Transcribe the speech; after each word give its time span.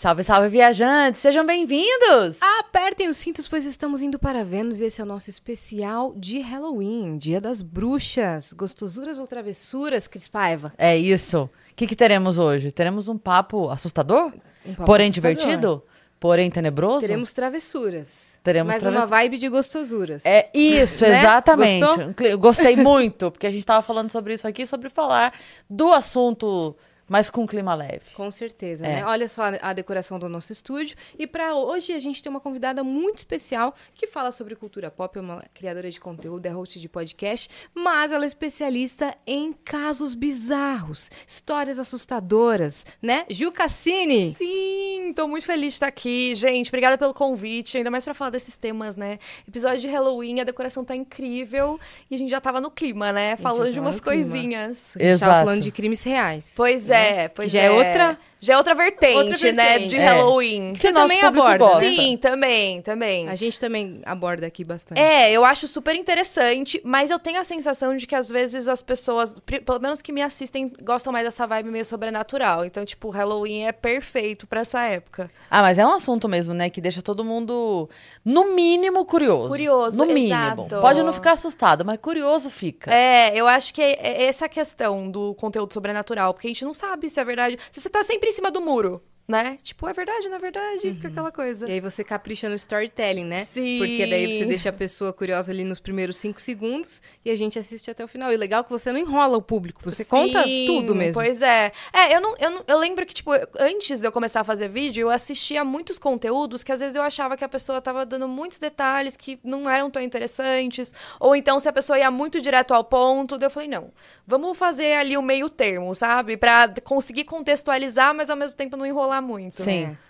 Salve, 0.00 0.24
salve, 0.24 0.48
viajantes! 0.48 1.20
Sejam 1.20 1.44
bem-vindos! 1.44 2.38
Apertem 2.58 3.10
os 3.10 3.18
cintos, 3.18 3.46
pois 3.46 3.66
estamos 3.66 4.00
indo 4.02 4.18
para 4.18 4.42
Vênus 4.42 4.80
e 4.80 4.86
esse 4.86 4.98
é 4.98 5.04
o 5.04 5.06
nosso 5.06 5.28
especial 5.28 6.14
de 6.16 6.38
Halloween, 6.38 7.18
Dia 7.18 7.38
das 7.38 7.60
Bruxas. 7.60 8.54
Gostosuras 8.54 9.18
ou 9.18 9.26
travessuras, 9.26 10.08
Cris 10.08 10.26
Paiva? 10.26 10.72
É 10.78 10.96
isso. 10.96 11.42
O 11.42 11.74
que, 11.76 11.86
que 11.86 11.94
teremos 11.94 12.38
hoje? 12.38 12.72
Teremos 12.72 13.08
um 13.08 13.18
papo 13.18 13.68
assustador? 13.68 14.32
Um 14.64 14.72
papo 14.72 14.86
porém 14.86 15.10
assustador. 15.10 15.34
divertido? 15.36 15.82
Porém 16.18 16.50
tenebroso? 16.50 17.00
Teremos 17.00 17.34
travessuras. 17.34 18.40
Teremos 18.42 18.72
Mas 18.72 18.80
travessu- 18.80 19.02
uma 19.02 19.06
vibe 19.06 19.36
de 19.36 19.50
gostosuras. 19.50 20.24
É 20.24 20.48
isso, 20.54 21.04
Né? 21.04 21.10
exatamente. 21.10 21.84
Gostou? 21.84 22.38
Gostei 22.38 22.74
muito, 22.76 23.30
porque 23.30 23.46
a 23.46 23.50
gente 23.50 23.66
tava 23.66 23.82
falando 23.82 24.10
sobre 24.10 24.32
isso 24.32 24.48
aqui, 24.48 24.64
sobre 24.64 24.88
falar 24.88 25.34
do 25.68 25.92
assunto, 25.92 26.74
mas 27.10 27.28
com 27.28 27.44
clima 27.44 27.74
leve. 27.74 28.04
Com 28.14 28.30
certeza, 28.30 28.86
É. 28.86 28.96
né? 29.00 29.04
Olha 29.04 29.28
só 29.28 29.42
a, 29.42 29.58
a 29.60 29.72
decoração 29.72 30.16
do 30.16 30.28
nosso 30.28 30.52
estúdio. 30.52 30.96
E 31.18 31.26
para 31.26 31.56
hoje 31.56 31.92
a 31.92 31.98
gente 31.98 32.22
tem 32.22 32.30
uma 32.30 32.40
convidada 32.40 32.84
muito 32.84 33.18
especial 33.18 33.74
que 33.92 34.06
fala 34.06 34.30
sobre 34.30 34.54
cultura 34.54 34.92
pop, 34.92 35.18
é 35.18 35.20
uma 35.20 35.42
criadora 35.52 35.90
de 35.90 35.98
conteúdo, 35.98 36.46
é 36.46 36.50
host 36.50 36.78
de 36.78 36.88
podcast, 36.88 37.50
mas 37.74 38.12
ela 38.12 38.22
é 38.24 38.28
especialista 38.28 39.12
em 39.26 39.52
casos 39.52 40.14
bizarros, 40.14 41.10
histórias 41.26 41.80
assustadoras, 41.80 42.86
né? 43.02 43.24
Gil 43.28 43.50
Cassini. 43.50 44.32
Sim, 44.34 45.12
tô 45.16 45.26
muito 45.26 45.44
feliz 45.46 45.70
de 45.70 45.74
estar 45.74 45.88
aqui. 45.88 46.32
Gente, 46.36 46.68
obrigada 46.68 46.96
pelo 46.96 47.12
convite, 47.12 47.76
ainda 47.76 47.90
mais 47.90 48.04
pra 48.04 48.14
falar 48.14 48.30
desses 48.30 48.56
temas, 48.56 48.94
né? 48.94 49.18
Episódio 49.48 49.80
de 49.80 49.88
Halloween, 49.88 50.38
a 50.40 50.44
decoração 50.44 50.84
tá 50.84 50.94
incrível 50.94 51.80
e 52.08 52.14
a 52.14 52.18
gente 52.18 52.30
já 52.30 52.40
tava 52.40 52.60
no 52.60 52.70
clima, 52.70 53.10
né? 53.10 53.34
Falando 53.36 53.72
de 53.72 53.80
umas 53.80 54.00
coisinhas. 54.00 54.94
A 54.96 55.02
gente 55.02 55.18
tava 55.18 55.32
Exato. 55.32 55.44
falando 55.46 55.62
de 55.62 55.72
crimes 55.72 56.04
reais. 56.04 56.52
Pois 56.56 56.86
né? 56.86 56.99
É, 57.00 57.28
pois 57.28 57.50
Que 57.50 57.58
já 57.58 57.62
é. 57.64 57.66
é 57.66 57.70
outra- 57.70 58.18
Já 58.40 58.54
é 58.54 58.56
outra 58.56 58.74
vertente, 58.74 59.16
Outra 59.16 59.52
né? 59.52 59.68
vertente. 59.72 59.88
De 59.90 59.96
É. 59.96 60.04
Halloween. 60.08 60.74
Você 60.74 60.90
nosso 60.90 61.08
também 61.08 61.22
aborda, 61.22 61.58
gosta. 61.58 61.80
né? 61.80 61.94
Sim, 61.96 62.16
também, 62.16 62.80
também. 62.82 63.28
A 63.28 63.34
gente 63.34 63.60
também 63.60 64.00
aborda 64.04 64.46
aqui 64.46 64.64
bastante. 64.64 64.98
É, 65.00 65.30
eu 65.30 65.44
acho 65.44 65.68
super 65.68 65.94
interessante, 65.94 66.80
mas 66.84 67.10
eu 67.10 67.18
tenho 67.18 67.38
a 67.38 67.44
sensação 67.44 67.96
de 67.96 68.06
que 68.06 68.14
às 68.14 68.28
vezes 68.30 68.66
as 68.68 68.80
pessoas, 68.82 69.36
pelo 69.64 69.78
menos 69.80 70.00
que 70.00 70.10
me 70.12 70.22
assistem, 70.22 70.72
gostam 70.82 71.12
mais 71.12 71.24
dessa 71.24 71.46
vibe 71.46 71.70
meio 71.70 71.84
sobrenatural. 71.84 72.64
Então, 72.64 72.84
tipo, 72.84 73.10
Halloween 73.10 73.66
é 73.66 73.72
perfeito 73.72 74.46
pra 74.46 74.60
essa 74.60 74.80
época. 74.84 75.30
Ah, 75.50 75.60
mas 75.62 75.78
é 75.78 75.84
um 75.86 75.92
assunto 75.92 76.28
mesmo, 76.28 76.54
né? 76.54 76.70
Que 76.70 76.80
deixa 76.80 77.02
todo 77.02 77.24
mundo, 77.24 77.88
no 78.24 78.54
mínimo, 78.54 79.04
curioso. 79.04 79.48
Curioso, 79.48 79.98
No 79.98 80.06
mínimo. 80.06 80.26
exato. 80.64 80.80
Pode 80.80 81.02
não 81.02 81.12
ficar 81.12 81.32
assustado, 81.32 81.84
mas 81.84 81.98
curioso 81.98 82.48
fica. 82.48 82.90
É, 82.92 83.34
eu 83.38 83.46
acho 83.46 83.74
que 83.74 83.82
é 83.82 83.98
é 84.00 84.24
essa 84.24 84.48
questão 84.48 85.10
do 85.10 85.34
conteúdo 85.34 85.72
sobrenatural, 85.74 86.32
porque 86.32 86.46
a 86.46 86.50
gente 86.50 86.64
não 86.64 86.72
sabe 86.72 87.08
se 87.10 87.20
é 87.20 87.24
verdade. 87.24 87.58
Se 87.70 87.80
você 87.80 87.88
tá 87.90 88.02
sempre 88.02 88.29
em 88.30 88.32
cima 88.32 88.50
do 88.50 88.60
muro, 88.60 89.02
né? 89.30 89.58
Tipo, 89.62 89.88
é 89.88 89.92
verdade, 89.92 90.28
não 90.28 90.36
é 90.36 90.38
verdade? 90.38 90.80
Fica 90.94 91.08
aquela 91.08 91.30
coisa. 91.30 91.68
E 91.68 91.72
aí 91.72 91.80
você 91.80 92.02
capricha 92.02 92.48
no 92.48 92.54
storytelling, 92.54 93.24
né? 93.24 93.44
Sim. 93.44 93.78
Porque 93.78 94.06
daí 94.06 94.32
você 94.32 94.44
deixa 94.44 94.68
a 94.68 94.72
pessoa 94.72 95.12
curiosa 95.12 95.52
ali 95.52 95.64
nos 95.64 95.80
primeiros 95.80 96.16
cinco 96.16 96.40
segundos 96.40 97.00
e 97.24 97.30
a 97.30 97.36
gente 97.36 97.58
assiste 97.58 97.90
até 97.90 98.04
o 98.04 98.08
final. 98.08 98.32
E 98.32 98.36
legal 98.36 98.64
que 98.64 98.70
você 98.70 98.92
não 98.92 98.98
enrola 98.98 99.36
o 99.36 99.42
público, 99.42 99.80
você 99.84 100.04
conta 100.04 100.42
Sim, 100.44 100.64
tudo 100.66 100.94
mesmo. 100.94 101.14
Pois 101.14 101.40
é. 101.42 101.72
É, 101.92 102.14
eu 102.14 102.20
não, 102.20 102.34
eu 102.38 102.50
não- 102.50 102.64
eu 102.66 102.78
lembro 102.78 103.06
que, 103.06 103.14
tipo, 103.14 103.30
antes 103.58 104.00
de 104.00 104.06
eu 104.06 104.12
começar 104.12 104.40
a 104.40 104.44
fazer 104.44 104.68
vídeo, 104.68 105.02
eu 105.02 105.10
assistia 105.10 105.64
muitos 105.64 105.98
conteúdos 105.98 106.62
que 106.64 106.72
às 106.72 106.80
vezes 106.80 106.96
eu 106.96 107.02
achava 107.02 107.36
que 107.36 107.44
a 107.44 107.48
pessoa 107.48 107.80
tava 107.80 108.04
dando 108.04 108.26
muitos 108.26 108.58
detalhes 108.58 109.16
que 109.16 109.38
não 109.44 109.68
eram 109.68 109.90
tão 109.90 110.02
interessantes. 110.02 110.92
Ou 111.18 111.36
então, 111.36 111.60
se 111.60 111.68
a 111.68 111.72
pessoa 111.72 111.98
ia 111.98 112.10
muito 112.10 112.40
direto 112.40 112.74
ao 112.74 112.82
ponto, 112.84 113.38
daí 113.38 113.46
eu 113.46 113.50
falei, 113.50 113.68
não, 113.68 113.92
vamos 114.26 114.56
fazer 114.56 114.94
ali 114.94 115.16
o 115.16 115.22
meio 115.22 115.48
termo, 115.48 115.94
sabe? 115.94 116.36
Pra 116.36 116.72
conseguir 116.84 117.24
contextualizar, 117.24 118.14
mas 118.14 118.30
ao 118.30 118.36
mesmo 118.36 118.54
tempo 118.56 118.76
não 118.76 118.86
enrolar 118.86 119.19
muito. 119.20 119.62
Sim. 119.62 119.84
É. 119.84 120.09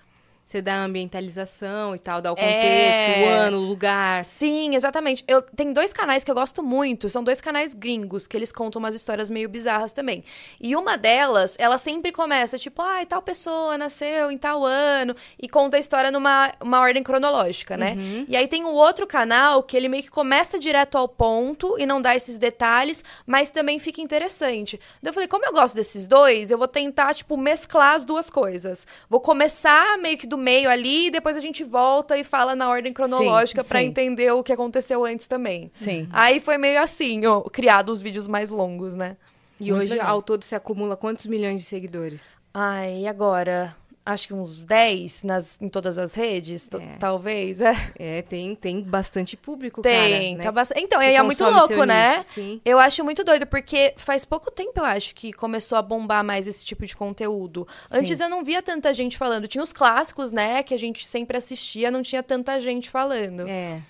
Você 0.50 0.60
dá 0.60 0.78
a 0.82 0.84
ambientalização 0.84 1.94
e 1.94 1.98
tal, 2.00 2.20
dá 2.20 2.32
o 2.32 2.34
contexto, 2.34 2.58
É. 2.58 3.24
o 3.24 3.28
ano, 3.28 3.58
o 3.58 3.60
lugar. 3.60 4.24
Sim, 4.24 4.74
exatamente. 4.74 5.22
Eu 5.28 5.42
tem 5.42 5.72
dois 5.72 5.92
canais 5.92 6.24
que 6.24 6.30
eu 6.30 6.34
gosto 6.34 6.60
muito, 6.60 7.08
são 7.08 7.22
dois 7.22 7.40
canais 7.40 7.72
gringos 7.72 8.26
que 8.26 8.36
eles 8.36 8.50
contam 8.50 8.80
umas 8.80 8.96
histórias 8.96 9.30
meio 9.30 9.48
bizarras 9.48 9.92
também. 9.92 10.24
E 10.60 10.74
uma 10.74 10.98
delas, 10.98 11.54
ela 11.56 11.78
sempre 11.78 12.10
começa 12.10 12.58
tipo, 12.58 12.82
ai, 12.82 13.06
tal 13.06 13.22
pessoa 13.22 13.78
nasceu 13.78 14.28
em 14.28 14.36
tal 14.36 14.64
ano 14.66 15.14
e 15.40 15.48
conta 15.48 15.76
a 15.76 15.80
história 15.80 16.10
numa 16.10 16.52
uma 16.60 16.80
ordem 16.80 17.04
cronológica, 17.04 17.76
né? 17.76 17.96
E 18.26 18.36
aí 18.36 18.48
tem 18.48 18.64
o 18.64 18.72
outro 18.72 19.06
canal 19.06 19.62
que 19.62 19.76
ele 19.76 19.88
meio 19.88 20.02
que 20.02 20.10
começa 20.10 20.58
direto 20.58 20.98
ao 20.98 21.06
ponto 21.06 21.76
e 21.78 21.86
não 21.86 22.00
dá 22.00 22.16
esses 22.16 22.36
detalhes, 22.36 23.04
mas 23.24 23.52
também 23.52 23.78
fica 23.78 24.00
interessante. 24.00 24.80
Daí 25.00 25.10
eu 25.10 25.14
falei, 25.14 25.28
como 25.28 25.44
eu 25.46 25.52
gosto 25.52 25.76
desses 25.76 26.08
dois, 26.08 26.50
eu 26.50 26.58
vou 26.58 26.66
tentar 26.66 27.14
tipo 27.14 27.36
mesclar 27.36 27.94
as 27.94 28.04
duas 28.04 28.28
coisas. 28.28 28.84
Vou 29.08 29.20
começar 29.20 29.96
meio 29.98 30.18
que 30.18 30.26
do 30.26 30.39
meio 30.40 30.68
ali 30.68 31.06
e 31.06 31.10
depois 31.10 31.36
a 31.36 31.40
gente 31.40 31.62
volta 31.62 32.18
e 32.18 32.24
fala 32.24 32.56
na 32.56 32.68
ordem 32.68 32.92
cronológica 32.92 33.62
pra 33.62 33.80
sim. 33.80 33.86
entender 33.86 34.32
o 34.32 34.42
que 34.42 34.52
aconteceu 34.52 35.04
antes 35.04 35.26
também. 35.26 35.70
Sim. 35.72 36.08
Aí 36.10 36.40
foi 36.40 36.58
meio 36.58 36.82
assim, 36.82 37.24
ó, 37.26 37.42
criado 37.42 37.90
os 37.90 38.02
vídeos 38.02 38.26
mais 38.26 38.50
longos, 38.50 38.96
né? 38.96 39.16
E 39.60 39.70
Muito 39.70 39.82
hoje, 39.82 39.92
legal. 39.92 40.08
ao 40.08 40.22
todo, 40.22 40.42
se 40.42 40.54
acumula 40.54 40.96
quantos 40.96 41.26
milhões 41.26 41.60
de 41.60 41.66
seguidores? 41.66 42.34
Ai, 42.52 43.02
e 43.02 43.06
agora? 43.06 43.76
Acho 44.04 44.28
que 44.28 44.34
uns 44.34 44.64
10 44.64 45.24
nas, 45.24 45.60
em 45.60 45.68
todas 45.68 45.98
as 45.98 46.14
redes, 46.14 46.68
É. 46.72 46.96
talvez. 46.98 47.60
É. 47.60 47.74
É, 47.98 48.22
tem, 48.22 48.54
tem 48.54 48.80
bastante 48.80 49.36
público, 49.36 49.82
Tem, 49.82 49.92
cara, 49.92 50.38
né? 50.38 50.44
tá 50.44 50.50
bastante. 50.50 50.82
Então, 50.82 51.00
é 51.00 51.22
muito 51.22 51.44
louco, 51.44 51.84
né? 51.84 52.18
nicho, 52.18 52.30
Sim. 52.30 52.60
Eu 52.64 52.78
acho 52.78 53.04
muito 53.04 53.22
doido, 53.22 53.46
porque 53.46 53.92
faz 53.96 54.24
pouco 54.24 54.50
tempo, 54.50 54.72
eu 54.80 54.84
acho, 54.84 55.14
que 55.14 55.32
começou 55.32 55.76
a 55.76 55.82
bombar 55.82 56.24
mais 56.24 56.48
esse 56.48 56.64
tipo 56.64 56.86
de 56.86 56.96
conteúdo. 56.96 57.68
Antes 57.90 58.18
eu 58.20 58.28
não 58.30 58.42
via 58.42 58.62
tanta 58.62 58.92
gente 58.94 59.18
falando. 59.18 59.46
Tinha 59.46 59.62
os 59.62 59.72
clássicos, 59.72 60.32
né, 60.32 60.62
que 60.62 60.72
a 60.72 60.78
gente 60.78 61.06
sempre 61.06 61.36
assistia, 61.36 61.90
não 61.90 62.02
tinha 62.02 62.22
tanta 62.22 62.58
gente 62.58 62.88
falando. 62.88 63.46
É. 63.46 63.80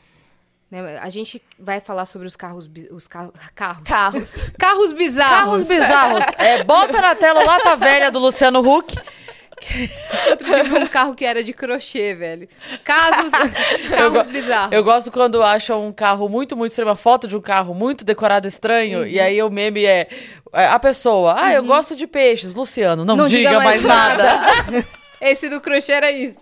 Né, 0.70 0.98
A 0.98 1.08
gente 1.08 1.40
vai 1.58 1.80
falar 1.80 2.04
sobre 2.04 2.26
os 2.26 2.36
carros. 2.36 2.68
Os 2.90 3.06
carros. 3.08 3.32
Carros. 3.54 3.82
Carros. 3.84 4.34
Carros 4.58 4.92
bizarros. 4.92 5.38
Carros 5.38 5.68
bizarros. 5.68 6.24
É, 6.36 6.64
bota 6.64 7.00
na 7.00 7.14
tela 7.14 7.42
o 7.42 7.46
Lata 7.46 7.76
Velha 7.76 8.10
do 8.10 8.18
Luciano 8.18 8.60
Huck. 8.60 8.96
Outro 10.30 10.46
dia 10.46 10.64
vi 10.64 10.74
um 10.74 10.86
carro 10.86 11.14
que 11.14 11.24
era 11.24 11.42
de 11.42 11.52
crochê, 11.52 12.14
velho. 12.14 12.48
Casos. 12.84 13.30
carros 13.88 14.26
bizarros. 14.28 14.72
Eu 14.72 14.82
gosto 14.82 15.10
quando 15.10 15.42
acham 15.42 15.86
um 15.86 15.92
carro 15.92 16.28
muito, 16.28 16.56
muito 16.56 16.72
estranho, 16.72 16.88
uma 16.88 16.96
foto 16.96 17.28
de 17.28 17.36
um 17.36 17.40
carro 17.40 17.74
muito 17.74 18.04
decorado 18.04 18.46
estranho, 18.46 19.06
e 19.06 19.20
aí 19.20 19.42
o 19.42 19.50
meme 19.50 19.84
é, 19.84 20.08
é 20.52 20.66
a 20.66 20.78
pessoa, 20.78 21.36
ah, 21.38 21.52
eu 21.52 21.64
gosto 21.64 21.94
de 21.94 22.06
peixes, 22.06 22.54
Luciano, 22.54 23.04
não, 23.04 23.26
diga, 23.26 23.60
mais 23.60 23.82
nada. 23.84 24.40
Esse 25.20 25.48
do 25.48 25.60
crochê 25.60 25.92
era 25.92 26.10
isso. 26.10 26.40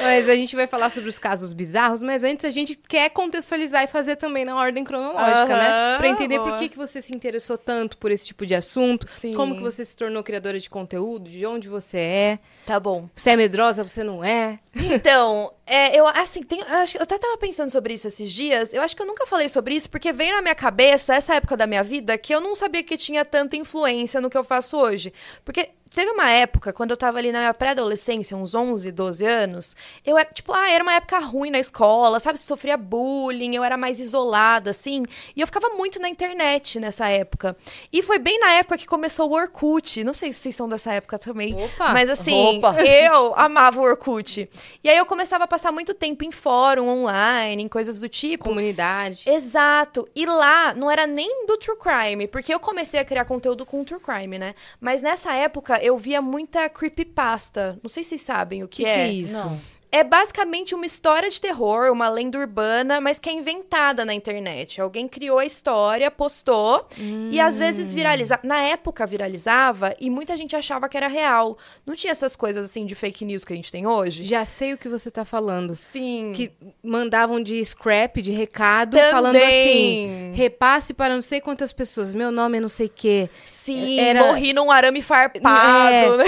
Mas 0.00 0.28
a 0.28 0.34
gente 0.34 0.56
vai 0.56 0.66
falar 0.66 0.90
sobre 0.90 1.08
os 1.08 1.18
casos 1.18 1.52
bizarros, 1.52 2.02
mas 2.02 2.22
antes 2.22 2.44
a 2.44 2.50
gente 2.50 2.74
quer 2.74 3.10
contextualizar 3.10 3.84
e 3.84 3.86
fazer 3.86 4.16
também 4.16 4.44
na 4.44 4.56
ordem 4.56 4.84
cronológica, 4.84 5.56
né? 5.56 5.96
Pra 5.98 6.08
entender 6.08 6.38
boa. 6.38 6.50
por 6.50 6.58
que, 6.58 6.68
que 6.68 6.76
você 6.76 7.00
se 7.00 7.14
interessou 7.14 7.56
tanto 7.56 7.96
por 7.96 8.10
esse 8.10 8.26
tipo 8.26 8.44
de 8.44 8.54
assunto, 8.54 9.06
Sim. 9.08 9.34
como 9.34 9.56
que 9.56 9.62
você 9.62 9.84
se 9.84 9.96
tornou 9.96 10.22
criadora 10.22 10.58
de 10.58 10.68
conteúdo, 10.68 11.30
de 11.30 11.44
onde 11.46 11.68
você 11.68 11.98
é. 11.98 12.38
Tá 12.66 12.80
bom. 12.80 13.08
Você 13.14 13.30
é 13.30 13.36
medrosa, 13.36 13.84
você 13.84 14.02
não 14.02 14.24
é. 14.24 14.58
Então, 14.76 15.52
é, 15.66 15.98
eu 15.98 16.06
assim, 16.06 16.42
tem, 16.42 16.60
eu, 16.60 16.76
acho, 16.76 16.96
eu 16.98 17.02
até 17.02 17.16
tava 17.16 17.38
pensando 17.38 17.70
sobre 17.70 17.94
isso 17.94 18.08
esses 18.08 18.30
dias. 18.32 18.74
Eu 18.74 18.82
acho 18.82 18.94
que 18.96 19.02
eu 19.02 19.06
nunca 19.06 19.26
falei 19.26 19.48
sobre 19.48 19.74
isso, 19.74 19.88
porque 19.88 20.12
veio 20.12 20.34
na 20.34 20.42
minha 20.42 20.54
cabeça, 20.54 21.14
essa 21.14 21.34
época 21.34 21.56
da 21.56 21.66
minha 21.66 21.82
vida, 21.82 22.18
que 22.18 22.34
eu 22.34 22.40
não 22.40 22.56
sabia 22.56 22.82
que 22.82 22.96
tinha 22.96 23.24
tanta 23.24 23.56
influência 23.56 24.20
no 24.20 24.28
que 24.28 24.36
eu 24.36 24.44
faço 24.44 24.76
hoje. 24.76 25.12
Porque 25.44 25.70
teve 25.94 26.10
uma 26.10 26.30
época, 26.30 26.72
quando 26.72 26.90
eu 26.90 26.96
tava 26.96 27.18
ali 27.18 27.30
na 27.30 27.54
pré-adolescência, 27.54 28.36
uns 28.36 28.54
11, 28.54 28.90
12 28.90 29.24
anos, 29.24 29.76
eu 30.04 30.18
era, 30.18 30.28
tipo, 30.30 30.52
ah, 30.52 30.68
era 30.68 30.82
uma 30.82 30.94
época 30.94 31.18
ruim 31.20 31.50
na 31.50 31.60
escola, 31.60 32.18
sabe? 32.18 32.38
Sofria 32.38 32.76
bullying, 32.76 33.54
eu 33.54 33.62
era 33.62 33.76
mais 33.76 34.00
isolada, 34.00 34.70
assim. 34.70 35.04
E 35.36 35.40
eu 35.40 35.46
ficava 35.46 35.70
muito 35.70 36.00
na 36.00 36.08
internet 36.08 36.80
nessa 36.80 37.08
época. 37.08 37.56
E 37.92 38.02
foi 38.02 38.18
bem 38.18 38.38
na 38.40 38.52
época 38.52 38.76
que 38.76 38.86
começou 38.86 39.30
o 39.30 39.34
Orkut. 39.34 40.02
Não 40.02 40.12
sei 40.12 40.32
se 40.32 40.40
vocês 40.40 40.56
são 40.56 40.68
dessa 40.68 40.92
época 40.92 41.18
também. 41.18 41.54
Opa! 41.54 41.92
Mas 41.92 42.10
assim, 42.10 42.58
Opa. 42.58 42.80
eu 42.82 43.34
amava 43.36 43.80
o 43.80 43.84
Orkut. 43.84 44.50
E 44.82 44.88
aí 44.88 44.96
eu 44.96 45.06
começava 45.06 45.44
a 45.44 45.46
passar 45.46 45.70
muito 45.70 45.94
tempo 45.94 46.24
em 46.24 46.30
fórum 46.30 46.88
online, 46.88 47.62
em 47.62 47.68
coisas 47.68 47.98
do 48.00 48.08
tipo. 48.08 48.44
Comunidade. 48.44 49.22
Exato. 49.26 50.08
E 50.14 50.26
lá 50.26 50.74
não 50.74 50.90
era 50.90 51.06
nem 51.06 51.46
do 51.46 51.56
true 51.56 51.78
crime, 51.78 52.26
porque 52.26 52.52
eu 52.52 52.58
comecei 52.58 52.98
a 52.98 53.04
criar 53.04 53.24
conteúdo 53.24 53.64
com 53.64 53.84
true 53.84 54.00
crime, 54.00 54.38
né? 54.38 54.54
Mas 54.80 55.00
nessa 55.00 55.32
época 55.34 55.83
eu 55.84 55.98
via 55.98 56.22
muita 56.22 56.66
creepypasta. 56.70 57.78
Não 57.82 57.90
sei 57.90 58.02
se 58.02 58.10
vocês 58.10 58.22
sabem 58.22 58.64
o 58.64 58.68
que, 58.68 58.84
que 58.84 58.88
é. 58.88 59.00
é 59.00 59.12
isso? 59.12 59.34
Não. 59.34 59.60
É 59.94 60.02
basicamente 60.04 60.74
uma 60.74 60.84
história 60.86 61.30
de 61.30 61.40
terror, 61.40 61.90
uma 61.92 62.08
lenda 62.08 62.38
urbana, 62.38 63.00
mas 63.00 63.18
que 63.18 63.28
é 63.28 63.32
inventada 63.32 64.04
na 64.04 64.12
internet. 64.12 64.80
Alguém 64.80 65.06
criou 65.06 65.38
a 65.38 65.44
história, 65.44 66.10
postou, 66.10 66.86
hum. 66.98 67.28
e 67.30 67.38
às 67.40 67.58
vezes 67.58 67.92
Hum. 67.92 67.96
viraliza. 67.96 68.40
Na 68.42 68.58
época 68.62 69.06
viralizava 69.06 69.94
e 70.00 70.10
muita 70.10 70.36
gente 70.36 70.56
achava 70.56 70.88
que 70.88 70.96
era 70.96 71.08
real. 71.08 71.56
Não 71.86 71.94
tinha 71.94 72.10
essas 72.10 72.34
coisas 72.34 72.64
assim 72.64 72.84
de 72.86 72.94
fake 72.94 73.24
news 73.24 73.44
que 73.44 73.52
a 73.52 73.56
gente 73.56 73.70
tem 73.70 73.86
hoje. 73.86 74.24
Já 74.24 74.44
sei 74.44 74.72
o 74.72 74.78
que 74.78 74.88
você 74.88 75.10
tá 75.10 75.24
falando. 75.24 75.74
Sim. 75.74 76.32
Que 76.34 76.50
mandavam 76.82 77.42
de 77.42 77.64
scrap, 77.64 78.20
de 78.20 78.32
recado, 78.32 78.96
Também. 78.96 79.12
falando 79.12 79.36
assim: 79.36 80.32
repasse 80.34 80.92
para 80.92 81.14
não 81.14 81.22
sei 81.22 81.40
quantas 81.40 81.72
pessoas, 81.72 82.14
meu 82.14 82.30
nome 82.32 82.58
é 82.58 82.60
não 82.60 82.68
sei 82.68 82.86
o 82.86 82.90
quê. 82.94 83.28
Sim, 83.44 84.00
Era- 84.00 84.24
morri 84.26 84.52
num 84.52 84.70
arame 84.70 85.00
farpado, 85.02 85.92
É. 85.94 86.16
né? 86.16 86.24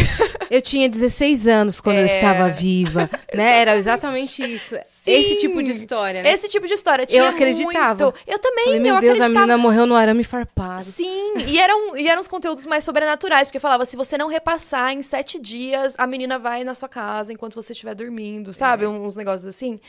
Eu 0.50 0.62
tinha 0.62 0.88
16 0.88 1.48
anos 1.48 1.80
quando 1.80 1.96
eu 1.96 2.02
É. 2.04 2.06
estava 2.06 2.48
viva, 2.48 3.10
né? 3.34 3.55
Era 3.56 3.76
exatamente 3.76 4.42
isso. 4.42 4.74
Esse 5.06 5.36
tipo 5.36 5.62
de 5.62 5.72
história, 5.72 6.22
né? 6.22 6.32
Esse 6.32 6.48
tipo 6.48 6.66
de 6.66 6.74
história. 6.74 7.06
Tinha 7.06 7.28
acreditava. 7.28 8.04
muito. 8.04 8.18
Eu 8.26 8.38
também, 8.38 8.64
Falei, 8.64 8.80
meu 8.80 8.94
eu 8.96 9.00
Deus, 9.00 9.12
a 9.12 9.24
acreditava. 9.24 9.46
menina 9.46 9.58
morreu 9.58 9.86
no 9.86 9.94
arame 9.94 10.24
farpado. 10.24 10.82
Sim, 10.82 11.34
e 11.46 11.58
eram, 11.60 11.96
e 11.96 12.08
eram 12.08 12.20
uns 12.20 12.28
conteúdos 12.28 12.66
mais 12.66 12.84
sobrenaturais, 12.84 13.48
porque 13.48 13.58
falava, 13.58 13.84
se 13.84 13.96
você 13.96 14.18
não 14.18 14.28
repassar 14.28 14.92
em 14.92 15.02
sete 15.02 15.38
dias, 15.38 15.94
a 15.98 16.06
menina 16.06 16.38
vai 16.38 16.64
na 16.64 16.74
sua 16.74 16.88
casa 16.88 17.32
enquanto 17.32 17.54
você 17.54 17.72
estiver 17.72 17.94
dormindo, 17.94 18.52
sabe? 18.52 18.86
Uns 18.86 19.16
negócios 19.16 19.46
assim. 19.46 19.80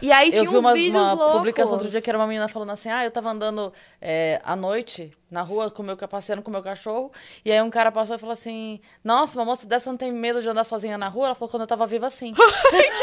E 0.00 0.12
aí 0.12 0.28
Eu 0.28 0.32
tinha 0.34 0.50
vi 0.50 0.56
uns 0.56 0.60
uma, 0.60 0.72
vídeos 0.74 1.02
uma 1.02 1.12
loucos. 1.12 1.36
publicação 1.36 1.72
outro 1.72 1.88
dia 1.88 2.00
que 2.00 2.08
era 2.10 2.18
uma 2.18 2.26
menina 2.26 2.48
falando 2.48 2.70
assim: 2.70 2.88
ah, 2.88 3.04
eu 3.04 3.10
tava 3.10 3.30
andando 3.30 3.72
é, 4.00 4.40
à 4.44 4.54
noite 4.56 5.12
na 5.30 5.42
rua 5.42 5.70
com 5.70 5.82
meu, 5.82 5.96
passeando 5.96 6.42
com 6.42 6.50
meu 6.50 6.60
cachorro, 6.62 7.12
e 7.44 7.52
aí 7.52 7.62
um 7.62 7.70
cara 7.70 7.92
passou 7.92 8.16
e 8.16 8.18
falou 8.18 8.32
assim: 8.32 8.80
Nossa, 9.04 9.38
uma 9.38 9.44
moça 9.44 9.64
dessa 9.66 9.88
não 9.90 9.96
tem 9.96 10.12
medo 10.12 10.42
de 10.42 10.48
andar 10.48 10.64
sozinha 10.64 10.98
na 10.98 11.06
rua? 11.08 11.26
Ela 11.26 11.34
falou 11.34 11.48
quando 11.48 11.62
eu 11.62 11.66
tava 11.68 11.86
viva 11.86 12.06
assim. 12.08 12.34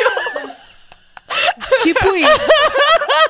Tipo 1.84 2.16
isso. 2.16 2.30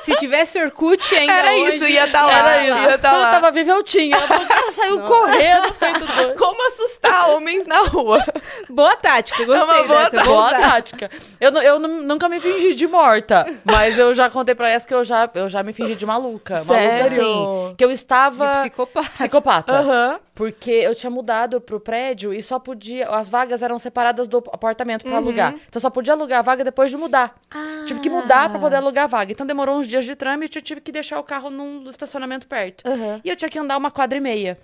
Se 0.04 0.14
tivesse 0.16 0.58
Orkut 0.62 1.14
ainda 1.14 1.32
Era 1.32 1.52
hoje, 1.54 1.76
isso, 1.76 1.86
ia 1.86 2.08
tá 2.10 2.22
lá, 2.24 2.38
Era 2.38 2.62
isso. 2.62 2.90
ia 2.90 2.98
tá 2.98 3.10
Quando 3.10 3.16
eu 3.20 3.24
lá. 3.26 3.30
tava 3.32 3.50
viva 3.50 3.70
eu 3.72 3.82
tinha. 3.82 4.16
Ela 4.16 4.26
falou, 4.26 4.44
o 4.44 4.48
cara 4.48 4.72
saiu 4.72 5.00
correndo, 5.00 5.72
feito 5.74 6.04
doido. 6.06 6.38
Como 6.38 6.66
assustar 6.68 7.30
homens 7.30 7.66
na 7.66 7.82
rua. 7.82 8.24
Boa 8.70 8.96
tática, 8.96 9.44
gostei 9.44 9.60
É 9.60 9.64
uma 9.80 9.84
boa 9.88 10.10
dessa. 10.10 10.24
Boa 10.24 10.50
tática. 10.50 11.10
Eu, 11.40 11.50
eu 11.56 11.78
nu- 11.78 12.02
nunca 12.02 12.28
me 12.28 12.40
fingi 12.40 12.74
de 12.74 12.86
morta, 12.86 13.44
mas 13.64 13.98
eu 13.98 14.14
já 14.14 14.30
contei 14.30 14.54
pra 14.54 14.68
essa 14.70 14.86
que 14.86 14.94
eu 14.94 15.04
já, 15.04 15.28
eu 15.34 15.48
já 15.48 15.62
me 15.62 15.72
fingi 15.72 15.94
de 15.96 16.06
maluca. 16.06 16.54
Maluca, 16.54 16.64
Sério? 16.74 17.04
assim. 17.04 17.74
Que 17.76 17.84
eu 17.84 17.90
estava. 17.90 18.46
De 18.54 18.60
psicopata. 18.60 19.10
Psicopata. 19.10 19.72
Aham. 19.72 20.20
Porque 20.38 20.70
eu 20.70 20.94
tinha 20.94 21.10
mudado 21.10 21.60
pro 21.60 21.80
prédio 21.80 22.32
e 22.32 22.40
só 22.40 22.60
podia. 22.60 23.08
As 23.08 23.28
vagas 23.28 23.60
eram 23.60 23.76
separadas 23.76 24.28
do 24.28 24.38
apartamento 24.52 25.02
pra 25.02 25.16
alugar. 25.16 25.56
Então 25.68 25.82
só 25.82 25.90
podia 25.90 26.14
alugar 26.14 26.38
a 26.38 26.42
vaga 26.42 26.62
depois 26.62 26.92
de 26.92 26.96
mudar. 26.96 27.34
Tive 27.86 27.98
que 27.98 28.08
mudar 28.08 28.48
pra 28.48 28.60
poder 28.60 28.76
alugar 28.76 29.06
a 29.06 29.08
vaga. 29.08 29.32
Então 29.32 29.44
demorou 29.44 29.76
uns 29.76 29.88
dias 29.88 30.04
de 30.04 30.14
trâmite 30.14 30.56
e 30.56 30.58
eu 30.60 30.62
tive 30.62 30.80
que 30.80 30.92
deixar 30.92 31.18
o 31.18 31.24
carro 31.24 31.50
num 31.50 31.82
estacionamento 31.90 32.46
perto. 32.46 32.88
Aham. 32.88 33.20
E 33.24 33.28
eu 33.28 33.34
tinha 33.34 33.48
que 33.48 33.58
andar 33.58 33.76
uma 33.76 33.90
quadra 33.90 34.16
e 34.16 34.20
meia. 34.20 34.56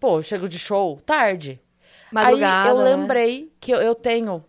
Pô, 0.00 0.18
eu 0.18 0.24
chego 0.24 0.48
de 0.48 0.58
show 0.58 1.00
tarde. 1.06 1.60
Madrugada, 2.10 2.70
Aí 2.70 2.76
eu 2.76 2.82
né? 2.82 2.96
lembrei 2.96 3.52
que 3.60 3.70
eu, 3.70 3.80
eu 3.80 3.94
tenho 3.94 4.44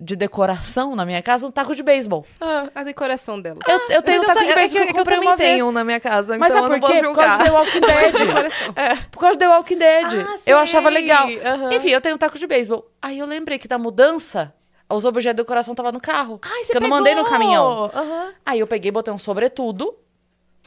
de 0.00 0.16
decoração 0.16 0.94
na 0.94 1.04
minha 1.04 1.22
casa 1.22 1.46
um 1.46 1.50
taco 1.50 1.74
de 1.74 1.82
beisebol. 1.82 2.24
Ah, 2.40 2.68
a 2.74 2.82
decoração 2.84 3.40
dela. 3.40 3.58
Eu, 3.66 3.80
eu 3.96 4.02
tenho 4.02 4.22
um 4.22 4.26
taco 4.26 4.40
de 4.44 4.50
é 4.50 4.54
beisebol 4.54 4.82
é 4.82 4.86
que 4.86 4.92
eu 4.92 4.96
eu 4.96 4.98
comprei 4.98 5.16
também 5.16 5.28
uma 5.28 5.36
vez. 5.36 5.50
tenho 5.50 5.66
um 5.68 5.72
na 5.72 5.84
minha 5.84 6.00
casa, 6.00 6.38
Mas 6.38 6.50
então 6.52 6.62
sabe 6.64 6.74
eu 6.76 6.80
por 6.80 6.88
não 6.90 7.02
vou 7.02 7.14
Por 7.14 7.20
causa 7.22 7.44
julgar. 7.44 7.44
The 7.44 7.50
Walking 7.50 7.80
Dead. 8.74 9.08
Por 9.10 9.20
causa 9.20 9.38
The 9.38 9.48
Walking 9.48 9.78
Dead. 9.78 10.26
Ah, 10.28 10.36
eu 10.46 10.58
achava 10.58 10.88
legal. 10.88 11.26
Aham. 11.44 11.72
Enfim, 11.72 11.88
eu 11.90 12.00
tenho 12.00 12.14
um 12.14 12.18
taco 12.18 12.38
de 12.38 12.46
beisebol. 12.46 12.88
Aí 13.00 13.18
eu 13.18 13.26
lembrei 13.26 13.58
que 13.58 13.68
da 13.68 13.78
mudança, 13.78 14.54
os 14.88 15.04
objetos 15.04 15.36
de 15.36 15.42
decoração 15.42 15.72
estavam 15.72 15.92
no 15.92 16.00
carro. 16.00 16.38
Ai, 16.42 16.64
você 16.64 16.72
que 16.72 16.76
eu 16.76 16.80
não 16.80 16.88
mandei 16.88 17.14
no 17.14 17.24
caminhão. 17.24 17.90
Aham. 17.94 18.32
Aí 18.44 18.60
eu 18.60 18.66
peguei, 18.66 18.90
botei 18.90 19.12
um 19.12 19.18
sobretudo, 19.18 19.94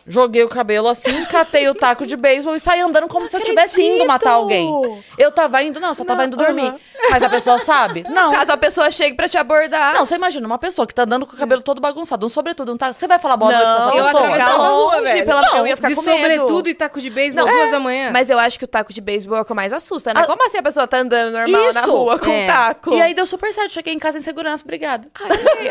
joguei 0.06 0.44
o 0.44 0.50
cabelo 0.50 0.88
assim, 0.88 1.24
catei 1.32 1.68
o 1.70 1.76
taco 1.76 2.06
de 2.06 2.16
beisebol 2.16 2.56
e 2.56 2.60
saí 2.60 2.80
andando 2.82 3.08
como 3.08 3.28
se 3.28 3.36
eu 3.36 3.42
tivesse 3.42 3.82
indo 3.82 4.06
matar 4.06 4.32
alguém. 4.34 4.70
Eu 5.18 5.32
tava 5.32 5.62
indo, 5.64 5.80
não, 5.80 5.94
só 5.94 6.04
tava 6.04 6.22
Não, 6.22 6.28
indo 6.28 6.38
dormir. 6.38 6.68
aham. 6.68 6.80
Mas 7.12 7.24
a 7.24 7.30
pessoa 7.30 7.60
sabe? 7.60 8.06
Não. 8.10 8.32
Caso 8.32 8.52
a 8.52 8.58
pessoa 8.58 8.90
chegue 8.92 9.16
pra 9.16 9.28
te 9.28 9.38
abordar. 9.38 9.94
Não, 9.94 10.06
você 10.06 10.16
imagina, 10.16 10.46
uma 10.46 10.58
pessoa 10.58 10.86
que 10.88 10.94
tá 10.94 11.04
andando 11.04 11.26
com 11.26 11.36
o 11.36 11.38
cabelo 11.38 11.62
todo 11.62 11.82
bagunçado, 11.82 12.26
um 12.26 12.30
sobretudo, 12.30 12.72
um 12.74 12.78
taco. 12.78 12.94
Você 12.94 13.08
vai 13.08 13.20
falar 13.20 13.38
boa 13.38 13.52
noite 13.52 13.64
pra 13.64 13.76
essa 13.76 13.86
Não, 13.86 13.98
eu 13.98 14.06
pessoa? 14.06 14.24
atravessava 14.26 14.64
a 14.66 14.70
longe, 14.70 15.02
velho. 15.14 15.26
pela- 15.26 15.42
Não, 15.42 15.58
eu 15.58 15.68
ia 15.68 15.76
ficar 15.76 15.88
de 15.90 15.96
com 15.96 16.02
medo. 16.02 16.18
sobretudo 16.22 16.70
e 16.70 16.74
taco 16.74 17.02
de 17.02 17.10
beisebol 17.10 17.46
Não, 17.46 17.54
duas 17.54 17.68
é, 17.68 17.72
da 17.72 17.80
manhã. 17.80 18.12
Mas 18.12 18.30
eu 18.30 18.40
acho 18.40 18.58
que 18.60 18.66
o 18.66 18.68
taco 18.68 18.94
de 18.94 19.02
beisebol 19.02 19.38
é 19.38 19.42
o 19.42 19.46
que 19.46 19.54
mais 19.54 19.74
assusta, 19.74 20.14
né? 20.14 20.22
Ah, 20.24 20.26
Como 20.28 20.44
assim 20.46 20.58
a 20.58 20.64
pessoa 20.64 20.88
tá 20.88 20.98
andando 20.98 21.34
normal 21.34 21.74
na 21.74 21.82
isso, 21.82 21.92
rua 21.92 22.20
com 22.20 22.32
é. 22.32 22.44
um 22.44 22.48
taco? 22.48 22.94
E 22.94 23.02
aí 23.02 23.14
deu 23.14 23.26
super 23.26 23.54
certo, 23.54 23.72
cheguei 23.74 23.94
em 23.94 24.00
casa 24.00 24.18
em 24.18 24.22
segurança, 24.22 24.64
obrigada. 24.64 25.08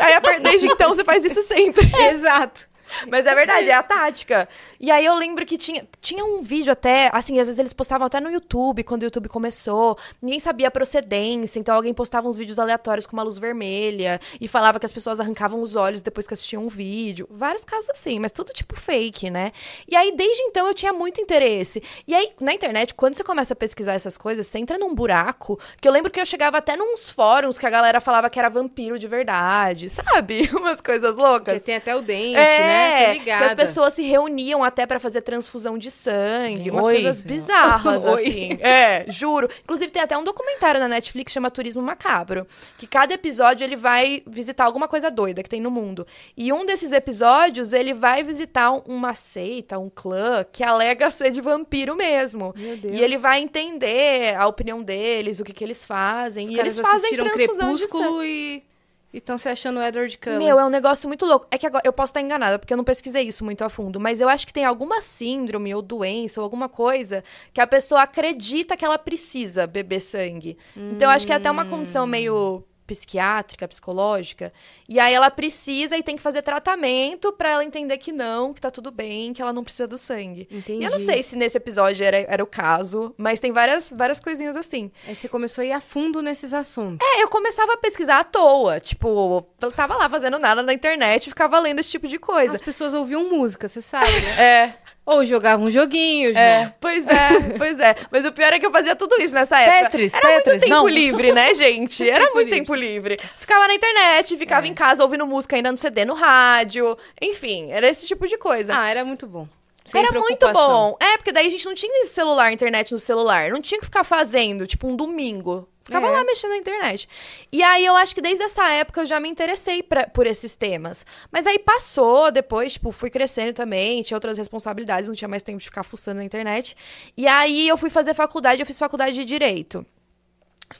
aí 0.01 0.13
a 0.13 0.19
desde 0.39 0.67
então 0.67 0.89
você 0.89 1.03
faz 1.03 1.23
isso 1.25 1.41
sempre. 1.41 1.89
Exato. 2.11 2.70
Mas 3.09 3.25
é 3.25 3.35
verdade, 3.35 3.69
é 3.69 3.73
a 3.73 3.83
tática. 3.83 4.47
E 4.79 4.89
aí 4.91 5.05
eu 5.05 5.15
lembro 5.15 5.45
que 5.45 5.57
tinha, 5.57 5.87
tinha 5.99 6.23
um 6.23 6.41
vídeo 6.41 6.71
até, 6.71 7.09
assim, 7.13 7.39
às 7.39 7.47
vezes 7.47 7.59
eles 7.59 7.73
postavam 7.73 8.07
até 8.07 8.19
no 8.19 8.29
YouTube, 8.31 8.83
quando 8.83 9.01
o 9.01 9.05
YouTube 9.05 9.29
começou. 9.29 9.97
Ninguém 10.21 10.39
sabia 10.39 10.67
a 10.67 10.71
procedência, 10.71 11.59
então 11.59 11.75
alguém 11.75 11.93
postava 11.93 12.27
uns 12.27 12.37
vídeos 12.37 12.59
aleatórios 12.59 13.05
com 13.05 13.13
uma 13.13 13.23
luz 13.23 13.37
vermelha 13.37 14.19
e 14.39 14.47
falava 14.47 14.79
que 14.79 14.85
as 14.85 14.91
pessoas 14.91 15.19
arrancavam 15.19 15.61
os 15.61 15.75
olhos 15.75 16.01
depois 16.01 16.27
que 16.27 16.33
assistiam 16.33 16.63
um 16.63 16.67
vídeo. 16.67 17.27
Vários 17.29 17.63
casos 17.63 17.89
assim, 17.89 18.19
mas 18.19 18.31
tudo 18.31 18.51
tipo 18.53 18.75
fake, 18.79 19.29
né? 19.29 19.51
E 19.87 19.95
aí 19.95 20.15
desde 20.15 20.41
então 20.43 20.67
eu 20.67 20.73
tinha 20.73 20.93
muito 20.93 21.21
interesse. 21.21 21.81
E 22.07 22.13
aí 22.13 22.31
na 22.39 22.53
internet, 22.53 22.93
quando 22.93 23.15
você 23.15 23.23
começa 23.23 23.53
a 23.53 23.55
pesquisar 23.55 23.93
essas 23.93 24.17
coisas, 24.17 24.47
você 24.47 24.59
entra 24.59 24.77
num 24.77 24.93
buraco, 24.93 25.59
que 25.79 25.87
eu 25.87 25.91
lembro 25.91 26.11
que 26.11 26.19
eu 26.19 26.25
chegava 26.25 26.57
até 26.57 26.75
nos 26.75 27.09
fóruns 27.09 27.57
que 27.57 27.65
a 27.65 27.69
galera 27.69 27.99
falava 28.01 28.29
que 28.29 28.39
era 28.39 28.49
vampiro 28.49 28.97
de 28.97 29.07
verdade, 29.07 29.89
sabe? 29.89 30.49
Umas 30.55 30.81
coisas 30.81 31.15
loucas. 31.15 31.55
Porque 31.55 31.65
tem 31.65 31.75
até 31.75 31.95
o 31.95 32.01
dente, 32.01 32.37
É, 32.37 32.59
né? 32.59 32.80
Tô 33.15 33.23
que 33.23 33.31
as 33.31 33.53
pessoas 33.53 33.93
se 33.93 34.03
reuniam 34.03 34.63
até 34.63 34.85
pra 34.85 34.99
fazer 34.99 35.21
transfusão 35.21 35.77
de 35.77 35.89
sangue, 35.89 36.71
umas 36.71 36.85
Oi. 36.85 36.95
coisas 36.95 37.23
bizarras, 37.23 38.03
Oi. 38.05 38.13
assim. 38.13 38.49
É, 38.59 39.05
juro. 39.07 39.49
Inclusive, 39.63 39.91
tem 39.91 40.01
até 40.01 40.17
um 40.17 40.23
documentário 40.23 40.79
na 40.79 40.87
Netflix 40.87 41.25
que 41.25 41.31
chama 41.31 41.51
Turismo 41.51 41.81
Macabro, 41.81 42.47
que 42.77 42.87
cada 42.87 43.13
episódio 43.13 43.63
ele 43.63 43.75
vai 43.75 44.23
visitar 44.27 44.65
alguma 44.65 44.87
coisa 44.87 45.09
doida 45.09 45.43
que 45.43 45.49
tem 45.49 45.61
no 45.61 45.71
mundo. 45.71 46.05
E 46.35 46.51
um 46.51 46.65
desses 46.65 46.91
episódios, 46.91 47.73
ele 47.73 47.93
vai 47.93 48.23
visitar 48.23 48.71
uma 48.87 49.13
seita, 49.13 49.77
um 49.79 49.89
clã, 49.89 50.45
que 50.51 50.63
alega 50.63 51.09
ser 51.11 51.31
de 51.31 51.41
vampiro 51.41 51.95
mesmo. 51.95 52.53
Meu 52.55 52.77
Deus. 52.77 52.99
E 52.99 53.01
ele 53.01 53.17
vai 53.17 53.41
entender 53.41 54.35
a 54.35 54.47
opinião 54.47 54.81
deles, 54.81 55.39
o 55.39 55.43
que, 55.43 55.53
que 55.53 55.63
eles 55.63 55.85
fazem. 55.85 56.45
Os 56.45 56.51
e 56.51 56.59
eles 56.59 56.79
fazem 56.79 57.15
transfusão 57.15 57.75
de 57.75 57.87
sangue. 57.87 58.25
E 58.25 58.70
estão 59.17 59.37
se 59.37 59.49
achando 59.49 59.81
Edward 59.81 60.17
Cullen. 60.17 60.39
Meu, 60.39 60.59
é 60.59 60.65
um 60.65 60.69
negócio 60.69 61.07
muito 61.07 61.25
louco. 61.25 61.47
É 61.51 61.57
que 61.57 61.67
agora 61.67 61.83
eu 61.85 61.93
posso 61.93 62.11
estar 62.11 62.21
enganada, 62.21 62.57
porque 62.57 62.73
eu 62.73 62.77
não 62.77 62.83
pesquisei 62.83 63.23
isso 63.23 63.43
muito 63.43 63.63
a 63.63 63.69
fundo, 63.69 63.99
mas 63.99 64.21
eu 64.21 64.29
acho 64.29 64.47
que 64.47 64.53
tem 64.53 64.65
alguma 64.65 65.01
síndrome 65.01 65.73
ou 65.73 65.81
doença 65.81 66.39
ou 66.39 66.43
alguma 66.43 66.69
coisa 66.69 67.23
que 67.53 67.61
a 67.61 67.67
pessoa 67.67 68.01
acredita 68.03 68.77
que 68.77 68.85
ela 68.85 68.97
precisa 68.97 69.67
beber 69.67 69.99
sangue. 69.99 70.57
Então 70.75 71.07
eu 71.07 71.11
acho 71.11 71.25
que 71.25 71.33
é 71.33 71.35
até 71.35 71.49
uma 71.51 71.65
condição 71.65 72.07
meio 72.07 72.63
psiquiátrica, 72.95 73.67
psicológica, 73.67 74.51
e 74.87 74.99
aí 74.99 75.13
ela 75.13 75.29
precisa 75.29 75.97
e 75.97 76.03
tem 76.03 76.15
que 76.15 76.21
fazer 76.21 76.41
tratamento 76.41 77.31
pra 77.33 77.49
ela 77.49 77.63
entender 77.63 77.97
que 77.97 78.11
não, 78.11 78.53
que 78.53 78.61
tá 78.61 78.69
tudo 78.69 78.91
bem, 78.91 79.33
que 79.33 79.41
ela 79.41 79.53
não 79.53 79.63
precisa 79.63 79.87
do 79.87 79.97
sangue. 79.97 80.47
Entendi. 80.51 80.81
E 80.81 80.85
eu 80.85 80.91
não 80.91 80.99
sei 80.99 81.23
se 81.23 81.35
nesse 81.35 81.57
episódio 81.57 82.05
era, 82.05 82.17
era 82.17 82.43
o 82.43 82.47
caso, 82.47 83.13
mas 83.17 83.39
tem 83.39 83.51
várias, 83.51 83.91
várias 83.95 84.19
coisinhas 84.19 84.57
assim. 84.57 84.91
Aí 85.07 85.15
você 85.15 85.27
começou 85.27 85.61
a 85.61 85.65
ir 85.65 85.71
a 85.71 85.81
fundo 85.81 86.21
nesses 86.21 86.53
assuntos. 86.53 87.05
É, 87.05 87.23
eu 87.23 87.29
começava 87.29 87.73
a 87.73 87.77
pesquisar 87.77 88.19
à 88.19 88.23
toa. 88.23 88.79
Tipo, 88.79 89.45
eu 89.61 89.71
tava 89.71 89.95
lá 89.95 90.09
fazendo 90.09 90.37
nada 90.39 90.61
na 90.61 90.73
internet 90.73 91.27
e 91.27 91.29
ficava 91.29 91.59
lendo 91.59 91.79
esse 91.79 91.91
tipo 91.91 92.07
de 92.07 92.19
coisa. 92.19 92.55
As 92.55 92.61
pessoas 92.61 92.93
ouviam 92.93 93.29
música, 93.29 93.67
você 93.67 93.81
sabe, 93.81 94.11
né? 94.11 94.41
É. 94.41 94.77
Ou 95.05 95.25
jogavam 95.25 95.69
joguinhos, 95.71 96.35
É. 96.35 96.65
né? 96.65 96.73
Pois 96.79 97.07
é, 97.07 97.29
pois 97.57 97.79
é. 97.79 97.95
Mas 98.11 98.23
o 98.25 98.31
pior 98.31 98.53
é 98.53 98.59
que 98.59 98.65
eu 98.65 98.71
fazia 98.71 98.95
tudo 98.95 99.19
isso 99.21 99.33
nessa 99.33 99.59
época. 99.59 99.89
Tetris, 99.89 100.13
Era 100.13 100.27
muito 100.29 100.43
Tetris, 100.43 100.61
tempo 100.61 100.73
não. 100.75 100.87
livre, 100.87 101.31
né, 101.31 101.53
gente? 101.53 102.07
Era 102.09 102.31
muito 102.33 102.49
tempo 102.49 102.75
livre. 102.75 103.19
Ficava 103.37 103.67
na 103.67 103.73
internet, 103.73 104.37
ficava 104.37 104.67
em 104.67 104.73
casa 104.73 105.03
ouvindo 105.03 105.25
música 105.25 105.55
ainda 105.55 105.71
no 105.71 105.77
CD, 105.77 106.05
no 106.05 106.13
rádio. 106.13 106.95
Enfim, 107.21 107.71
era 107.71 107.89
esse 107.89 108.07
tipo 108.07 108.27
de 108.27 108.37
coisa. 108.37 108.79
Ah, 108.79 108.87
era 108.89 109.03
muito 109.03 109.25
bom. 109.27 109.47
Sem 109.85 109.99
Era 109.99 110.11
muito 110.17 110.47
bom. 110.53 110.95
É, 111.01 111.17
porque 111.17 111.31
daí 111.31 111.47
a 111.47 111.49
gente 111.49 111.65
não 111.65 111.73
tinha 111.73 112.05
celular, 112.05 112.51
internet 112.53 112.91
no 112.91 112.99
celular. 112.99 113.49
Não 113.49 113.59
tinha 113.59 113.79
que 113.79 113.85
ficar 113.85 114.03
fazendo, 114.03 114.67
tipo, 114.67 114.87
um 114.87 114.95
domingo. 114.95 115.67
Ficava 115.91 116.07
É. 116.07 116.11
lá 116.11 116.23
mexendo 116.23 116.51
na 116.51 116.57
internet. 116.57 117.07
E 117.51 117.61
aí 117.61 117.85
eu 117.85 117.95
acho 117.97 118.15
que 118.15 118.21
desde 118.21 118.43
essa 118.43 118.69
época 118.69 119.01
eu 119.01 119.05
já 119.05 119.19
me 119.19 119.27
interessei 119.27 119.83
pra- 119.83 120.07
por 120.07 120.25
esses 120.25 120.55
temas. 120.55 121.05
Mas 121.31 121.45
aí 121.45 121.59
passou, 121.59 122.31
depois, 122.31 122.73
tipo, 122.73 122.91
fui 122.93 123.09
crescendo 123.09 123.53
também, 123.53 124.01
tinha 124.03 124.15
outras 124.15 124.37
responsabilidades, 124.37 125.09
não 125.09 125.15
tinha 125.15 125.27
mais 125.27 125.43
tempo 125.43 125.57
de 125.59 125.65
ficar 125.65 125.83
fuçando 125.83 126.17
na 126.19 126.23
internet. 126.23 126.75
E 127.17 127.27
aí 127.27 127.67
eu 127.67 127.77
fui 127.77 127.89
fazer 127.89 128.13
faculdade, 128.13 128.61
eu 128.61 128.65
fiz 128.65 128.79
faculdade 128.79 129.13
de 129.15 129.25
Direito. 129.25 129.85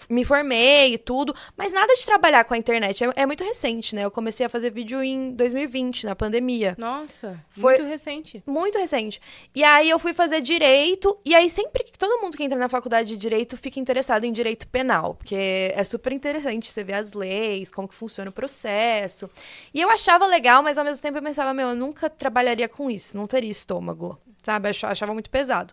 Me 0.09 0.23
formei 0.25 0.93
e 0.93 0.97
tudo, 0.97 1.33
mas 1.57 1.71
nada 1.73 1.93
de 1.95 2.05
trabalhar 2.05 2.43
com 2.43 2.53
a 2.53 2.57
internet. 2.57 3.03
É, 3.03 3.09
é 3.17 3.25
muito 3.25 3.43
recente, 3.43 3.95
né? 3.95 4.03
Eu 4.05 4.11
comecei 4.11 4.45
a 4.45 4.49
fazer 4.49 4.69
vídeo 4.71 5.03
em 5.03 5.31
2020, 5.31 6.05
na 6.05 6.15
pandemia. 6.15 6.75
Nossa, 6.77 7.39
Foi- 7.49 7.77
muito 7.77 7.89
recente. 7.89 8.43
Muito 8.45 8.77
recente. 8.77 9.19
E 9.55 9.63
aí 9.63 9.89
eu 9.89 9.99
fui 9.99 10.13
fazer 10.13 10.41
direito, 10.41 11.17
e 11.25 11.35
aí 11.35 11.49
sempre 11.49 11.83
que 11.83 11.97
todo 11.97 12.21
mundo 12.21 12.37
que 12.37 12.43
entra 12.43 12.57
na 12.57 12.69
faculdade 12.69 13.09
de 13.09 13.17
direito 13.17 13.55
fica 13.57 13.79
interessado 13.79 14.23
em 14.25 14.31
direito 14.31 14.67
penal, 14.67 15.15
porque 15.15 15.35
é 15.75 15.83
super 15.83 16.11
interessante 16.13 16.69
você 16.71 16.83
ver 16.83 16.93
as 16.93 17.13
leis, 17.13 17.71
como 17.71 17.87
que 17.87 17.95
funciona 17.95 18.29
o 18.29 18.33
processo. 18.33 19.29
E 19.73 19.81
eu 19.81 19.89
achava 19.89 20.25
legal, 20.27 20.61
mas 20.63 20.77
ao 20.77 20.85
mesmo 20.85 21.01
tempo 21.01 21.17
eu 21.17 21.23
pensava, 21.23 21.53
meu, 21.53 21.69
eu 21.69 21.75
nunca 21.75 22.09
trabalharia 22.09 22.67
com 22.69 22.89
isso, 22.89 23.15
não 23.17 23.27
teria 23.27 23.49
estômago. 23.51 24.19
Sabe, 24.43 24.67
eu 24.67 24.71
ach- 24.71 24.83
achava 24.85 25.13
muito 25.13 25.29
pesado. 25.29 25.71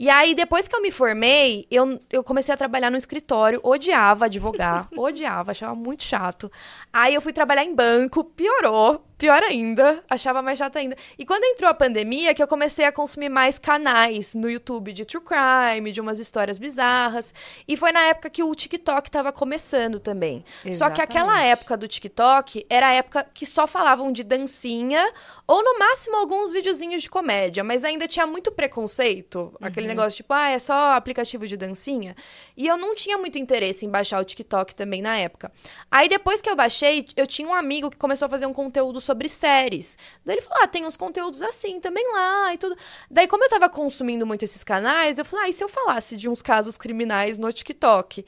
E 0.00 0.08
aí, 0.08 0.34
depois 0.34 0.66
que 0.66 0.74
eu 0.74 0.80
me 0.80 0.90
formei, 0.90 1.66
eu, 1.70 2.00
eu 2.10 2.24
comecei 2.24 2.52
a 2.54 2.56
trabalhar 2.56 2.90
no 2.90 2.96
escritório, 2.96 3.60
odiava 3.62 4.24
advogar, 4.24 4.88
odiava, 4.96 5.50
achava 5.50 5.74
muito 5.74 6.02
chato. 6.02 6.50
Aí 6.92 7.14
eu 7.14 7.20
fui 7.20 7.32
trabalhar 7.32 7.64
em 7.64 7.74
banco, 7.74 8.24
piorou, 8.24 9.04
pior 9.18 9.42
ainda, 9.42 10.02
achava 10.08 10.42
mais 10.42 10.58
chato 10.58 10.76
ainda. 10.76 10.96
E 11.18 11.24
quando 11.24 11.44
entrou 11.44 11.70
a 11.70 11.74
pandemia, 11.74 12.34
que 12.34 12.42
eu 12.42 12.48
comecei 12.48 12.84
a 12.84 12.92
consumir 12.92 13.28
mais 13.28 13.58
canais 13.58 14.34
no 14.34 14.48
YouTube 14.50 14.92
de 14.92 15.04
true 15.04 15.22
crime, 15.22 15.90
de 15.92 16.00
umas 16.00 16.18
histórias 16.18 16.58
bizarras. 16.58 17.32
E 17.66 17.76
foi 17.76 17.92
na 17.92 18.02
época 18.02 18.28
que 18.28 18.42
o 18.42 18.54
TikTok 18.54 19.10
tava 19.10 19.32
começando 19.32 19.98
também. 19.98 20.44
Só 20.72 20.90
que 20.90 21.00
aquela 21.00 21.32
Exatamente. 21.32 21.52
época 21.52 21.76
do 21.76 21.88
TikTok 21.88 22.66
era 22.68 22.88
a 22.88 22.92
época 22.92 23.26
que 23.32 23.46
só 23.46 23.66
falavam 23.66 24.12
de 24.12 24.22
dancinha 24.22 25.12
ou 25.46 25.62
no 25.62 25.78
máximo 25.78 26.16
alguns 26.16 26.52
videozinhos 26.52 27.02
de 27.02 27.08
comédia, 27.08 27.62
mas 27.62 27.84
ainda 27.84 28.08
tinha 28.08 28.26
muito 28.26 28.50
preconceito, 28.50 29.54
aquele 29.60 29.86
negócio 29.86 30.16
tipo, 30.16 30.32
ah, 30.34 30.50
é 30.50 30.58
só 30.58 30.92
aplicativo 30.92 31.46
de 31.46 31.56
dancinha. 31.56 32.16
E 32.56 32.66
eu 32.66 32.76
não 32.76 32.94
tinha 32.94 33.16
muito 33.16 33.38
interesse 33.38 33.86
em 33.86 33.90
baixar 33.90 34.20
o 34.20 34.24
TikTok 34.24 34.74
também 34.74 35.00
na 35.00 35.16
época. 35.16 35.52
Aí 35.90 36.08
depois 36.08 36.42
que 36.42 36.50
eu 36.50 36.56
baixei, 36.56 37.06
eu 37.16 37.26
tinha 37.26 37.48
um 37.48 37.54
amigo 37.54 37.90
que 37.90 37.96
começou 37.96 38.26
a 38.26 38.28
fazer 38.28 38.46
um 38.46 38.52
conteúdo 38.52 39.00
sobre 39.06 39.28
séries. 39.28 39.96
Daí 40.24 40.34
ele 40.36 40.42
falou: 40.42 40.62
"Ah, 40.62 40.66
tem 40.68 40.84
uns 40.84 40.96
conteúdos 40.96 41.40
assim 41.40 41.80
também 41.80 42.04
lá 42.12 42.52
e 42.52 42.58
tudo". 42.58 42.76
Daí 43.10 43.26
como 43.26 43.44
eu 43.44 43.48
tava 43.48 43.68
consumindo 43.68 44.26
muito 44.26 44.42
esses 44.42 44.62
canais, 44.62 45.18
eu 45.18 45.24
falei: 45.24 45.46
"Ah, 45.46 45.48
e 45.48 45.52
se 45.52 45.64
eu 45.64 45.68
falasse 45.68 46.16
de 46.16 46.28
uns 46.28 46.42
casos 46.42 46.76
criminais 46.76 47.38
no 47.38 47.50
TikTok?". 47.52 48.24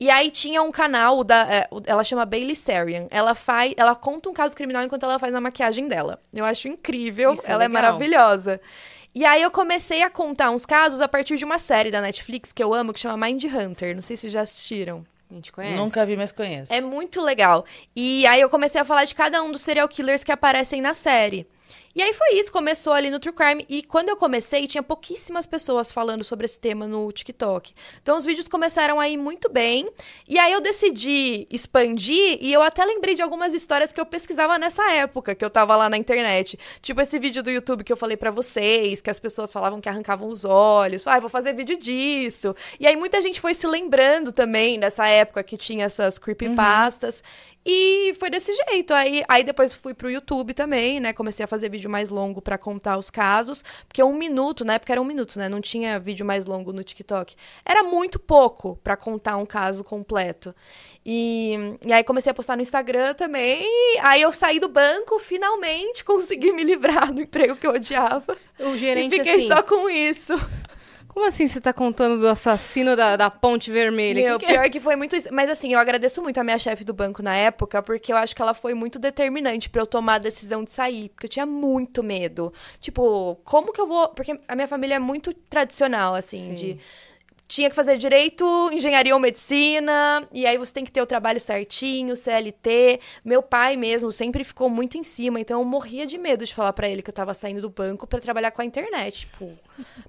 E 0.00 0.10
aí 0.10 0.30
tinha 0.32 0.62
um 0.62 0.72
canal 0.72 1.22
da 1.22 1.46
é, 1.48 1.68
ela 1.86 2.02
chama 2.02 2.24
Bailey 2.26 2.56
Sarian. 2.56 3.06
Ela 3.10 3.34
faz, 3.36 3.72
ela 3.76 3.94
conta 3.94 4.28
um 4.28 4.32
caso 4.32 4.56
criminal 4.56 4.82
enquanto 4.82 5.04
ela 5.04 5.18
faz 5.18 5.32
a 5.34 5.40
maquiagem 5.40 5.86
dela. 5.86 6.18
Eu 6.34 6.44
acho 6.44 6.66
incrível, 6.66 7.34
Isso 7.34 7.46
é 7.46 7.52
ela 7.52 7.64
é, 7.64 7.68
legal. 7.68 7.82
maravilhosa. 7.82 8.60
E 9.14 9.24
aí 9.26 9.42
eu 9.42 9.50
comecei 9.50 10.02
a 10.02 10.08
contar 10.10 10.50
uns 10.50 10.64
casos 10.64 11.00
a 11.02 11.06
partir 11.06 11.36
de 11.36 11.44
uma 11.44 11.58
série 11.58 11.90
da 11.90 12.00
Netflix 12.00 12.50
que 12.50 12.64
eu 12.64 12.72
amo, 12.72 12.92
que 12.94 12.98
chama 13.00 13.26
Mind 13.26 13.44
Hunter. 13.44 13.94
Não 13.94 14.00
sei 14.02 14.16
se 14.16 14.30
já 14.30 14.40
assistiram. 14.40 15.04
A 15.32 15.34
gente 15.34 15.50
conhece? 15.50 15.76
Nunca 15.76 16.04
vi, 16.04 16.14
mas 16.14 16.30
conheço. 16.30 16.70
É 16.70 16.80
muito 16.82 17.22
legal. 17.22 17.64
E 17.96 18.26
aí 18.26 18.40
eu 18.40 18.50
comecei 18.50 18.78
a 18.78 18.84
falar 18.84 19.06
de 19.06 19.14
cada 19.14 19.42
um 19.42 19.50
dos 19.50 19.62
serial 19.62 19.88
killers 19.88 20.22
que 20.22 20.30
aparecem 20.30 20.82
na 20.82 20.92
série. 20.92 21.46
E 21.94 22.00
aí 22.00 22.14
foi 22.14 22.38
isso, 22.38 22.50
começou 22.50 22.92
ali 22.94 23.10
no 23.10 23.20
True 23.20 23.34
Crime. 23.34 23.66
E 23.68 23.82
quando 23.82 24.08
eu 24.08 24.16
comecei, 24.16 24.66
tinha 24.66 24.82
pouquíssimas 24.82 25.44
pessoas 25.44 25.92
falando 25.92 26.24
sobre 26.24 26.46
esse 26.46 26.58
tema 26.58 26.86
no 26.86 27.12
TikTok. 27.12 27.74
Então 28.02 28.16
os 28.16 28.24
vídeos 28.24 28.48
começaram 28.48 28.98
a 28.98 29.08
ir 29.08 29.18
muito 29.18 29.50
bem. 29.50 29.86
E 30.26 30.38
aí 30.38 30.52
eu 30.52 30.60
decidi 30.62 31.46
expandir 31.50 32.38
e 32.40 32.50
eu 32.50 32.62
até 32.62 32.82
lembrei 32.84 33.14
de 33.14 33.20
algumas 33.20 33.52
histórias 33.52 33.92
que 33.92 34.00
eu 34.00 34.06
pesquisava 34.06 34.58
nessa 34.58 34.90
época, 34.92 35.34
que 35.34 35.44
eu 35.44 35.50
tava 35.50 35.76
lá 35.76 35.90
na 35.90 35.98
internet. 35.98 36.58
Tipo 36.80 37.02
esse 37.02 37.18
vídeo 37.18 37.42
do 37.42 37.50
YouTube 37.50 37.84
que 37.84 37.92
eu 37.92 37.96
falei 37.96 38.16
pra 38.16 38.30
vocês, 38.30 39.02
que 39.02 39.10
as 39.10 39.20
pessoas 39.20 39.52
falavam 39.52 39.80
que 39.80 39.88
arrancavam 39.88 40.28
os 40.28 40.46
olhos. 40.46 41.06
Ah, 41.06 41.20
vou 41.20 41.28
fazer 41.28 41.52
vídeo 41.52 41.78
disso. 41.78 42.56
E 42.80 42.86
aí 42.86 42.96
muita 42.96 43.20
gente 43.20 43.38
foi 43.38 43.52
se 43.52 43.66
lembrando 43.66 44.32
também 44.32 44.80
dessa 44.80 45.06
época 45.06 45.42
que 45.42 45.58
tinha 45.58 45.84
essas 45.84 46.18
creepypastas. 46.18 47.22
E 47.64 48.14
foi 48.18 48.28
desse 48.28 48.52
jeito. 48.52 48.92
Aí, 48.92 49.22
aí 49.28 49.44
depois 49.44 49.72
fui 49.72 49.94
pro 49.94 50.10
YouTube 50.10 50.52
também, 50.52 50.98
né? 50.98 51.12
Comecei 51.12 51.44
a 51.44 51.46
fazer 51.46 51.68
vídeo 51.68 51.81
mais 51.90 52.10
longo 52.10 52.40
pra 52.42 52.58
contar 52.58 52.98
os 52.98 53.10
casos. 53.10 53.64
Porque 53.86 54.02
um 54.02 54.14
minuto, 54.14 54.64
na 54.64 54.74
época 54.74 54.92
era 54.92 55.00
um 55.00 55.04
minuto, 55.04 55.38
né? 55.38 55.48
Não 55.48 55.60
tinha 55.60 55.98
vídeo 55.98 56.24
mais 56.24 56.44
longo 56.46 56.72
no 56.72 56.82
TikTok. 56.82 57.34
Era 57.64 57.82
muito 57.82 58.18
pouco 58.18 58.78
pra 58.82 58.96
contar 58.96 59.36
um 59.36 59.46
caso 59.46 59.82
completo. 59.84 60.54
E, 61.04 61.76
e 61.84 61.92
aí 61.92 62.04
comecei 62.04 62.30
a 62.30 62.34
postar 62.34 62.56
no 62.56 62.62
Instagram 62.62 63.14
também. 63.14 63.66
Aí 64.02 64.22
eu 64.22 64.32
saí 64.32 64.60
do 64.60 64.68
banco, 64.68 65.18
finalmente 65.18 66.04
consegui 66.04 66.52
me 66.52 66.62
livrar 66.64 67.12
do 67.12 67.20
emprego 67.20 67.56
que 67.56 67.66
eu 67.66 67.72
odiava. 67.72 68.36
O 68.60 68.74
E 68.74 68.78
gerente 68.78 69.16
fiquei 69.16 69.36
assim. 69.36 69.48
só 69.48 69.62
com 69.62 69.88
isso. 69.90 70.34
Como 71.12 71.26
assim 71.26 71.46
você 71.46 71.60
tá 71.60 71.72
contando 71.72 72.18
do 72.18 72.26
assassino 72.26 72.96
da, 72.96 73.16
da 73.16 73.30
Ponte 73.30 73.70
Vermelha? 73.70 74.22
Meu, 74.22 74.38
Que 74.38 74.46
que 74.46 74.52
é? 74.52 74.54
pior 74.54 74.70
que 74.70 74.80
foi 74.80 74.96
muito 74.96 75.14
isso. 75.14 75.28
Mas 75.30 75.50
assim, 75.50 75.72
eu 75.74 75.78
agradeço 75.78 76.22
muito 76.22 76.38
a 76.38 76.44
minha 76.44 76.58
chefe 76.58 76.84
do 76.84 76.94
banco 76.94 77.22
na 77.22 77.36
época, 77.36 77.82
porque 77.82 78.12
eu 78.12 78.16
acho 78.16 78.34
que 78.34 78.40
ela 78.40 78.54
foi 78.54 78.72
muito 78.72 78.98
determinante 78.98 79.68
pra 79.68 79.82
eu 79.82 79.86
tomar 79.86 80.14
a 80.14 80.18
decisão 80.18 80.64
de 80.64 80.70
sair. 80.70 81.10
Porque 81.10 81.26
eu 81.26 81.30
tinha 81.30 81.44
muito 81.46 82.02
medo. 82.02 82.52
Tipo, 82.80 83.36
como 83.44 83.72
que 83.72 83.80
eu 83.80 83.86
vou. 83.86 84.08
Porque 84.08 84.38
a 84.48 84.54
minha 84.56 84.66
família 84.68 84.94
é 84.94 84.98
muito 84.98 85.34
tradicional, 85.34 86.14
assim, 86.14 86.46
Sim. 86.46 86.54
de. 86.54 86.78
Tinha 87.48 87.68
que 87.68 87.76
fazer 87.76 87.98
direito, 87.98 88.46
engenharia 88.72 89.12
ou 89.12 89.20
medicina, 89.20 90.26
e 90.32 90.46
aí 90.46 90.56
você 90.56 90.72
tem 90.72 90.84
que 90.86 90.90
ter 90.92 91.02
o 91.02 91.06
trabalho 91.06 91.38
certinho, 91.38 92.16
CLT. 92.16 92.98
Meu 93.22 93.42
pai 93.42 93.76
mesmo 93.76 94.10
sempre 94.10 94.42
ficou 94.42 94.70
muito 94.70 94.96
em 94.96 95.02
cima, 95.04 95.38
então 95.38 95.60
eu 95.60 95.64
morria 95.66 96.06
de 96.06 96.16
medo 96.16 96.46
de 96.46 96.54
falar 96.54 96.72
pra 96.72 96.88
ele 96.88 97.02
que 97.02 97.10
eu 97.10 97.14
tava 97.14 97.34
saindo 97.34 97.60
do 97.60 97.68
banco 97.68 98.06
pra 98.06 98.20
trabalhar 98.20 98.52
com 98.52 98.62
a 98.62 98.64
internet, 98.64 99.20
tipo, 99.26 99.52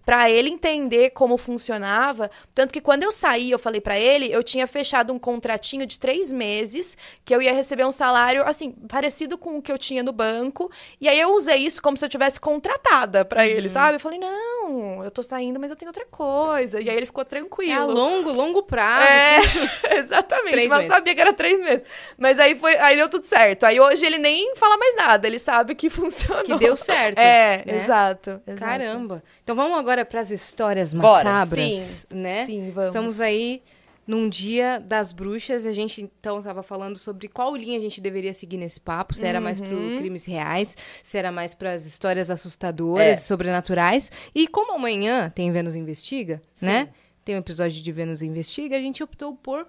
Pra 0.06 0.30
ele 0.30 0.50
entender 0.50 1.12
como 1.12 1.38
funcionava. 1.38 2.30
Tanto 2.54 2.74
que 2.74 2.82
quando 2.82 3.04
eu 3.04 3.12
saí, 3.12 3.52
eu 3.52 3.60
falei 3.60 3.80
pra 3.80 3.98
ele, 3.98 4.32
eu 4.32 4.44
tinha 4.44 4.68
fechado 4.68 5.14
um 5.14 5.20
contratinho 5.20 5.86
de 5.86 5.98
três 5.98 6.32
meses, 6.32 6.98
que 7.24 7.34
eu 7.34 7.42
ia 7.42 7.54
receber 7.54 7.86
um 7.86 7.92
salário, 7.92 8.44
assim, 8.46 8.72
parecido 8.72 9.38
com 9.38 9.58
o 9.58 9.62
que 9.62 9.72
eu 9.72 9.78
tinha 9.78 10.04
no 10.04 10.12
banco. 10.12 10.70
E 11.00 11.08
aí 11.08 11.20
eu 11.20 11.34
usei 11.34 11.58
isso 11.58 11.82
como 11.82 11.96
se 11.96 12.04
eu 12.04 12.10
tivesse 12.10 12.40
contratada 12.40 13.24
pra 13.24 13.48
ele, 13.48 13.70
sabe? 13.70 13.96
Eu 13.96 14.00
falei, 14.00 14.20
não, 14.20 15.04
eu 15.04 15.12
tô 15.12 15.24
saindo, 15.24 15.60
mas 15.60 15.70
eu 15.72 15.78
tenho 15.78 15.90
outra 15.90 16.06
coisa. 16.06 16.82
E 16.82 16.90
aí 16.90 16.96
ele 16.96 17.06
ficou 17.06 17.24
tranquilo. 17.24 17.72
É 17.72 17.76
a 17.76 17.86
longo, 17.86 18.32
longo 18.32 18.64
prazo. 18.64 19.08
É, 19.08 19.40
exatamente. 19.98 20.52
Três 20.52 20.68
mas 20.68 20.80
eu 20.80 20.84
meses. 20.84 20.94
sabia 20.94 21.16
que 21.16 21.22
era 21.22 21.34
três 21.34 21.60
meses. 21.60 21.84
Mas 22.18 22.40
aí 22.40 22.56
foi, 22.56 22.76
aí 22.78 22.96
deu 22.96 23.10
tudo 23.10 23.26
certo. 23.26 23.66
Aí 23.66 23.80
hoje 23.80 24.06
ele 24.06 24.18
nem 24.18 24.56
fala 24.56 24.78
mais 24.78 24.96
nada, 24.96 25.28
ele 25.28 25.40
sabe 25.40 25.76
que 25.76 25.90
funcionou. 25.90 26.44
Que 26.44 26.56
deu 26.58 26.76
certo. 26.76 27.18
É, 27.18 27.64
né? 27.66 27.84
exato, 27.84 28.42
exato. 28.46 28.60
Caramba. 28.60 29.24
Então 29.44 29.56
vamos 29.56 29.78
agora 29.78 30.06
para 30.06 30.22
as 30.22 30.30
histórias 30.30 30.94
Bora. 30.94 31.24
macabras, 31.30 32.06
Sim, 32.10 32.18
né? 32.18 32.46
sim, 32.46 32.64
vamos. 32.72 32.86
Estamos 32.86 33.20
aí 33.22 33.62
num 34.08 34.30
dia 34.30 34.80
das 34.80 35.12
bruxas. 35.12 35.66
A 35.66 35.74
gente 35.74 36.02
então 36.02 36.40
estava 36.40 36.64
falando 36.64 36.98
sobre 36.98 37.28
qual 37.28 37.54
linha 37.56 37.78
a 37.78 37.82
gente 37.82 38.00
deveria 38.00 38.32
seguir 38.34 38.58
nesse 38.58 38.80
papo. 38.80 39.14
Se 39.14 39.26
era 39.26 39.42
mais 39.42 39.60
para 39.60 39.68
Uhum. 39.70 39.98
crimes 40.00 40.26
reais, 40.26 40.78
se 41.02 41.18
era 41.18 41.32
mais 41.32 41.54
para 41.54 41.74
as 41.74 41.86
histórias 41.86 42.30
assustadoras, 42.30 43.06
É. 43.06 43.16
sobrenaturais. 43.18 44.12
E 44.34 44.48
como 44.48 44.74
amanhã 44.74 45.30
tem 45.30 45.52
Vênus 45.52 45.76
Investiga, 45.76 46.42
né? 46.62 46.90
Tem 47.26 47.36
um 47.36 47.40
episódio 47.40 47.82
de 47.82 47.92
Vênus 47.92 48.22
Investiga, 48.22 48.78
a 48.78 48.82
gente 48.82 49.02
optou 49.04 49.34
por 49.36 49.68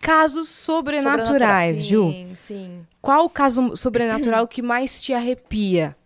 casos 0.00 0.48
sobrenaturais, 0.48 1.84
Ju. 1.84 2.10
Sim, 2.12 2.32
sim. 2.36 2.86
Qual 3.02 3.24
o 3.24 3.30
caso 3.30 3.74
sobrenatural 3.76 4.46
que 4.48 4.62
mais 4.62 5.00
te 5.00 5.12
arrepia? 5.12 5.96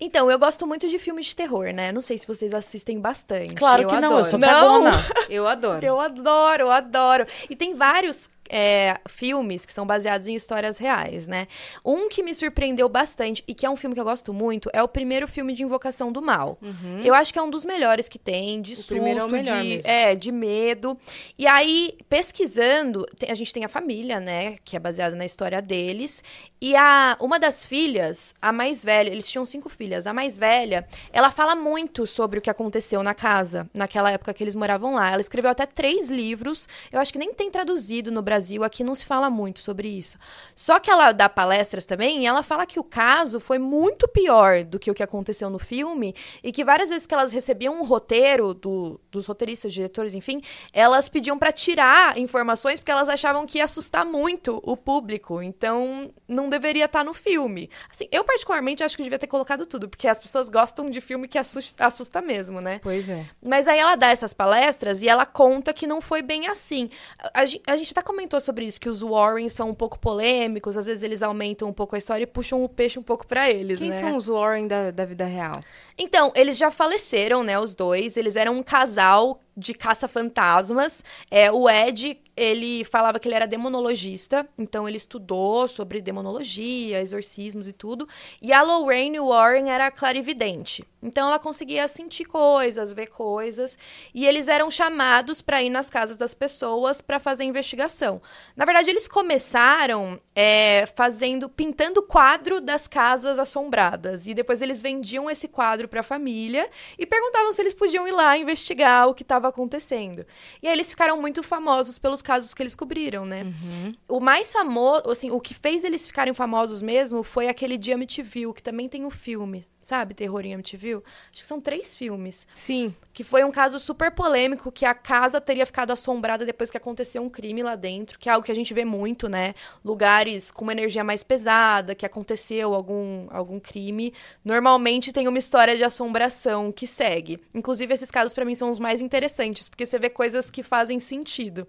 Então, 0.00 0.30
eu 0.30 0.38
gosto 0.38 0.66
muito 0.66 0.88
de 0.88 0.98
filmes 0.98 1.26
de 1.26 1.36
terror, 1.36 1.72
né? 1.72 1.92
Não 1.92 2.00
sei 2.00 2.18
se 2.18 2.26
vocês 2.26 2.52
assistem 2.54 2.98
bastante. 3.00 3.54
Claro 3.54 3.82
eu 3.82 3.88
que 3.88 3.94
não, 4.00 4.08
adoro. 4.08 4.20
eu 4.20 4.24
sou 4.30 4.38
Não! 4.38 4.48
cagona. 4.48 4.90
Eu 5.28 5.48
adoro. 5.48 5.84
Eu 5.86 6.00
adoro, 6.00 6.62
eu 6.62 6.70
adoro. 6.70 7.26
E 7.48 7.56
tem 7.56 7.74
vários 7.74 8.28
é, 8.52 8.98
filmes 9.08 9.64
que 9.64 9.72
são 9.72 9.86
baseados 9.86 10.28
em 10.28 10.34
histórias 10.34 10.76
reais, 10.76 11.26
né? 11.26 11.48
Um 11.84 12.08
que 12.10 12.22
me 12.22 12.34
surpreendeu 12.34 12.88
bastante 12.88 13.42
e 13.48 13.54
que 13.54 13.64
é 13.64 13.70
um 13.70 13.76
filme 13.76 13.94
que 13.94 14.00
eu 14.00 14.04
gosto 14.04 14.32
muito 14.34 14.68
é 14.74 14.82
o 14.82 14.86
primeiro 14.88 15.26
filme 15.26 15.54
de 15.54 15.62
Invocação 15.62 16.12
do 16.12 16.20
Mal. 16.20 16.58
Eu 17.02 17.14
acho 17.14 17.32
que 17.32 17.38
é 17.38 17.42
um 17.42 17.48
dos 17.48 17.64
melhores 17.64 18.08
que 18.08 18.18
tem, 18.18 18.60
de 18.60 18.72
Uhum. 18.72 18.78
O 18.78 18.82
susto, 18.82 19.36
é 19.36 19.42
de, 19.42 19.52
mesmo. 19.52 19.88
é, 19.90 20.14
de 20.14 20.30
medo. 20.32 20.98
E 21.38 21.46
aí, 21.46 21.96
pesquisando, 22.08 23.06
a 23.28 23.34
gente 23.34 23.52
tem 23.52 23.64
a 23.64 23.68
família, 23.68 24.20
né? 24.20 24.56
Que 24.64 24.76
é 24.76 24.78
baseada 24.80 25.16
na 25.16 25.24
história 25.24 25.62
deles. 25.62 26.22
E 26.60 26.76
a, 26.76 27.16
uma 27.20 27.38
das 27.38 27.64
filhas, 27.64 28.34
a 28.40 28.52
mais 28.52 28.84
velha, 28.84 29.08
eles 29.10 29.30
tinham 29.30 29.44
cinco 29.44 29.68
filhas. 29.68 30.06
A 30.06 30.12
mais 30.12 30.36
velha, 30.38 30.86
ela 31.12 31.30
fala 31.30 31.54
muito 31.54 32.06
sobre 32.06 32.38
o 32.38 32.42
que 32.42 32.50
aconteceu 32.50 33.02
na 33.02 33.14
casa, 33.14 33.68
naquela 33.72 34.10
época 34.10 34.34
que 34.34 34.44
eles 34.44 34.54
moravam 34.54 34.94
lá. 34.94 35.10
Ela 35.10 35.20
escreveu 35.20 35.50
até 35.50 35.64
três 35.64 36.08
livros. 36.08 36.68
Eu 36.90 37.00
acho 37.00 37.12
que 37.12 37.18
nem 37.18 37.32
tem 37.32 37.50
traduzido 37.50 38.10
no 38.10 38.20
Brasil 38.22 38.41
Brasil, 38.42 38.64
aqui 38.64 38.82
não 38.82 38.94
se 38.94 39.06
fala 39.06 39.30
muito 39.30 39.60
sobre 39.60 39.86
isso. 39.86 40.18
Só 40.52 40.80
que 40.80 40.90
ela 40.90 41.12
dá 41.12 41.28
palestras 41.28 41.86
também 41.86 42.22
e 42.22 42.26
ela 42.26 42.42
fala 42.42 42.66
que 42.66 42.80
o 42.80 42.82
caso 42.82 43.38
foi 43.38 43.56
muito 43.56 44.08
pior 44.08 44.64
do 44.64 44.80
que 44.80 44.90
o 44.90 44.94
que 44.94 45.02
aconteceu 45.02 45.48
no 45.48 45.60
filme 45.60 46.12
e 46.42 46.50
que 46.50 46.64
várias 46.64 46.88
vezes 46.88 47.06
que 47.06 47.14
elas 47.14 47.32
recebiam 47.32 47.80
um 47.80 47.84
roteiro 47.84 48.52
do, 48.52 49.00
dos 49.12 49.26
roteiristas, 49.26 49.72
diretores, 49.72 50.12
enfim, 50.12 50.40
elas 50.72 51.08
pediam 51.08 51.38
para 51.38 51.52
tirar 51.52 52.18
informações 52.18 52.80
porque 52.80 52.90
elas 52.90 53.08
achavam 53.08 53.46
que 53.46 53.58
ia 53.58 53.64
assustar 53.64 54.04
muito 54.04 54.60
o 54.64 54.76
público. 54.76 55.40
Então, 55.40 56.10
não 56.26 56.48
deveria 56.48 56.86
estar 56.86 57.00
tá 57.00 57.04
no 57.04 57.14
filme. 57.14 57.70
Assim, 57.88 58.08
eu 58.10 58.24
particularmente 58.24 58.82
acho 58.82 58.96
que 58.96 59.04
devia 59.04 59.20
ter 59.20 59.28
colocado 59.28 59.64
tudo, 59.66 59.88
porque 59.88 60.08
as 60.08 60.18
pessoas 60.18 60.48
gostam 60.48 60.90
de 60.90 61.00
filme 61.00 61.28
que 61.28 61.38
assusta, 61.38 61.86
assusta 61.86 62.20
mesmo, 62.20 62.60
né? 62.60 62.80
Pois 62.82 63.08
é. 63.08 63.24
Mas 63.40 63.68
aí 63.68 63.78
ela 63.78 63.94
dá 63.94 64.08
essas 64.08 64.34
palestras 64.34 65.00
e 65.00 65.08
ela 65.08 65.24
conta 65.24 65.72
que 65.72 65.86
não 65.86 66.00
foi 66.00 66.22
bem 66.22 66.48
assim. 66.48 66.90
A, 67.32 67.42
a, 67.72 67.76
gente 67.76 67.92
até 67.92 68.02
comentou 68.32 68.40
sobre 68.40 68.64
isso, 68.64 68.80
que 68.80 68.88
os 68.88 69.00
Warren 69.02 69.48
são 69.48 69.70
um 69.70 69.74
pouco 69.74 69.98
polêmicos, 69.98 70.78
às 70.78 70.86
vezes 70.86 71.02
eles 71.02 71.22
aumentam 71.22 71.68
um 71.68 71.72
pouco 71.72 71.94
a 71.94 71.98
história 71.98 72.24
e 72.24 72.26
puxam 72.26 72.64
o 72.64 72.68
peixe 72.68 72.98
um 72.98 73.02
pouco 73.02 73.26
para 73.26 73.50
eles, 73.50 73.78
Quem 73.78 73.90
né? 73.90 74.00
são 74.00 74.16
os 74.16 74.26
Warren 74.26 74.66
da, 74.66 74.90
da 74.90 75.04
vida 75.04 75.24
real? 75.24 75.60
Então, 75.98 76.32
eles 76.34 76.56
já 76.56 76.70
faleceram, 76.70 77.44
né, 77.44 77.58
os 77.58 77.74
dois. 77.74 78.16
Eles 78.16 78.36
eram 78.36 78.56
um 78.56 78.62
casal 78.62 79.40
de 79.56 79.74
caça-fantasmas. 79.74 81.04
É, 81.30 81.52
o 81.52 81.68
Ed, 81.68 82.18
ele 82.36 82.84
falava 82.84 83.20
que 83.20 83.28
ele 83.28 83.34
era 83.34 83.46
demonologista, 83.46 84.48
então 84.56 84.88
ele 84.88 84.96
estudou 84.96 85.68
sobre 85.68 86.00
demonologia, 86.00 87.00
exorcismos 87.00 87.68
e 87.68 87.72
tudo. 87.72 88.08
E 88.40 88.52
a 88.52 88.62
Lorraine 88.62 89.20
Warren 89.20 89.70
era 89.70 89.90
clarividente. 89.90 90.84
Então 91.02 91.26
ela 91.26 91.38
conseguia 91.38 91.86
sentir 91.88 92.24
coisas, 92.24 92.92
ver 92.92 93.08
coisas, 93.08 93.76
e 94.14 94.24
eles 94.24 94.46
eram 94.46 94.70
chamados 94.70 95.42
para 95.42 95.60
ir 95.60 95.68
nas 95.68 95.90
casas 95.90 96.16
das 96.16 96.32
pessoas 96.32 97.00
para 97.00 97.18
fazer 97.18 97.42
investigação. 97.44 98.22
Na 98.56 98.64
verdade, 98.64 98.88
eles 98.88 99.08
começaram 99.08 100.20
é, 100.34 100.86
fazendo, 100.86 101.48
pintando 101.48 102.02
quadro 102.02 102.60
das 102.60 102.86
casas 102.86 103.38
assombradas, 103.38 104.28
e 104.28 104.32
depois 104.34 104.62
eles 104.62 104.80
vendiam 104.80 105.28
esse 105.28 105.48
quadro 105.48 105.88
para 105.88 106.00
a 106.00 106.04
família 106.04 106.70
e 106.96 107.04
perguntavam 107.04 107.52
se 107.52 107.60
eles 107.60 107.74
podiam 107.74 108.06
ir 108.06 108.12
lá 108.12 108.38
investigar 108.38 109.08
o 109.08 109.14
que 109.14 109.22
estava 109.22 109.48
acontecendo. 109.48 110.24
E 110.62 110.68
aí 110.68 110.74
eles 110.74 110.88
ficaram 110.88 111.20
muito 111.20 111.42
famosos 111.42 111.98
pelos 111.98 112.22
casos 112.32 112.54
que 112.54 112.62
eles 112.62 112.74
cobriram, 112.74 113.26
né? 113.26 113.42
Uhum. 113.42 113.94
O 114.08 114.20
mais 114.20 114.50
famoso, 114.50 115.10
assim, 115.10 115.30
o 115.30 115.38
que 115.38 115.52
fez 115.52 115.84
eles 115.84 116.06
ficarem 116.06 116.32
famosos 116.32 116.80
mesmo 116.80 117.22
foi 117.22 117.46
aquele 117.48 117.76
de 117.76 117.92
Amityville, 117.92 118.54
que 118.54 118.62
também 118.62 118.88
tem 118.88 119.04
o 119.04 119.08
um 119.08 119.10
filme, 119.10 119.66
sabe? 119.82 120.14
Terror 120.14 120.40
em 120.46 120.54
Amityville. 120.54 121.02
Acho 121.30 121.42
que 121.42 121.46
são 121.46 121.60
três 121.60 121.94
filmes. 121.94 122.46
Sim. 122.54 122.94
Que 123.12 123.22
foi 123.22 123.44
um 123.44 123.50
caso 123.50 123.78
super 123.78 124.10
polêmico, 124.10 124.72
que 124.72 124.86
a 124.86 124.94
casa 124.94 125.42
teria 125.42 125.66
ficado 125.66 125.90
assombrada 125.90 126.46
depois 126.46 126.70
que 126.70 126.76
aconteceu 126.78 127.22
um 127.22 127.28
crime 127.28 127.62
lá 127.62 127.76
dentro, 127.76 128.18
que 128.18 128.30
é 128.30 128.32
algo 128.32 128.46
que 128.46 128.50
a 128.50 128.54
gente 128.54 128.72
vê 128.72 128.84
muito, 128.84 129.28
né? 129.28 129.52
Lugares 129.84 130.50
com 130.50 130.62
uma 130.62 130.72
energia 130.72 131.04
mais 131.04 131.22
pesada, 131.22 131.94
que 131.94 132.06
aconteceu 132.06 132.72
algum, 132.72 133.26
algum 133.30 133.60
crime. 133.60 134.14
Normalmente 134.42 135.12
tem 135.12 135.28
uma 135.28 135.38
história 135.38 135.76
de 135.76 135.84
assombração 135.84 136.72
que 136.72 136.86
segue. 136.86 137.38
Inclusive, 137.54 137.92
esses 137.92 138.10
casos 138.10 138.32
para 138.32 138.46
mim 138.46 138.54
são 138.54 138.70
os 138.70 138.80
mais 138.80 139.02
interessantes, 139.02 139.68
porque 139.68 139.84
você 139.84 139.98
vê 139.98 140.08
coisas 140.08 140.50
que 140.50 140.62
fazem 140.62 140.98
sentido. 140.98 141.68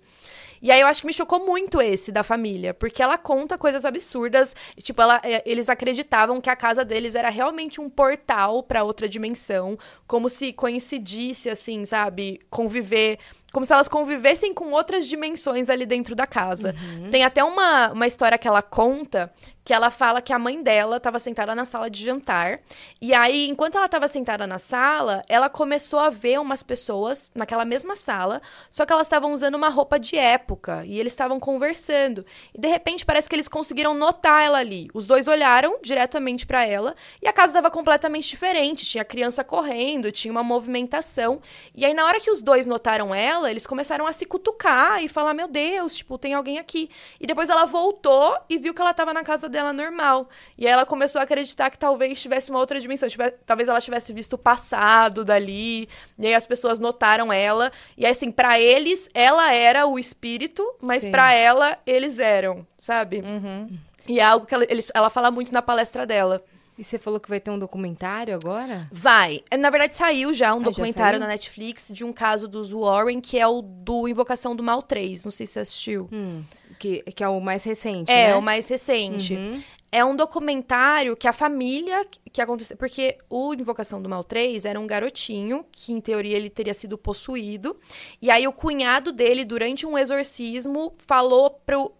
E 0.63 0.71
aí 0.71 0.79
eu 0.79 0.87
acho 0.87 1.01
que 1.01 1.07
me 1.07 1.13
chocou 1.13 1.45
muito 1.45 1.81
esse 1.81 2.09
da 2.09 2.23
família, 2.23 2.73
porque 2.73 3.03
ela 3.03 3.17
conta 3.17 3.57
coisas 3.57 3.83
absurdas. 3.83 4.55
Tipo, 4.81 5.01
ela, 5.01 5.19
é, 5.21 5.43
eles 5.45 5.67
acreditavam 5.67 6.39
que 6.39 6.49
a 6.49 6.55
casa 6.55 6.85
deles 6.85 7.15
era 7.15 7.27
realmente 7.27 7.81
um 7.81 7.89
portal 7.89 8.63
para 8.63 8.81
outra 8.81 9.09
dimensão, 9.09 9.77
como 10.07 10.29
se 10.29 10.53
coincidisse, 10.53 11.49
assim, 11.49 11.83
sabe? 11.83 12.39
Conviver 12.49 13.19
como 13.53 13.65
se 13.67 13.71
elas 13.71 13.87
convivessem 13.87 14.51
com 14.51 14.71
outras 14.71 15.07
dimensões 15.07 15.69
ali 15.69 15.85
dentro 15.85 16.15
da 16.15 16.25
casa. 16.25 16.75
Uhum. 16.75 17.11
Tem 17.11 17.23
até 17.23 17.43
uma, 17.43 17.93
uma 17.93 18.07
história 18.07 18.37
que 18.37 18.47
ela 18.47 18.63
conta 18.63 19.31
que 19.63 19.73
ela 19.73 19.89
fala 19.89 20.21
que 20.21 20.33
a 20.33 20.39
mãe 20.39 20.61
dela 20.61 20.97
estava 20.97 21.17
sentada 21.19 21.55
na 21.55 21.63
sala 21.63 21.89
de 21.89 22.03
jantar. 22.03 22.59
E 23.01 23.13
aí, 23.13 23.47
enquanto 23.47 23.75
ela 23.75 23.85
estava 23.85 24.07
sentada 24.07 24.45
na 24.45 24.59
sala, 24.59 25.23
ela 25.29 25.49
começou 25.49 25.99
a 25.99 26.09
ver 26.09 26.39
umas 26.39 26.61
pessoas 26.61 27.31
naquela 27.33 27.63
mesma 27.63 27.95
sala, 27.95 28.41
só 28.69 28.85
que 28.85 28.91
elas 28.91 29.07
estavam 29.07 29.33
usando 29.33 29.55
uma 29.55 29.69
roupa 29.69 29.97
de 29.97 30.17
época 30.17 30.83
e 30.85 30.99
eles 30.99 31.13
estavam 31.13 31.39
conversando. 31.39 32.25
E 32.53 32.59
de 32.59 32.67
repente 32.67 33.05
parece 33.05 33.29
que 33.29 33.35
eles 33.35 33.47
conseguiram 33.47 33.93
notar 33.93 34.43
ela 34.43 34.57
ali. 34.57 34.89
Os 34.93 35.05
dois 35.05 35.27
olharam 35.27 35.79
diretamente 35.81 36.45
para 36.45 36.65
ela 36.65 36.93
e 37.21 37.27
a 37.27 37.33
casa 37.33 37.51
estava 37.51 37.71
completamente 37.71 38.27
diferente. 38.27 38.85
Tinha 38.85 39.05
criança 39.05 39.43
correndo, 39.43 40.11
tinha 40.11 40.31
uma 40.31 40.43
movimentação. 40.43 41.39
E 41.73 41.85
aí, 41.85 41.93
na 41.93 42.05
hora 42.05 42.19
que 42.19 42.31
os 42.31 42.41
dois 42.41 42.67
notaram 42.67 43.15
ela, 43.15 43.42
dela, 43.43 43.51
eles 43.51 43.67
começaram 43.67 44.07
a 44.07 44.11
se 44.11 44.25
cutucar 44.25 45.03
e 45.03 45.07
falar: 45.07 45.33
Meu 45.33 45.47
Deus, 45.47 45.95
tipo, 45.95 46.17
tem 46.17 46.33
alguém 46.33 46.57
aqui. 46.57 46.89
E 47.19 47.27
depois 47.27 47.49
ela 47.49 47.65
voltou 47.65 48.37
e 48.49 48.57
viu 48.57 48.73
que 48.73 48.81
ela 48.81 48.93
tava 48.93 49.13
na 49.13 49.23
casa 49.23 49.49
dela 49.49 49.73
normal. 49.73 50.29
E 50.57 50.65
aí 50.65 50.73
ela 50.73 50.85
começou 50.85 51.19
a 51.19 51.23
acreditar 51.23 51.69
que 51.69 51.77
talvez 51.77 52.21
tivesse 52.21 52.49
uma 52.49 52.59
outra 52.59 52.79
dimensão. 52.79 53.07
Tivesse, 53.07 53.35
talvez 53.45 53.69
ela 53.69 53.81
tivesse 53.81 54.13
visto 54.13 54.33
o 54.33 54.37
passado 54.37 55.23
dali. 55.23 55.87
E 56.17 56.27
aí 56.27 56.33
as 56.33 56.47
pessoas 56.47 56.79
notaram 56.79 57.31
ela. 57.31 57.71
E 57.97 58.05
aí, 58.05 58.11
assim, 58.11 58.31
para 58.31 58.59
eles, 58.59 59.09
ela 59.13 59.53
era 59.53 59.85
o 59.85 59.99
espírito, 59.99 60.63
mas 60.81 61.05
para 61.05 61.33
ela, 61.33 61.77
eles 61.85 62.19
eram, 62.19 62.65
sabe? 62.77 63.19
Uhum. 63.19 63.77
E 64.07 64.19
é 64.19 64.23
algo 64.23 64.45
que 64.45 64.53
ela, 64.53 64.65
eles, 64.69 64.91
ela 64.93 65.09
fala 65.09 65.31
muito 65.31 65.53
na 65.53 65.61
palestra 65.61 66.05
dela. 66.05 66.43
E 66.77 66.83
você 66.83 66.97
falou 66.97 67.19
que 67.19 67.29
vai 67.29 67.39
ter 67.39 67.51
um 67.51 67.59
documentário 67.59 68.33
agora? 68.33 68.87
Vai. 68.91 69.41
Na 69.59 69.69
verdade, 69.69 69.95
saiu 69.95 70.33
já 70.33 70.53
um 70.55 70.59
ah, 70.61 70.63
documentário 70.63 71.19
já 71.19 71.25
na 71.25 71.31
Netflix 71.31 71.89
de 71.91 72.03
um 72.03 72.11
caso 72.11 72.47
dos 72.47 72.71
Warren, 72.71 73.21
que 73.21 73.37
é 73.37 73.47
o 73.47 73.61
do 73.61 74.07
Invocação 74.07 74.55
do 74.55 74.63
Mal 74.63 74.81
3. 74.81 75.23
Não 75.23 75.31
sei 75.31 75.45
se 75.45 75.53
você 75.53 75.59
assistiu. 75.59 76.09
Hum, 76.11 76.41
que, 76.79 77.03
que 77.03 77.23
é 77.23 77.29
o 77.29 77.39
mais 77.39 77.63
recente, 77.63 78.11
É, 78.11 78.29
né? 78.29 78.35
o 78.35 78.41
mais 78.41 78.67
recente. 78.67 79.35
Uhum. 79.35 79.61
É 79.91 80.03
um 80.03 80.15
documentário 80.15 81.15
que 81.15 81.27
a 81.27 81.33
família 81.33 82.03
que 82.31 82.41
aconteceu. 82.41 82.75
Porque 82.75 83.17
o 83.29 83.53
Invocação 83.53 84.01
do 84.01 84.09
Mal 84.09 84.23
3 84.23 84.65
era 84.65 84.79
um 84.79 84.87
garotinho 84.87 85.63
que, 85.71 85.93
em 85.93 86.01
teoria, 86.01 86.35
ele 86.35 86.49
teria 86.49 86.73
sido 86.73 86.97
possuído. 86.97 87.77
E 88.19 88.31
aí, 88.31 88.47
o 88.47 88.51
cunhado 88.51 89.11
dele, 89.11 89.45
durante 89.45 89.85
um 89.85 89.95
exorcismo, 89.95 90.93
falou 90.97 91.51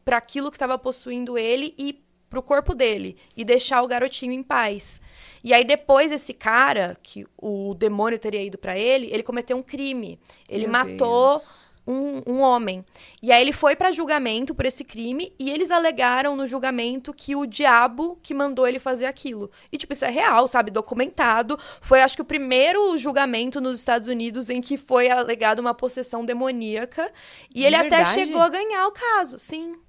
para 0.04 0.18
aquilo 0.18 0.50
que 0.50 0.58
estava 0.58 0.78
possuindo 0.80 1.38
ele 1.38 1.76
e 1.78 2.04
pro 2.34 2.42
corpo 2.42 2.74
dele 2.74 3.16
e 3.38 3.46
deixar 3.46 3.84
o 3.84 3.88
garotinho 3.88 4.32
em 4.32 4.42
paz. 4.42 5.00
E 5.44 5.54
aí 5.54 5.64
depois 5.64 6.12
esse 6.12 6.34
cara, 6.34 6.98
que 7.04 7.28
o 7.38 7.76
demônio 7.76 8.18
teria 8.18 8.42
ido 8.42 8.58
para 8.58 8.76
ele, 8.76 9.08
ele 9.12 9.22
cometeu 9.22 9.56
um 9.56 9.62
crime. 9.62 10.20
Ele 10.50 10.64
Meu 10.64 10.72
matou 10.72 11.40
um, 11.86 12.22
um, 12.26 12.40
homem. 12.40 12.84
E 13.22 13.32
aí 13.32 13.40
ele 13.40 13.52
foi 13.52 13.76
para 13.76 13.92
julgamento 13.92 14.56
por 14.56 14.66
esse 14.66 14.84
crime 14.84 15.32
e 15.38 15.52
eles 15.52 15.70
alegaram 15.70 16.36
no 16.36 16.48
julgamento 16.48 17.14
que 17.14 17.36
o 17.36 17.46
diabo 17.46 18.18
que 18.24 18.34
mandou 18.34 18.66
ele 18.68 18.80
fazer 18.80 19.06
aquilo. 19.06 19.52
E 19.72 19.78
tipo, 19.78 19.94
isso 19.94 20.06
é 20.06 20.10
real, 20.10 20.48
sabe? 20.48 20.72
Documentado. 20.72 21.56
Foi 21.82 22.02
acho 22.02 22.16
que 22.16 22.22
o 22.24 22.26
primeiro 22.26 22.98
julgamento 22.98 23.62
nos 23.62 23.78
Estados 23.78 24.08
Unidos 24.08 24.50
em 24.50 24.60
que 24.60 24.76
foi 24.76 25.08
alegado 25.08 25.60
uma 25.60 25.76
possessão 25.76 26.26
demoníaca. 26.26 27.12
E 27.52 27.60
De 27.60 27.66
ele 27.66 27.78
verdade? 27.78 28.02
até 28.02 28.14
chegou 28.14 28.42
a 28.42 28.50
ganhar 28.50 28.88
o 28.88 28.92
caso, 28.92 29.38
sim 29.38 29.83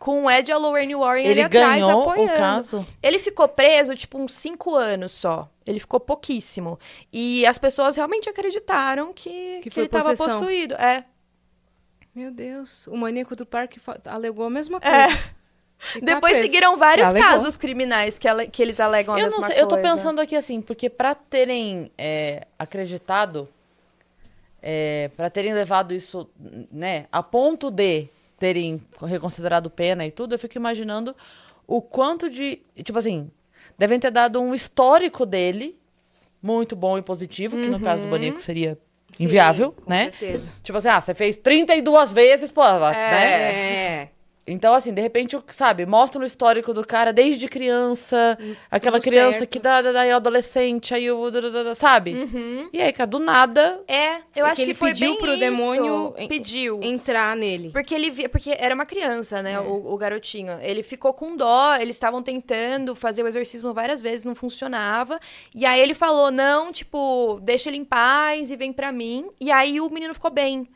com 0.00 0.24
o 0.24 0.30
Ed 0.30 0.50
Lorraine 0.54 0.94
Warren 0.94 1.26
ele 1.26 1.42
ali 1.42 1.58
atrás 1.58 1.84
apoiando. 1.84 2.32
O 2.32 2.36
caso? 2.36 2.86
Ele 3.02 3.18
ficou 3.18 3.46
preso, 3.46 3.94
tipo, 3.94 4.18
uns 4.18 4.32
cinco 4.32 4.74
anos 4.74 5.12
só. 5.12 5.46
Ele 5.66 5.78
ficou 5.78 6.00
pouquíssimo. 6.00 6.78
E 7.12 7.44
as 7.44 7.58
pessoas 7.58 7.96
realmente 7.96 8.26
acreditaram 8.26 9.12
que, 9.12 9.60
que, 9.62 9.68
que 9.68 9.78
ele 9.78 9.86
estava 9.86 10.16
possuído. 10.16 10.74
É. 10.76 11.04
Meu 12.14 12.30
Deus. 12.30 12.86
O 12.86 12.96
maníaco 12.96 13.36
do 13.36 13.44
parque 13.44 13.78
alegou 14.06 14.46
a 14.46 14.50
mesma 14.50 14.78
é. 14.82 15.04
coisa. 15.04 15.24
É. 15.96 16.00
Depois 16.02 16.34
preso. 16.34 16.42
seguiram 16.42 16.76
vários 16.76 17.10
casos 17.10 17.56
criminais 17.56 18.18
que, 18.18 18.28
que 18.48 18.62
eles 18.62 18.78
alegam 18.78 19.14
a 19.14 19.18
eu 19.18 19.24
mesma 19.24 19.40
não 19.40 19.48
sei, 19.48 19.56
coisa. 19.56 19.62
Eu 19.62 19.66
tô 19.66 19.78
pensando 19.80 20.20
aqui 20.20 20.36
assim, 20.36 20.60
porque 20.60 20.90
para 20.90 21.14
terem 21.14 21.90
é, 21.96 22.46
acreditado, 22.58 23.48
é, 24.60 25.10
para 25.16 25.30
terem 25.30 25.54
levado 25.54 25.94
isso, 25.94 26.28
né, 26.70 27.06
a 27.10 27.22
ponto 27.22 27.70
de 27.70 28.10
terem 28.40 28.82
reconsiderado 29.02 29.70
pena 29.70 30.04
e 30.06 30.10
tudo, 30.10 30.34
eu 30.34 30.38
fico 30.38 30.56
imaginando 30.56 31.14
o 31.66 31.80
quanto 31.80 32.28
de. 32.28 32.60
Tipo 32.82 32.98
assim, 32.98 33.30
devem 33.78 34.00
ter 34.00 34.10
dado 34.10 34.40
um 34.40 34.54
histórico 34.54 35.24
dele 35.24 35.78
muito 36.42 36.74
bom 36.74 36.96
e 36.96 37.02
positivo, 37.02 37.54
que 37.54 37.68
no 37.68 37.78
caso 37.78 38.00
do 38.00 38.06
uhum. 38.06 38.10
Banico 38.12 38.40
seria 38.40 38.78
inviável, 39.18 39.74
Sim, 39.76 39.84
né? 39.86 40.04
Certeza. 40.12 40.48
Tipo 40.62 40.78
assim, 40.78 40.88
ah, 40.88 41.00
você 41.00 41.14
fez 41.14 41.36
32 41.36 42.12
vezes, 42.12 42.50
pô, 42.50 42.64
é. 42.64 42.80
né? 42.90 44.02
É. 44.02 44.08
Então, 44.50 44.74
assim, 44.74 44.92
de 44.92 45.00
repente, 45.00 45.38
sabe, 45.48 45.86
mostra 45.86 46.18
no 46.18 46.26
histórico 46.26 46.74
do 46.74 46.86
cara 46.86 47.12
desde 47.12 47.48
criança, 47.48 48.36
hum, 48.40 48.54
aquela 48.70 49.00
criança 49.00 49.38
certo. 49.38 49.50
que 49.50 49.58
dá, 49.58 49.80
daí 49.80 50.10
adolescente, 50.10 50.94
aí 50.94 51.10
o. 51.10 51.30
Sabe? 51.74 52.14
Uhum. 52.14 52.68
E 52.72 52.80
aí, 52.80 52.92
cara, 52.92 53.06
do 53.06 53.18
nada. 53.18 53.80
É, 53.86 54.16
eu 54.34 54.46
é 54.46 54.50
acho 54.50 54.56
que, 54.56 54.62
ele 54.62 54.74
foi 54.74 54.90
pediu 54.90 55.10
bem 55.10 55.18
pro 55.18 55.30
isso. 55.30 55.40
demônio 55.40 56.14
pediu. 56.28 56.80
entrar 56.82 57.36
nele. 57.36 57.70
Porque 57.70 57.94
ele 57.94 58.10
via, 58.10 58.28
porque 58.28 58.54
era 58.58 58.74
uma 58.74 58.86
criança, 58.86 59.42
né, 59.42 59.52
é. 59.54 59.60
o, 59.60 59.92
o, 59.92 59.96
garotinho. 59.96 60.58
Ele 60.62 60.82
ficou 60.82 61.12
com 61.12 61.36
dó, 61.36 61.76
eles 61.76 61.96
estavam 61.96 62.22
tentando 62.22 62.94
fazer 62.94 63.22
o 63.22 63.28
exorcismo 63.28 63.72
várias 63.72 64.02
vezes, 64.02 64.24
não 64.24 64.34
funcionava. 64.34 65.18
E 65.54 65.64
aí 65.64 65.80
ele 65.80 65.94
falou: 65.94 66.30
não, 66.30 66.72
tipo, 66.72 67.38
deixa 67.42 67.68
ele 67.68 67.78
em 67.78 67.84
paz 67.84 68.50
e 68.50 68.56
vem 68.56 68.72
pra 68.72 68.92
mim. 68.92 69.28
E 69.40 69.50
aí 69.50 69.80
o 69.80 69.88
menino 69.90 70.14
ficou 70.14 70.30
bem. 70.30 70.66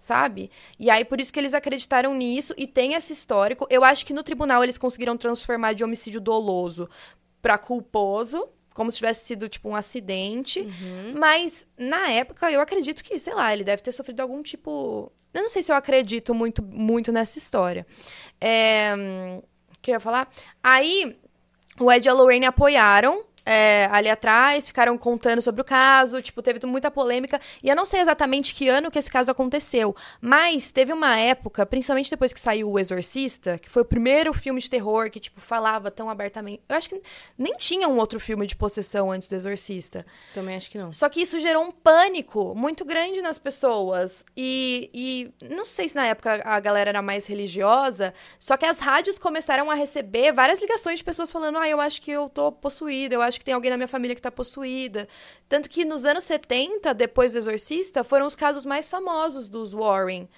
Sabe? 0.00 0.50
E 0.78 0.90
aí 0.90 1.04
por 1.04 1.20
isso 1.20 1.32
que 1.32 1.38
eles 1.38 1.54
acreditaram 1.54 2.12
nisso 2.14 2.52
e 2.56 2.66
tem 2.66 2.94
esse 2.94 3.12
histórico. 3.12 3.66
Eu 3.70 3.84
acho 3.84 4.04
que 4.04 4.12
no 4.12 4.22
tribunal 4.24 4.64
eles 4.64 4.78
conseguiram 4.78 5.16
transformar 5.16 5.74
de 5.74 5.84
homicídio 5.84 6.20
doloso 6.20 6.88
para 7.40 7.56
culposo, 7.58 8.48
como 8.74 8.90
se 8.90 8.96
tivesse 8.96 9.26
sido 9.26 9.48
tipo 9.48 9.68
um 9.68 9.76
acidente. 9.76 10.60
Uhum. 10.60 11.14
Mas 11.16 11.66
na 11.78 12.10
época 12.10 12.50
eu 12.50 12.60
acredito 12.60 13.04
que, 13.04 13.18
sei 13.18 13.34
lá, 13.34 13.52
ele 13.52 13.62
deve 13.64 13.82
ter 13.82 13.92
sofrido 13.92 14.20
algum 14.20 14.42
tipo. 14.42 15.12
Eu 15.32 15.42
não 15.42 15.48
sei 15.48 15.62
se 15.62 15.70
eu 15.70 15.76
acredito 15.76 16.34
muito, 16.34 16.62
muito 16.62 17.12
nessa 17.12 17.38
história. 17.38 17.86
É... 18.40 18.94
hum, 18.96 19.42
O 19.76 19.80
que 19.80 19.90
eu 19.90 19.94
ia 19.94 20.00
falar? 20.00 20.28
Aí 20.62 21.16
o 21.78 21.90
Ed 21.90 22.04
e 22.06 22.08
a 22.08 22.12
Lorraine 22.12 22.46
apoiaram. 22.46 23.24
É, 23.44 23.88
ali 23.90 24.08
atrás, 24.08 24.66
ficaram 24.66 24.96
contando 24.96 25.40
sobre 25.42 25.60
o 25.60 25.64
caso, 25.64 26.20
tipo, 26.22 26.42
teve 26.42 26.64
muita 26.66 26.90
polêmica. 26.90 27.40
E 27.62 27.68
eu 27.68 27.76
não 27.76 27.86
sei 27.86 28.00
exatamente 28.00 28.54
que 28.54 28.68
ano 28.68 28.90
que 28.90 28.98
esse 28.98 29.10
caso 29.10 29.30
aconteceu, 29.30 29.94
mas 30.20 30.70
teve 30.70 30.92
uma 30.92 31.18
época, 31.18 31.64
principalmente 31.66 32.10
depois 32.10 32.32
que 32.32 32.40
saiu 32.40 32.70
O 32.70 32.78
Exorcista, 32.78 33.58
que 33.58 33.68
foi 33.68 33.82
o 33.82 33.84
primeiro 33.84 34.32
filme 34.32 34.60
de 34.60 34.68
terror 34.68 35.10
que, 35.10 35.20
tipo, 35.20 35.40
falava 35.40 35.90
tão 35.90 36.08
abertamente. 36.08 36.62
Eu 36.68 36.76
acho 36.76 36.88
que 36.88 37.02
nem 37.36 37.54
tinha 37.56 37.88
um 37.88 37.96
outro 37.98 38.18
filme 38.20 38.46
de 38.46 38.56
possessão 38.56 39.10
antes 39.10 39.28
do 39.28 39.34
Exorcista. 39.34 40.04
Também 40.34 40.56
acho 40.56 40.70
que 40.70 40.78
não. 40.78 40.92
Só 40.92 41.08
que 41.08 41.20
isso 41.20 41.38
gerou 41.38 41.64
um 41.64 41.70
pânico 41.70 42.54
muito 42.54 42.84
grande 42.84 43.22
nas 43.22 43.38
pessoas. 43.38 44.24
E, 44.36 44.90
e 44.92 45.48
não 45.48 45.64
sei 45.64 45.88
se 45.88 45.96
na 45.96 46.06
época 46.06 46.40
a 46.44 46.60
galera 46.60 46.90
era 46.90 47.02
mais 47.02 47.26
religiosa, 47.26 48.12
só 48.38 48.56
que 48.56 48.66
as 48.66 48.78
rádios 48.78 49.18
começaram 49.18 49.70
a 49.70 49.74
receber 49.74 50.32
várias 50.32 50.60
ligações 50.60 50.98
de 50.98 51.04
pessoas 51.04 51.30
falando: 51.30 51.58
ah, 51.58 51.68
eu 51.68 51.80
acho 51.80 52.00
que 52.02 52.10
eu 52.10 52.28
tô 52.28 52.50
possuída, 52.50 53.14
eu 53.14 53.22
acho 53.22 53.29
que 53.38 53.44
tem 53.44 53.54
alguém 53.54 53.70
na 53.70 53.76
minha 53.76 53.88
família 53.88 54.14
que 54.14 54.22
tá 54.22 54.30
possuída. 54.30 55.06
Tanto 55.48 55.68
que 55.68 55.84
nos 55.84 56.04
anos 56.04 56.24
70, 56.24 56.92
depois 56.94 57.32
do 57.32 57.38
Exorcista, 57.38 58.02
foram 58.02 58.26
os 58.26 58.34
casos 58.34 58.64
mais 58.64 58.88
famosos 58.88 59.48
dos 59.48 59.72
Warren. 59.72 60.28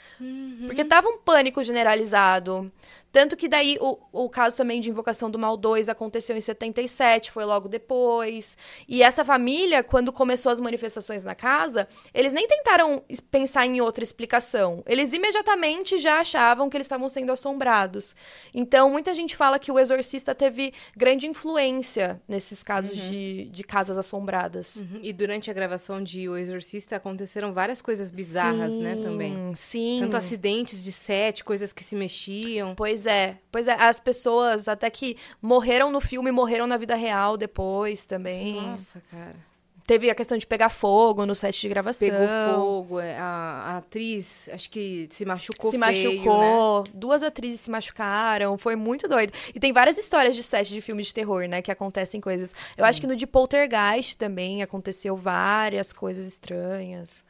Porque 0.67 0.85
tava 0.85 1.09
um 1.09 1.19
pânico 1.19 1.63
generalizado. 1.63 2.71
Tanto 3.13 3.37
que 3.37 3.47
daí 3.47 3.77
o, 3.81 3.99
o 4.11 4.29
caso 4.29 4.57
também 4.57 4.81
de 4.81 4.89
Invocação 4.89 5.31
do 5.31 5.39
Mal 5.39 5.57
2 5.57 5.91
aconteceu 5.91 6.37
em 6.37 6.41
77, 6.41 7.31
foi 7.31 7.45
logo 7.45 7.69
depois. 7.69 8.57
E 8.89 9.03
essa 9.03 9.25
família, 9.25 9.85
quando 9.85 10.11
começou 10.11 10.51
as 10.51 10.61
manifestações 10.61 11.23
na 11.23 11.35
casa, 11.35 11.87
eles 12.15 12.33
nem 12.33 12.49
tentaram 12.49 13.03
pensar 13.31 13.67
em 13.67 13.81
outra 13.81 14.03
explicação. 14.03 14.83
Eles 14.87 15.13
imediatamente 15.13 15.99
já 15.99 16.21
achavam 16.21 16.71
que 16.71 16.77
eles 16.77 16.87
estavam 16.87 17.09
sendo 17.09 17.31
assombrados. 17.31 18.17
Então, 18.55 18.91
muita 18.91 19.13
gente 19.13 19.37
fala 19.37 19.59
que 19.59 19.71
o 19.71 19.79
exorcista 19.79 20.35
teve 20.35 20.73
grande 20.97 21.27
influência 21.27 22.21
nesses 22.27 22.63
casos 22.63 22.97
de, 22.97 23.51
de 23.53 23.63
casas 23.63 23.99
assombradas. 23.99 24.77
Uhum. 24.77 25.01
E 25.03 25.13
durante 25.13 25.51
a 25.51 25.55
gravação 25.55 26.03
de 26.03 26.29
O 26.29 26.37
Exorcista 26.37 26.97
aconteceram 26.97 27.53
várias 27.53 27.83
coisas 27.83 28.11
bizarras, 28.11 28.73
né, 28.73 28.97
também. 28.97 29.55
Sim. 29.55 29.99
Tanto 30.01 30.17
acidentes 30.17 30.83
de 30.83 30.93
set, 30.93 31.45
coisas 31.45 31.73
que 31.73 31.85
se 31.85 31.95
mexiam. 31.95 32.75
Pois 32.75 33.02
é, 33.07 33.39
pois 33.51 33.69
é, 33.69 33.75
as 33.75 33.99
pessoas 34.01 34.69
até 34.69 34.91
que 34.91 35.17
morreram 35.41 35.91
no 35.91 36.01
filme, 36.01 36.31
morreram 36.31 36.67
na 36.67 36.77
vida 36.77 36.95
real 36.95 37.37
depois 37.37 38.05
também. 38.05 38.61
Nossa, 38.61 39.03
cara. 39.11 39.53
Teve 39.85 40.09
a 40.09 40.15
questão 40.15 40.39
de 40.39 40.47
pegar 40.47 40.69
fogo 40.69 41.27
no 41.27 41.35
set 41.35 41.61
de 41.61 41.69
gravação. 41.69 42.09
Pegou 42.09 42.29
fogo, 42.55 43.01
é, 43.01 43.19
a, 43.19 43.25
a 43.25 43.77
atriz, 43.79 44.49
acho 44.53 44.71
que 44.71 45.09
se 45.11 45.25
machucou 45.25 45.73
se 45.73 45.79
feio, 45.79 46.11
né? 46.11 46.17
machucou, 46.17 46.85
duas 46.95 47.23
atrizes 47.23 47.63
se 47.63 47.71
machucaram, 47.71 48.57
foi 48.57 48.77
muito 48.77 49.09
doido. 49.09 49.33
E 49.53 49.59
tem 49.59 49.73
várias 49.73 49.99
histórias 49.99 50.37
de 50.37 50.43
set 50.43 50.69
de 50.69 50.81
filme 50.81 51.03
de 51.03 51.13
terror, 51.13 51.49
né, 51.49 51.61
que 51.61 51.71
acontecem 51.71 52.21
coisas. 52.21 52.55
Eu 52.77 52.85
acho 52.85 53.01
que 53.01 53.09
no 53.09 53.17
de 53.17 53.27
Poltergeist 53.27 54.17
também 54.17 54.63
aconteceu 54.63 55.17
várias 55.17 55.93
coisas 55.93 56.27
estranhas. 56.27 57.25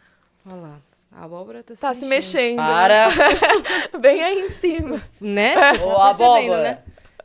Olha 0.45 0.57
lá, 0.57 0.81
a 1.14 1.25
abóbora 1.25 1.62
tá 1.62 1.75
se 1.75 1.81
Tá 1.81 1.94
se 1.94 2.07
mexendo. 2.07 2.57
Para! 2.57 3.09
Bem 4.01 4.22
aí 4.22 4.40
em 4.46 4.51
cima. 4.51 5.01
Né? 5.20 5.55
Ô, 5.83 5.94
Tá 5.94 6.14
percebendo, 6.14 6.55
abóbora. 6.55 6.62
né? 6.62 6.79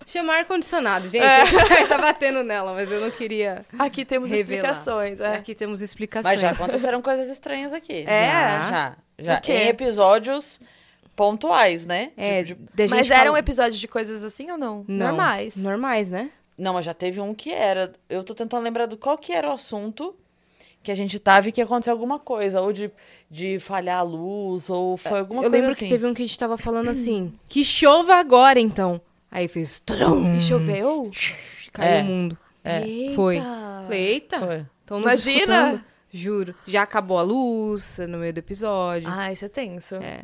Chama 0.05 0.35
ar-condicionado, 0.35 1.09
gente. 1.09 1.23
tá 1.89 1.97
batendo 1.97 2.41
nela, 2.41 2.71
mas 2.73 2.89
eu 2.89 3.01
não 3.01 3.11
queria 3.11 3.65
Aqui 3.77 4.05
temos 4.05 4.29
revelar. 4.29 4.69
explicações, 4.71 5.19
é. 5.19 5.35
Aqui 5.35 5.53
temos 5.53 5.81
explicações. 5.81 6.33
Mas 6.35 6.39
já 6.41 6.51
aconteceram 6.51 7.01
coisas 7.01 7.27
estranhas 7.27 7.73
aqui. 7.73 8.05
É? 8.07 8.27
Já, 8.31 8.95
já. 9.19 9.41
já. 9.43 9.53
Em 9.53 9.67
episódios 9.67 10.61
pontuais, 11.13 11.85
né? 11.85 12.11
É, 12.15 12.43
Tipo 12.43 12.61
de- 12.73 12.83
gente 12.83 12.89
Mas 12.91 13.09
eram 13.09 13.25
fala- 13.25 13.39
episódios 13.39 13.79
de 13.79 13.87
coisas 13.87 14.23
assim 14.23 14.49
ou 14.49 14.57
não? 14.57 14.85
Não, 14.87 15.07
Normais. 15.07 15.57
Normais, 15.57 16.09
né? 16.09 16.29
Não, 16.57 16.73
mas 16.73 16.85
já 16.85 16.93
teve 16.93 17.19
um 17.19 17.33
que 17.35 17.51
era. 17.51 17.91
Eu 18.09 18.23
tô 18.23 18.33
tentando 18.33 18.63
lembrar 18.63 18.85
do 18.85 18.95
qual 18.97 19.17
que 19.17 19.33
era 19.33 19.49
o 19.49 19.51
assunto 19.51 20.15
que 20.87 20.91
a 20.91 20.95
gente 20.95 21.19
tava 21.19 21.49
e 21.49 21.51
que 21.51 21.61
aconteceu 21.61 21.91
alguma 21.91 22.17
coisa. 22.17 22.61
Ou 22.61 22.71
de, 22.71 22.89
de 23.29 23.59
falhar 23.59 23.99
a 23.99 24.01
luz, 24.01 24.69
ou 24.69 24.95
foi 24.95 25.19
alguma 25.19 25.39
eu 25.39 25.49
coisa 25.49 25.55
lembro 25.57 25.71
assim. 25.71 25.83
que 25.85 25.91
teve 25.91 26.05
um 26.07 26.13
que 26.13 26.21
a 26.23 26.25
gente 26.25 26.39
tava 26.39 26.57
falando 26.57 26.89
assim, 26.89 27.33
que 27.49 27.61
chova 27.61 28.15
agora, 28.15 28.57
então. 28.57 29.01
Aí 29.29 29.49
fez... 29.49 29.81
tudum, 29.85 30.37
E 30.37 30.39
choveu? 30.39 31.11
Caiu 31.73 31.91
É. 31.97 32.01
o 32.01 32.05
mundo. 32.05 32.37
É. 32.63 32.87
Eita. 32.87 33.15
Foi. 33.15 33.41
Falei, 33.83 34.01
eita, 34.07 34.39
Foi. 34.39 35.01
Imagina! 35.01 35.39
escutando. 35.41 35.83
Juro. 36.11 36.55
Já 36.65 36.83
acabou 36.83 37.19
a 37.19 37.21
luz 37.21 37.99
no 38.07 38.17
meio 38.17 38.33
do 38.33 38.37
episódio. 38.37 39.09
Ah, 39.11 39.31
isso 39.31 39.45
é 39.45 39.49
tenso. 39.49 39.95
É, 39.95 40.23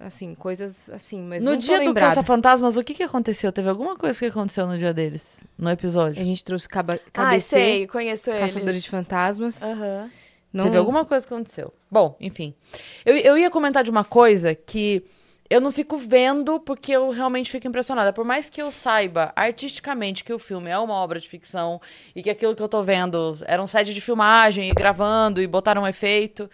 assim, 0.00 0.34
coisas 0.34 0.88
assim, 0.90 1.20
mas 1.22 1.44
No 1.44 1.50
não 1.52 1.58
tô 1.58 1.66
dia 1.66 1.84
do. 1.84 1.94
Caça-Fantasmas, 1.94 2.76
o 2.76 2.84
que 2.84 2.94
que 2.94 3.02
aconteceu? 3.02 3.52
Teve 3.52 3.68
alguma 3.68 3.96
coisa 3.96 4.18
que 4.18 4.26
aconteceu 4.26 4.66
no 4.66 4.78
dia 4.78 4.94
deles? 4.94 5.40
No 5.58 5.70
episódio? 5.70 6.20
A 6.20 6.24
gente 6.24 6.42
trouxe 6.42 6.68
caba 6.68 6.98
Ah, 7.14 7.38
sei, 7.40 7.86
conheço 7.86 8.30
eles. 8.30 8.52
Caçadores 8.52 8.82
de 8.82 8.90
Fantasmas. 8.90 9.62
Aham. 9.62 10.10
Não, 10.50 10.64
Teve 10.64 10.78
alguma 10.78 11.04
coisa 11.04 11.26
que 11.26 11.34
aconteceu. 11.34 11.72
Bom, 11.90 12.16
enfim. 12.18 12.54
Eu, 13.04 13.16
eu 13.16 13.36
ia 13.38 13.50
comentar 13.50 13.84
de 13.84 13.90
uma 13.90 14.02
coisa 14.04 14.54
que 14.54 15.04
eu 15.50 15.60
não 15.60 15.70
fico 15.70 15.96
vendo 15.96 16.60
porque 16.60 16.92
eu 16.92 17.10
realmente 17.10 17.50
fico 17.50 17.66
impressionada. 17.66 18.12
Por 18.12 18.24
mais 18.24 18.50
que 18.50 18.60
eu 18.60 18.70
saiba 18.70 19.32
artisticamente 19.34 20.22
que 20.22 20.32
o 20.32 20.38
filme 20.38 20.70
é 20.70 20.78
uma 20.78 20.94
obra 20.94 21.18
de 21.18 21.28
ficção 21.28 21.80
e 22.14 22.22
que 22.22 22.28
aquilo 22.28 22.54
que 22.54 22.62
eu 22.62 22.68
tô 22.68 22.82
vendo 22.82 23.38
era 23.46 23.62
um 23.62 23.66
set 23.66 23.94
de 23.94 24.00
filmagem 24.00 24.68
e 24.68 24.74
gravando 24.74 25.40
e 25.40 25.46
botaram 25.46 25.82
um 25.82 25.86
efeito. 25.86 26.50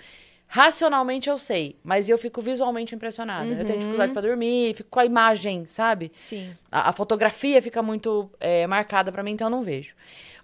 Racionalmente 0.47 1.29
eu 1.29 1.37
sei, 1.37 1.77
mas 1.83 2.09
eu 2.09 2.17
fico 2.17 2.41
visualmente 2.41 2.95
impressionada. 2.95 3.47
Eu 3.47 3.65
tenho 3.65 3.79
dificuldade 3.79 4.13
pra 4.13 4.23
dormir, 4.23 4.75
fico 4.75 4.89
com 4.89 5.01
a 5.01 5.05
imagem, 5.05 5.65
sabe? 5.67 6.13
Sim. 6.15 6.55
A, 6.71 6.91
a 6.91 6.93
fotografia 6.93 7.61
fica 7.61 7.83
muito 7.83 8.31
é, 8.39 8.65
marcada 8.67 9.11
pra 9.11 9.23
mim, 9.25 9.33
então 9.33 9.49
eu 9.49 9.51
não 9.51 9.63
vejo. 9.63 9.95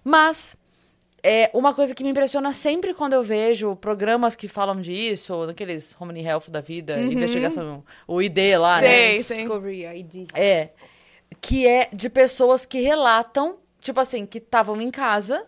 Mas 0.02 0.56
é 1.22 1.50
uma 1.52 1.74
coisa 1.74 1.94
que 1.94 2.02
me 2.02 2.10
impressiona 2.10 2.52
sempre 2.52 2.94
quando 2.94 3.12
eu 3.12 3.22
vejo 3.22 3.76
programas 3.76 4.34
que 4.36 4.48
falam 4.48 4.80
disso, 4.80 5.46
daqueles 5.46 5.94
Home 6.00 6.22
Health 6.22 6.50
da 6.50 6.60
vida, 6.60 6.98
investigação, 7.00 7.84
o 8.06 8.20
ID 8.20 8.38
lá, 8.58 8.80
né? 8.80 8.88
Sei, 8.88 9.22
sei. 9.22 9.36
Discovery 9.38 9.86
ID. 9.98 10.28
É. 10.34 10.70
Que 11.40 11.66
é 11.66 11.88
de 11.92 12.10
pessoas 12.10 12.66
que 12.66 12.80
relatam, 12.80 13.58
tipo 13.80 14.00
assim, 14.00 14.26
que 14.26 14.38
estavam 14.38 14.80
em 14.80 14.90
casa 14.90 15.46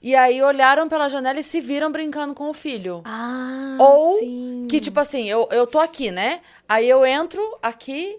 e 0.00 0.14
aí 0.14 0.40
olharam 0.42 0.88
pela 0.88 1.08
janela 1.08 1.40
e 1.40 1.42
se 1.42 1.60
viram 1.60 1.90
brincando 1.90 2.34
com 2.34 2.48
o 2.48 2.52
filho. 2.52 3.02
Ah, 3.04 3.76
Ou 3.80 4.18
sim. 4.18 4.66
que, 4.70 4.80
tipo 4.80 4.98
assim, 5.00 5.28
eu, 5.28 5.48
eu 5.50 5.66
tô 5.66 5.78
aqui, 5.80 6.10
né? 6.12 6.40
Aí 6.68 6.88
eu 6.88 7.04
entro 7.04 7.42
aqui 7.60 8.16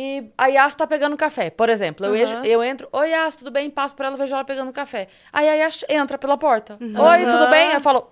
e 0.00 0.30
a 0.38 0.46
Yas 0.46 0.74
tá 0.76 0.86
pegando 0.86 1.16
café. 1.16 1.50
Por 1.50 1.68
exemplo, 1.68 2.06
eu, 2.06 2.12
Aham. 2.12 2.22
ejo- 2.22 2.44
eu 2.44 2.62
entro, 2.62 2.88
oi 2.92 3.10
Yas, 3.10 3.34
tudo 3.34 3.50
bem? 3.50 3.68
Passo 3.68 3.96
por 3.96 4.06
ela, 4.06 4.16
vejo 4.16 4.32
ela 4.32 4.44
pegando 4.44 4.72
café. 4.72 5.08
Aí 5.32 5.48
a 5.48 5.54
Yas 5.54 5.84
entra 5.88 6.16
pela 6.16 6.38
porta. 6.38 6.78
Oi, 6.80 6.94
Aham. 6.96 7.30
tudo 7.30 7.48
bem? 7.50 7.72
Eu 7.72 7.80
falo, 7.80 8.08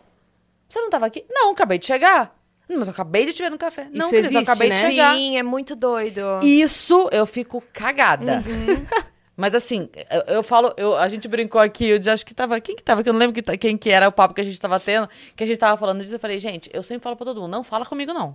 você 0.69 0.81
não 0.81 0.91
tava 0.91 1.07
aqui? 1.07 1.25
Não, 1.31 1.53
acabei 1.53 1.79
de 1.79 1.87
chegar. 1.87 2.35
"Não, 2.69 2.79
Mas 2.79 2.89
eu 2.89 2.93
acabei 2.93 3.25
de 3.25 3.33
te 3.33 3.41
ver 3.43 3.51
no 3.51 3.57
café. 3.59 3.85
não, 3.93 4.07
Isso 4.07 4.09
Cris, 4.09 4.25
eu 4.25 4.31
existe, 4.31 4.51
acabei 4.51 4.69
né? 4.69 4.81
de 4.81 4.87
chegar. 4.87 5.15
Sim, 5.15 5.39
é 5.39 5.43
muito 5.45 5.77
doido. 5.77 6.21
Isso 6.43 7.09
eu 7.13 7.25
fico 7.25 7.63
cagada. 7.73 8.43
Uhum. 8.45 8.87
Mas 9.37 9.55
assim, 9.55 9.89
eu, 10.11 10.37
eu 10.37 10.43
falo, 10.43 10.73
eu, 10.79 10.97
a 10.97 11.07
gente 11.09 11.29
brincou 11.29 11.61
aqui, 11.61 11.89
eu 11.89 11.99
disse, 11.99 12.09
acho 12.11 12.25
que 12.25 12.35
tava. 12.35 12.59
Quem 12.61 12.75
que 12.75 12.83
tava? 12.83 13.03
Que 13.03 13.09
eu 13.09 13.13
não 13.13 13.21
lembro 13.21 13.35
que 13.43 13.57
quem 13.59 13.77
que 13.77 13.91
era 13.91 14.09
o 14.09 14.13
papo 14.13 14.33
que 14.33 14.41
a 14.41 14.45
gente 14.45 14.59
tava 14.59 14.81
tendo, 14.81 15.09
que 15.37 15.45
a 15.45 15.47
gente 15.47 15.59
tava 15.59 15.77
falando 15.77 16.03
disso. 16.03 16.15
Eu 16.15 16.19
falei, 16.19 16.41
gente, 16.41 16.71
eu 16.73 16.83
sempre 16.83 17.03
falo 17.03 17.17
pra 17.17 17.27
todo 17.27 17.41
mundo, 17.43 17.51
não 17.51 17.63
fala 17.63 17.85
comigo, 17.85 18.15
não. 18.15 18.33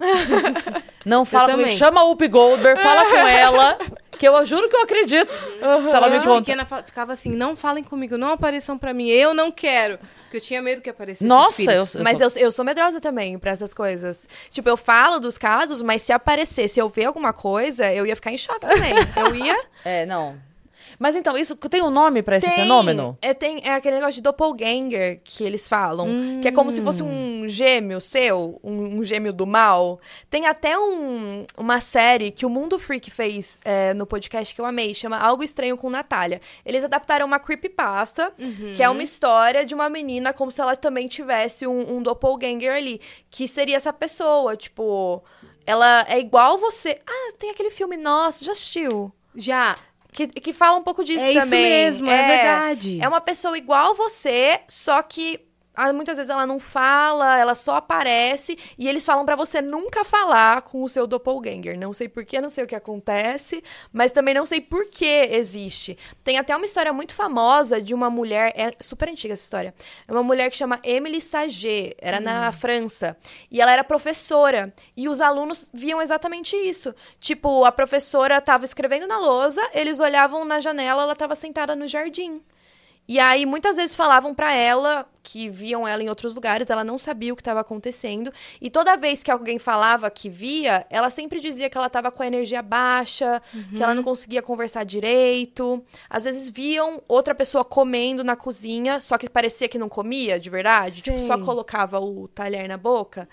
não 1.05 1.25
fala 1.25 1.45
comigo. 1.49 1.63
também. 1.63 1.77
Chama 1.77 2.01
a 2.01 2.05
Up 2.05 2.27
Goldberg, 2.27 2.79
fala 2.81 3.05
com 3.09 3.15
ela, 3.27 3.77
que 4.11 4.27
eu 4.27 4.45
juro 4.45 4.69
que 4.69 4.75
eu 4.75 4.81
acredito. 4.83 5.33
Se 5.33 5.95
ela 5.95 6.07
me 6.07 6.17
Eu, 6.17 6.23
conta. 6.23 6.41
pequena, 6.45 6.65
ficava 6.83 7.13
assim, 7.13 7.31
não 7.31 7.55
falem 7.55 7.83
comigo, 7.83 8.15
não 8.17 8.29
apareçam 8.29 8.77
pra 8.77 8.93
mim, 8.93 9.07
eu 9.09 9.33
não 9.33 9.51
quero. 9.51 9.97
Porque 10.23 10.37
eu 10.37 10.41
tinha 10.41 10.61
medo 10.61 10.81
que 10.81 10.89
aparecesse 10.89 11.25
Nossa, 11.25 11.63
eu, 11.63 11.81
eu 11.95 12.03
Mas 12.03 12.19
sou- 12.19 12.39
eu, 12.39 12.45
eu 12.45 12.51
sou 12.51 12.63
medrosa 12.63 13.01
também 13.01 13.39
pra 13.39 13.51
essas 13.51 13.73
coisas. 13.73 14.27
Tipo, 14.51 14.69
eu 14.69 14.77
falo 14.77 15.19
dos 15.19 15.37
casos, 15.37 15.81
mas 15.81 16.03
se 16.03 16.13
aparecer, 16.13 16.67
se 16.67 16.79
eu 16.79 16.87
ver 16.87 17.05
alguma 17.05 17.33
coisa, 17.33 17.91
eu 17.91 18.05
ia 18.05 18.15
ficar 18.15 18.31
em 18.31 18.37
choque 18.37 18.67
também. 18.67 18.93
Eu 19.17 19.35
ia. 19.35 19.59
É, 19.83 20.05
não. 20.05 20.35
Mas 21.01 21.15
então, 21.15 21.35
isso 21.35 21.55
tem 21.55 21.81
um 21.81 21.89
nome 21.89 22.21
pra 22.21 22.37
esse 22.37 22.47
fenômeno? 22.47 23.17
É, 23.23 23.33
tem, 23.33 23.59
é 23.63 23.73
aquele 23.73 23.95
negócio 23.95 24.13
de 24.13 24.21
doppelganger 24.21 25.19
que 25.23 25.43
eles 25.43 25.67
falam. 25.67 26.07
Que 26.39 26.47
é 26.47 26.51
como 26.51 26.69
se 26.69 26.79
fosse 26.79 27.01
um 27.01 27.47
gêmeo 27.47 27.99
seu, 27.99 28.59
um, 28.63 28.99
um 28.99 29.03
gêmeo 29.03 29.33
do 29.33 29.47
mal. 29.47 29.99
Tem 30.29 30.45
até 30.45 30.77
um, 30.77 31.43
uma 31.57 31.79
série 31.79 32.29
que 32.29 32.45
o 32.45 32.49
Mundo 32.51 32.77
Freak 32.77 33.09
fez 33.09 33.59
é, 33.65 33.95
no 33.95 34.05
podcast 34.05 34.53
que 34.53 34.61
eu 34.61 34.65
amei, 34.65 34.93
chama 34.93 35.17
Algo 35.17 35.43
Estranho 35.43 35.75
com 35.75 35.89
Natália. 35.89 36.39
Eles 36.63 36.83
adaptaram 36.83 37.25
uma 37.25 37.39
creepypasta, 37.39 38.31
que 38.75 38.83
é 38.83 38.87
uma 38.87 39.01
história 39.01 39.65
de 39.65 39.73
uma 39.73 39.89
menina 39.89 40.31
como 40.31 40.51
se 40.51 40.61
ela 40.61 40.75
também 40.75 41.07
tivesse 41.07 41.65
um, 41.65 41.95
um 41.97 42.03
doppelganger 42.03 42.75
ali. 42.75 43.01
Que 43.27 43.47
seria 43.47 43.75
essa 43.75 43.91
pessoa, 43.91 44.55
tipo... 44.55 45.23
ela 45.65 46.05
é 46.07 46.19
igual 46.19 46.59
você. 46.59 47.01
Ah, 47.07 47.33
tem 47.39 47.49
aquele 47.49 47.71
filme 47.71 47.97
Nossa, 47.97 48.45
já 48.45 48.51
assistiu? 48.51 49.11
Já. 49.35 49.75
Que, 50.11 50.27
que 50.27 50.51
fala 50.53 50.77
um 50.77 50.83
pouco 50.83 51.03
disso 51.03 51.23
É 51.23 51.31
isso 51.31 51.39
também. 51.39 51.61
mesmo, 51.61 52.09
é 52.09 52.27
verdade. 52.27 52.99
É 53.01 53.07
uma 53.07 53.21
pessoa 53.21 53.57
igual 53.57 53.95
você, 53.95 54.59
só 54.67 55.01
que 55.01 55.39
muitas 55.93 56.17
vezes 56.17 56.29
ela 56.29 56.45
não 56.45 56.59
fala, 56.59 57.37
ela 57.37 57.55
só 57.55 57.75
aparece 57.75 58.57
e 58.77 58.87
eles 58.87 59.05
falam 59.05 59.25
pra 59.25 59.35
você 59.35 59.61
nunca 59.61 60.03
falar 60.03 60.61
com 60.63 60.83
o 60.83 60.89
seu 60.89 61.07
doppelganger. 61.07 61.77
Não 61.77 61.93
sei 61.93 62.07
porquê, 62.07 62.41
não 62.41 62.49
sei 62.49 62.63
o 62.63 62.67
que 62.67 62.75
acontece, 62.75 63.63
mas 63.91 64.11
também 64.11 64.33
não 64.33 64.45
sei 64.45 64.59
por 64.59 64.89
que 64.89 65.05
existe. 65.05 65.97
Tem 66.23 66.37
até 66.37 66.55
uma 66.55 66.65
história 66.65 66.91
muito 66.91 67.15
famosa 67.15 67.81
de 67.81 67.93
uma 67.93 68.09
mulher, 68.09 68.53
é 68.55 68.71
super 68.79 69.09
antiga 69.09 69.33
essa 69.33 69.43
história. 69.43 69.73
É 70.07 70.11
uma 70.11 70.23
mulher 70.23 70.49
que 70.49 70.57
chama 70.57 70.79
Emily 70.83 71.21
Saget, 71.21 71.95
era 71.99 72.19
na 72.19 72.51
França, 72.51 73.17
e 73.49 73.61
ela 73.61 73.71
era 73.71 73.83
professora, 73.83 74.73
e 74.95 75.07
os 75.07 75.21
alunos 75.21 75.69
viam 75.73 76.01
exatamente 76.01 76.55
isso. 76.55 76.93
Tipo, 77.19 77.63
a 77.65 77.71
professora 77.71 78.37
estava 78.37 78.65
escrevendo 78.65 79.07
na 79.07 79.17
lousa, 79.17 79.61
eles 79.73 79.99
olhavam 79.99 80.43
na 80.45 80.59
janela, 80.59 81.03
ela 81.03 81.13
estava 81.13 81.35
sentada 81.35 81.75
no 81.75 81.87
jardim. 81.87 82.41
E 83.11 83.19
aí, 83.19 83.45
muitas 83.45 83.75
vezes 83.75 83.93
falavam 83.93 84.33
pra 84.33 84.53
ela 84.53 85.05
que 85.21 85.49
viam 85.49 85.85
ela 85.85 86.01
em 86.01 86.07
outros 86.07 86.33
lugares, 86.33 86.69
ela 86.69 86.81
não 86.81 86.97
sabia 86.97 87.33
o 87.33 87.35
que 87.35 87.41
estava 87.41 87.59
acontecendo. 87.59 88.31
E 88.61 88.69
toda 88.69 88.95
vez 88.95 89.21
que 89.21 89.29
alguém 89.29 89.59
falava 89.59 90.09
que 90.09 90.29
via, 90.29 90.85
ela 90.89 91.09
sempre 91.09 91.41
dizia 91.41 91.69
que 91.69 91.77
ela 91.77 91.87
estava 91.87 92.09
com 92.09 92.23
a 92.23 92.27
energia 92.27 92.61
baixa, 92.61 93.41
que 93.75 93.83
ela 93.83 93.93
não 93.93 94.01
conseguia 94.01 94.41
conversar 94.41 94.85
direito. 94.85 95.83
Às 96.09 96.23
vezes 96.23 96.47
viam 96.47 97.03
outra 97.05 97.35
pessoa 97.35 97.65
comendo 97.65 98.23
na 98.23 98.37
cozinha, 98.37 99.01
só 99.01 99.17
que 99.17 99.29
parecia 99.29 99.67
que 99.67 99.77
não 99.77 99.89
comia 99.89 100.39
de 100.39 100.49
verdade, 100.49 101.01
tipo, 101.01 101.19
só 101.19 101.37
colocava 101.37 101.99
o 101.99 102.29
talher 102.29 102.65
na 102.69 102.77
boca. 102.77 103.27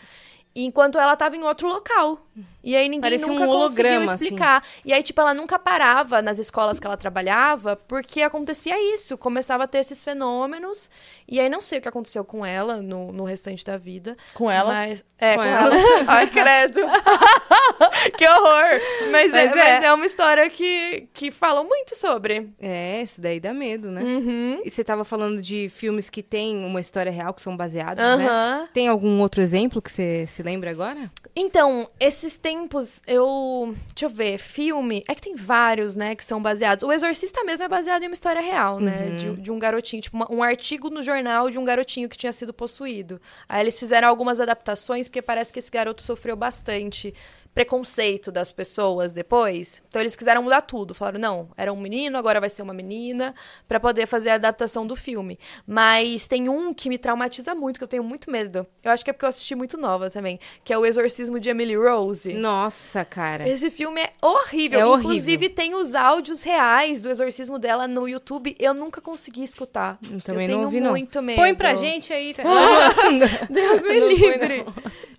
Enquanto 0.65 0.99
ela 0.99 1.13
estava 1.13 1.37
em 1.37 1.43
outro 1.45 1.69
local. 1.69 2.25
E 2.63 2.77
aí 2.77 2.89
ninguém 2.89 3.01
Parecia 3.01 3.27
um 3.27 3.35
nunca 3.35 3.47
conseguiu 3.47 3.61
holograma, 3.61 4.13
assim. 4.13 4.25
explicar. 4.25 4.63
E 4.85 4.93
aí, 4.93 5.03
tipo, 5.03 5.21
ela 5.21 5.33
nunca 5.33 5.59
parava 5.59 6.21
nas 6.21 6.39
escolas 6.39 6.79
que 6.79 6.87
ela 6.87 6.97
trabalhava, 6.97 7.77
porque 7.77 8.21
acontecia 8.21 8.77
isso. 8.95 9.17
Começava 9.17 9.65
a 9.65 9.67
ter 9.67 9.79
esses 9.79 10.05
fenômenos. 10.05 10.91
E 11.27 11.41
aí, 11.41 11.49
não 11.49 11.61
sei 11.63 11.79
o 11.79 11.83
que 11.83 11.89
aconteceu 11.89 12.25
com 12.25 12.45
ela 12.45 12.83
no, 12.83 13.13
no 13.13 13.25
restante 13.25 13.65
da 13.65 13.79
vida. 13.79 14.17
Com 14.35 14.51
elas? 14.51 14.75
Mas, 14.75 15.05
é, 15.19 15.35
Com 15.35 15.41
com, 15.43 15.49
elas. 15.49 15.75
elas. 15.75 16.05
Ai, 16.09 16.27
credo. 16.27 16.81
que 18.19 18.29
horror. 18.29 18.81
Mas, 19.11 19.33
Mas 19.33 19.35
é, 19.35 19.59
é. 19.59 19.75
mas 19.75 19.85
é 19.85 19.93
uma 19.93 20.07
história 20.07 20.51
que, 20.51 21.09
que 21.15 21.31
falam 21.31 21.65
muito 21.65 21.97
sobre. 21.97 22.51
É, 22.61 23.03
isso 23.03 23.21
daí 23.21 23.41
dá 23.41 23.55
medo, 23.55 23.91
né? 23.91 24.03
Uhum. 24.03 24.63
E 24.65 24.71
você 24.71 24.85
tava 24.85 25.05
falando 25.05 25.41
de 25.41 25.69
filmes 25.69 26.11
que 26.11 26.23
têm 26.23 26.65
uma 26.65 26.81
história 26.81 27.11
real, 27.11 27.33
que 27.33 27.41
são 27.41 27.57
baseados, 27.57 28.05
né? 28.05 28.27
Aham. 28.27 28.69
Tem 28.75 28.89
algum 28.89 29.21
outro 29.21 29.41
exemplo 29.41 29.81
que 29.81 29.91
você 29.91 30.27
se 30.27 30.43
lembra 30.49 30.71
agora? 30.71 31.11
Então, 31.37 31.87
esses 32.01 32.37
tempos, 32.39 33.03
eu. 33.07 33.75
Deixa 33.95 34.07
eu 34.07 34.09
ver, 34.09 34.39
filme. 34.39 35.03
É 35.07 35.15
que 35.15 35.21
tem 35.21 35.35
vários, 35.37 35.95
né, 35.95 36.15
que 36.17 36.25
são 36.25 36.41
baseados. 36.41 36.83
O 36.83 36.91
Exorcista 36.91 37.45
mesmo 37.45 37.65
é 37.65 37.69
baseado 37.69 38.03
em 38.03 38.07
uma 38.07 38.15
história 38.15 38.41
real, 38.41 38.81
né? 38.81 39.11
De, 39.19 39.37
de 39.37 39.51
um 39.53 39.59
garotinho, 39.59 40.01
tipo, 40.03 40.17
uma- 40.17 40.33
um 40.33 40.43
artigo 40.43 40.89
no 40.91 41.03
jornal 41.03 41.51
de 41.51 41.59
um 41.59 41.65
garotinho 41.65 42.09
que 42.09 42.17
tinha 42.17 42.33
sido 42.33 42.53
possuído. 42.55 43.21
Aí 43.49 43.61
eles 43.63 43.79
fizeram 43.79 44.09
algumas 44.09 44.41
adaptações, 44.41 45.07
porque 45.07 45.21
parece 45.23 45.53
que 45.53 45.59
esse 45.59 45.71
garoto 45.71 46.03
sofreu 46.03 46.35
bastante 46.37 47.15
preconceito 47.59 48.31
das 48.31 48.53
pessoas 48.53 49.13
depois. 49.13 49.83
Então 49.89 50.01
eles 50.01 50.15
quiseram 50.15 50.45
mudar 50.45 50.61
tudo. 50.61 50.95
Falaram, 50.95 51.19
não, 51.19 51.49
era 51.57 51.73
um 51.73 51.77
menino, 51.77 52.17
agora 52.17 52.39
vai 52.39 52.49
ser 52.49 52.63
uma 52.63 52.73
menina, 52.73 53.35
pra 53.67 53.81
poder 53.81 54.07
fazer 54.07 54.31
a 54.31 54.35
adaptação 54.35 54.87
do 54.87 54.95
filme. 54.95 55.37
Mas 55.67 56.29
tem 56.29 56.49
um 56.49 56.73
que 56.73 56.89
me 56.89 56.97
traumatiza 56.97 57.57
muito, 57.57 57.79
que 57.79 57.83
eu 57.83 57.89
tenho 57.89 58.05
muito 58.05 58.31
medo. 58.31 58.65
Eu 58.81 58.93
acho 58.93 59.05
que 59.05 59.11
é 59.11 59.13
porque 59.13 59.25
eu 59.25 59.29
assisti 59.29 59.57
muito 59.57 59.77
nova 59.77 60.09
também, 60.09 60.39
que 60.63 60.73
é 60.73 60.79
o 60.79 60.87
Exorcismo 60.87 61.41
de 61.41 61.51
Emily 61.51 61.75
Rose. 61.75 62.33
Nossa, 62.33 63.05
cara. 63.05 63.49
Esse 63.49 63.73
filme 63.73 64.03
é 64.03 64.13
horrível. 64.23 64.79
É 64.79 64.87
horrível. 64.87 65.11
Inclusive, 65.11 65.49
tem 65.49 65.75
os 65.75 65.97
áudios 65.97 66.45
reais 66.45 67.03
do 67.03 67.11
exorcismo 67.11 67.59
dela 67.59 67.89
no 67.89 68.07
YouTube. 68.07 68.55
Eu 68.57 68.73
nunca 68.73 69.01
consegui 69.01 69.43
escutar. 69.43 69.99
Eu 70.01 70.21
também 70.21 70.45
eu 70.45 70.51
tenho 70.51 70.59
não 70.59 70.65
ouvi, 70.67 70.79
não. 70.79 70.91
muito 70.91 71.21
medo. 71.21 71.39
Põe 71.39 71.57
pra 71.57 71.75
gente 71.75 72.13
aí. 72.13 72.35
Tá? 72.35 72.45
Deus 73.51 73.83
me 73.83 73.99
Não 73.99 74.11
foi, 74.11 74.15
livre. 74.15 74.65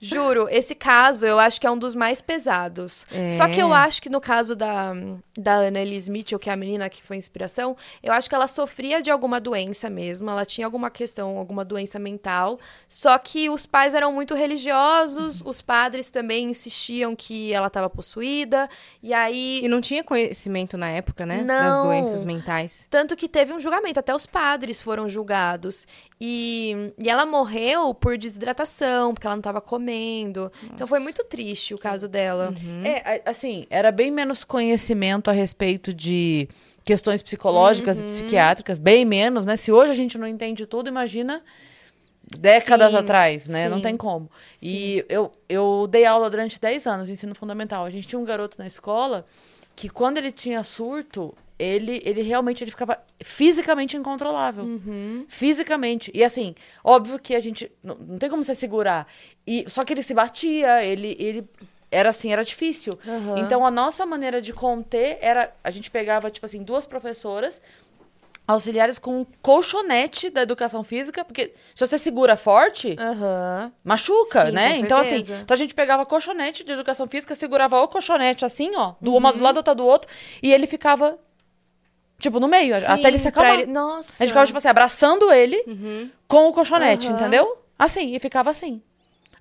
Juro, 0.01 0.47
esse 0.49 0.73
caso 0.73 1.25
eu 1.25 1.37
acho 1.39 1.59
que 1.59 1.67
é 1.67 1.71
um 1.71 1.77
dos 1.77 1.93
mais 1.95 2.21
pesados. 2.21 3.05
É. 3.11 3.29
Só 3.29 3.47
que 3.47 3.59
eu 3.59 3.73
acho 3.73 4.01
que 4.01 4.09
no 4.09 4.21
caso 4.21 4.55
da, 4.55 4.93
da 5.37 5.53
Ana 5.55 5.79
Elise 5.79 6.09
Mitchell, 6.09 6.39
que 6.39 6.49
é 6.49 6.53
a 6.53 6.55
menina 6.55 6.89
que 6.89 7.03
foi 7.03 7.17
inspiração, 7.17 7.75
eu 8.01 8.13
acho 8.13 8.29
que 8.29 8.35
ela 8.35 8.47
sofria 8.47 9.01
de 9.01 9.11
alguma 9.11 9.39
doença 9.39 9.89
mesmo. 9.89 10.29
Ela 10.29 10.45
tinha 10.45 10.65
alguma 10.65 10.89
questão, 10.89 11.37
alguma 11.37 11.65
doença 11.65 11.99
mental. 11.99 12.59
Só 12.87 13.17
que 13.17 13.49
os 13.49 13.65
pais 13.65 13.93
eram 13.93 14.13
muito 14.13 14.33
religiosos, 14.35 15.41
os 15.45 15.61
padres 15.61 16.09
também 16.09 16.49
insistiam 16.49 17.15
que 17.15 17.53
ela 17.53 17.67
estava 17.67 17.89
possuída. 17.89 18.69
E 19.03 19.13
aí 19.13 19.59
E 19.63 19.67
não 19.67 19.81
tinha 19.81 20.03
conhecimento 20.03 20.77
na 20.77 20.89
época, 20.89 21.25
né? 21.25 21.41
Não. 21.41 21.69
Das 21.69 21.83
doenças 21.83 22.23
mentais. 22.23 22.87
Tanto 22.89 23.15
que 23.15 23.27
teve 23.27 23.53
um 23.53 23.59
julgamento, 23.59 23.99
até 23.99 24.15
os 24.15 24.25
padres 24.25 24.81
foram 24.81 25.09
julgados. 25.09 25.85
E, 26.21 26.91
e 27.01 27.09
ela 27.09 27.25
morreu 27.25 27.93
por 27.93 28.17
desidratação, 28.17 29.13
porque 29.13 29.25
ela 29.25 29.35
não 29.35 29.39
estava 29.39 29.61
comendo. 29.61 30.51
Então 30.73 30.85
foi 30.85 30.99
muito 30.99 31.23
triste 31.23 31.73
o 31.73 31.77
caso 31.77 32.09
dela. 32.09 32.53
É, 32.83 33.21
a- 33.25 33.29
assim, 33.31 33.65
era 33.69 33.89
bem 33.91 34.11
menos 34.11 34.43
conhecimento 34.43 35.29
a 35.29 35.33
respeito 35.33 35.93
de 35.93 36.47
questões 36.83 37.21
psicológicas 37.21 38.01
e 38.01 38.03
psiquiátricas, 38.03 38.77
bem 38.77 39.05
menos, 39.05 39.45
né? 39.45 39.55
Se 39.55 39.71
hoje 39.71 39.91
a 39.91 39.95
gente 39.95 40.17
não 40.17 40.27
entende 40.27 40.65
tudo, 40.65 40.89
imagina 40.89 41.41
décadas 42.37 42.91
Sim, 42.91 42.97
atrás, 42.97 43.45
né? 43.47 43.69
Não 43.69 43.77
sim. 43.77 43.83
tem 43.83 43.97
como. 43.97 44.29
E 44.61 45.05
eu, 45.07 45.31
eu 45.47 45.87
dei 45.89 46.05
aula 46.05 46.29
durante 46.29 46.59
10 46.59 46.85
anos, 46.85 47.09
ensino 47.09 47.33
fundamental. 47.33 47.85
A 47.85 47.89
gente 47.89 48.07
tinha 48.07 48.19
um 48.19 48.25
garoto 48.25 48.57
na 48.59 48.67
escola 48.67 49.25
que 49.75 49.87
quando 49.89 50.17
ele 50.17 50.31
tinha 50.31 50.61
surto, 50.63 51.33
ele, 51.59 52.01
ele 52.05 52.21
realmente 52.21 52.63
ele 52.63 52.71
ficava 52.71 52.97
fisicamente 53.21 53.97
incontrolável. 53.97 54.65
Fisicamente. 55.27 56.09
E 56.13 56.23
assim, 56.23 56.55
óbvio 56.83 57.19
que 57.19 57.35
a 57.35 57.39
gente. 57.39 57.69
Não, 57.83 57.95
não 57.95 58.17
tem 58.17 58.29
como 58.29 58.43
você 58.43 58.55
segurar. 58.55 59.05
E, 59.45 59.65
só 59.67 59.83
que 59.83 59.93
ele 59.93 60.01
se 60.01 60.13
batia, 60.13 60.83
ele, 60.83 61.15
ele. 61.19 61.45
Era 61.91 62.09
assim, 62.09 62.31
era 62.31 62.43
difícil. 62.43 62.97
Então 63.37 63.65
a 63.65 63.71
nossa 63.71 64.05
maneira 64.05 64.41
de 64.41 64.53
conter 64.53 65.17
era. 65.21 65.53
A 65.63 65.69
gente 65.69 65.91
pegava, 65.91 66.29
tipo 66.31 66.45
assim, 66.45 66.63
duas 66.63 66.85
professoras 66.85 67.61
auxiliares 68.47 68.97
com 68.97 69.21
um 69.21 69.25
colchonete 69.43 70.27
da 70.31 70.41
educação 70.41 70.83
física, 70.83 71.23
porque 71.23 71.53
se 71.75 71.85
você 71.85 71.99
segura 71.99 72.35
forte, 72.35 72.95
Aham. 72.97 73.71
machuca, 73.83 74.47
Sim, 74.47 74.51
né? 74.53 74.77
Então, 74.77 74.97
assim, 74.97 75.19
então 75.19 75.53
a 75.53 75.55
gente 75.55 75.75
pegava 75.75 76.03
colchonete 76.03 76.63
de 76.63 76.73
educação 76.73 77.05
física, 77.05 77.35
segurava 77.35 77.79
o 77.79 77.87
colchonete 77.87 78.43
assim, 78.43 78.75
ó, 78.75 78.95
do 78.99 79.13
uma 79.15 79.31
do 79.31 79.43
lado, 79.43 79.57
outra 79.57 79.75
do 79.75 79.85
outro, 79.85 80.11
e 80.41 80.51
ele 80.51 80.65
ficava, 80.65 81.19
tipo, 82.19 82.39
no 82.39 82.47
meio, 82.47 82.75
até 82.75 83.07
ele 83.07 83.17
se 83.17 83.23
Sim, 83.23 83.29
acalmar. 83.29 83.53
ele- 83.61 83.71
Nossa. 83.71 84.21
A 84.21 84.25
gente 84.25 84.29
ficava, 84.29 84.45
tipo 84.45 84.57
assim, 84.57 84.67
abraçando 84.67 85.31
ele 85.31 85.63
com 86.27 86.47
o 86.49 86.53
colchonete, 86.53 87.07
Aham. 87.07 87.15
entendeu? 87.15 87.57
Assim, 87.77 88.13
e 88.15 88.19
ficava 88.19 88.49
assim. 88.49 88.81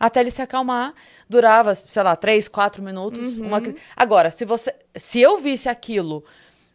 Até 0.00 0.20
ele 0.20 0.30
se 0.30 0.40
acalmar, 0.40 0.94
durava, 1.28 1.74
sei 1.74 2.02
lá, 2.04 2.14
três, 2.14 2.46
quatro 2.46 2.80
minutos. 2.82 3.38
Uhum. 3.38 3.46
uma 3.48 3.60
Agora, 3.96 4.30
se 4.30 4.44
você. 4.44 4.72
Se 4.94 5.20
eu 5.20 5.38
visse 5.38 5.68
aquilo 5.68 6.24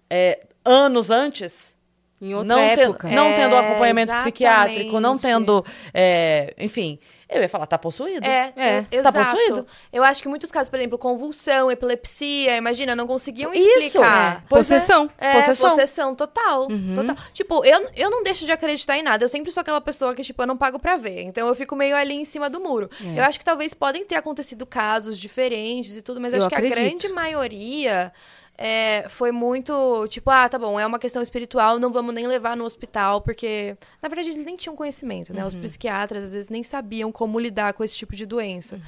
é, 0.10 0.46
anos 0.66 1.10
antes, 1.10 1.74
Em 2.22 2.34
outra 2.36 2.48
não, 2.56 2.60
época. 2.62 3.08
Tendo, 3.08 3.16
não 3.16 3.28
É, 3.28 3.36
tendo 3.38 3.56
acompanhamento 3.56 4.14
psiquiátrico, 4.14 5.00
não 5.00 5.16
exatamente. 5.16 5.46
tendo. 5.46 5.66
é, 5.94 6.54
enfim, 6.60 7.00
eu 7.30 7.42
ia 7.42 7.50
falar, 7.50 7.66
tá 7.66 7.78
possuído. 7.78 8.26
É, 8.26 8.54
É. 8.56 8.70
é, 8.78 8.82
Tá 8.84 8.98
exato. 9.10 9.18
possuído? 9.18 9.68
Eu 9.92 10.04
acho 10.04 10.22
que 10.22 10.28
muitos 10.30 10.52
casos, 10.52 10.70
por 10.70 10.78
exemplo, 10.78 10.98
convulsão, 10.98 11.72
epilepsia, 11.72 12.58
imagina, 12.58 12.96
não 12.96 13.08
conseguiam 13.08 13.54
Isso, 13.54 13.68
explicar. 13.80 14.38
é. 14.38 14.42
Pois 14.50 14.70
é. 14.72 14.76
Possessão. 14.76 15.10
É, 15.18 15.34
Possessão. 15.34 15.70
possessão, 15.70 16.16
total, 16.16 16.68
total. 16.96 17.16
Tipo, 17.34 17.66
eu, 17.66 17.90
eu 17.96 18.10
não 18.10 18.24
deixo 18.24 18.46
de 18.46 18.52
acreditar 18.52 18.98
em 18.98 19.04
nada. 19.04 19.24
Eu 19.24 19.30
sempre 19.30 19.52
sou 19.52 19.62
aquela 19.62 19.82
pessoa 19.82 20.14
que, 20.14 20.22
tipo, 20.24 20.42
eu 20.42 20.48
não 20.48 20.58
pago 20.58 20.80
pra 20.80 20.96
ver. 20.98 21.22
Então 21.24 21.48
eu 21.48 21.56
fico 21.56 21.76
meio 21.76 21.96
ali 21.96 22.16
em 22.16 22.26
cima 22.26 22.50
do 22.50 22.60
muro. 22.60 22.90
É. 23.06 23.20
Eu 23.20 23.24
acho 23.24 23.40
que 23.40 23.46
talvez 23.46 23.74
podem 23.74 24.06
ter 24.06 24.16
acontecido 24.16 24.66
casos 24.66 25.18
diferentes 25.18 25.98
e 25.98 26.02
tudo, 26.02 26.20
mas 26.22 26.34
Eu 26.34 26.40
acho 26.40 26.50
que 26.50 26.56
a 26.56 26.58
acredito. 26.58 26.80
grande 26.80 27.08
maioria 27.10 28.12
é, 28.58 29.08
foi 29.10 29.32
muito, 29.32 30.08
tipo, 30.10 30.30
ah, 30.30 30.48
tá 30.48 30.60
bom, 30.60 30.80
é 30.80 30.86
uma 30.86 31.00
questão 31.00 31.22
espiritual, 31.22 31.80
não 31.80 31.92
vamos 31.92 32.14
nem 32.14 32.28
levar 32.28 32.56
no 32.56 32.64
hospital, 32.66 33.20
porque, 33.22 33.76
na 34.02 34.08
verdade, 34.08 34.30
eles 34.30 34.46
nem 34.46 34.56
tinham 34.56 34.76
conhecimento, 34.76 35.34
né? 35.34 35.44
Os 35.46 35.56
psiquiatras, 35.56 36.24
às 36.24 36.34
vezes, 36.34 36.50
nem 36.50 36.62
sabiam 36.62 37.12
como 37.12 37.40
lidar 37.40 37.74
com 37.74 37.84
esse 37.84 37.96
tipo 37.98 38.16
de 38.16 38.26
doença. 38.26 38.80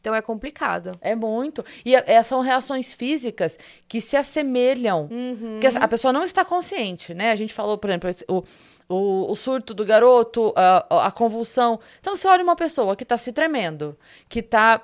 Então 0.00 0.14
é 0.14 0.20
complicado. 0.20 0.92
É 1.00 1.14
muito. 1.14 1.64
E 1.84 1.94
é- 1.96 2.22
são 2.22 2.40
reações 2.40 2.92
físicas 2.92 3.58
que 3.88 4.00
se 4.00 4.16
assemelham. 4.16 5.08
Porque 5.60 5.78
a 5.78 5.88
pessoa 5.88 6.12
não 6.12 6.22
está 6.22 6.44
consciente, 6.44 7.14
né? 7.14 7.30
A 7.30 7.34
gente 7.34 7.54
falou, 7.54 7.78
por 7.78 7.88
exemplo, 7.88 8.10
o, 8.28 8.42
o, 8.86 9.32
o 9.32 9.34
surto 9.34 9.72
do 9.72 9.84
garoto, 9.86 10.52
a, 10.54 11.06
a 11.06 11.10
convulsão. 11.10 11.80
Então, 12.00 12.14
você 12.14 12.28
olha 12.28 12.44
uma 12.44 12.54
pessoa 12.56 12.94
que 12.94 13.02
está 13.02 13.16
se 13.16 13.32
tremendo, 13.32 13.96
que 14.28 14.40
está 14.40 14.78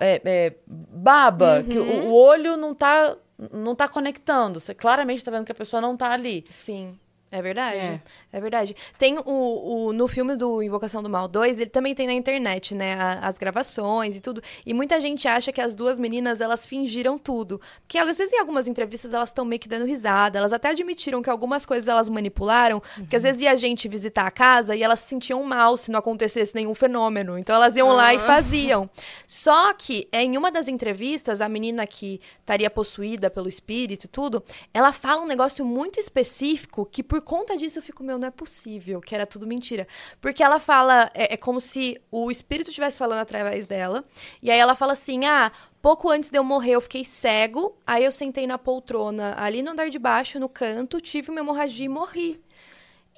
baba, 0.67 1.63
que 1.69 1.79
o, 1.79 2.05
o 2.07 2.15
olho 2.15 2.57
não 2.57 2.73
está 2.73 3.15
não 3.53 3.75
tá 3.75 3.89
conectando. 3.89 4.61
Você 4.61 4.75
claramente 4.75 5.19
está 5.19 5.31
vendo 5.31 5.45
que 5.45 5.53
a 5.53 5.55
pessoa 5.55 5.81
não 5.81 5.95
está 5.95 6.13
ali. 6.13 6.45
Sim. 6.51 6.99
É 7.33 7.41
verdade. 7.41 7.79
É. 7.79 8.01
É, 8.33 8.41
verdade. 8.41 8.75
Tem 8.99 9.17
o, 9.19 9.23
o. 9.25 9.93
No 9.93 10.09
filme 10.09 10.35
do 10.37 10.61
Invocação 10.63 11.01
do 11.01 11.09
Mal 11.09 11.29
2, 11.29 11.61
ele 11.61 11.71
também 11.71 11.95
tem 11.95 12.07
na 12.07 12.13
internet, 12.13 12.75
né? 12.75 12.95
a- 12.95 13.21
as 13.23 13.39
gravações 13.39 14.17
e 14.17 14.21
tudo. 14.21 14.43
E 14.67 14.75
muita 14.75 15.01
gente 15.01 15.29
acha 15.29 15.53
que 15.53 15.61
as 15.61 15.73
duas 15.75 15.97
meninas, 15.99 16.41
elas 16.41 16.67
fingiram 16.67 17.17
tudo. 17.17 17.61
Porque 17.83 17.99
às 17.99 18.19
vezes 18.19 18.33
em 18.33 18.39
algumas 18.41 18.67
entrevistas 18.67 19.15
elas 19.15 19.29
estão 19.29 19.45
meio 19.45 19.61
que 19.61 19.69
dando 19.69 19.87
risada. 19.87 20.39
Elas 20.39 20.53
até 20.53 20.71
admitiram 20.71 21.23
que 21.23 21.31
algumas 21.31 21.65
coisas 21.65 21.87
elas 21.89 22.09
manipularam. 22.09 22.81
Porque 22.97 23.15
às 23.15 23.23
vezes 23.23 23.43
ia 23.43 23.57
gente 23.57 23.87
visitar 23.87 24.27
a 24.27 24.31
casa 24.31 24.75
e 24.75 24.83
elas 24.83 24.99
se 24.99 25.09
sentiam 25.11 25.43
mal 25.45 25.77
se 25.77 25.91
não 25.93 26.01
acontecesse 26.01 26.53
nenhum 26.55 26.75
fenômeno. 26.75 27.39
Então 27.39 27.55
elas 27.55 27.77
iam 27.77 27.93
lá 27.93 28.13
e 28.13 28.19
faziam. 28.19 28.91
Só 29.27 29.73
que 29.73 30.09
é, 30.11 30.23
em 30.25 30.37
uma 30.37 30.51
das 30.51 30.67
entrevistas, 30.67 31.41
a 31.41 31.49
menina 31.49 31.87
que 31.87 32.21
estaria 32.41 32.69
possuída 32.71 33.31
pelo 33.31 33.49
espírito 33.49 34.05
e 34.07 34.09
tudo, 34.09 34.43
ela 34.75 34.91
fala 34.93 35.23
um 35.23 35.27
negócio 35.27 35.65
muito 35.65 36.01
específico 36.01 36.85
que 36.91 37.03
por 37.03 37.20
conta 37.21 37.57
disso 37.57 37.79
eu 37.79 37.83
fico, 37.83 38.03
meu, 38.03 38.19
não 38.19 38.29
é 38.29 38.31
possível, 38.31 39.01
que 39.01 39.15
era 39.15 39.27
tudo 39.27 39.47
mentira. 39.47 39.87
Porque 40.21 40.43
ela 40.43 40.59
fala, 40.59 41.11
é, 41.15 41.35
é 41.35 41.37
como 41.37 41.61
se 41.61 42.01
o 42.11 42.31
espírito 42.31 42.69
estivesse 42.69 42.99
falando 42.99 43.21
através 43.21 43.67
dela, 43.67 44.05
e 44.43 44.51
aí 44.51 44.59
ela 44.59 44.75
fala 44.75 44.93
assim: 44.93 45.25
ah, 45.25 45.51
pouco 45.81 46.11
antes 46.11 46.31
de 46.31 46.39
eu 46.39 46.45
morrer 46.45 46.73
eu 46.73 46.81
fiquei 46.81 47.05
cego, 47.05 47.77
aí 47.87 48.05
eu 48.05 48.13
sentei 48.13 48.47
na 48.47 48.59
poltrona 48.59 49.35
ali 49.39 49.63
no 49.63 49.71
andar 49.71 49.89
de 49.89 49.99
baixo, 49.99 50.39
no 50.39 50.49
canto, 50.49 51.01
tive 51.01 51.31
uma 51.31 51.41
hemorragia 51.41 51.87
e 51.87 51.89
morri. 51.89 52.41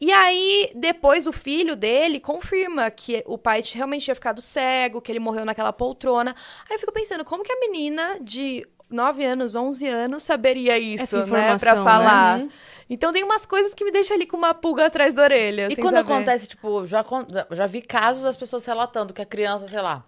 E 0.01 0.11
aí, 0.11 0.73
depois, 0.75 1.29
o 1.29 1.33
filho 1.33 1.77
dele 1.77 2.19
confirma 2.19 2.91
que 2.91 3.23
o 3.25 3.39
pai 3.39 3.63
realmente 3.73 4.03
tinha 4.03 4.17
ficado 4.17 4.43
cego, 4.43 5.01
que 5.01 5.13
ele 5.13 5.21
morreu 5.21 5.45
naquela 5.45 5.73
poltrona. 5.73 6.35
Aí 6.69 6.75
eu 6.75 6.81
fico 6.81 6.91
pensando, 6.91 7.25
como 7.25 7.45
que 7.45 7.53
a 7.53 7.61
menina 7.61 8.19
de 8.21 8.67
9 8.93 9.25
anos, 9.25 9.55
11 9.57 9.87
anos 9.89 10.23
saberia 10.23 10.79
isso, 10.79 11.19
né? 11.27 11.57
Pra 11.59 11.73
informação, 11.73 11.85
falar. 11.85 12.39
né? 12.39 12.49
Então 12.91 13.13
tem 13.13 13.25
umas 13.25 13.47
coisas 13.47 13.73
que 13.75 13.85
me 13.85 13.91
deixam 13.91 14.15
ali 14.17 14.27
com 14.27 14.37
uma 14.37 14.53
pulga 14.53 14.87
atrás 14.87 15.15
da 15.15 15.23
orelha. 15.23 15.69
E 15.71 15.75
sem 15.75 15.83
quando 15.83 15.95
saber. 15.97 16.13
acontece, 16.13 16.47
tipo, 16.47 16.85
já, 16.87 17.05
já 17.53 17.67
vi 17.67 17.81
casos 17.81 18.23
das 18.23 18.37
pessoas 18.37 18.65
relatando 18.67 19.15
que 19.15 19.23
a 19.23 19.27
criança, 19.27 19.67
sei 19.67 19.81
lá, 19.81 20.05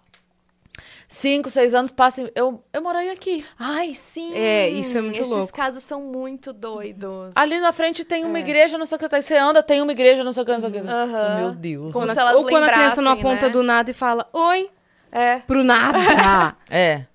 5, 1.07 1.49
6 1.49 1.73
anos 1.73 1.91
passa. 1.91 2.21
e 2.21 2.31
Eu, 2.35 2.63
eu 2.73 2.81
moraria 2.81 3.13
aqui. 3.13 3.45
Ai, 3.57 3.93
sim! 3.93 4.31
É, 4.33 4.69
isso 4.69 4.97
é 4.97 5.01
muito 5.01 5.19
Esses 5.19 5.27
louco. 5.31 5.53
casos 5.53 5.83
são 5.83 6.01
muito 6.01 6.51
doidos. 6.51 7.31
Ali 7.35 7.59
na 7.59 7.71
frente 7.71 8.03
tem 8.03 8.25
uma 8.25 8.39
igreja, 8.39 8.77
não 8.77 8.85
sei 8.85 8.97
o 8.97 8.99
que. 8.99 9.15
Aí 9.15 9.21
você 9.21 9.35
anda, 9.37 9.63
tem 9.63 9.81
uma 9.81 9.91
igreja, 9.91 10.23
não 10.23 10.33
sei 10.33 10.43
o 10.43 10.45
que, 10.45 10.51
não 10.51 10.61
sei 10.61 10.69
o 10.69 10.73
que. 10.73 10.79
Aham. 10.79 11.35
Meu 11.39 11.51
Deus. 11.53 11.93
Como 11.93 12.05
Quando 12.07 12.17
a- 12.19 12.35
Ou 12.35 12.43
quando 12.45 12.63
a 12.63 12.69
criança 12.71 13.01
não 13.01 13.11
aponta 13.11 13.43
né? 13.45 13.49
do 13.49 13.63
nada 13.63 13.89
e 13.89 13.93
fala, 13.93 14.27
oi, 14.33 14.69
É. 15.11 15.37
pro 15.39 15.63
nada. 15.63 15.97
É. 16.69 17.05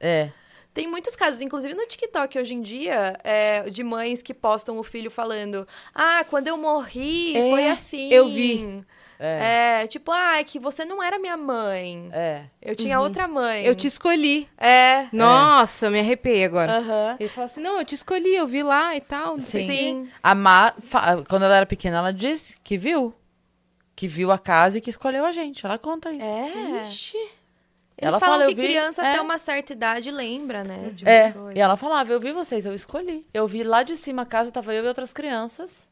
É. 0.00 0.30
Tem 0.72 0.86
muitos 0.86 1.16
casos, 1.16 1.40
inclusive 1.40 1.74
no 1.74 1.86
TikTok 1.86 2.38
hoje 2.38 2.54
em 2.54 2.60
dia, 2.62 3.18
é, 3.24 3.68
de 3.70 3.82
mães 3.82 4.22
que 4.22 4.32
postam 4.32 4.78
o 4.78 4.82
filho 4.82 5.10
falando: 5.10 5.66
Ah, 5.94 6.24
quando 6.30 6.48
eu 6.48 6.56
morri, 6.56 7.36
É, 7.36 7.50
foi 7.50 7.68
assim. 7.68 8.08
eu 8.12 8.28
vi. 8.28 8.84
É. 9.22 9.86
tipo, 9.86 10.10
ah, 10.12 10.38
é 10.38 10.44
que 10.44 10.58
você 10.58 10.82
não 10.82 11.02
era 11.02 11.18
minha 11.18 11.36
mãe. 11.36 12.08
É. 12.10 12.44
Eu 12.62 12.74
tinha 12.74 12.98
outra 12.98 13.28
mãe. 13.28 13.66
eu 13.66 13.74
te 13.74 13.86
escolhi. 13.86 14.48
É. 14.56 15.08
Nossa, 15.12 15.90
me 15.90 16.00
arrepiei 16.00 16.42
agora. 16.42 16.78
Aham. 16.78 17.16
Ele 17.20 17.28
fala 17.28 17.44
assim, 17.46 17.60
não, 17.60 17.76
eu 17.78 17.84
te 17.84 17.94
escolhi, 17.94 18.34
eu 18.34 18.46
vi 18.46 18.62
lá 18.62 18.96
e 18.96 19.00
tal. 19.02 19.34
quê. 19.34 19.42
Sim. 19.42 20.08
A 20.22 20.34
Má, 20.34 20.72
fa- 20.80 21.22
quando 21.28 21.42
ela 21.44 21.54
era 21.56 21.66
pequena, 21.66 21.98
ela 21.98 22.12
disse 22.14 22.56
que 22.64 22.78
viu. 22.78 23.12
Que 23.94 24.06
viu 24.06 24.30
a 24.32 24.38
casa 24.38 24.78
e 24.78 24.80
que 24.80 24.88
escolheu 24.88 25.26
a 25.26 25.32
gente. 25.32 25.66
Ela 25.66 25.76
conta 25.76 26.10
isso. 26.10 26.24
É. 26.24 26.86
Ixi. 26.88 27.18
Eles 28.00 28.14
Ela 28.14 28.20
falam 28.20 28.38
fala, 28.40 28.48
que 28.48 28.54
vi- 28.54 28.62
criança 28.68 29.02
é. 29.04 29.10
até 29.12 29.20
uma 29.20 29.36
certa 29.36 29.72
idade 29.74 30.10
lembra, 30.10 30.64
né? 30.64 30.90
de 30.94 31.06
É, 31.06 31.32
coisas. 31.32 31.56
e 31.56 31.60
ela 31.60 31.76
falava, 31.76 32.10
eu 32.10 32.18
vi 32.18 32.32
vocês, 32.32 32.64
eu 32.64 32.72
escolhi. 32.74 33.26
Eu 33.34 33.46
vi 33.46 33.62
lá 33.62 33.82
de 33.82 33.96
cima 33.96 34.22
a 34.22 34.26
casa, 34.26 34.50
tava 34.50 34.72
eu 34.74 34.84
e 34.84 34.88
outras 34.88 35.12
crianças. 35.12 35.88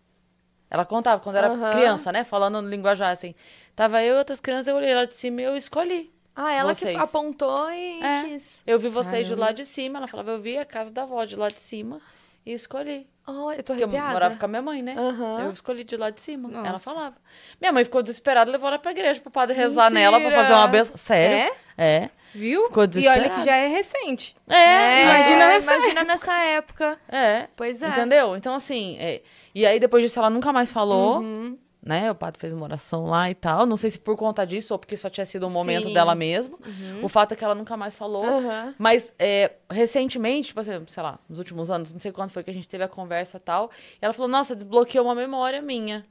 Ela 0.71 0.85
contava, 0.85 1.21
quando 1.23 1.37
era 1.37 1.49
Aham. 1.49 1.71
criança, 1.73 2.11
né? 2.13 2.25
Falando 2.25 2.61
no 2.63 2.69
linguajar, 2.69 3.11
assim. 3.11 3.35
Tava 3.77 4.03
eu 4.03 4.15
e 4.15 4.19
outras 4.19 4.41
crianças, 4.41 4.69
eu 4.69 4.77
olhei 4.77 4.95
lá 4.95 5.05
de 5.05 5.15
cima 5.15 5.41
e 5.41 5.45
eu 5.45 5.57
escolhi. 5.57 6.11
Ah, 6.37 6.53
ela 6.53 6.75
Vocês. 6.75 6.97
que 6.97 7.03
apontou 7.03 7.71
e 7.71 8.01
É. 8.03 8.23
quis. 8.25 8.63
Eu 8.67 8.79
vi 8.79 8.89
vocês 8.89 9.27
de 9.27 9.35
lá 9.35 9.51
de 9.51 9.65
cima. 9.65 9.99
Ela 9.99 10.07
falava, 10.07 10.31
eu 10.31 10.41
vi 10.41 10.57
a 10.57 10.65
casa 10.65 10.91
da 10.93 11.03
avó 11.03 11.25
de 11.25 11.37
lá 11.37 11.49
de 11.49 11.61
cima 11.61 12.01
e 12.47 12.53
escolhi. 12.53 13.07
Olha, 13.31 13.59
eu 13.59 13.63
tô 13.63 13.73
Porque 13.75 13.85
eu 13.85 13.89
arrepiada. 13.89 14.13
morava 14.13 14.37
com 14.37 14.45
a 14.45 14.49
minha 14.49 14.63
mãe, 14.63 14.81
né? 14.83 14.95
Aham. 14.99 15.41
Eu 15.45 15.51
escolhi 15.53 15.85
de 15.85 15.97
lá 15.97 16.09
de 16.11 16.21
cima. 16.21 16.49
Ela 16.51 16.71
Nossa. 16.71 16.85
falava. 16.91 17.15
Minha 17.61 17.73
mãe 17.73 17.85
ficou 17.85 18.03
desesperada, 18.03 18.51
levou 18.51 18.69
ela 18.69 18.79
pra 18.79 18.91
igreja 18.91 19.21
pro 19.21 19.31
padre 19.31 19.55
rezar 19.57 19.91
Mentira. 19.91 20.01
nela 20.01 20.21
pra 20.21 20.31
fazer 20.31 20.55
uma 20.55 20.67
benção. 20.67 20.97
Sério? 20.97 21.53
É? 21.77 22.11
Viu? 22.35 22.67
Ficou 22.67 22.85
e 22.85 23.09
olha 23.09 23.31
que 23.31 23.43
já 23.43 23.57
é 23.57 23.67
recente. 23.69 24.37
É, 24.49 24.55
É, 24.57 25.03
imagina 25.03 25.47
nessa 25.49 25.75
imagina 25.77 26.05
nessa 26.05 26.33
época. 26.41 26.99
É. 27.09 27.47
Pois 27.57 27.83
é. 27.83 27.89
Entendeu? 27.89 28.37
Então, 28.37 28.55
assim. 28.55 28.97
é, 28.99 29.23
E 29.55 29.67
aí, 29.67 29.79
depois 29.81 30.03
disso, 30.03 30.19
ela 30.19 30.29
nunca 30.31 30.53
mais 30.53 30.71
falou. 30.73 31.19
Uhum. 31.21 31.59
Né? 31.81 32.11
O 32.11 32.15
padre 32.15 32.41
fez 32.41 32.53
uma 32.53 32.65
oração 32.65 33.07
lá 33.07 33.31
e 33.31 33.35
tal. 33.35 33.65
Não 33.65 33.77
sei 33.77 33.91
se 33.91 33.99
por 33.99 34.17
conta 34.17 34.45
disso 34.45 34.75
ou 34.75 34.79
porque 34.79 34.97
só 34.97 35.09
tinha 35.09 35.25
sido 35.25 35.47
um 35.47 35.51
momento 35.51 35.83
Sim. 35.85 35.89
Uhum. 35.89 35.95
dela 35.95 36.15
mesmo. 36.15 36.59
O 37.03 37.09
fato 37.09 37.33
é 37.33 37.37
que 37.37 37.45
ela 37.45 37.55
nunca 37.55 37.77
mais 37.77 37.95
falou. 37.95 38.25
Aham. 38.27 38.75
Mas 38.77 39.15
é, 39.19 39.53
recentemente, 39.71 40.49
tipo 40.49 40.61
assim, 40.61 40.73
sei 40.89 41.03
lá, 41.03 41.19
nos 41.29 41.39
últimos 41.39 41.71
anos, 41.71 41.93
não 41.93 42.01
sei 42.01 42.11
quando 42.11 42.31
foi 42.31 42.43
que 42.43 42.51
a 42.51 42.55
gente 42.55 42.69
teve 42.69 42.83
a 42.85 42.89
conversa 42.89 43.37
e 43.37 43.41
tal. 43.41 43.71
E 43.95 43.99
ela 44.05 44.13
falou: 44.13 44.29
Nossa, 44.29 44.57
desbloqueou 44.57 45.05
uma 45.05 45.15
memória 45.15 45.63
minha. 45.63 46.05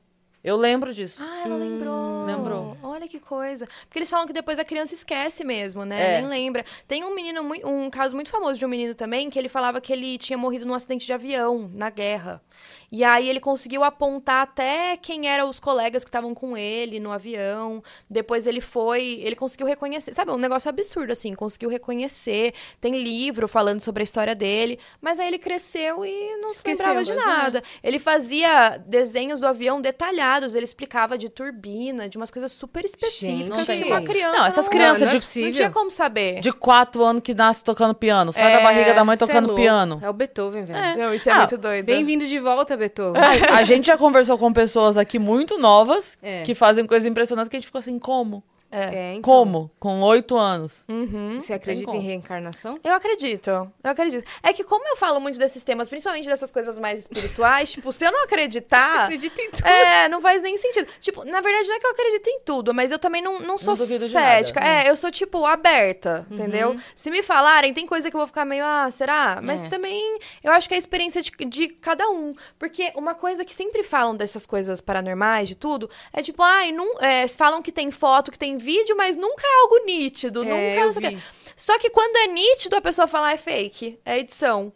Eu 0.44 0.56
lembro 0.56 0.94
disso. 0.94 1.22
Ah, 1.22 1.42
ela 1.44 1.58
lembrou. 1.58 2.26
lembrou. 2.26 2.78
Olha 2.82 3.08
que 3.08 3.20
coisa. 3.20 3.68
Porque 3.82 4.00
eles 4.00 4.10
falam 4.10 4.26
que 4.26 4.32
depois 4.32 4.58
a 4.58 4.64
criança 4.64 4.94
esquece 4.94 5.44
mesmo, 5.44 5.84
né? 5.84 6.16
É. 6.16 6.22
Nem 6.22 6.30
lembra. 6.30 6.64
Tem 6.88 7.04
um 7.04 7.14
menino, 7.14 7.42
um 7.66 7.90
caso 7.90 8.16
muito 8.16 8.30
famoso 8.30 8.58
de 8.58 8.66
um 8.66 8.70
menino 8.70 8.96
também, 8.96 9.30
que 9.30 9.38
ele 9.38 9.50
falava 9.50 9.82
que 9.82 9.92
ele 9.92 10.18
tinha 10.18 10.38
morrido 10.38 10.66
num 10.66 10.74
acidente 10.74 11.06
de 11.06 11.12
avião, 11.12 11.70
na 11.74 11.90
guerra. 11.90 12.42
E 12.90 13.04
aí 13.04 13.30
ele 13.30 13.40
conseguiu 13.42 13.84
apontar 13.84 14.44
até 14.44 14.96
quem 14.98 15.28
eram 15.28 15.50
os 15.50 15.60
colegas 15.60 16.04
que 16.06 16.10
estavam 16.10 16.34
com 16.34 16.56
ele 16.56 17.00
no 17.00 17.12
avião. 17.12 17.84
Depois 18.10 18.48
ele 18.48 18.62
foi, 18.62 19.20
ele 19.24 19.36
conseguiu 19.36 19.68
reconhecer. 19.68 20.14
Sabe, 20.14 20.32
um 20.32 20.38
negócio 20.38 20.70
absurdo, 20.70 21.12
assim, 21.12 21.36
conseguiu 21.36 21.70
reconhecer. 21.70 22.54
Tem 22.80 23.04
livro 23.04 23.48
falando 23.48 23.82
sobre 23.82 24.02
a 24.02 24.06
história 24.06 24.34
dele. 24.34 24.80
Mas 25.02 25.20
aí 25.20 25.28
ele 25.28 25.38
cresceu 25.38 26.06
e 26.06 26.38
não 26.38 26.52
se 26.52 26.58
Esqueceu, 26.60 26.86
lembrava 26.86 27.04
de 27.06 27.14
mas 27.14 27.22
é. 27.22 27.26
nada. 27.26 27.64
Ele 27.84 28.00
fazia 28.00 28.78
desenhos 28.78 29.42
do 29.42 29.48
avião 29.48 29.82
detalhados, 29.82 30.56
ele 30.56 30.64
explicava 30.64 31.18
de 31.18 31.28
turbina, 31.28 32.08
de 32.08 32.16
umas 32.18 32.32
coisas 32.32 32.54
super 32.54 32.86
específicas 32.86 33.66
Gente. 33.68 33.84
que 33.84 33.92
uma 33.92 34.02
criança 34.02 34.38
Não, 34.38 34.46
essas 34.46 34.64
não, 34.66 34.72
crianças 34.72 35.02
não 35.02 35.08
é 35.10 35.12
de, 35.12 35.20
possível. 35.20 35.50
não 35.50 35.56
tinha 35.56 35.70
como 35.70 35.92
saber. 35.92 36.40
de 36.40 36.54
quatro 36.54 37.04
anos 37.04 37.22
que 37.22 37.34
nasce 37.34 37.64
tocando 37.66 37.94
piano. 37.94 38.32
Sai 38.32 38.54
É, 38.54 38.58
da 38.58 38.64
barriga 38.64 38.94
da 38.94 39.04
mãe 39.04 39.16
é 39.16 39.18
tocando 39.18 39.54
piano. 39.56 40.00
É 40.02 40.10
o 40.10 40.14
Beethoven, 40.14 40.64
velho. 40.64 40.98
Não, 40.98 41.14
isso 41.14 41.30
é 41.30 41.34
Ah, 41.34 41.40
muito 41.40 41.58
doido. 41.58 41.86
Bem-vindo 41.86 42.26
de 42.26 42.40
volta, 42.40 42.77
Beethoven. 42.78 43.22
A, 43.22 43.58
a 43.58 43.64
gente 43.64 43.88
já 43.88 43.98
conversou 43.98 44.38
com 44.38 44.52
pessoas 44.54 44.98
aqui 44.98 45.20
muito 45.20 45.58
novas 45.58 46.18
É. 46.22 46.44
que 46.44 46.56
fazem 46.56 46.86
coisas 46.86 47.06
impressionantes 47.08 47.50
que 47.50 47.56
a 47.56 47.60
gente 47.60 47.68
ficou 47.68 47.80
assim, 47.80 48.00
como? 48.00 48.44
É, 48.72 49.14
então. 49.14 49.22
Como? 49.22 49.72
Com 49.80 50.02
oito 50.02 50.38
anos. 50.38 50.86
Uhum. 50.90 51.40
Você 51.40 51.54
acredita 51.54 51.92
em 51.92 52.00
reencarnação? 52.02 52.78
Eu 52.84 52.94
acredito, 52.94 53.50
eu 53.50 53.72
acredito. 53.84 54.30
É 54.44 54.52
que 54.52 54.64
como 54.64 54.86
eu 54.88 54.98
falo 54.98 55.20
muito 55.20 55.40
desses 55.40 55.64
temas, 55.64 55.88
principalmente 55.88 56.28
dessas 56.28 56.52
coisas 56.52 56.78
mais 56.78 57.00
espirituais, 57.00 57.72
tipo, 57.74 57.92
se 57.92 58.06
eu 58.06 58.12
não 58.12 58.24
acreditar... 58.24 59.06
Acredita 59.06 59.42
em 59.42 59.52
tudo. 59.52 59.66
É, 59.68 60.10
não 60.10 60.22
faz 60.22 60.42
nem 60.42 60.58
sentido. 60.58 60.88
Tipo, 61.00 61.24
na 61.24 61.40
verdade, 61.42 61.68
não 61.68 61.76
é 61.76 61.80
que 61.80 61.88
eu 61.88 61.92
acredito 61.92 62.28
em 62.28 62.40
tudo, 62.42 62.74
mas 62.74 62.92
eu 62.92 63.00
também 63.00 63.22
não, 63.22 63.40
não 63.40 63.58
sou 63.58 63.74
de 63.74 63.86
cética. 63.86 64.60
nada. 64.60 64.88
É, 64.88 64.90
eu 64.90 64.96
sou, 64.96 65.12
tipo, 65.12 65.46
aberta, 65.46 66.26
entendeu? 66.30 66.76
Se 66.96 67.10
me 67.10 67.24
falarem, 67.24 67.74
tem 67.74 67.86
coisa 67.88 68.10
que 68.10 68.16
eu 68.16 68.20
vou 68.20 68.28
ficar 68.28 68.46
meio, 68.46 68.66
ah, 68.66 68.90
será? 68.92 69.40
Mas 69.42 69.62
É. 69.62 69.70
também 69.70 70.20
eu 70.44 70.52
acho 70.52 70.68
que 70.68 70.74
é 70.74 70.78
a 70.78 70.80
experiência 70.80 71.22
de, 71.22 71.32
de 71.32 71.70
cada 71.70 72.10
um. 72.10 72.34
Porque 72.60 72.92
uma 72.96 73.16
coisa 73.16 73.46
que 73.46 73.54
sempre 73.54 73.84
falam 73.84 74.16
dessas 74.16 74.46
coisas 74.46 74.82
paranormais, 74.82 75.48
de 75.48 75.56
tudo, 75.56 75.90
é 76.12 76.22
tipo, 76.22 76.42
ai, 76.44 76.72
não, 76.72 77.00
é, 77.00 77.28
falam 77.30 77.62
que 77.62 77.72
tem 77.72 77.92
foto, 77.92 78.32
que 78.32 78.38
tem 78.38 78.57
vídeo, 78.58 78.96
mas 78.98 79.16
nunca 79.16 79.46
é 79.46 79.62
algo 79.62 79.86
nítido. 79.86 80.44
É, 80.44 80.46
nunca 80.46 80.82
eu 80.82 80.86
não 80.86 80.94
sei 80.94 81.16
vi. 81.16 81.24
Só 81.56 81.78
que 81.80 81.90
quando 81.90 82.16
é 82.18 82.28
nítido, 82.28 82.76
a 82.76 82.82
pessoa 82.82 83.08
fala, 83.08 83.28
ah, 83.28 83.34
é 83.34 83.38
fake, 83.38 84.00
é 84.06 84.20
edição. 84.20 84.72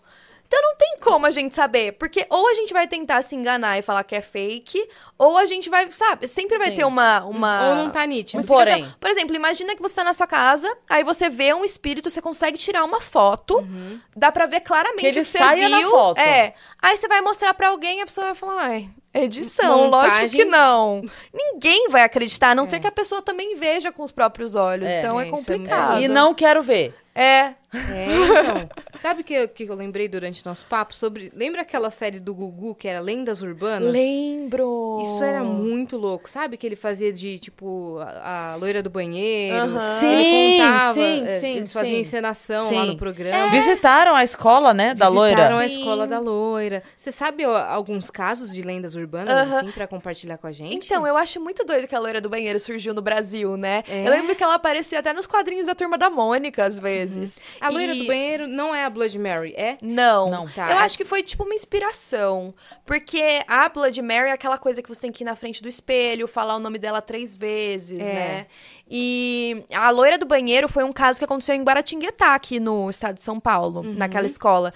Então 0.52 0.62
não 0.63 0.76
tem 0.76 0.98
como 1.00 1.26
a 1.26 1.32
gente 1.32 1.56
saber, 1.56 1.94
porque 1.94 2.26
ou 2.30 2.46
a 2.50 2.54
gente 2.54 2.74
vai 2.74 2.86
tentar 2.86 3.22
se 3.22 3.38
enganar 3.38 3.80
e 3.80 3.82
falar 3.82 4.04
que 4.04 4.13
é 4.13 4.20
fake, 4.20 4.86
ou 5.17 5.38
a 5.38 5.46
gente 5.46 5.70
vai, 5.70 5.89
sabe, 5.94 6.28
sempre 6.28 6.58
vai 6.58 6.72
Sim. 6.72 6.76
ter 6.76 6.84
uma, 6.84 7.24
uma... 7.24 7.70
Ou 7.70 7.76
não 7.76 7.89
tá 7.89 8.06
nítido. 8.06 8.46
Porém. 8.46 8.86
Por 9.00 9.10
exemplo, 9.10 9.34
imagina 9.34 9.74
que 9.78 9.82
você 9.82 9.96
tá 9.96 10.04
na 10.04 10.12
sua 10.12 10.28
casa, 10.28 10.70
aí 10.89 11.06
você 11.06 11.30
vê 11.30 11.54
um 11.54 11.63
espírito, 11.63 12.10
você 12.10 12.22
consegue 12.22 12.58
tirar 12.58 12.84
uma 12.84 13.00
foto, 13.00 13.65
dá 14.13 14.30
pra 14.30 14.46
ver 14.46 14.60
claramente 14.60 15.00
Que 15.00 15.08
ele 15.08 15.22
o 15.22 15.24
que 15.24 15.30
você 15.30 15.38
saia 15.38 15.70
na 15.70 15.78
viu. 15.78 15.89
foto. 15.89 16.20
É. 16.20 16.54
Aí 16.82 16.98
você 16.98 17.08
vai 17.08 17.22
mostrar 17.22 17.54
pra 17.54 17.70
alguém 17.70 18.00
e 18.00 18.02
a 18.02 18.06
pessoa 18.06 18.26
vai 18.26 18.36
falar, 18.36 18.62
ai, 18.62 18.89
é 19.13 19.24
edição, 19.24 19.89
lógico 19.89 20.13
Montagem. 20.15 20.39
que 20.39 20.45
não. 20.45 21.02
Ninguém 21.34 21.89
vai 21.89 22.04
acreditar, 22.04 22.52
a 22.52 22.56
não 22.56 22.65
ser 22.65 22.80
que 22.80 22.88
a 22.88 22.91
pessoa 22.91 23.21
também 23.21 23.56
veja 23.56 23.91
com 23.91 24.04
os 24.04 24.12
próprios 24.12 24.56
olhos. 24.56 24.88
É. 24.88 25.00
então 25.00 25.19
é, 25.19 25.24
É, 25.24 25.28
é 25.28 25.32
complicado. 25.32 26.02
E 26.02 26.08
não 26.08 26.34
quero 26.34 26.62
ver. 26.62 26.93
É. 27.13 27.54
É, 27.74 28.06
então. 28.06 28.69
Sabe 28.95 29.21
o 29.21 29.24
que, 29.24 29.34
eu- 29.34 29.47
que 29.47 29.63
eu 29.63 29.76
lembrei 29.76 30.08
durante 30.08 30.45
nosso 30.45 30.65
papo 30.65 30.93
sobre. 30.93 31.32
Lembra 31.36 31.62
aquela 31.62 31.89
série 31.89 32.19
do 32.19 32.34
Gugu 32.34 32.74
que 32.76 32.88
era 32.88 33.00
Lendas 33.02 33.41
Urbanas? 33.41 33.91
Lembro. 33.91 35.00
Isso 35.02 35.24
era 35.24 35.41
muito 35.43 35.97
louco, 35.97 36.30
sabe? 36.30 36.58
Que 36.58 36.65
ele 36.67 36.76
fazia 36.76 37.12
de, 37.12 37.39
tipo, 37.39 37.97
a, 38.00 38.54
a 38.54 38.56
loira 38.56 38.82
do 38.84 38.89
banheiro. 38.89 39.56
Aham. 39.58 40.00
Ele 40.04 40.24
Sim, 40.24 40.58
contava, 40.62 40.93
sim, 40.93 41.24
é, 41.26 41.39
sim, 41.39 41.58
Eles 41.58 41.74
faziam 41.74 41.93
sim. 41.95 42.00
encenação 42.02 42.69
Sim. 42.69 42.76
lá 42.76 42.86
no 42.86 42.97
programa. 42.97 43.50
Visitaram 43.50 44.15
a 44.15 44.24
escola, 44.24 44.74
né, 44.74 44.93
da 44.93 45.10
Visitaram 45.10 45.13
loira. 45.15 45.65
a 45.65 45.69
Sim. 45.69 45.78
escola 45.80 46.08
da 46.08 46.19
loira. 46.19 46.84
Você 46.95 47.12
sabe 47.12 47.45
ó, 47.45 47.58
alguns 47.58 48.10
casos 48.10 48.52
de 48.54 48.62
lendas 48.62 48.95
urbanas, 48.95 49.00
Aham. 49.31 49.57
assim, 49.59 49.71
pra 49.71 49.87
compartilhar 49.87 50.37
com 50.37 50.47
a 50.47 50.51
gente? 50.51 50.85
Então, 50.85 51.05
eu 51.07 51.15
acho 51.17 51.39
muito 51.39 51.63
doido 51.63 51.87
que 51.87 51.95
a 51.95 51.99
loira 51.99 52.19
do 52.21 52.29
banheiro 52.29 52.59
surgiu 52.59 52.93
no 52.93 53.01
Brasil, 53.01 53.57
né? 53.57 53.83
É? 53.87 54.05
Eu 54.07 54.11
lembro 54.11 54.35
que 54.35 54.43
ela 54.43 54.55
aparecia 54.55 54.99
até 54.99 55.11
nos 55.13 55.25
quadrinhos 55.27 55.65
da 55.67 55.75
Turma 55.75 55.97
da 55.97 56.09
Mônica, 56.09 56.63
às 56.65 56.79
vezes. 56.79 57.39
A 57.59 57.69
loira 57.69 57.93
E- 57.95 57.99
do 57.99 58.05
banheiro 58.05 58.47
não 58.47 58.73
é 58.73 58.83
a 58.85 58.89
Blood 58.89 59.17
Mary, 59.19 59.53
é? 59.55 59.77
Não. 59.81 60.29
Não. 60.29 60.47
Tá. 60.47 60.71
Eu 60.71 60.77
acho 60.79 60.97
que 60.97 61.06
foi 61.06 61.23
tipo 61.23 61.43
uma 61.43 61.54
inspiração. 61.54 62.54
Porque 62.85 63.41
a 63.47 63.67
Blood 63.69 64.02
Mary 64.02 64.29
é 64.29 64.31
aquela 64.31 64.58
coisa 64.58 64.81
que 64.81 64.89
você 64.89 65.02
tem 65.02 65.12
que 65.12 65.23
ir 65.23 65.25
na 65.25 65.35
frente 65.35 65.62
do 65.62 65.69
espelho, 65.69 66.27
falar 66.27 66.56
o 66.56 66.60
nome 66.60 66.77
dela 66.77 67.02
três 67.02 67.35
vezes, 67.35 67.99
É. 67.99 68.13
né? 68.13 68.47
E 68.94 69.63
a 69.73 69.89
loira 69.89 70.17
do 70.17 70.25
banheiro 70.25 70.67
foi 70.67 70.83
um 70.83 70.92
caso 70.92 71.17
que 71.17 71.23
aconteceu 71.23 71.56
em 71.56 71.63
Guaratinguetá, 71.63 72.35
aqui 72.35 72.60
no 72.60 72.89
estado 72.89 73.15
de 73.15 73.21
São 73.21 73.39
Paulo, 73.39 73.79
Uhum. 73.79 73.94
naquela 73.96 74.25
escola. 74.25 74.73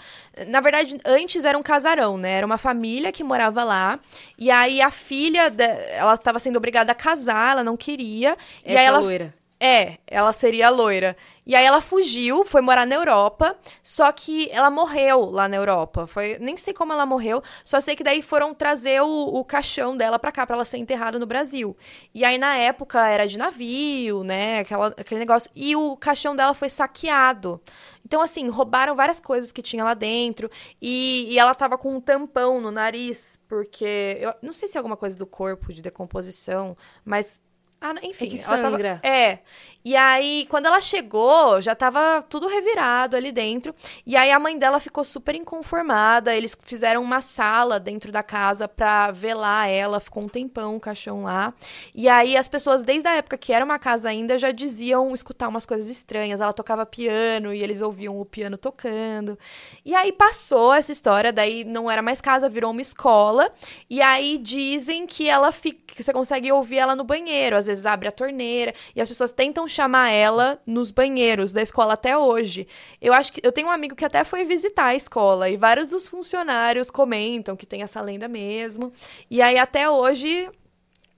Na 0.47 0.61
verdade, 0.61 0.97
antes 1.05 1.43
era 1.43 1.57
um 1.57 1.61
casarão, 1.63 2.17
né? 2.17 2.31
Era 2.31 2.45
uma 2.45 2.57
família 2.57 3.11
que 3.11 3.25
morava 3.25 3.61
lá. 3.65 3.99
E 4.39 4.49
aí 4.49 4.81
a 4.81 4.89
filha, 4.89 5.49
de- 5.49 5.63
ela 5.91 6.13
estava 6.13 6.39
sendo 6.39 6.55
obrigada 6.55 6.93
a 6.93 6.95
casar, 6.95 7.51
ela 7.51 7.63
não 7.63 7.75
queria. 7.75 8.37
e 8.65 8.71
Essa 8.71 8.79
aí 8.79 8.85
ela 8.85 8.99
loira. 8.99 9.33
É, 9.59 9.97
ela 10.07 10.33
seria 10.33 10.69
loira. 10.69 11.15
E 11.45 11.55
aí 11.55 11.63
ela 11.63 11.79
fugiu, 11.79 12.43
foi 12.43 12.61
morar 12.61 12.85
na 12.85 12.95
Europa, 12.95 13.55
só 13.81 14.11
que 14.11 14.49
ela 14.51 14.69
morreu 14.69 15.29
lá 15.29 15.47
na 15.47 15.55
Europa. 15.55 16.05
Foi, 16.07 16.37
nem 16.39 16.57
sei 16.57 16.73
como 16.73 16.91
ela 16.91 17.05
morreu, 17.05 17.41
só 17.63 17.79
sei 17.79 17.95
que 17.95 18.03
daí 18.03 18.21
foram 18.21 18.53
trazer 18.53 19.01
o, 19.01 19.07
o 19.07 19.45
caixão 19.45 19.95
dela 19.95 20.19
pra 20.19 20.31
cá, 20.31 20.45
pra 20.45 20.55
ela 20.55 20.65
ser 20.65 20.77
enterrada 20.77 21.17
no 21.19 21.25
Brasil. 21.25 21.75
E 22.13 22.25
aí 22.25 22.37
na 22.37 22.57
época 22.57 23.07
era 23.07 23.27
de 23.27 23.37
navio, 23.37 24.23
né, 24.23 24.59
aquela, 24.59 24.87
aquele 24.87 25.19
negócio. 25.19 25.49
E 25.55 25.75
o 25.75 25.95
caixão 25.97 26.35
dela 26.35 26.53
foi 26.53 26.69
saqueado. 26.69 27.61
Então, 28.05 28.21
assim, 28.21 28.47
roubaram 28.49 28.95
várias 28.95 29.19
coisas 29.19 29.51
que 29.51 29.63
tinha 29.63 29.83
lá 29.83 29.95
dentro. 29.95 30.49
E, 30.79 31.33
e 31.33 31.39
ela 31.39 31.55
tava 31.55 31.75
com 31.77 31.95
um 31.95 31.99
tampão 31.99 32.61
no 32.61 32.69
nariz, 32.69 33.39
porque. 33.47 34.17
Eu 34.21 34.33
não 34.43 34.53
sei 34.53 34.67
se 34.67 34.77
é 34.77 34.79
alguma 34.79 34.95
coisa 34.95 35.15
do 35.15 35.25
corpo, 35.25 35.73
de 35.73 35.81
decomposição, 35.81 36.77
mas. 37.03 37.41
Ah, 37.87 37.93
enfim. 38.01 38.25
É 38.25 38.29
que 38.29 38.35
ela 38.37 38.47
tava- 38.57 38.61
sangra. 38.71 38.99
é. 39.03 39.39
E 39.85 39.95
aí, 39.95 40.47
quando 40.49 40.65
ela 40.65 40.81
chegou, 40.81 41.61
já 41.61 41.75
tava 41.75 42.23
tudo 42.27 42.47
revirado 42.47 43.15
ali 43.15 43.31
dentro. 43.31 43.75
E 44.03 44.15
aí 44.15 44.31
a 44.31 44.39
mãe 44.39 44.57
dela 44.57 44.79
ficou 44.79 45.03
super 45.03 45.35
inconformada. 45.35 46.35
Eles 46.35 46.57
fizeram 46.59 47.03
uma 47.03 47.21
sala 47.21 47.79
dentro 47.79 48.11
da 48.11 48.23
casa 48.23 48.67
pra 48.67 49.11
velar 49.11 49.69
ela. 49.69 49.99
Ficou 49.99 50.23
um 50.23 50.27
tempão 50.27 50.75
o 50.75 50.79
caixão 50.79 51.21
lá. 51.21 51.53
E 51.93 52.09
aí 52.09 52.35
as 52.35 52.47
pessoas, 52.47 52.81
desde 52.81 53.07
a 53.07 53.13
época 53.13 53.37
que 53.37 53.53
era 53.53 53.63
uma 53.63 53.77
casa 53.77 54.09
ainda, 54.09 54.39
já 54.39 54.49
diziam 54.49 55.13
escutar 55.13 55.47
umas 55.49 55.67
coisas 55.67 55.87
estranhas. 55.87 56.41
Ela 56.41 56.51
tocava 56.51 56.83
piano 56.83 57.53
e 57.53 57.61
eles 57.61 57.83
ouviam 57.83 58.19
o 58.19 58.25
piano 58.25 58.57
tocando. 58.57 59.37
E 59.85 59.93
aí 59.93 60.11
passou 60.11 60.73
essa 60.73 60.91
história, 60.91 61.31
daí 61.31 61.63
não 61.63 61.91
era 61.91 62.01
mais 62.01 62.19
casa, 62.19 62.49
virou 62.49 62.71
uma 62.71 62.81
escola. 62.81 63.51
E 63.87 64.01
aí 64.01 64.39
dizem 64.39 65.05
que 65.05 65.29
ela 65.29 65.51
fica, 65.51 65.93
que 65.93 66.01
você 66.01 66.11
consegue 66.11 66.51
ouvir 66.51 66.79
ela 66.79 66.95
no 66.95 67.03
banheiro, 67.03 67.55
às 67.55 67.67
vezes 67.67 67.85
abre 67.85 68.07
a 68.07 68.11
torneira 68.11 68.73
e 68.95 68.99
as 68.99 69.07
pessoas 69.07 69.29
tentam 69.29 69.67
chamar 69.75 70.09
ela 70.09 70.59
nos 70.65 70.89
banheiros 70.89 71.51
da 71.51 71.61
escola 71.61 71.93
até 71.93 72.17
hoje. 72.17 72.67
Eu 73.01 73.13
acho 73.13 73.33
que 73.33 73.41
eu 73.43 73.51
tenho 73.51 73.67
um 73.67 73.71
amigo 73.71 73.95
que 73.95 74.05
até 74.05 74.23
foi 74.23 74.45
visitar 74.45 74.85
a 74.85 74.95
escola 74.95 75.49
e 75.49 75.57
vários 75.57 75.89
dos 75.89 76.07
funcionários 76.07 76.89
comentam 76.89 77.55
que 77.55 77.65
tem 77.65 77.83
essa 77.83 78.01
lenda 78.01 78.27
mesmo. 78.27 78.91
E 79.29 79.41
aí 79.41 79.57
até 79.57 79.89
hoje 79.89 80.49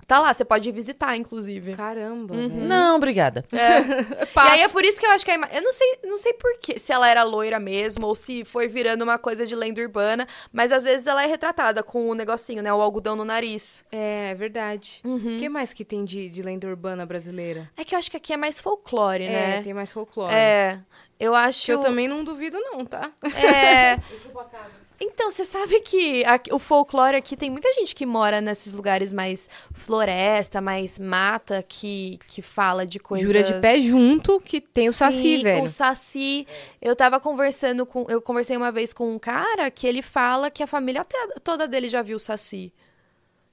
tá 0.07 0.19
lá, 0.19 0.33
você 0.33 0.45
pode 0.45 0.71
visitar 0.71 1.15
inclusive. 1.17 1.75
Caramba. 1.75 2.33
Uhum. 2.33 2.65
Não, 2.65 2.95
obrigada. 2.95 3.43
E 4.47 4.49
aí 4.49 4.61
é 4.61 4.69
por 4.69 4.83
isso 4.85 4.99
que 4.99 5.05
eu 5.05 5.11
acho 5.11 5.25
que 5.25 5.31
a 5.31 5.35
ima... 5.35 5.47
Eu 5.51 5.61
não 5.61 5.71
sei, 5.73 5.99
não 6.05 6.17
sei 6.17 6.31
por 6.33 6.57
que, 6.59 6.79
se 6.79 6.93
ela 6.93 7.09
era 7.09 7.23
loira 7.23 7.59
mesmo, 7.59 8.05
ou 8.07 8.15
se 8.15 8.45
foi 8.45 8.67
virando 8.67 9.01
uma 9.03 9.17
coisa 9.17 9.45
de 9.45 9.53
lenda 9.55 9.81
urbana, 9.81 10.25
mas 10.53 10.71
às 10.71 10.83
vezes 10.83 11.05
ela 11.05 11.23
é 11.23 11.27
retratada 11.27 11.83
com 11.83 12.09
o 12.09 12.13
negocinho, 12.13 12.63
né? 12.63 12.71
O 12.73 12.81
algodão 12.81 13.15
no 13.15 13.25
nariz. 13.25 13.83
É, 13.91 14.29
é 14.31 14.35
verdade. 14.35 15.01
O 15.03 15.09
Uhum. 15.09 15.37
que 15.39 15.49
mais 15.49 15.73
que 15.73 15.83
tem 15.83 16.05
de, 16.05 16.29
de 16.29 16.41
lenda 16.41 16.67
urbana 16.67 17.05
brasileira? 17.05 17.69
É 17.75 17.83
que 17.83 17.93
eu 17.95 17.99
acho 17.99 18.09
que 18.09 18.17
aqui 18.17 18.31
é 18.31 18.37
mais 18.37 18.61
folclore, 18.61 19.23
É, 19.25 19.29
né? 19.29 19.61
tem 19.61 19.73
mais 19.73 19.91
folclore. 19.91 20.33
É. 20.33 20.79
Eu 21.19 21.33
acho. 21.35 21.65
Que 21.65 21.71
eu 21.73 21.79
também 21.81 22.07
não 22.07 22.23
duvido, 22.23 22.57
não, 22.59 22.85
tá? 22.85 23.11
É. 23.35 23.97
Então, 24.99 25.29
você 25.29 25.45
sabe 25.45 25.79
que 25.81 26.23
aqui- 26.25 26.51
o 26.53 26.57
folclore 26.59 27.15
aqui 27.15 27.37
tem 27.37 27.49
muita 27.49 27.71
gente 27.73 27.93
que 27.95 28.05
mora 28.05 28.41
nesses 28.41 28.73
lugares 28.73 29.13
mais 29.13 29.47
floresta, 29.73 30.59
mais 30.59 30.97
mata, 30.99 31.63
que, 31.67 32.19
que 32.27 32.41
fala 32.41 32.85
de 32.85 32.99
coisas. 32.99 33.27
Jura 33.27 33.43
de 33.43 33.53
pé 33.61 33.79
junto 33.81 34.39
que 34.39 34.59
tem 34.59 34.89
o 34.89 34.93
Sim, 34.93 34.97
saci, 34.97 35.37
velho. 35.43 35.63
O 35.63 35.69
saci. 35.69 36.47
Eu 36.81 36.95
tava 36.95 37.19
conversando 37.19 37.85
com. 37.85 38.05
Eu 38.09 38.21
conversei 38.21 38.57
uma 38.57 38.71
vez 38.71 38.91
com 38.93 39.13
um 39.13 39.19
cara 39.19 39.69
que 39.69 39.85
ele 39.85 40.01
fala 40.01 40.49
que 40.49 40.63
a 40.63 40.67
família 40.67 41.01
até- 41.01 41.27
toda 41.43 41.67
dele 41.67 41.89
já 41.89 42.01
viu 42.01 42.17
saci. 42.19 42.71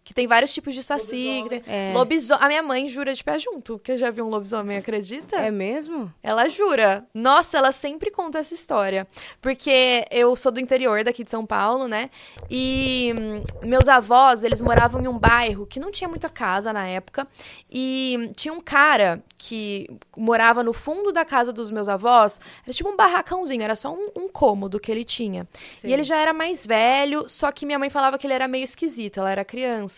Que 0.05 0.13
tem 0.13 0.27
vários 0.27 0.53
tipos 0.53 0.75
de 0.75 0.83
saci. 0.83 1.41
que 1.45 1.49
tem- 1.49 1.63
É. 1.67 1.93
Lobiso- 1.95 2.35
A 2.39 2.47
minha 2.47 2.63
mãe 2.63 2.87
jura 2.89 3.15
de 3.15 3.25
pé 3.25 3.39
junto, 3.39 3.79
que 3.79 3.93
eu 3.93 3.97
já 3.97 4.11
vi 4.11 4.21
um 4.21 4.29
lobisomem, 4.29 4.77
acredita? 4.77 5.37
É 5.37 5.51
mesmo? 5.51 6.13
Ela 6.23 6.47
jura. 6.47 7.07
Nossa, 7.15 7.57
ela 7.57 7.73
sempre 7.73 8.11
conta 8.11 8.39
essa 8.39 8.53
história. 8.53 9.07
Porque 9.41 10.05
eu 10.11 10.37
sou 10.37 10.53
do 10.53 10.61
interior 10.61 11.03
daqui 11.03 11.25
de 11.25 11.31
São 11.31 11.47
Paulo, 11.47 11.89
né? 11.89 12.11
E 12.51 13.15
hum, 13.19 13.43
meus 13.67 13.89
avós, 13.89 14.45
eles 14.45 14.61
moravam 14.61 15.01
em 15.01 15.09
um 15.09 15.19
bairro 15.19 15.67
que 15.67 15.81
não 15.81 15.91
tinha 15.91 16.07
muita 16.09 16.29
casa 16.29 16.71
na 16.71 16.87
época. 16.87 17.27
E 17.71 18.31
tinha 18.37 18.53
um 18.53 18.61
cara 18.61 19.23
que 19.39 19.89
morava 20.17 20.63
no 20.63 20.73
fundo 20.75 21.13
da 21.13 21.25
casa 21.25 21.51
dos 21.53 21.71
meus 21.71 21.89
avós. 21.89 22.39
Era 22.63 22.73
tipo 22.75 22.91
um 22.91 22.97
barracãozinho, 22.97 23.63
era 23.63 23.75
só 23.75 23.93
um, 23.95 24.11
um 24.17 24.29
cômodo 24.29 24.79
que 24.79 24.91
ele 24.93 25.05
tinha. 25.05 25.47
Sei. 25.77 25.89
E 25.91 25.93
ele 25.95 26.03
já 26.03 26.17
era 26.19 26.33
mais 26.35 26.67
velho, 26.67 27.27
só 27.29 27.51
que 27.51 27.65
minha 27.65 27.79
mãe 27.79 27.89
falava 27.89 28.19
que 28.19 28.27
ele 28.27 28.35
era 28.35 28.47
meio 28.47 28.65
esquisito, 28.65 29.19
ela 29.21 29.31
era 29.31 29.45
criança. 29.45 29.94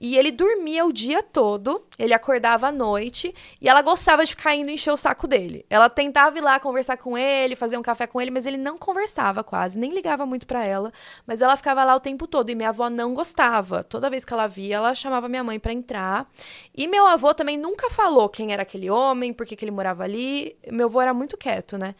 E 0.00 0.16
ele 0.16 0.30
dormia 0.30 0.84
o 0.84 0.92
dia 0.92 1.22
todo, 1.22 1.84
ele 1.98 2.14
acordava 2.14 2.68
à 2.68 2.72
noite, 2.72 3.34
e 3.60 3.68
ela 3.68 3.82
gostava 3.82 4.24
de 4.24 4.32
ficar 4.32 4.54
indo 4.54 4.70
encher 4.70 4.92
o 4.92 4.96
saco 4.96 5.26
dele. 5.26 5.64
Ela 5.68 5.88
tentava 5.88 6.38
ir 6.38 6.40
lá 6.40 6.58
conversar 6.58 6.96
com 6.96 7.16
ele, 7.16 7.56
fazer 7.56 7.76
um 7.76 7.82
café 7.82 8.06
com 8.06 8.20
ele, 8.20 8.30
mas 8.30 8.46
ele 8.46 8.56
não 8.56 8.78
conversava 8.78 9.44
quase, 9.44 9.78
nem 9.78 9.92
ligava 9.92 10.24
muito 10.24 10.46
pra 10.46 10.64
ela, 10.64 10.92
mas 11.26 11.42
ela 11.42 11.56
ficava 11.56 11.84
lá 11.84 11.94
o 11.94 12.00
tempo 12.00 12.26
todo 12.26 12.50
e 12.50 12.54
minha 12.54 12.70
avó 12.70 12.88
não 12.88 13.14
gostava. 13.14 13.84
Toda 13.84 14.10
vez 14.10 14.24
que 14.24 14.32
ela 14.32 14.46
via, 14.46 14.76
ela 14.76 14.94
chamava 14.94 15.28
minha 15.28 15.44
mãe 15.44 15.58
pra 15.58 15.72
entrar. 15.72 16.28
E 16.74 16.86
meu 16.86 17.06
avô 17.06 17.34
também 17.34 17.56
nunca 17.56 17.90
falou 17.90 18.28
quem 18.28 18.52
era 18.52 18.62
aquele 18.62 18.90
homem, 18.90 19.32
por 19.32 19.46
que 19.46 19.62
ele 19.64 19.70
morava 19.70 20.04
ali. 20.04 20.56
Meu 20.70 20.86
avô 20.86 21.00
era 21.00 21.14
muito 21.14 21.36
quieto, 21.36 21.78
né? 21.78 21.94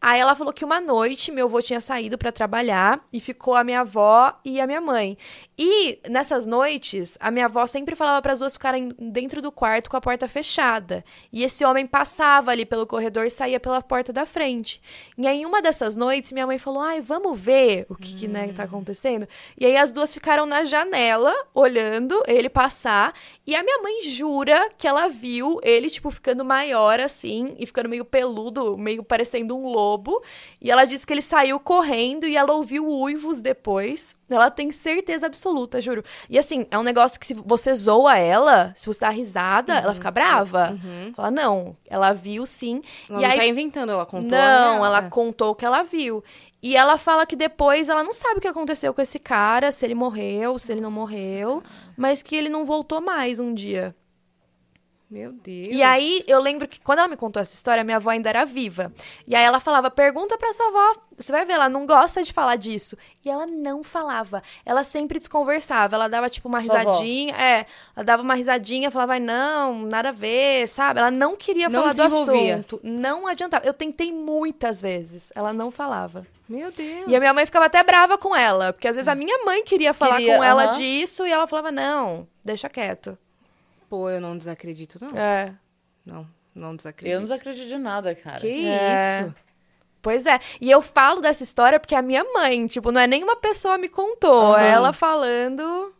Aí 0.00 0.20
ela 0.20 0.34
falou 0.34 0.52
que 0.52 0.66
uma 0.66 0.82
noite 0.82 1.32
meu 1.32 1.46
avô 1.46 1.62
tinha 1.62 1.80
saído 1.80 2.18
pra 2.18 2.30
trabalhar 2.30 3.02
e 3.10 3.18
ficou 3.18 3.54
a 3.54 3.64
minha 3.64 3.80
avó 3.80 4.34
e 4.44 4.60
a 4.60 4.66
minha 4.66 4.80
mãe. 4.80 5.16
E 5.56 6.00
nessas 6.08 6.46
noites, 6.46 7.16
a 7.20 7.30
minha 7.30 7.44
avó 7.44 7.64
sempre 7.64 7.94
falava 7.94 8.20
para 8.20 8.32
as 8.32 8.40
duas 8.40 8.54
ficarem 8.54 8.92
dentro 8.98 9.40
do 9.40 9.52
quarto 9.52 9.88
com 9.88 9.96
a 9.96 10.00
porta 10.00 10.26
fechada. 10.26 11.04
E 11.32 11.44
esse 11.44 11.64
homem 11.64 11.86
passava 11.86 12.50
ali 12.50 12.66
pelo 12.66 12.86
corredor 12.86 13.24
e 13.24 13.30
saía 13.30 13.60
pela 13.60 13.80
porta 13.80 14.12
da 14.12 14.26
frente. 14.26 14.80
E 15.16 15.26
aí, 15.28 15.42
em 15.42 15.46
uma 15.46 15.62
dessas 15.62 15.94
noites, 15.94 16.32
minha 16.32 16.46
mãe 16.46 16.58
falou: 16.58 16.80
"Ai, 16.80 17.00
vamos 17.00 17.38
ver 17.38 17.86
o 17.88 17.94
que, 17.94 18.16
que 18.16 18.26
né, 18.26 18.52
tá 18.52 18.64
acontecendo". 18.64 19.28
E 19.56 19.64
aí 19.64 19.76
as 19.76 19.92
duas 19.92 20.12
ficaram 20.12 20.44
na 20.44 20.64
janela 20.64 21.32
olhando 21.54 22.20
ele 22.26 22.48
passar, 22.48 23.14
e 23.46 23.54
a 23.54 23.62
minha 23.62 23.78
mãe 23.78 24.02
jura 24.02 24.70
que 24.76 24.88
ela 24.88 25.06
viu 25.08 25.60
ele 25.62 25.88
tipo 25.88 26.10
ficando 26.10 26.44
maior 26.44 26.98
assim 26.98 27.54
e 27.58 27.64
ficando 27.64 27.88
meio 27.88 28.04
peludo, 28.04 28.76
meio 28.76 29.04
parecendo 29.04 29.56
um 29.56 29.68
lobo. 29.68 30.20
E 30.60 30.68
ela 30.68 30.84
disse 30.84 31.06
que 31.06 31.12
ele 31.12 31.22
saiu 31.22 31.60
correndo 31.60 32.26
e 32.26 32.36
ela 32.36 32.52
ouviu 32.52 32.84
uivos 32.88 33.40
depois. 33.40 34.16
Ela 34.28 34.50
tem 34.50 34.70
certeza 34.70 35.26
absoluta, 35.26 35.80
juro. 35.80 36.02
E 36.30 36.38
assim, 36.38 36.66
é 36.70 36.78
um 36.78 36.82
negócio 36.82 37.20
que 37.20 37.26
se 37.26 37.34
você 37.34 37.74
zoa 37.74 38.16
ela, 38.18 38.72
se 38.74 38.86
você 38.86 39.00
dá 39.00 39.10
risada, 39.10 39.74
ela 39.74 39.92
fica 39.94 40.10
brava. 40.10 40.78
Fala, 41.14 41.30
não, 41.30 41.76
ela 41.86 42.12
viu 42.12 42.46
sim. 42.46 42.80
Ela 43.08 43.18
e 43.18 43.22
não 43.22 43.30
aí, 43.30 43.38
tá 43.38 43.46
inventando, 43.46 43.92
ela 43.92 44.06
contou. 44.06 44.30
não, 44.30 44.80
né? 44.80 44.86
ela 44.86 44.98
É. 45.04 45.08
contou 45.10 45.50
o 45.50 45.54
que 45.54 45.64
ela 45.66 45.82
viu. 45.82 46.24
E 46.62 46.74
ela 46.74 46.96
fala 46.96 47.26
que 47.26 47.36
depois 47.36 47.90
ela 47.90 48.02
não 48.02 48.12
sabe 48.14 48.38
o 48.38 48.40
que 48.40 48.48
aconteceu 48.48 48.94
com 48.94 49.02
esse 49.02 49.18
cara, 49.18 49.70
se 49.70 49.84
ele 49.84 49.94
morreu, 49.94 50.58
se 50.58 50.72
ele 50.72 50.80
não 50.80 50.90
morreu, 50.90 51.62
mas 51.94 52.22
que 52.22 52.34
ele 52.34 52.48
não 52.48 52.64
voltou 52.64 53.02
mais 53.02 53.38
um 53.38 53.52
dia. 53.52 53.94
Meu 55.14 55.30
Deus. 55.30 55.68
E 55.70 55.80
aí, 55.80 56.24
eu 56.26 56.40
lembro 56.40 56.66
que 56.66 56.80
quando 56.80 56.98
ela 56.98 57.06
me 57.06 57.16
contou 57.16 57.40
essa 57.40 57.54
história, 57.54 57.84
minha 57.84 57.98
avó 57.98 58.10
ainda 58.10 58.28
era 58.28 58.44
viva. 58.44 58.92
E 59.28 59.36
aí 59.36 59.44
ela 59.44 59.60
falava: 59.60 59.88
pergunta 59.88 60.36
pra 60.36 60.52
sua 60.52 60.66
avó. 60.66 61.00
Você 61.16 61.30
vai 61.30 61.44
ver, 61.44 61.52
ela 61.52 61.68
não 61.68 61.86
gosta 61.86 62.20
de 62.20 62.32
falar 62.32 62.56
disso. 62.56 62.96
E 63.24 63.30
ela 63.30 63.46
não 63.46 63.84
falava. 63.84 64.42
Ela 64.66 64.82
sempre 64.82 65.20
desconversava. 65.20 65.94
Ela 65.94 66.08
dava, 66.08 66.28
tipo, 66.28 66.48
uma 66.48 66.60
Sua 66.60 66.80
avó? 66.80 66.90
risadinha. 66.90 67.32
É, 67.36 67.64
ela 67.94 68.04
dava 68.04 68.24
uma 68.24 68.34
risadinha, 68.34 68.90
falava, 68.90 69.12
"Ai, 69.12 69.20
não, 69.20 69.82
nada 69.82 70.08
a 70.08 70.12
ver, 70.12 70.66
sabe? 70.66 70.98
Ela 70.98 71.12
não 71.12 71.36
queria 71.36 71.68
Não 71.68 71.80
falar 71.80 71.94
do 71.94 72.02
assunto. 72.02 72.80
Não 72.82 73.28
adiantava. 73.28 73.64
Eu 73.64 73.72
tentei 73.72 74.10
muitas 74.10 74.82
vezes. 74.82 75.30
Ela 75.36 75.52
não 75.52 75.70
falava. 75.70 76.26
Meu 76.48 76.72
Deus. 76.72 77.04
E 77.06 77.14
a 77.14 77.20
minha 77.20 77.32
mãe 77.32 77.46
ficava 77.46 77.66
até 77.66 77.84
brava 77.84 78.18
com 78.18 78.34
ela. 78.34 78.72
Porque 78.72 78.88
às 78.88 78.96
vezes 78.96 79.06
a 79.06 79.14
minha 79.14 79.44
mãe 79.44 79.62
queria 79.62 79.94
falar 79.94 80.16
Queria, 80.16 80.36
com 80.36 80.42
ela 80.42 80.64
aham. 80.64 80.72
disso 80.72 81.24
e 81.24 81.30
ela 81.30 81.46
falava, 81.46 81.70
não, 81.70 82.26
deixa 82.44 82.68
quieto. 82.68 83.16
Pô, 83.94 84.10
eu 84.10 84.20
não 84.20 84.36
desacredito, 84.36 84.98
não. 85.00 85.16
É. 85.16 85.54
Não, 86.04 86.26
não 86.52 86.74
desacredito. 86.74 87.14
Eu 87.14 87.20
não 87.20 87.28
desacredito 87.28 87.68
de 87.68 87.78
nada, 87.78 88.12
cara. 88.12 88.40
Que 88.40 88.66
É. 88.66 89.20
isso? 89.22 89.34
Pois 90.02 90.26
é. 90.26 90.36
E 90.60 90.68
eu 90.68 90.82
falo 90.82 91.20
dessa 91.20 91.44
história 91.44 91.78
porque 91.78 91.94
a 91.94 92.02
minha 92.02 92.24
mãe, 92.24 92.66
tipo, 92.66 92.90
não 92.90 93.00
é 93.00 93.06
nem 93.06 93.22
uma 93.22 93.36
pessoa 93.36 93.78
me 93.78 93.88
contou. 93.88 94.56
Sim. 94.56 94.64
Ela 94.64 94.92
falando. 94.92 95.94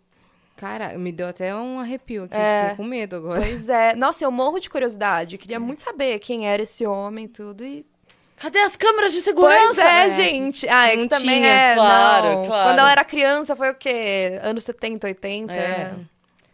Cara, 0.56 0.98
me 0.98 1.12
deu 1.12 1.28
até 1.28 1.54
um 1.54 1.78
arrepio 1.78 2.24
aqui. 2.24 2.34
É. 2.36 2.62
Fiquei 2.62 2.76
com 2.78 2.82
medo 2.84 3.14
agora. 3.14 3.40
Pois 3.40 3.68
é. 3.68 3.94
Nossa, 3.94 4.24
eu 4.24 4.32
morro 4.32 4.58
de 4.58 4.68
curiosidade. 4.68 5.38
Queria 5.38 5.60
muito 5.60 5.82
saber 5.82 6.18
quem 6.18 6.48
era 6.48 6.62
esse 6.64 6.84
homem 6.84 7.26
e 7.26 7.28
tudo. 7.28 7.64
E 7.64 7.86
Cadê 8.36 8.58
as 8.58 8.74
câmeras 8.76 9.12
de 9.12 9.20
segurança? 9.20 9.60
Pois 9.66 9.78
é, 9.78 10.08
né? 10.08 10.10
gente. 10.10 10.68
Ah, 10.68 10.88
é 10.88 10.90
que 10.90 10.96
Não 10.96 11.08
também 11.08 11.36
tinha. 11.42 11.48
é. 11.48 11.74
Claro, 11.76 12.26
não. 12.28 12.44
claro. 12.46 12.68
Quando 12.68 12.78
ela 12.80 12.90
era 12.90 13.04
criança, 13.04 13.54
foi 13.54 13.70
o 13.70 13.74
quê? 13.76 14.40
Anos 14.42 14.64
70, 14.64 15.06
80? 15.06 15.52
É. 15.52 15.94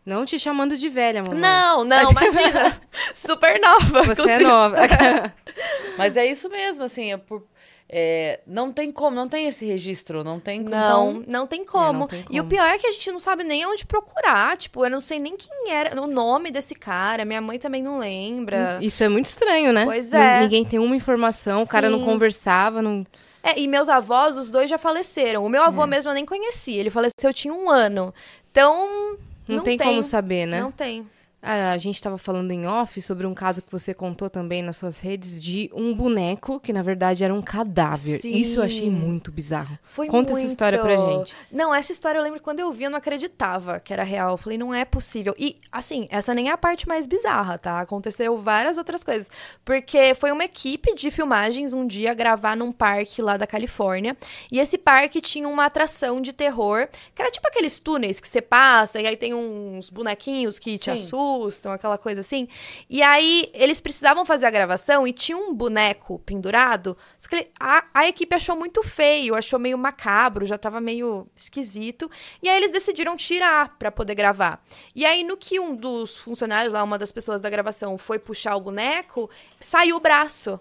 Não 0.05 0.25
te 0.25 0.39
chamando 0.39 0.77
de 0.77 0.89
velha, 0.89 1.23
mamãe. 1.23 1.41
Não, 1.41 1.85
não, 1.85 2.11
imagina. 2.11 2.81
Super 3.15 3.61
nova. 3.61 4.03
Você 4.03 4.09
é 4.09 4.13
inclusive. 4.13 4.45
nova. 4.45 4.77
Mas 5.99 6.17
é 6.17 6.27
isso 6.27 6.49
mesmo, 6.49 6.85
assim, 6.85 7.13
é 7.13 7.17
por- 7.17 7.47
é, 7.93 8.39
não 8.47 8.73
tem 8.73 8.93
como, 8.93 9.17
não 9.17 9.29
tem 9.29 9.47
esse 9.47 9.67
registro, 9.67 10.23
não 10.23 10.39
tem 10.39 10.63
como. 10.63 10.71
Não, 10.75 11.11
Então, 11.11 11.25
não 11.27 11.47
tem 11.47 11.65
como. 11.65 11.99
não 12.01 12.07
tem 12.07 12.21
E 12.31 12.39
o 12.39 12.45
como. 12.45 12.49
pior 12.49 12.65
é 12.67 12.79
que 12.79 12.87
a 12.87 12.91
gente 12.93 13.11
não 13.11 13.19
sabe 13.19 13.43
nem 13.45 13.67
onde 13.67 13.85
procurar. 13.85 14.57
Tipo, 14.57 14.85
eu 14.87 14.91
não 14.91 15.01
sei 15.01 15.19
nem 15.19 15.37
quem 15.37 15.71
era, 15.73 16.01
o 16.01 16.07
nome 16.07 16.51
desse 16.53 16.75
cara. 16.77 17.25
Minha 17.25 17.41
mãe 17.41 17.59
também 17.59 17.83
não 17.83 17.99
lembra. 17.99 18.79
Isso 18.81 19.03
é 19.03 19.09
muito 19.09 19.27
estranho, 19.27 19.73
né? 19.73 19.85
Pois 19.85 20.13
N- 20.13 20.23
é. 20.23 20.41
Ninguém 20.43 20.65
tem 20.65 20.79
uma 20.79 20.95
informação, 20.95 21.63
o 21.63 21.67
cara 21.69 21.91
não 21.91 21.99
Sim. 21.99 22.05
conversava, 22.05 22.81
não... 22.81 23.05
É, 23.43 23.59
e 23.59 23.67
meus 23.67 23.89
avós, 23.89 24.37
os 24.37 24.51
dois 24.51 24.71
já 24.71 24.79
faleceram. 24.79 25.45
O 25.45 25.49
meu 25.49 25.63
É. 25.63 25.67
avô 25.67 25.85
mesmo 25.87 26.11
eu 26.11 26.15
nem 26.15 26.25
conhecia. 26.27 26.79
Ele 26.79 26.91
faleceu, 26.91 27.13
eu 27.31 27.35
tinha 27.35 27.53
um 27.53 27.69
ano. 27.69 28.15
Então. 28.51 29.17
Não, 29.51 29.57
Não 29.59 29.65
tem, 29.65 29.77
tem. 29.77 29.87
como 29.87 30.03
saber, 30.03 30.47
né? 30.47 30.61
Não 30.61 30.71
tem. 30.73 31.07
Ah, 31.43 31.73
a 31.73 31.79
gente 31.79 31.95
estava 31.95 32.19
falando 32.19 32.51
em 32.51 32.67
off 32.67 33.01
sobre 33.01 33.27
um 33.27 33.33
caso 33.33 33.63
que 33.63 33.73
você 33.73 33.95
contou 33.95 34.29
também 34.29 34.63
nas 34.63 34.77
suas 34.77 35.01
redes 35.01 35.43
de 35.43 35.71
um 35.73 35.95
boneco 35.95 36.61
que 36.61 36.73
na 36.73 36.83
verdade 36.83 37.25
era 37.25 37.35
um 37.35 37.41
cadáver. 37.41 38.21
Sim. 38.21 38.33
Isso 38.33 38.59
eu 38.59 38.63
achei 38.63 38.91
muito 38.91 39.33
bizarro. 39.33 39.79
Foi 39.83 40.07
Conta 40.07 40.33
muito... 40.33 40.45
essa 40.45 40.53
história 40.53 40.79
pra 40.79 40.97
gente. 40.97 41.35
Não, 41.51 41.75
essa 41.75 41.93
história 41.93 42.19
eu 42.19 42.23
lembro 42.23 42.39
que 42.39 42.45
quando 42.45 42.61
eu 42.61 42.71
vi, 42.71 42.85
eu 42.85 42.91
não 42.91 42.99
acreditava 42.99 43.81
que 43.81 43.93
era 43.93 44.03
real. 44.03 44.33
Eu 44.33 44.37
falei, 44.37 44.59
não 44.59 44.75
é 44.75 44.85
possível. 44.85 45.35
E, 45.39 45.57
assim, 45.73 46.07
essa 46.11 46.35
nem 46.35 46.49
é 46.51 46.53
a 46.53 46.59
parte 46.59 46.87
mais 46.87 47.07
bizarra, 47.07 47.57
tá? 47.57 47.81
Aconteceu 47.81 48.37
várias 48.37 48.77
outras 48.77 49.03
coisas. 49.03 49.31
Porque 49.65 50.15
foi 50.15 50.33
uma 50.33 50.45
equipe 50.45 50.95
de 50.95 51.11
filmagens 51.11 51.73
um 51.73 51.87
dia 51.87 52.13
gravar 52.13 52.57
num 52.57 52.71
parque 52.71 53.23
lá 53.23 53.37
da 53.37 53.47
Califórnia. 53.47 54.17
E 54.53 54.59
esse 54.59 54.77
parque 54.77 55.21
tinha 55.21 55.49
uma 55.49 55.65
atração 55.65 56.21
de 56.21 56.33
terror, 56.33 56.89
que 57.15 57.23
era 57.23 57.31
tipo 57.31 57.49
aqueles 57.49 57.81
túneis 57.81 58.21
que 58.21 58.29
você 58.29 58.43
passa 58.43 59.01
e 59.01 59.07
aí 59.07 59.17
tem 59.17 59.35
uns 59.35 59.89
bonequinhos 59.91 60.59
que 60.59 60.79
te 60.79 60.85
Sim. 60.85 60.93
Assustam, 61.31 61.73
aquela 61.73 61.97
coisa 61.99 62.21
assim. 62.21 62.49
E 62.89 63.03
aí 63.03 63.51
eles 63.55 63.81
precisavam 63.81 64.25
fazer 64.25 64.47
a 64.47 64.51
gravação 64.51 65.07
e 65.07 65.13
tinha 65.13 65.37
um 65.39 65.55
boneco 65.55 66.19
pendurado. 66.21 66.97
Só 67.19 67.29
que 67.29 67.37
ele- 67.37 67.51
a, 67.59 67.85
a 67.95 68.09
equipe 68.09 68.35
achou 68.35 68.57
muito 68.57 68.83
feio, 68.83 69.35
achou 69.35 69.59
meio 69.59 69.79
macabro, 69.79 70.47
já 70.47 70.59
tava 70.59 70.81
meio 70.81 71.27
esquisito. 71.37 72.11
E 72.43 72.49
aí 72.49 72.57
eles 72.57 72.73
decidiram 72.73 73.17
tirar 73.17 73.77
pra 73.79 73.91
poder 73.91 74.15
gravar. 74.15 74.61
E 74.95 75.05
aí 75.05 75.23
no 75.25 75.37
que 75.37 75.61
um 75.61 75.75
dos 75.75 76.17
funcionários 76.17 76.73
lá, 76.73 76.83
uma 76.83 76.99
das 76.99 77.13
pessoas 77.13 77.41
da 77.41 77.51
gravação, 77.51 77.97
foi 77.97 78.19
puxar 78.19 78.57
o 78.57 78.61
boneco, 78.61 79.31
saiu 79.59 79.97
o 79.97 80.01
braço. 80.01 80.61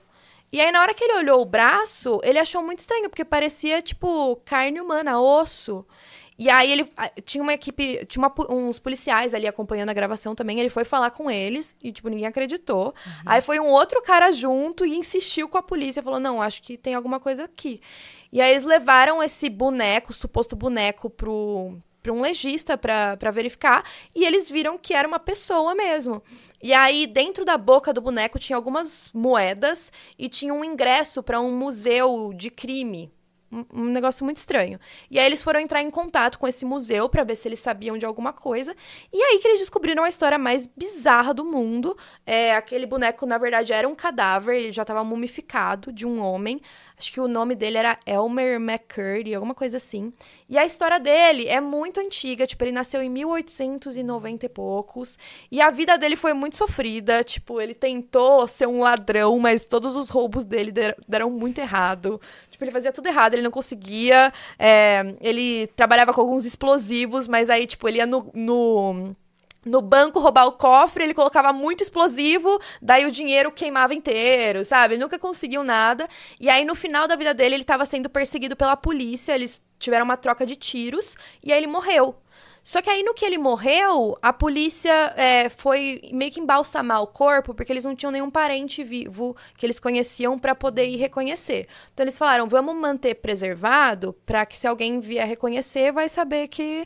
E 0.51 0.59
aí, 0.59 0.71
na 0.71 0.81
hora 0.81 0.95
que 0.95 1.03
ele 1.03 1.13
olhou 1.13 1.43
o 1.43 1.45
braço, 1.45 2.19
ele 2.23 2.39
achou 2.39 2.63
muito 2.63 2.79
estranho, 2.79 3.07
porque 3.07 3.23
parecia, 3.23 3.83
tipo, 3.83 4.35
carne 4.37 4.81
humana, 4.81 5.21
osso. 5.21 5.85
E 6.39 6.49
aí 6.49 6.71
ele 6.71 6.89
tinha 7.25 7.43
uma 7.43 7.53
equipe, 7.53 8.05
tinha 8.05 8.25
uma 8.25 8.33
uns 8.49 8.79
policiais 8.79 9.33
ali 9.33 9.45
acompanhando 9.45 9.89
a 9.89 9.93
gravação 9.93 10.33
também. 10.33 10.57
Ele 10.57 10.69
foi 10.69 10.85
falar 10.85 11.11
com 11.11 11.29
eles 11.29 11.75
e, 11.83 11.91
tipo, 11.91 12.07
ninguém 12.07 12.25
acreditou. 12.25 12.95
Aí 13.25 13.41
foi 13.41 13.59
um 13.59 13.67
outro 13.67 14.01
cara 14.01 14.31
junto 14.31 14.85
e 14.85 14.95
insistiu 14.95 15.49
com 15.49 15.57
a 15.57 15.61
polícia. 15.61 16.01
Falou: 16.01 16.17
não, 16.17 16.41
acho 16.41 16.61
que 16.61 16.77
tem 16.77 16.95
alguma 16.95 17.19
coisa 17.19 17.43
aqui. 17.43 17.81
E 18.31 18.39
aí 18.39 18.51
eles 18.51 18.63
levaram 18.63 19.21
esse 19.21 19.49
boneco, 19.49 20.13
suposto 20.13 20.55
boneco, 20.55 21.09
pro, 21.09 21.77
pra 22.01 22.13
um 22.13 22.21
legista 22.21 22.77
pra 22.77 23.31
verificar. 23.33 23.83
E 24.15 24.23
eles 24.23 24.49
viram 24.49 24.77
que 24.77 24.93
era 24.93 25.05
uma 25.05 25.19
pessoa 25.19 25.75
mesmo. 25.75 26.23
E 26.63 26.71
aí, 26.71 27.05
dentro 27.05 27.43
da 27.43 27.57
boca 27.57 27.91
do 27.91 27.99
boneco, 27.99 28.39
tinha 28.39 28.55
algumas 28.55 29.09
moedas 29.13 29.91
e 30.17 30.29
tinha 30.29 30.53
um 30.53 30.63
ingresso 30.63 31.21
pra 31.21 31.41
um 31.41 31.53
museu 31.53 32.31
de 32.33 32.49
crime. 32.49 33.11
Um, 33.51 33.85
negócio 33.85 34.23
muito 34.23 34.37
estranho. 34.37 34.79
E 35.09 35.17
aí 35.17 35.25
eles 35.25 35.41
foram 35.41 35.59
entrar 35.59 35.81
em 35.81 35.89
contato 35.89 36.37
com 36.37 36.47
esse 36.47 36.63
museu 36.65 37.09
pra 37.09 37.23
ver 37.23 37.35
se 37.35 37.47
eles 37.47 37.59
sabiam 37.59 37.97
de 37.97 38.05
alguma 38.05 38.31
coisa. 38.31 38.75
E 39.11 39.21
aí 39.21 39.39
que 39.39 39.47
eles 39.47 39.59
descobriram 39.59 40.03
a 40.03 40.09
história 40.09 40.37
mais 40.37 40.67
bizarra 40.67 41.33
do 41.33 41.43
mundo. 41.43 41.97
É, 42.25 42.53
aquele 42.53 42.85
boneco, 42.85 43.25
na 43.25 43.37
verdade, 43.37 43.73
era 43.73 43.87
um 43.87 43.95
cadáver, 43.95 44.55
ele 44.55 44.71
já 44.71 44.83
estava 44.83 45.03
mumificado 45.03 45.91
de 45.91 46.05
um 46.05 46.21
homem. 46.21 46.61
Acho 46.99 47.13
que 47.13 47.21
o 47.21 47.29
nome 47.29 47.55
dele 47.55 47.77
era 47.77 47.97
Elmer 48.05 48.57
McCurdy, 48.59 49.33
alguma 49.33 49.55
coisa 49.55 49.77
assim. 49.77 50.11
E 50.49 50.57
a 50.57 50.65
história 50.65 50.99
dele 50.99 51.47
é 51.47 51.61
muito 51.61 51.97
antiga, 52.01 52.45
tipo, 52.45 52.61
ele 52.65 52.73
nasceu 52.73 53.01
em 53.01 53.09
1890 53.09 54.45
e 54.45 54.49
poucos. 54.49 55.17
E 55.49 55.61
a 55.61 55.69
vida 55.69 55.97
dele 55.97 56.17
foi 56.17 56.33
muito 56.33 56.57
sofrida, 56.57 57.23
tipo, 57.23 57.61
ele 57.61 57.73
tentou 57.73 58.45
ser 58.49 58.67
um 58.67 58.81
ladrão, 58.81 59.39
mas 59.39 59.63
todos 59.63 59.95
os 59.95 60.09
roubos 60.09 60.43
dele 60.43 60.73
der- 60.73 60.97
deram 61.07 61.29
muito 61.29 61.59
errado. 61.61 62.19
Tipo, 62.51 62.65
ele 62.65 62.71
fazia 62.71 62.91
tudo 62.91 63.07
errado, 63.07 63.33
ele 63.33 63.43
não 63.43 63.51
conseguia. 63.51 64.33
é, 64.57 65.15
ele 65.21 65.67
trabalhava 65.67 66.13
com 66.13 66.19
alguns 66.19 66.45
explosivos, 66.45 67.27
mas 67.27 67.49
aí, 67.49 67.65
tipo, 67.65 67.87
ele 67.87 67.99
ia 67.99 68.05
no- 68.05 68.29
no 68.33 69.15
no 69.65 69.81
banco 69.81 70.19
roubar 70.19 70.45
o 70.47 70.53
cofre, 70.53 71.03
ele 71.03 71.13
colocava 71.13 71.51
muito 71.51 71.81
explosivo, 71.81 72.59
daí 72.81 73.05
o 73.05 73.11
dinheiro 73.11 73.51
queimava 73.51 73.93
inteiro, 73.93 74.63
sabe? 74.63 74.93
Ele 74.95 75.01
nunca 75.01 75.19
conseguiu 75.19 75.63
nada. 75.63 76.07
E 76.39 76.49
aí, 76.49 76.63
no 76.63 76.75
final 76.75 77.07
da 77.07 77.15
vida 77.15 77.33
dele, 77.33 77.55
ele 77.55 77.63
tava 77.63 77.85
sendo 77.85 78.09
perseguido 78.09 78.55
pela 78.55 78.77
polícia, 78.77 79.33
eles 79.33 79.61
tiveram 79.77 80.05
uma 80.05 80.17
troca 80.17 80.45
de 80.45 80.55
tiros, 80.55 81.15
e 81.43 81.51
aí 81.51 81.59
ele 81.59 81.67
morreu. 81.67 82.15
Só 82.63 82.81
que 82.81 82.89
aí, 82.89 83.03
no 83.03 83.13
que 83.13 83.25
ele 83.25 83.37
morreu, 83.37 84.17
a 84.21 84.31
polícia 84.31 84.93
é, 85.15 85.49
foi 85.49 86.01
meio 86.11 86.31
que 86.31 86.39
embalsamar 86.39 87.01
o 87.01 87.07
corpo, 87.07 87.53
porque 87.53 87.71
eles 87.71 87.85
não 87.85 87.95
tinham 87.95 88.11
nenhum 88.11 88.29
parente 88.29 88.83
vivo 88.83 89.35
que 89.57 89.65
eles 89.65 89.79
conheciam 89.79 90.37
pra 90.37 90.53
poder 90.53 90.85
ir 90.85 90.97
reconhecer. 90.97 91.67
Então, 91.93 92.03
eles 92.03 92.17
falaram: 92.17 92.47
vamos 92.47 92.75
manter 92.75 93.15
preservado, 93.15 94.13
pra 94.25 94.45
que 94.45 94.57
se 94.57 94.67
alguém 94.67 94.99
vier 94.99 95.27
reconhecer, 95.27 95.91
vai 95.91 96.09
saber 96.09 96.47
que 96.47 96.85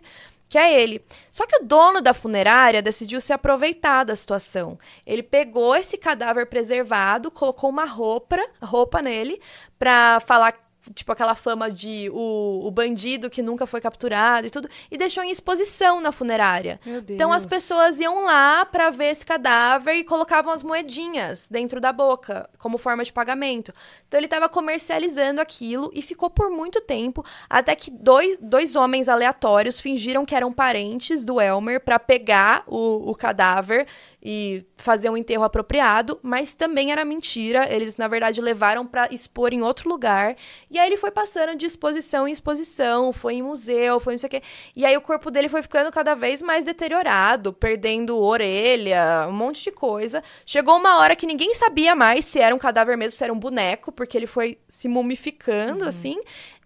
que 0.53 0.57
é 0.59 0.79
ele. 0.79 1.03
Só 1.31 1.47
que 1.47 1.55
o 1.55 1.65
dono 1.65 1.99
da 1.99 2.13
funerária 2.13 2.79
decidiu 2.79 3.19
se 3.19 3.33
aproveitar 3.33 4.03
da 4.03 4.15
situação. 4.15 4.77
Ele 5.03 5.23
pegou 5.23 5.75
esse 5.75 5.97
cadáver 5.97 6.45
preservado, 6.45 7.31
colocou 7.31 7.71
uma 7.71 7.85
roupa, 7.85 8.37
roupa 8.61 9.01
nele 9.01 9.41
pra 9.79 10.19
falar 10.19 10.53
tipo 10.93 11.11
aquela 11.11 11.35
fama 11.35 11.71
de 11.71 12.09
o, 12.11 12.67
o 12.67 12.71
bandido 12.71 13.29
que 13.29 13.41
nunca 13.41 13.65
foi 13.65 13.79
capturado 13.79 14.47
e 14.47 14.49
tudo, 14.49 14.67
e 14.91 14.97
deixou 14.97 15.23
em 15.23 15.31
exposição 15.31 16.01
na 16.01 16.11
funerária. 16.11 16.79
Meu 16.85 17.01
Deus. 17.01 17.15
Então 17.15 17.31
as 17.31 17.45
pessoas 17.45 17.99
iam 17.99 18.25
lá 18.25 18.65
pra 18.65 18.89
ver 18.89 19.11
esse 19.11 19.25
cadáver 19.25 19.95
e 19.95 20.03
colocavam 20.03 20.51
as 20.51 20.63
moedinhas 20.63 21.47
dentro 21.49 21.79
da 21.79 21.93
boca 21.93 22.49
como 22.57 22.77
forma 22.77 23.03
de 23.03 23.13
pagamento. 23.13 23.73
Então 24.07 24.19
ele 24.19 24.27
estava 24.27 24.49
comercializando 24.49 25.39
aquilo 25.39 25.89
e 25.93 26.01
ficou 26.01 26.29
por 26.29 26.49
muito 26.49 26.81
tempo 26.81 27.23
até 27.49 27.75
que 27.75 27.91
dois, 27.91 28.37
dois 28.41 28.75
homens 28.75 29.07
aleatórios 29.07 29.79
fingiram 29.79 30.25
que 30.25 30.35
eram 30.35 30.51
parentes 30.51 31.23
do 31.23 31.39
Elmer 31.39 31.79
pra 31.79 31.99
pegar 31.99 32.63
o, 32.67 33.11
o 33.11 33.15
cadáver 33.15 33.87
e 34.23 34.65
fazer 34.77 35.09
um 35.09 35.17
enterro 35.17 35.43
apropriado, 35.43 36.17
mas 36.23 36.55
também 36.55 36.91
era 36.91 37.03
mentira. 37.03 37.67
Eles 37.69 37.97
na 37.97 38.07
verdade 38.07 38.39
levaram 38.39 38.85
pra 38.85 39.09
expor 39.11 39.53
em 39.53 39.61
outro 39.61 39.89
lugar 39.89 40.35
e 40.71 40.79
aí 40.79 40.87
ele 40.87 40.97
foi 40.97 41.11
passando 41.11 41.55
de 41.57 41.65
exposição 41.65 42.27
em 42.27 42.31
exposição, 42.31 43.11
foi 43.11 43.35
em 43.35 43.41
museu, 43.41 43.99
foi 43.99 44.13
não 44.13 44.17
sei 44.17 44.27
o 44.27 44.31
quê. 44.31 44.41
E 44.75 44.85
aí 44.85 44.95
o 44.95 45.01
corpo 45.01 45.29
dele 45.29 45.49
foi 45.49 45.61
ficando 45.61 45.91
cada 45.91 46.15
vez 46.15 46.41
mais 46.41 46.63
deteriorado, 46.63 47.51
perdendo 47.51 48.17
orelha, 48.17 49.27
um 49.27 49.33
monte 49.33 49.63
de 49.63 49.71
coisa. 49.71 50.23
Chegou 50.45 50.77
uma 50.77 50.99
hora 50.99 51.15
que 51.15 51.27
ninguém 51.27 51.53
sabia 51.53 51.93
mais 51.93 52.23
se 52.23 52.39
era 52.39 52.55
um 52.55 52.59
cadáver 52.59 52.97
mesmo, 52.97 53.17
se 53.17 53.23
era 53.23 53.33
um 53.33 53.39
boneco, 53.39 53.91
porque 53.91 54.17
ele 54.17 54.27
foi 54.27 54.57
se 54.69 54.87
mumificando, 54.87 55.83
assim. 55.83 56.17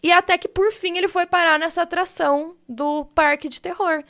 E 0.03 0.11
até 0.11 0.37
que, 0.37 0.47
por 0.47 0.71
fim, 0.71 0.95
ele 0.97 1.07
foi 1.07 1.25
parar 1.25 1.57
nessa 1.57 1.81
atração 1.81 2.55
do 2.69 3.05
parque 3.15 3.49
de 3.49 3.61
terror. 3.61 4.03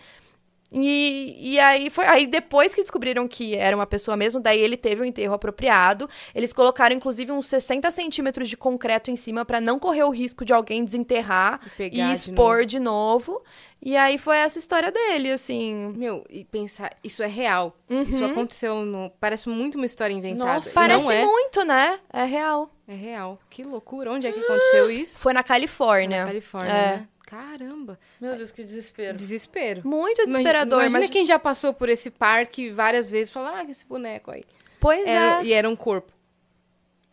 E, 0.71 1.53
e 1.53 1.59
aí 1.59 1.89
foi. 1.89 2.05
Aí 2.05 2.27
depois 2.27 2.75
que 2.75 2.81
descobriram 2.81 3.27
que 3.27 3.55
era 3.55 3.75
uma 3.75 3.85
pessoa 3.85 4.17
mesmo, 4.17 4.39
daí 4.39 4.59
ele 4.59 4.75
teve 4.75 5.01
um 5.01 5.05
enterro 5.05 5.33
apropriado. 5.33 6.09
Eles 6.35 6.51
colocaram, 6.51 6.95
inclusive, 6.95 7.31
uns 7.31 7.47
60 7.47 7.89
centímetros 7.91 8.49
de 8.49 8.57
concreto 8.57 9.09
em 9.09 9.15
cima 9.15 9.45
pra 9.45 9.61
não 9.61 9.79
correr 9.79 10.03
o 10.03 10.09
risco 10.09 10.43
de 10.43 10.51
alguém 10.53 10.83
desenterrar 10.83 11.59
E 11.63 11.67
e, 11.67 11.69
pegar 11.77 12.07
de 12.07 12.13
expor 12.13 12.65
de 12.65 12.79
novo. 12.79 13.41
E 13.81 13.95
aí 13.95 14.17
foi 14.17 14.37
essa 14.37 14.57
história 14.59 14.91
dele, 14.91 15.31
assim. 15.31 15.93
Meu, 15.95 16.23
e 16.29 16.43
pensar, 16.43 16.91
isso 17.03 17.23
é 17.23 17.27
real. 17.27 17.75
Uhum. 17.89 18.01
Isso 18.01 18.25
aconteceu 18.25 18.83
no. 18.85 19.09
Parece 19.19 19.47
muito 19.47 19.75
uma 19.75 19.85
história 19.85 20.13
inventada. 20.13 20.55
Nossa, 20.55 20.71
Parece 20.73 21.11
é. 21.11 21.23
muito, 21.23 21.63
né? 21.63 21.99
É 22.11 22.25
real. 22.25 22.69
É 22.87 22.93
real. 22.95 23.39
Que 23.49 23.63
loucura. 23.63 24.11
Onde 24.11 24.27
é 24.27 24.31
que 24.31 24.39
aconteceu 24.39 24.89
isso? 24.91 25.19
Foi 25.19 25.31
na 25.31 25.43
Califórnia. 25.43 26.21
Na 26.21 26.25
Califórnia, 26.27 26.71
É. 26.71 26.97
né? 26.97 27.07
Caramba. 27.27 27.99
Meu 28.21 28.37
Deus, 28.37 28.51
que 28.51 28.63
desespero. 28.63 29.17
Desespero. 29.17 29.81
Muito 29.85 30.21
Imagina- 30.21 30.25
desesperador. 30.37 30.79
Imagina 30.79 30.99
mas... 30.99 31.09
quem 31.09 31.25
já 31.25 31.37
passou 31.37 31.73
por 31.73 31.89
esse 31.89 32.09
parque 32.09 32.69
várias 32.69 33.11
vezes 33.11 33.29
e 33.29 33.33
falou, 33.33 33.49
ah, 33.53 33.63
esse 33.65 33.85
boneco 33.85 34.31
aí. 34.33 34.45
Pois 34.79 35.05
Era- 35.05 35.41
é. 35.41 35.45
E 35.45 35.51
era 35.51 35.69
um 35.69 35.75
corpo. 35.75 36.13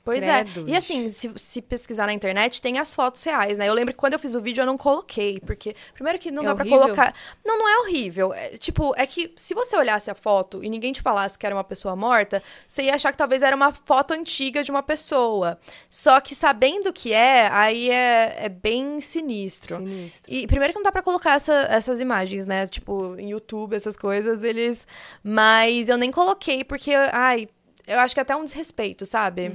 Pois 0.04 0.22
Credo, 0.22 0.68
é. 0.68 0.72
E 0.72 0.76
assim, 0.76 1.08
se, 1.08 1.32
se 1.36 1.62
pesquisar 1.62 2.06
na 2.06 2.12
internet, 2.12 2.60
tem 2.60 2.78
as 2.78 2.94
fotos 2.94 3.24
reais, 3.24 3.56
né? 3.56 3.66
Eu 3.66 3.72
lembro 3.72 3.94
que 3.94 3.98
quando 3.98 4.12
eu 4.12 4.18
fiz 4.18 4.34
o 4.34 4.40
vídeo 4.40 4.60
eu 4.60 4.66
não 4.66 4.76
coloquei, 4.76 5.40
porque 5.40 5.74
primeiro 5.94 6.18
que 6.18 6.30
não 6.30 6.42
É 6.42 6.46
dá 6.46 6.54
pra 6.54 6.64
horrível? 6.64 6.80
colocar. 6.82 7.14
Não, 7.44 7.56
não 7.58 7.66
é 7.68 7.78
horrível. 7.78 8.34
É, 8.34 8.50
tipo, 8.58 8.92
é 8.98 9.06
que 9.06 9.32
se 9.34 9.54
você 9.54 9.74
olhasse 9.78 10.10
a 10.10 10.14
foto 10.14 10.62
e 10.62 10.68
ninguém 10.68 10.92
te 10.92 11.00
falasse 11.00 11.38
que 11.38 11.46
era 11.46 11.54
uma 11.54 11.64
pessoa 11.64 11.96
morta, 11.96 12.42
você 12.68 12.82
ia 12.82 12.94
achar 12.94 13.12
que 13.12 13.16
talvez 13.18 13.42
era 13.42 13.56
uma 13.56 13.72
foto 13.72 14.12
antiga 14.12 14.62
de 14.62 14.70
uma 14.70 14.82
pessoa. 14.82 15.58
Só 15.88 16.20
que 16.20 16.34
sabendo 16.34 16.92
que 16.92 17.12
é, 17.14 17.48
aí 17.50 17.88
é, 17.90 18.36
é 18.44 18.48
bem 18.50 19.00
sinistro. 19.00 19.76
Sinistro. 19.76 20.30
E 20.34 20.46
primeiro 20.46 20.74
que 20.74 20.78
não 20.78 20.84
dá 20.84 20.92
pra 20.92 21.02
colocar 21.02 21.32
essa- 21.36 21.66
essas 21.70 22.00
imagens, 22.02 22.44
né? 22.44 22.66
Tipo, 22.66 23.16
em 23.18 23.30
YouTube, 23.30 23.74
essas 23.74 23.96
coisas, 23.96 24.42
eles. 24.42 24.86
Mas 25.22 25.88
eu 25.88 25.96
nem 25.96 26.10
coloquei 26.10 26.62
porque, 26.62 26.92
ai, 26.94 27.48
eu 27.86 27.98
acho 28.00 28.14
que 28.14 28.20
é 28.20 28.22
até 28.22 28.34
um 28.36 28.44
desrespeito, 28.44 29.04
sabe? 29.06 29.46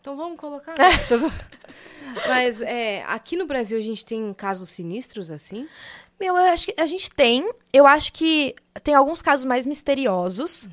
Então 0.00 0.16
vamos 0.16 0.38
colocar. 0.38 0.74
Mas 2.26 2.60
é, 2.60 3.04
aqui 3.04 3.36
no 3.36 3.46
Brasil 3.46 3.78
a 3.78 3.82
gente 3.82 4.04
tem 4.04 4.32
casos 4.32 4.68
sinistros 4.70 5.30
assim? 5.30 5.66
Meu, 6.20 6.36
eu 6.36 6.52
acho 6.52 6.66
que 6.66 6.74
a 6.80 6.86
gente 6.86 7.10
tem. 7.10 7.48
Eu 7.72 7.86
acho 7.86 8.12
que 8.12 8.54
tem 8.82 8.94
alguns 8.94 9.22
casos 9.22 9.44
mais 9.44 9.64
misteriosos. 9.64 10.68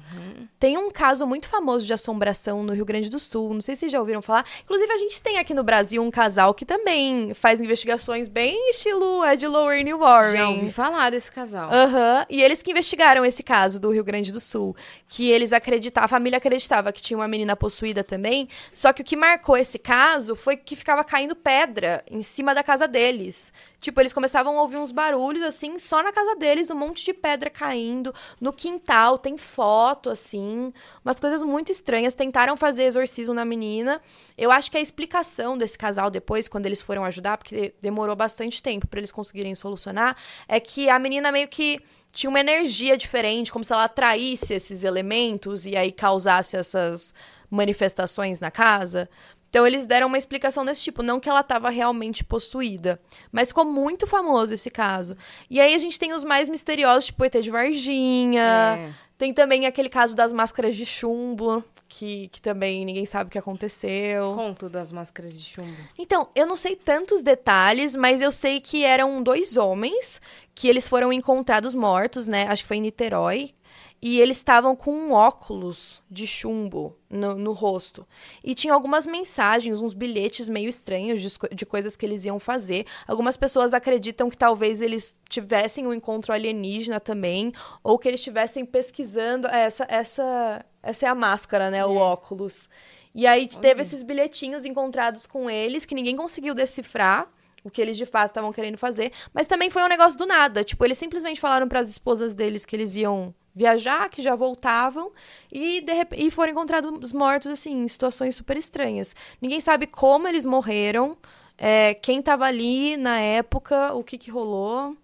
Tem 0.59 0.77
um 0.77 0.89
caso 0.89 1.27
muito 1.27 1.47
famoso 1.47 1.85
de 1.85 1.93
assombração 1.93 2.63
no 2.63 2.73
Rio 2.73 2.85
Grande 2.85 3.09
do 3.09 3.19
Sul. 3.19 3.53
Não 3.53 3.61
sei 3.61 3.75
se 3.75 3.81
vocês 3.81 3.91
já 3.91 3.99
ouviram 3.99 4.21
falar. 4.21 4.45
Inclusive, 4.63 4.91
a 4.91 4.97
gente 4.97 5.21
tem 5.21 5.37
aqui 5.37 5.53
no 5.53 5.63
Brasil 5.63 6.01
um 6.01 6.09
casal 6.09 6.53
que 6.53 6.65
também 6.65 7.33
faz 7.33 7.61
investigações 7.61 8.27
bem 8.27 8.69
estilo 8.69 9.23
Ed 9.25 9.45
Lower 9.45 9.83
New 9.83 9.99
Warren. 9.99 10.37
Já 10.37 10.49
ouvi 10.49 10.71
falar 10.71 11.09
desse 11.09 11.31
casal. 11.31 11.69
Aham. 11.71 12.25
E 12.29 12.41
eles 12.41 12.63
que 12.63 12.71
investigaram 12.71 13.25
esse 13.25 13.43
caso 13.43 13.79
do 13.79 13.91
Rio 13.91 14.03
Grande 14.03 14.31
do 14.31 14.39
Sul. 14.39 14.75
Que 15.07 15.29
eles 15.29 15.53
acreditavam, 15.53 16.05
a 16.05 16.07
família 16.07 16.37
acreditava 16.37 16.91
que 16.91 17.01
tinha 17.01 17.17
uma 17.17 17.27
menina 17.27 17.55
possuída 17.55 18.03
também. 18.03 18.47
Só 18.73 18.93
que 18.93 19.01
o 19.01 19.05
que 19.05 19.15
marcou 19.15 19.57
esse 19.57 19.77
caso 19.77 20.35
foi 20.35 20.55
que 20.57 20.75
ficava 20.75 21.03
caindo 21.25 21.35
pedra 21.35 22.03
em 22.09 22.21
cima 22.21 22.53
da 22.53 22.63
casa 22.63 22.87
deles. 22.87 23.51
Tipo, 23.81 23.99
eles 24.01 24.13
começavam 24.13 24.57
a 24.57 24.61
ouvir 24.61 24.77
uns 24.77 24.91
barulhos, 24.91 25.43
assim, 25.43 25.77
só 25.77 26.01
na 26.01 26.11
casa 26.11 26.35
deles, 26.35 26.69
um 26.69 26.75
monte 26.75 27.03
de 27.03 27.13
pedra 27.13 27.49
caindo. 27.49 28.13
No 28.39 28.53
quintal, 28.53 29.17
tem 29.17 29.37
foto, 29.37 30.09
assim. 30.09 30.71
Umas 31.03 31.19
coisas 31.19 31.41
muito 31.41 31.71
estranhas. 31.71 32.13
Tentaram 32.13 32.55
fazer 32.55 32.83
exorcismo 32.83 33.33
na 33.33 33.45
menina. 33.45 34.01
Eu 34.37 34.51
acho 34.51 34.71
que 34.71 34.77
a 34.77 34.81
explicação 34.81 35.57
desse 35.57 35.77
casal 35.77 36.09
depois, 36.09 36.47
quando 36.47 36.65
eles 36.65 36.81
foram 36.81 37.03
ajudar, 37.03 37.37
porque 37.37 37.73
demorou 37.81 38.15
bastante 38.15 38.61
tempo 38.61 38.87
para 38.87 38.99
eles 38.99 39.11
conseguirem 39.11 39.55
solucionar, 39.55 40.15
é 40.47 40.59
que 40.59 40.89
a 40.89 40.97
menina 40.99 41.31
meio 41.31 41.47
que 41.47 41.79
tinha 42.11 42.29
uma 42.29 42.39
energia 42.39 42.97
diferente, 42.97 43.51
como 43.51 43.65
se 43.65 43.73
ela 43.73 43.83
atraísse 43.83 44.53
esses 44.53 44.83
elementos 44.83 45.65
e 45.65 45.75
aí 45.75 45.91
causasse 45.91 46.55
essas 46.55 47.13
manifestações 47.49 48.39
na 48.39 48.49
casa. 48.49 49.09
Então 49.55 49.65
eles 49.65 49.85
deram 49.85 50.07
uma 50.07 50.17
explicação 50.17 50.65
desse 50.65 50.81
tipo, 50.81 51.01
não 51.01 51.17
que 51.17 51.29
ela 51.29 51.39
estava 51.39 51.69
realmente 51.69 52.25
possuída, 52.25 52.99
mas 53.31 53.47
ficou 53.47 53.63
muito 53.63 54.05
famoso 54.05 54.53
esse 54.53 54.69
caso. 54.69 55.15
E 55.49 55.61
aí 55.61 55.73
a 55.73 55.77
gente 55.77 55.97
tem 55.97 56.11
os 56.11 56.25
mais 56.25 56.49
misteriosos, 56.49 57.05
tipo 57.05 57.23
o 57.23 57.25
ET 57.25 57.37
de 57.41 57.49
Varginha, 57.49 58.41
É. 58.77 58.89
tem 59.17 59.33
também 59.33 59.65
aquele 59.65 59.87
caso 59.87 60.13
das 60.13 60.33
máscaras 60.33 60.75
de 60.75 60.85
chumbo, 60.85 61.63
que, 61.87 62.27
que 62.33 62.41
também 62.41 62.83
ninguém 62.83 63.05
sabe 63.05 63.29
o 63.29 63.31
que 63.31 63.37
aconteceu. 63.37 64.33
Conto 64.35 64.67
das 64.67 64.91
máscaras 64.91 65.39
de 65.39 65.45
chumbo. 65.45 65.73
Então, 65.97 66.27
eu 66.35 66.45
não 66.45 66.57
sei 66.57 66.75
tantos 66.75 67.23
detalhes, 67.23 67.95
mas 67.95 68.19
eu 68.19 68.33
sei 68.33 68.59
que 68.59 68.83
eram 68.83 69.23
dois 69.23 69.55
homens 69.55 70.19
que 70.53 70.67
eles 70.67 70.85
foram 70.85 71.13
encontrados 71.13 71.73
mortos, 71.73 72.27
né? 72.27 72.45
Acho 72.49 72.63
que 72.63 72.67
foi 72.67 72.75
em 72.77 72.81
Niterói. 72.81 73.53
E 74.01 74.19
eles 74.19 74.37
estavam 74.37 74.75
com 74.75 74.91
um 74.93 75.11
óculos 75.13 76.01
de 76.11 76.27
chumbo 76.27 76.95
no, 77.09 77.35
no 77.35 77.53
rosto. 77.53 78.05
E 78.43 78.53
tinha 78.53 78.73
algumas 78.73 79.05
mensagens, 79.05 79.81
uns 79.81 79.93
bilhetes 79.93 80.47
meio 80.47 80.69
estranhos 80.69 81.21
de, 81.21 81.29
de 81.55 81.65
coisas 81.65 81.95
que 81.95 82.05
eles 82.05 82.23
iam 82.25 82.39
fazer. 82.39 82.85
Algumas 83.07 83.35
pessoas 83.35 83.73
acreditam 83.73 84.29
que 84.29 84.37
talvez 84.37 84.81
eles 84.81 85.15
tivessem 85.27 85.87
um 85.87 85.93
encontro 85.93 86.33
alienígena 86.33 86.99
também, 86.99 87.51
ou 87.83 87.97
que 87.97 88.07
eles 88.07 88.19
estivessem 88.19 88.65
pesquisando. 88.65 89.47
é, 89.47 89.61
Essa, 89.63 89.87
essa, 89.89 90.65
essa 90.83 91.05
é 91.05 91.09
a 91.09 91.15
máscara, 91.15 91.71
né? 91.71 91.83
O 91.85 91.95
óculos. 91.95 92.69
E 93.13 93.25
aí 93.25 93.47
teve 93.47 93.81
esses 93.81 94.03
bilhetinhos 94.03 94.65
encontrados 94.65 95.25
com 95.25 95.49
eles 95.49 95.85
que 95.85 95.95
ninguém 95.95 96.15
conseguiu 96.15 96.53
decifrar 96.53 97.27
o 97.63 97.71
que 97.71 97.81
eles 97.81 97.97
de 97.97 98.05
fato 98.05 98.27
estavam 98.27 98.53
querendo 98.53 98.77
fazer, 98.77 99.11
mas 99.33 99.47
também 99.47 99.71
foi 99.71 99.81
um 99.81 99.87
negócio 99.87 100.19
do 100.19 100.25
nada. 100.27 100.63
Tipo, 100.63 100.85
eles 100.85 100.97
simplesmente 100.99 101.41
falaram 101.41 101.67
para 101.67 101.79
as 101.79 101.89
esposas 101.89 102.33
deles 102.35 102.63
que 102.63 102.75
eles 102.75 102.95
iam 102.95 103.33
viajar, 103.55 104.09
que 104.09 104.21
já 104.21 104.35
voltavam 104.35 105.11
e 105.51 105.81
de 105.81 105.93
e 106.17 106.29
foram 106.29 106.51
encontrados 106.51 107.13
mortos 107.13 107.49
assim, 107.51 107.83
em 107.83 107.87
situações 107.87 108.35
super 108.35 108.57
estranhas. 108.57 109.15
Ninguém 109.41 109.59
sabe 109.61 109.87
como 109.87 110.27
eles 110.27 110.43
morreram, 110.43 111.17
é, 111.57 111.93
quem 111.93 112.21
tava 112.21 112.45
ali 112.45 112.97
na 112.97 113.19
época, 113.19 113.93
o 113.93 114.03
que 114.03 114.17
que 114.17 114.29
rolou. 114.29 114.97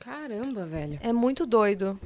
Caramba, 0.00 0.66
velho. 0.66 0.98
É 1.02 1.12
muito 1.12 1.46
doido. 1.46 1.98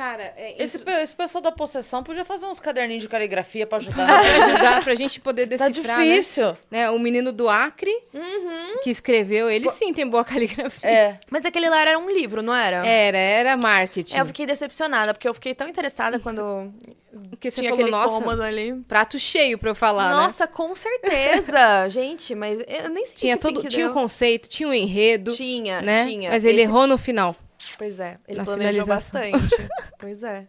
Cara, 0.00 0.32
é, 0.34 0.54
Esse, 0.62 0.78
pe- 0.78 0.90
esse 1.02 1.14
pessoal 1.14 1.42
da 1.42 1.52
possessão 1.52 2.02
podia 2.02 2.24
fazer 2.24 2.46
uns 2.46 2.58
caderninhos 2.58 3.02
de 3.02 3.08
caligrafia 3.08 3.66
pra 3.66 3.76
ajudar. 3.76 4.06
pra 4.06 4.20
ajudar 4.46 4.82
pra 4.84 4.94
gente 4.94 5.20
poder 5.20 5.46
tá 5.46 5.68
decifrar, 5.68 5.98
né? 5.98 6.04
difícil. 6.06 6.56
né? 6.70 6.88
O 6.90 6.98
menino 6.98 7.32
do 7.32 7.50
Acre, 7.50 7.92
que 8.82 8.88
escreveu, 8.88 9.50
ele 9.50 9.68
sim 9.68 9.92
tem 9.92 10.06
boa 10.08 10.24
caligrafia. 10.24 10.88
É. 10.88 11.20
Mas 11.30 11.44
aquele 11.44 11.68
lá 11.68 11.82
era 11.82 11.98
um 11.98 12.08
livro, 12.08 12.42
não 12.42 12.54
era? 12.54 12.78
Era, 12.86 13.18
era 13.18 13.56
marketing. 13.58 14.16
É, 14.16 14.20
eu 14.22 14.26
fiquei 14.26 14.46
decepcionada, 14.46 15.12
porque 15.12 15.28
eu 15.28 15.34
fiquei 15.34 15.54
tão 15.54 15.68
interessada 15.68 16.18
quando 16.18 16.72
Porque 17.28 17.50
você 17.50 17.60
tinha 17.60 17.70
falou, 17.70 17.84
aquele 17.84 17.94
nossa, 17.94 18.14
cômodo 18.14 18.42
ali. 18.42 18.72
prato 18.88 19.18
cheio 19.18 19.58
pra 19.58 19.68
eu 19.68 19.74
falar, 19.74 20.08
né? 20.08 20.14
Nossa, 20.14 20.46
com 20.46 20.74
certeza. 20.74 21.90
Gente, 21.90 22.34
mas 22.34 22.58
eu 22.66 22.88
nem 22.88 23.04
sei 23.04 23.16
Tinha 23.16 23.36
que 23.36 23.42
todo, 23.42 23.60
que 23.60 23.68
tinha 23.68 23.90
o 23.90 23.92
conceito, 23.92 24.48
tinha 24.48 24.66
o 24.66 24.72
enredo, 24.72 25.30
Tinha, 25.36 25.82
né? 25.82 26.06
tinha. 26.06 26.30
Mas 26.30 26.42
ele 26.44 26.62
Esse- 26.62 26.70
errou 26.70 26.86
no 26.86 26.96
final. 26.96 27.36
Pois 27.80 27.98
é, 27.98 28.18
ele 28.28 28.36
na 28.36 28.44
planejou 28.44 28.84
bastante. 28.84 29.56
pois 29.98 30.22
é. 30.22 30.46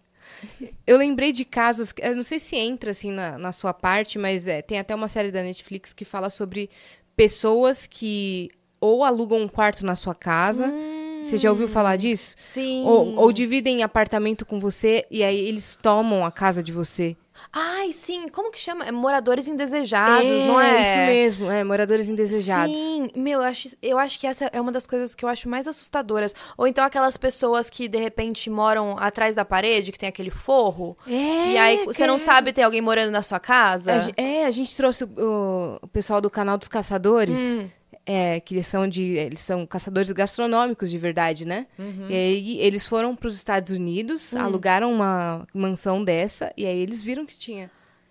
Eu 0.85 0.97
lembrei 0.97 1.31
de 1.31 1.45
casos, 1.45 1.93
eu 1.99 2.13
não 2.13 2.23
sei 2.23 2.39
se 2.39 2.57
entra 2.57 2.91
assim 2.91 3.09
na, 3.09 3.37
na 3.37 3.53
sua 3.53 3.73
parte, 3.73 4.19
mas 4.19 4.49
é, 4.49 4.61
tem 4.61 4.77
até 4.77 4.93
uma 4.93 5.07
série 5.07 5.31
da 5.31 5.41
Netflix 5.41 5.93
que 5.93 6.03
fala 6.03 6.29
sobre 6.29 6.69
pessoas 7.15 7.87
que 7.87 8.49
ou 8.81 9.01
alugam 9.01 9.39
um 9.39 9.47
quarto 9.47 9.85
na 9.85 9.95
sua 9.95 10.13
casa. 10.13 10.73
Você 11.21 11.37
já 11.37 11.49
ouviu 11.49 11.67
falar 11.67 11.95
disso? 11.97 12.33
Sim. 12.37 12.83
Ou, 12.85 13.15
ou 13.17 13.31
dividem 13.31 13.83
apartamento 13.83 14.45
com 14.45 14.59
você 14.59 15.05
e 15.09 15.23
aí 15.23 15.37
eles 15.39 15.77
tomam 15.81 16.25
a 16.25 16.31
casa 16.31 16.61
de 16.63 16.71
você. 16.71 17.15
Ai, 17.51 17.91
sim. 17.91 18.27
Como 18.27 18.51
que 18.51 18.59
chama? 18.59 18.85
É 18.85 18.91
Moradores 18.91 19.47
indesejados, 19.47 20.43
não 20.43 20.59
é? 20.61 20.81
Isso 20.81 20.97
mesmo, 21.11 21.49
é, 21.51 21.63
moradores 21.63 22.07
indesejados. 22.09 22.75
Sim, 22.77 23.07
meu, 23.15 23.39
eu 23.39 23.45
acho, 23.45 23.69
eu 23.81 23.97
acho 23.97 24.19
que 24.19 24.27
essa 24.27 24.49
é 24.53 24.61
uma 24.61 24.71
das 24.71 24.85
coisas 24.85 25.15
que 25.15 25.25
eu 25.25 25.29
acho 25.29 25.49
mais 25.49 25.67
assustadoras. 25.67 26.35
Ou 26.57 26.67
então 26.67 26.83
aquelas 26.83 27.17
pessoas 27.17 27.67
que, 27.69 27.87
de 27.87 27.97
repente, 27.97 28.47
moram 28.49 28.95
atrás 28.99 29.33
da 29.33 29.43
parede, 29.43 29.91
que 29.91 29.97
tem 29.97 30.09
aquele 30.09 30.29
forro. 30.29 30.95
É, 31.07 31.11
e 31.53 31.57
aí 31.57 31.85
você 31.85 32.05
não 32.05 32.17
sabe 32.17 32.53
ter 32.53 32.61
alguém 32.63 32.81
morando 32.81 33.11
na 33.11 33.23
sua 33.23 33.39
casa. 33.39 33.99
Ge- 34.01 34.13
É, 34.17 34.45
a 34.45 34.51
gente 34.51 34.75
trouxe 34.75 35.03
o, 35.03 35.07
o- 35.17 35.79
o 35.81 35.87
pessoal 35.87 36.21
do 36.21 36.29
canal 36.29 36.57
dos 36.57 36.67
caçadores, 36.67 37.39
Hum. 37.39 37.69
É, 38.05 38.39
que 38.39 38.61
são 38.63 38.87
de. 38.87 39.01
Eles 39.03 39.41
são 39.41 39.65
caçadores 39.65 40.11
gastronômicos 40.11 40.89
de 40.89 40.97
verdade, 40.97 41.45
né? 41.45 41.67
E 42.09 42.13
aí 42.13 42.59
eles 42.59 42.87
foram 42.87 43.15
para 43.15 43.27
os 43.27 43.35
Estados 43.35 43.71
Unidos, 43.75 44.33
alugaram 44.35 44.91
uma 44.91 45.47
mansão 45.53 46.03
dessa, 46.03 46.51
e 46.57 46.65
aí 46.65 46.79
eles 46.79 47.01
viram 47.01 47.25
que 47.25 47.37
tinha. 47.37 47.69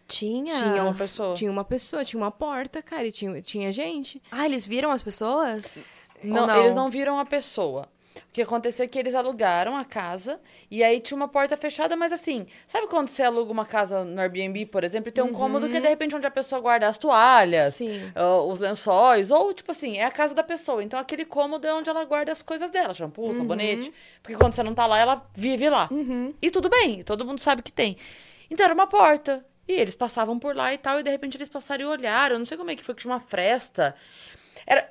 Tinha. 0.08 0.52
Tinha 0.52 0.82
uma 0.82 0.90
um- 0.90 0.94
pessoa. 0.94 1.34
Tinha 1.34 1.50
uma 1.50 1.64
pessoa, 1.64 2.04
tinha 2.04 2.20
uma 2.20 2.30
porta, 2.32 2.82
cara, 2.82 3.06
e 3.06 3.12
tinha, 3.12 3.40
tinha 3.42 3.70
gente. 3.70 4.20
Ah, 4.30 4.44
eles 4.44 4.66
viram 4.66 4.90
as 4.90 5.02
pessoas? 5.02 5.78
Ou 6.24 6.28
Não, 6.30 6.60
eles 6.62 6.74
não 6.74 6.90
viram 6.90 7.18
a 7.18 7.24
pessoa. 7.24 7.86
O 8.16 8.32
que 8.32 8.42
aconteceu 8.42 8.84
é 8.84 8.88
que 8.88 8.98
eles 8.98 9.14
alugaram 9.14 9.76
a 9.76 9.84
casa 9.84 10.40
e 10.70 10.84
aí 10.84 11.00
tinha 11.00 11.16
uma 11.16 11.26
porta 11.28 11.56
fechada, 11.56 11.96
mas 11.96 12.12
assim, 12.12 12.46
sabe 12.66 12.86
quando 12.86 13.08
você 13.08 13.22
aluga 13.22 13.50
uma 13.50 13.64
casa 13.64 14.04
no 14.04 14.20
Airbnb, 14.20 14.66
por 14.66 14.84
exemplo, 14.84 15.08
e 15.08 15.12
tem 15.12 15.22
um 15.22 15.32
cômodo 15.32 15.68
que 15.68 15.76
é 15.76 15.80
de 15.80 15.88
repente 15.88 16.14
onde 16.14 16.26
a 16.26 16.30
pessoa 16.30 16.60
guarda 16.60 16.86
as 16.86 16.96
toalhas, 16.98 17.80
ah, 18.14 18.40
os 18.42 18.58
lençóis, 18.60 19.30
ou 19.30 19.52
tipo 19.52 19.70
assim, 19.72 19.96
é 19.96 20.04
a 20.04 20.10
casa 20.10 20.34
da 20.34 20.42
pessoa. 20.44 20.82
Então 20.82 20.98
aquele 20.98 21.24
cômodo 21.24 21.66
é 21.66 21.74
onde 21.74 21.88
ela 21.90 22.04
guarda 22.04 22.30
as 22.30 22.42
coisas 22.42 22.70
dela, 22.70 22.94
shampoo, 22.94 23.32
sabonete. 23.32 23.92
Porque 24.22 24.36
quando 24.36 24.54
você 24.54 24.62
não 24.62 24.74
tá 24.74 24.86
lá, 24.86 24.98
ela 24.98 25.26
vive 25.34 25.68
lá. 25.68 25.88
E 26.40 26.50
tudo 26.50 26.68
bem, 26.68 27.02
todo 27.02 27.24
mundo 27.24 27.40
sabe 27.40 27.62
que 27.62 27.72
tem. 27.72 27.96
Então 28.50 28.64
era 28.64 28.74
uma 28.74 28.86
porta. 28.86 29.44
E 29.68 29.72
eles 29.72 29.94
passavam 29.94 30.36
por 30.38 30.54
lá 30.56 30.74
e 30.74 30.78
tal, 30.78 30.98
e 30.98 31.02
de 31.04 31.10
repente 31.10 31.36
eles 31.36 31.48
passaram 31.48 31.82
e 31.82 31.86
olharam. 31.86 32.34
Eu 32.34 32.38
não 32.40 32.46
sei 32.46 32.56
como 32.56 32.70
é 32.70 32.76
que 32.76 32.82
foi, 32.84 32.94
que 32.94 33.02
tinha 33.02 33.12
uma 33.12 33.20
fresta. 33.20 33.94
Era. 34.66 34.88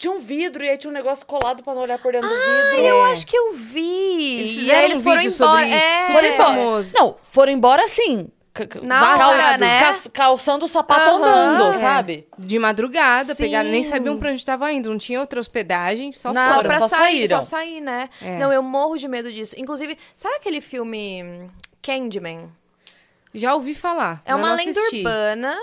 Tinha 0.00 0.14
um 0.14 0.18
vidro 0.18 0.64
e 0.64 0.70
aí 0.70 0.78
tinha 0.78 0.90
um 0.90 0.94
negócio 0.94 1.26
colado 1.26 1.62
pra 1.62 1.74
não 1.74 1.82
olhar 1.82 1.98
por 1.98 2.10
dentro 2.10 2.26
do 2.26 2.34
vidro. 2.34 2.86
Eu 2.86 3.02
acho 3.04 3.26
que 3.26 3.36
eu 3.36 3.52
vi. 3.52 4.38
Eles 4.40 4.52
E 4.52 4.54
fizeram 4.60 4.78
aí 4.78 4.84
eles 4.86 5.00
um 5.00 5.04
foram 5.04 5.20
vídeo 5.20 5.34
embora. 5.34 5.60
sobre 5.60 5.68
isso, 5.68 5.78
É. 5.78 6.06
Foram 6.06 6.28
embora. 6.28 6.44
famoso. 6.48 6.90
Não, 6.94 7.16
foram 7.22 7.52
embora 7.52 7.86
c- 7.86 8.80
Na 8.82 9.00
cal- 9.18 9.30
hora, 9.30 9.58
né? 9.58 9.80
Calçando 10.10 10.64
o 10.64 10.68
sapato 10.68 11.02
Aham. 11.10 11.16
andando, 11.22 11.76
É. 11.76 11.78
sabe? 11.80 12.26
De 12.38 12.58
madrugada, 12.58 13.34
Sim. 13.34 13.42
pegaram, 13.44 13.68
nem 13.68 13.84
sabiam 13.84 14.16
pra 14.18 14.30
onde 14.30 14.42
tava 14.42 14.72
indo, 14.72 14.88
não 14.88 14.96
tinha 14.96 15.20
outra 15.20 15.38
hospedagem, 15.38 16.14
só 16.14 16.32
Nada, 16.32 16.48
Só 16.48 16.54
fora. 16.54 16.68
pra 16.68 16.80
só 16.80 16.88
sair, 16.88 17.00
saíram. 17.28 17.42
só 17.42 17.48
sair, 17.48 17.80
né? 17.82 18.08
É. 18.22 18.38
Não, 18.38 18.50
eu 18.50 18.62
morro 18.62 18.96
de 18.96 19.06
medo 19.06 19.30
disso. 19.30 19.54
Inclusive, 19.58 19.98
sabe 20.16 20.36
aquele 20.36 20.62
filme 20.62 21.50
Candyman? 21.82 22.50
Já 23.34 23.54
ouvi 23.54 23.74
falar. 23.74 24.22
É 24.24 24.34
uma 24.34 24.48
não 24.48 24.56
lenda 24.56 24.80
assisti. 24.80 24.96
urbana 24.96 25.56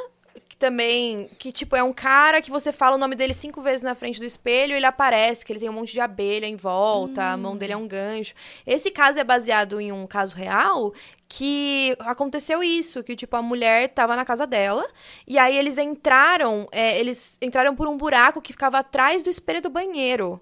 também, 0.60 1.30
que 1.38 1.52
tipo, 1.52 1.76
é 1.76 1.84
um 1.84 1.94
cara 1.94 2.42
que 2.42 2.50
você 2.50 2.72
fala 2.72 2.96
o 2.96 3.00
nome 3.00 3.16
dele 3.16 3.34
cinco 3.34 3.62
vezes 3.62 3.82
na 3.82 3.94
frente 3.94 4.20
do 4.20 4.26
espelho, 4.26 4.74
ele 4.74 4.86
aparece, 4.86 5.46
que 5.46 5.52
ele 5.52 5.60
tem 5.60 5.70
um 5.70 5.74
monte 5.74 5.94
de 5.94 6.00
abelha 6.00 6.48
em 6.48 6.56
volta, 6.56 7.24
a 7.32 7.38
mão 7.38 7.56
dele 7.56 7.74
é 7.74 7.78
um 7.78 7.88
gancho. 7.88 8.34
Esse 8.66 8.90
caso 8.90 9.20
é 9.20 9.24
baseado 9.24 9.80
em 9.80 9.92
um 9.92 10.08
caso 10.08 10.36
real 10.36 10.94
que 11.30 11.96
aconteceu 12.00 12.64
isso, 12.64 13.04
que 13.04 13.16
tipo 13.16 13.36
a 13.36 13.42
mulher 13.42 13.90
tava 13.90 14.16
na 14.16 14.24
casa 14.24 14.48
dela 14.48 14.86
e 15.28 15.38
aí 15.38 15.58
eles 15.58 15.78
entraram, 15.78 16.68
é, 16.72 16.98
eles 17.00 17.38
entraram 17.42 17.76
por 17.76 17.88
um 17.88 17.98
buraco 17.98 18.42
que 18.42 18.54
ficava 18.54 18.80
atrás 18.80 19.24
do 19.24 19.30
espelho 19.30 19.62
do 19.62 19.70
banheiro, 19.70 20.40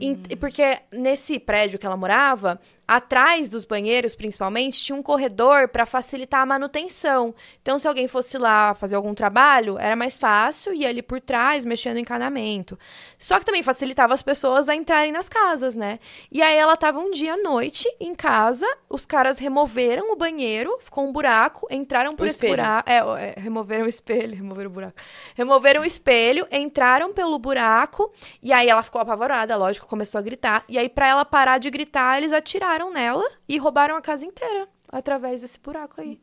Em- 0.00 0.16
porque 0.38 0.78
nesse 0.92 1.38
prédio 1.38 1.78
que 1.78 1.86
ela 1.86 1.96
morava, 1.96 2.60
atrás 2.86 3.48
dos 3.48 3.64
banheiros 3.64 4.14
principalmente 4.14 4.82
tinha 4.82 4.94
um 4.96 5.02
corredor 5.02 5.68
para 5.68 5.86
facilitar 5.86 6.42
a 6.42 6.46
manutenção. 6.46 7.34
Então 7.62 7.78
se 7.78 7.88
alguém 7.88 8.06
fosse 8.06 8.36
lá 8.36 8.74
fazer 8.74 8.96
algum 8.96 9.14
trabalho, 9.14 9.78
era 9.78 9.96
mais 9.96 10.16
fácil 10.18 10.74
ir 10.74 10.84
ali 10.84 11.00
por 11.00 11.20
trás 11.20 11.64
mexendo 11.64 11.94
no 11.94 12.00
encanamento. 12.00 12.78
Só 13.18 13.38
que 13.38 13.44
também 13.46 13.62
facilitava 13.62 14.12
as 14.12 14.22
pessoas 14.22 14.68
a 14.68 14.74
entrarem 14.74 15.12
nas 15.12 15.28
casas, 15.30 15.74
né? 15.76 15.98
E 16.30 16.42
aí 16.42 16.56
ela 16.56 16.76
tava 16.76 16.98
um 16.98 17.10
dia 17.10 17.34
à 17.34 17.36
noite 17.38 17.88
em 17.98 18.14
casa, 18.14 18.66
os 18.90 19.06
caras 19.06 19.38
removeram 19.38 19.93
o 20.02 20.16
banheiro, 20.16 20.76
ficou 20.80 21.04
um 21.04 21.12
buraco, 21.12 21.66
entraram 21.70 22.16
por 22.16 22.26
esse 22.26 22.36
espelho. 22.36 22.54
buraco. 22.56 22.90
É, 22.90 22.96
é, 22.98 23.34
removeram 23.40 23.84
o 23.84 23.88
espelho, 23.88 24.34
removeram 24.36 24.70
o 24.70 24.72
buraco. 24.72 24.94
Removeram 25.34 25.82
o 25.82 25.84
espelho, 25.84 26.46
entraram 26.50 27.12
pelo 27.12 27.38
buraco, 27.38 28.12
e 28.42 28.52
aí 28.52 28.68
ela 28.68 28.82
ficou 28.82 29.00
apavorada, 29.00 29.56
lógico, 29.56 29.86
começou 29.86 30.18
a 30.18 30.22
gritar. 30.22 30.64
E 30.68 30.76
aí, 30.78 30.88
pra 30.88 31.06
ela 31.08 31.24
parar 31.24 31.58
de 31.58 31.70
gritar, 31.70 32.18
eles 32.18 32.32
atiraram 32.32 32.90
nela 32.92 33.24
e 33.48 33.56
roubaram 33.58 33.96
a 33.96 34.00
casa 34.00 34.24
inteira. 34.26 34.68
Através 34.92 35.40
desse 35.40 35.58
buraco 35.58 36.00
aí. 36.00 36.20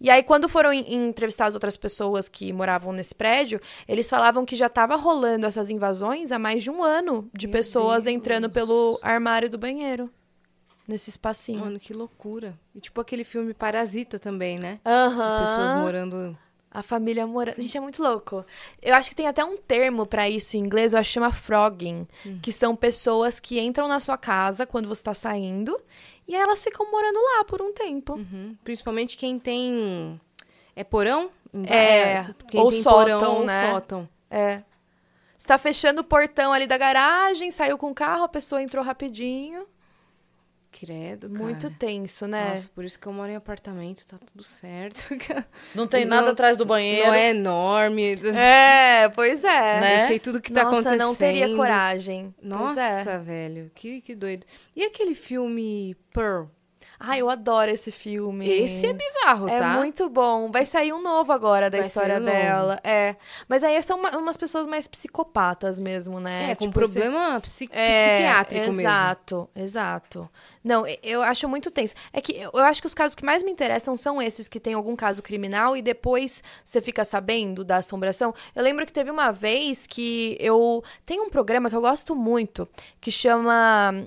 E 0.00 0.10
aí, 0.10 0.24
quando 0.24 0.48
foram 0.48 0.72
en- 0.72 0.92
entrevistar 1.06 1.46
as 1.46 1.54
outras 1.54 1.76
pessoas 1.76 2.28
que 2.28 2.52
moravam 2.52 2.92
nesse 2.92 3.14
prédio, 3.14 3.60
eles 3.86 4.10
falavam 4.10 4.44
que 4.44 4.56
já 4.56 4.66
estava 4.66 4.96
rolando 4.96 5.46
essas 5.46 5.70
invasões 5.70 6.32
há 6.32 6.38
mais 6.38 6.64
de 6.64 6.68
um 6.70 6.82
ano 6.82 7.30
de 7.32 7.46
Meu 7.46 7.52
pessoas 7.52 8.04
Deus. 8.04 8.16
entrando 8.16 8.50
pelo 8.50 8.98
armário 9.02 9.48
do 9.48 9.56
banheiro. 9.56 10.10
Nesse 10.88 11.10
espacinho. 11.10 11.60
Mano, 11.60 11.78
que 11.78 11.92
loucura. 11.92 12.58
E 12.74 12.80
tipo 12.80 12.98
aquele 12.98 13.22
filme 13.22 13.52
Parasita 13.52 14.18
também, 14.18 14.58
né? 14.58 14.80
Aham. 14.86 15.40
Pessoas 15.40 15.80
morando. 15.82 16.38
A 16.70 16.82
família 16.82 17.26
morando. 17.26 17.60
Gente, 17.60 17.76
é 17.76 17.80
muito 17.80 18.02
louco. 18.02 18.42
Eu 18.80 18.94
acho 18.94 19.10
que 19.10 19.14
tem 19.14 19.26
até 19.26 19.44
um 19.44 19.58
termo 19.58 20.06
pra 20.06 20.30
isso 20.30 20.56
em 20.56 20.60
inglês, 20.60 20.94
eu 20.94 20.98
acho 20.98 21.10
que 21.10 21.14
chama 21.14 21.30
frogging. 21.30 22.08
Que 22.40 22.50
são 22.50 22.74
pessoas 22.74 23.38
que 23.38 23.60
entram 23.60 23.86
na 23.86 24.00
sua 24.00 24.16
casa 24.16 24.64
quando 24.64 24.88
você 24.88 25.02
tá 25.02 25.12
saindo. 25.12 25.78
E 26.26 26.34
aí 26.34 26.40
elas 26.40 26.64
ficam 26.64 26.90
morando 26.90 27.18
lá 27.18 27.44
por 27.44 27.60
um 27.60 27.72
tempo. 27.72 28.14
Uhum. 28.14 28.56
Principalmente 28.64 29.16
quem 29.16 29.38
tem. 29.38 30.18
É 30.74 30.84
porão? 30.84 31.30
É, 31.66 32.24
quem 32.48 32.60
ou 32.60 32.70
tem 32.70 32.82
sótão, 32.82 33.18
porão 33.18 33.44
né? 33.44 33.66
ou 33.66 33.74
sótão. 33.74 34.08
É. 34.30 34.62
Você 35.38 35.46
tá 35.46 35.58
fechando 35.58 36.00
o 36.00 36.04
portão 36.04 36.52
ali 36.52 36.66
da 36.66 36.76
garagem, 36.76 37.50
saiu 37.50 37.76
com 37.76 37.90
o 37.90 37.94
carro, 37.94 38.24
a 38.24 38.28
pessoa 38.28 38.62
entrou 38.62 38.82
rapidinho. 38.82 39.66
Credo, 40.70 41.30
cara. 41.30 41.42
Muito 41.44 41.70
tenso, 41.70 42.26
né? 42.26 42.50
Nossa, 42.50 42.68
por 42.74 42.84
isso 42.84 42.98
que 42.98 43.06
eu 43.06 43.12
moro 43.12 43.30
em 43.32 43.36
apartamento, 43.36 44.04
tá 44.06 44.18
tudo 44.18 44.42
certo. 44.44 45.02
Não 45.74 45.86
tem 45.86 46.04
Não- 46.04 46.16
nada 46.16 46.30
atrás 46.32 46.56
do 46.56 46.66
banheiro. 46.66 47.06
Não 47.08 47.14
é 47.14 47.30
enorme. 47.30 48.18
É, 48.36 49.08
pois 49.08 49.42
é. 49.44 49.80
Né? 49.80 50.02
Eu 50.02 50.06
sei 50.08 50.18
tudo 50.18 50.40
que 50.40 50.52
tá 50.52 50.64
Nossa, 50.64 50.76
acontecendo. 50.80 50.98
não 51.00 51.14
teria 51.14 51.54
coragem. 51.56 52.34
Pois 52.38 52.48
Nossa, 52.50 52.80
é. 52.80 53.18
velho, 53.18 53.70
que, 53.74 54.00
que 54.00 54.14
doido. 54.14 54.46
E 54.76 54.84
aquele 54.84 55.14
filme 55.14 55.96
Pearl? 56.12 56.46
Ai, 57.00 57.20
eu 57.20 57.30
adoro 57.30 57.70
esse 57.70 57.92
filme. 57.92 58.48
Esse 58.48 58.86
é 58.86 58.92
bizarro, 58.92 59.48
É 59.48 59.58
tá? 59.58 59.74
muito 59.74 60.08
bom. 60.08 60.50
Vai 60.50 60.66
sair 60.66 60.92
um 60.92 61.00
novo 61.00 61.32
agora 61.32 61.70
da 61.70 61.78
Vai 61.78 61.86
história 61.86 62.16
um 62.16 62.20
novo. 62.20 62.32
dela. 62.32 62.80
É. 62.82 63.14
Mas 63.48 63.62
aí 63.62 63.80
são 63.82 63.98
uma- 63.98 64.16
umas 64.18 64.36
pessoas 64.36 64.66
mais 64.66 64.88
psicopatas 64.88 65.78
mesmo, 65.78 66.18
né? 66.18 66.50
É, 66.50 66.54
com 66.56 66.66
Tipo, 66.66 66.80
esse- 66.80 66.92
problema 66.98 67.36
É, 67.36 67.40
psiquiátrico 67.40 68.66
mesmo. 68.66 68.80
Exato, 68.80 69.48
exato. 69.54 70.28
Não, 70.64 70.84
eu 71.02 71.22
acho 71.22 71.48
muito 71.48 71.70
tenso. 71.70 71.94
É 72.12 72.20
que 72.20 72.32
eu 72.36 72.50
eu 72.58 72.64
acho 72.64 72.80
que 72.80 72.86
os 72.88 72.94
casos 72.94 73.14
que 73.14 73.24
mais 73.24 73.42
me 73.44 73.50
interessam 73.52 73.96
são 73.96 74.20
esses 74.20 74.48
que 74.48 74.58
tem 74.58 74.74
algum 74.74 74.96
caso 74.96 75.22
criminal 75.22 75.76
e 75.76 75.82
depois 75.82 76.42
você 76.64 76.80
fica 76.82 77.04
sabendo 77.04 77.62
da 77.64 77.76
assombração. 77.76 78.34
Eu 78.54 78.62
lembro 78.64 78.84
que 78.84 78.92
teve 78.92 79.10
uma 79.10 79.30
vez 79.30 79.86
que 79.86 80.36
eu. 80.40 80.82
Tem 81.06 81.20
um 81.20 81.30
programa 81.30 81.70
que 81.70 81.76
eu 81.76 81.80
gosto 81.80 82.16
muito 82.16 82.68
que 83.00 83.12
chama. 83.12 84.04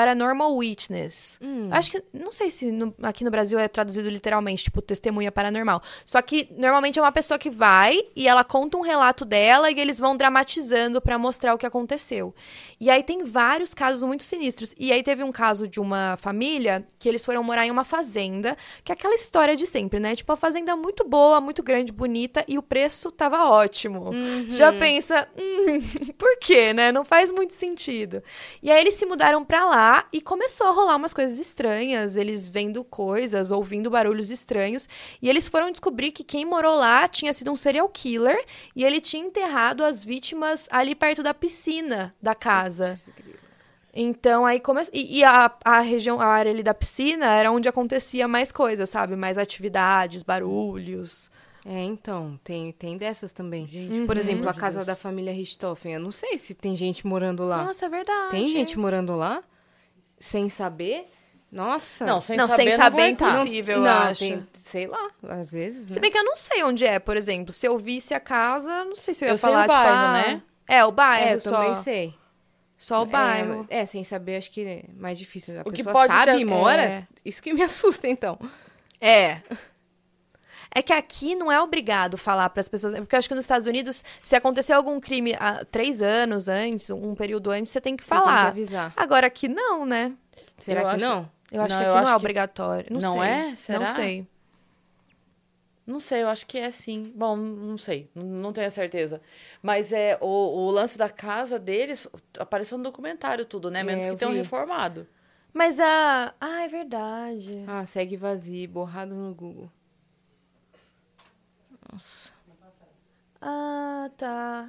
Paranormal 0.00 0.56
Witness. 0.56 1.38
Hum. 1.42 1.68
Acho 1.70 1.90
que. 1.90 2.02
Não 2.12 2.32
sei 2.32 2.50
se 2.50 2.72
no- 2.72 2.94
aqui 3.02 3.22
no 3.22 3.30
Brasil 3.30 3.58
é 3.58 3.68
traduzido 3.68 4.08
literalmente, 4.08 4.64
tipo, 4.64 4.80
testemunha 4.80 5.30
paranormal. 5.30 5.82
Só 6.06 6.22
que 6.22 6.48
normalmente 6.56 6.98
é 6.98 7.02
uma 7.02 7.12
pessoa 7.12 7.38
que 7.38 7.50
vai 7.50 8.00
e 8.16 8.26
ela 8.26 8.42
conta 8.44 8.76
um 8.78 8.80
relato 8.80 9.24
dela 9.24 9.70
e 9.70 9.78
eles 9.78 9.98
vão 9.98 10.16
dramatizando 10.16 11.00
pra 11.00 11.18
mostrar 11.18 11.54
o 11.54 11.58
que 11.58 11.66
aconteceu. 11.66 12.34
E 12.80 12.88
aí 12.90 13.02
tem 13.02 13.24
vários 13.24 13.74
casos 13.74 14.02
muito 14.02 14.24
sinistros. 14.24 14.74
E 14.78 14.90
aí 14.92 15.02
teve 15.02 15.22
um 15.22 15.30
caso 15.32 15.68
de 15.68 15.78
uma 15.80 16.16
família 16.16 16.86
que 16.98 17.08
eles 17.08 17.24
foram 17.24 17.42
morar 17.44 17.66
em 17.66 17.70
uma 17.70 17.84
fazenda, 17.84 18.56
que 18.82 18.90
é 18.90 18.94
aquela 18.94 19.14
história 19.14 19.54
de 19.54 19.66
sempre, 19.66 20.00
né? 20.00 20.16
Tipo, 20.16 20.32
a 20.32 20.36
fazenda 20.36 20.74
muito 20.76 21.04
boa, 21.06 21.40
muito 21.40 21.62
grande, 21.62 21.92
bonita 21.92 22.42
e 22.48 22.56
o 22.56 22.62
preço 22.62 23.10
tava 23.10 23.44
ótimo. 23.50 24.10
Você 24.48 24.56
Já 24.56 24.72
pensa, 24.72 25.28
hum, 25.36 25.80
por 26.16 26.38
quê, 26.38 26.72
né? 26.72 26.90
Não 26.90 27.04
faz 27.04 27.30
muito 27.30 27.52
sentido. 27.54 28.22
E 28.62 28.70
aí 28.70 28.80
eles 28.80 28.94
se 28.94 29.04
mudaram 29.06 29.44
pra 29.44 29.64
lá 29.66 29.89
e 30.12 30.20
começou 30.20 30.66
a 30.66 30.72
rolar 30.72 30.96
umas 30.96 31.14
coisas 31.14 31.38
estranhas, 31.38 32.16
eles 32.16 32.48
vendo 32.48 32.82
coisas, 32.84 33.50
ouvindo 33.50 33.90
barulhos 33.90 34.30
estranhos, 34.30 34.88
e 35.20 35.28
eles 35.28 35.48
foram 35.48 35.70
descobrir 35.70 36.12
que 36.12 36.24
quem 36.24 36.44
morou 36.44 36.74
lá 36.74 37.08
tinha 37.08 37.32
sido 37.32 37.50
um 37.50 37.56
serial 37.56 37.88
killer 37.88 38.44
e 38.74 38.84
ele 38.84 39.00
tinha 39.00 39.24
enterrado 39.24 39.84
as 39.84 40.04
vítimas 40.04 40.68
ali 40.70 40.94
perto 40.94 41.22
da 41.22 41.34
piscina 41.34 42.14
da 42.20 42.34
casa. 42.34 42.98
Então 43.92 44.46
aí 44.46 44.60
começou. 44.60 44.92
E, 44.94 45.18
e 45.18 45.24
a, 45.24 45.52
a 45.64 45.80
região, 45.80 46.20
a 46.20 46.26
área 46.26 46.52
ali 46.52 46.62
da 46.62 46.74
piscina 46.74 47.26
era 47.26 47.50
onde 47.50 47.68
acontecia 47.68 48.28
mais 48.28 48.52
coisas, 48.52 48.88
sabe? 48.88 49.16
Mais 49.16 49.36
atividades, 49.36 50.22
barulhos. 50.22 51.30
É, 51.64 51.82
então, 51.82 52.40
tem, 52.42 52.72
tem 52.72 52.96
dessas 52.96 53.32
também. 53.32 53.66
Gente, 53.66 54.06
Por 54.06 54.16
pelo 54.16 54.18
exemplo, 54.20 54.48
a 54.48 54.54
casa 54.54 54.84
da 54.84 54.96
família 54.96 55.32
Richthofen. 55.32 55.94
Eu 55.94 56.00
não 56.00 56.10
sei 56.10 56.38
se 56.38 56.54
tem 56.54 56.74
gente 56.74 57.06
morando 57.06 57.44
lá. 57.44 57.64
Nossa, 57.64 57.86
é 57.86 57.88
verdade. 57.88 58.30
tem 58.30 58.46
gente 58.46 58.78
morando 58.78 59.14
lá? 59.14 59.42
Sem 60.20 60.48
saber? 60.50 61.10
Nossa. 61.50 62.04
Não, 62.06 62.20
sem 62.20 62.36
Não, 62.36 62.46
saber, 62.48 62.62
sem 62.62 62.70
não 62.76 62.84
saber 62.84 63.02
é 63.02 63.08
impossível, 63.08 63.76
eu 63.78 63.82
não, 63.82 63.90
acho. 63.90 64.20
tem, 64.20 64.46
sei 64.52 64.86
lá, 64.86 65.10
às 65.30 65.50
vezes. 65.50 65.88
Se 65.88 65.94
né? 65.94 66.00
bem 66.00 66.10
que 66.10 66.18
eu 66.18 66.22
não 66.24 66.36
sei 66.36 66.62
onde 66.62 66.86
é, 66.86 67.00
por 67.00 67.16
exemplo. 67.16 67.52
Se 67.52 67.66
eu 67.66 67.76
visse 67.76 68.14
a 68.14 68.20
casa, 68.20 68.84
não 68.84 68.94
sei 68.94 69.14
se 69.14 69.24
eu 69.24 69.28
ia 69.28 69.32
Eu 69.32 69.38
sei 69.38 69.48
o 69.48 69.52
falar, 69.52 69.62
tipo, 69.62 69.74
bairro, 69.74 69.96
ah, 69.96 70.12
né? 70.12 70.42
É, 70.68 70.84
o 70.84 70.92
bairro 70.92 71.28
É, 71.28 71.34
eu 71.34 71.40
só. 71.40 71.50
também 71.50 71.82
sei. 71.82 72.14
Só 72.78 73.02
o 73.02 73.06
bairro. 73.06 73.66
É, 73.68 73.80
é, 73.80 73.86
sem 73.86 74.04
saber, 74.04 74.36
acho 74.36 74.50
que 74.52 74.60
é 74.64 74.84
mais 74.96 75.18
difícil. 75.18 75.58
A 75.58 75.62
O 75.62 75.64
que 75.72 75.78
pessoa 75.78 75.92
pode 75.92 76.12
sabe 76.12 76.32
ter- 76.32 76.38
e 76.38 76.44
mora. 76.44 76.82
é. 76.82 77.06
Isso 77.24 77.42
que 77.42 77.52
me 77.52 77.62
assusta, 77.64 78.06
então. 78.06 78.38
É. 79.00 79.40
É 80.72 80.82
que 80.82 80.92
aqui 80.92 81.34
não 81.34 81.50
é 81.50 81.60
obrigado 81.60 82.16
falar 82.16 82.48
para 82.50 82.60
as 82.60 82.68
pessoas. 82.68 82.94
Porque 82.94 83.14
eu 83.14 83.18
acho 83.18 83.28
que 83.28 83.34
nos 83.34 83.44
Estados 83.44 83.66
Unidos, 83.66 84.04
se 84.22 84.36
acontecer 84.36 84.72
algum 84.72 85.00
crime 85.00 85.34
há 85.38 85.64
três 85.64 86.00
anos 86.00 86.48
antes, 86.48 86.90
um 86.90 87.14
período 87.14 87.50
antes, 87.50 87.72
você 87.72 87.80
tem 87.80 87.96
que 87.96 88.04
Você 88.04 88.10
tem 88.10 88.18
que 88.18 88.24
falar. 88.24 88.46
avisar. 88.48 88.92
Agora 88.96 89.26
aqui 89.26 89.48
não, 89.48 89.84
né? 89.84 90.12
Será 90.58 90.82
Eu 90.82 90.84
que 90.88 90.94
acho- 90.96 91.04
não? 91.04 91.30
Eu 91.50 91.62
acho 91.62 91.74
Não, 91.74 91.80
que 91.80 91.86
aqui 91.88 91.94
não 91.96 92.02
é 92.02 92.10
que- 92.12 92.16
obrigatório. 92.16 92.86
Não, 92.92 93.00
Não 93.00 93.12
sei. 93.12 93.20
é? 93.30 93.56
Será? 93.56 93.78
Não 93.80 93.86
sei. 93.86 94.26
Não 95.86 95.98
sei, 95.98 96.22
eu 96.22 96.28
acho 96.28 96.46
que 96.46 96.56
é 96.56 96.70
sim. 96.70 97.12
Bom, 97.16 97.36
não 97.36 97.76
sei, 97.76 98.08
não- 98.14 98.52
tenho 98.52 98.66
a 98.66 98.70
certeza. 98.70 99.20
Mas 99.60 99.92
é 99.92 100.16
o, 100.20 100.26
o 100.26 100.70
lance 100.70 100.96
da 100.96 101.08
casa 101.08 101.58
deles 101.58 102.06
apareceu 102.38 102.78
no 102.78 102.84
documentário 102.84 103.44
tudo, 103.44 103.70
né? 103.70 103.82
Menos 103.82 104.06
É, 104.06 104.10
que 104.10 104.16
tenham 104.16 104.30
vi. 104.32 104.38
reformado. 104.38 105.04
Mas 105.52 105.80
a. 105.80 106.32
Ah, 106.40 106.62
é 106.62 106.68
verdade. 106.68 107.64
Ah, 107.66 107.84
segue 107.84 108.16
vazio, 108.16 108.68
borrado 108.68 109.12
no 109.16 109.34
Google. 109.34 109.68
Nossa. 111.92 112.32
Ah, 113.40 114.10
tá. 114.16 114.68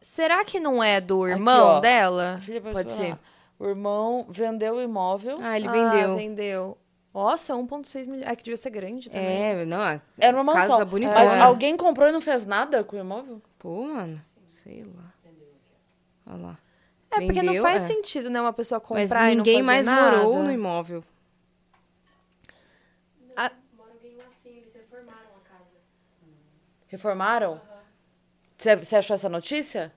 Será 0.00 0.44
que 0.44 0.60
não 0.60 0.82
é 0.82 1.00
do 1.00 1.26
irmão 1.26 1.66
ó. 1.76 1.80
dela? 1.80 2.38
Filha 2.42 2.60
Pode 2.60 2.92
ser. 2.92 3.18
O 3.58 3.66
irmão 3.66 4.26
vendeu 4.28 4.74
o 4.74 4.82
imóvel. 4.82 5.36
Ah, 5.40 5.56
ele 5.56 5.66
Ah, 5.68 5.72
vendeu. 5.72 6.16
vendeu. 6.16 6.78
Nossa, 7.14 7.54
1,6 7.54 8.06
milhões. 8.08 8.26
É 8.26 8.34
que 8.36 8.42
devia 8.42 8.56
ser 8.56 8.70
grande 8.70 9.08
também. 9.08 9.24
É, 9.42 9.64
não, 9.64 9.80
a 9.80 10.00
Era 10.18 10.36
uma 10.36 10.44
mansão. 10.44 10.68
casa 10.70 10.84
bonitona. 10.84 11.24
Mas 11.24 11.42
alguém 11.42 11.76
comprou 11.76 12.08
e 12.08 12.12
não 12.12 12.20
fez 12.20 12.44
nada 12.44 12.82
com 12.84 12.96
o 12.96 13.00
imóvel? 13.00 13.40
Pô, 13.58 13.84
mano, 13.86 14.20
sei 14.48 14.82
lá. 14.84 15.12
Olha 16.26 16.42
lá. 16.46 16.58
É, 17.12 17.20
porque 17.20 17.42
não 17.42 17.52
Vendeu, 17.52 17.62
faz 17.62 17.82
é. 17.82 17.86
sentido, 17.86 18.28
né, 18.28 18.40
uma 18.40 18.52
pessoa 18.52 18.80
comprar 18.80 18.98
Mas 19.00 19.10
e 19.32 19.36
não 19.36 19.44
ninguém 19.44 19.54
fazer 19.62 19.66
mais 19.66 19.86
nada. 19.86 20.16
morou 20.16 20.42
no 20.42 20.50
imóvel. 20.50 21.04
Reformaram? 26.94 27.60
Você 28.56 28.94
achou 28.96 29.14
essa 29.14 29.28
notícia? 29.28 29.92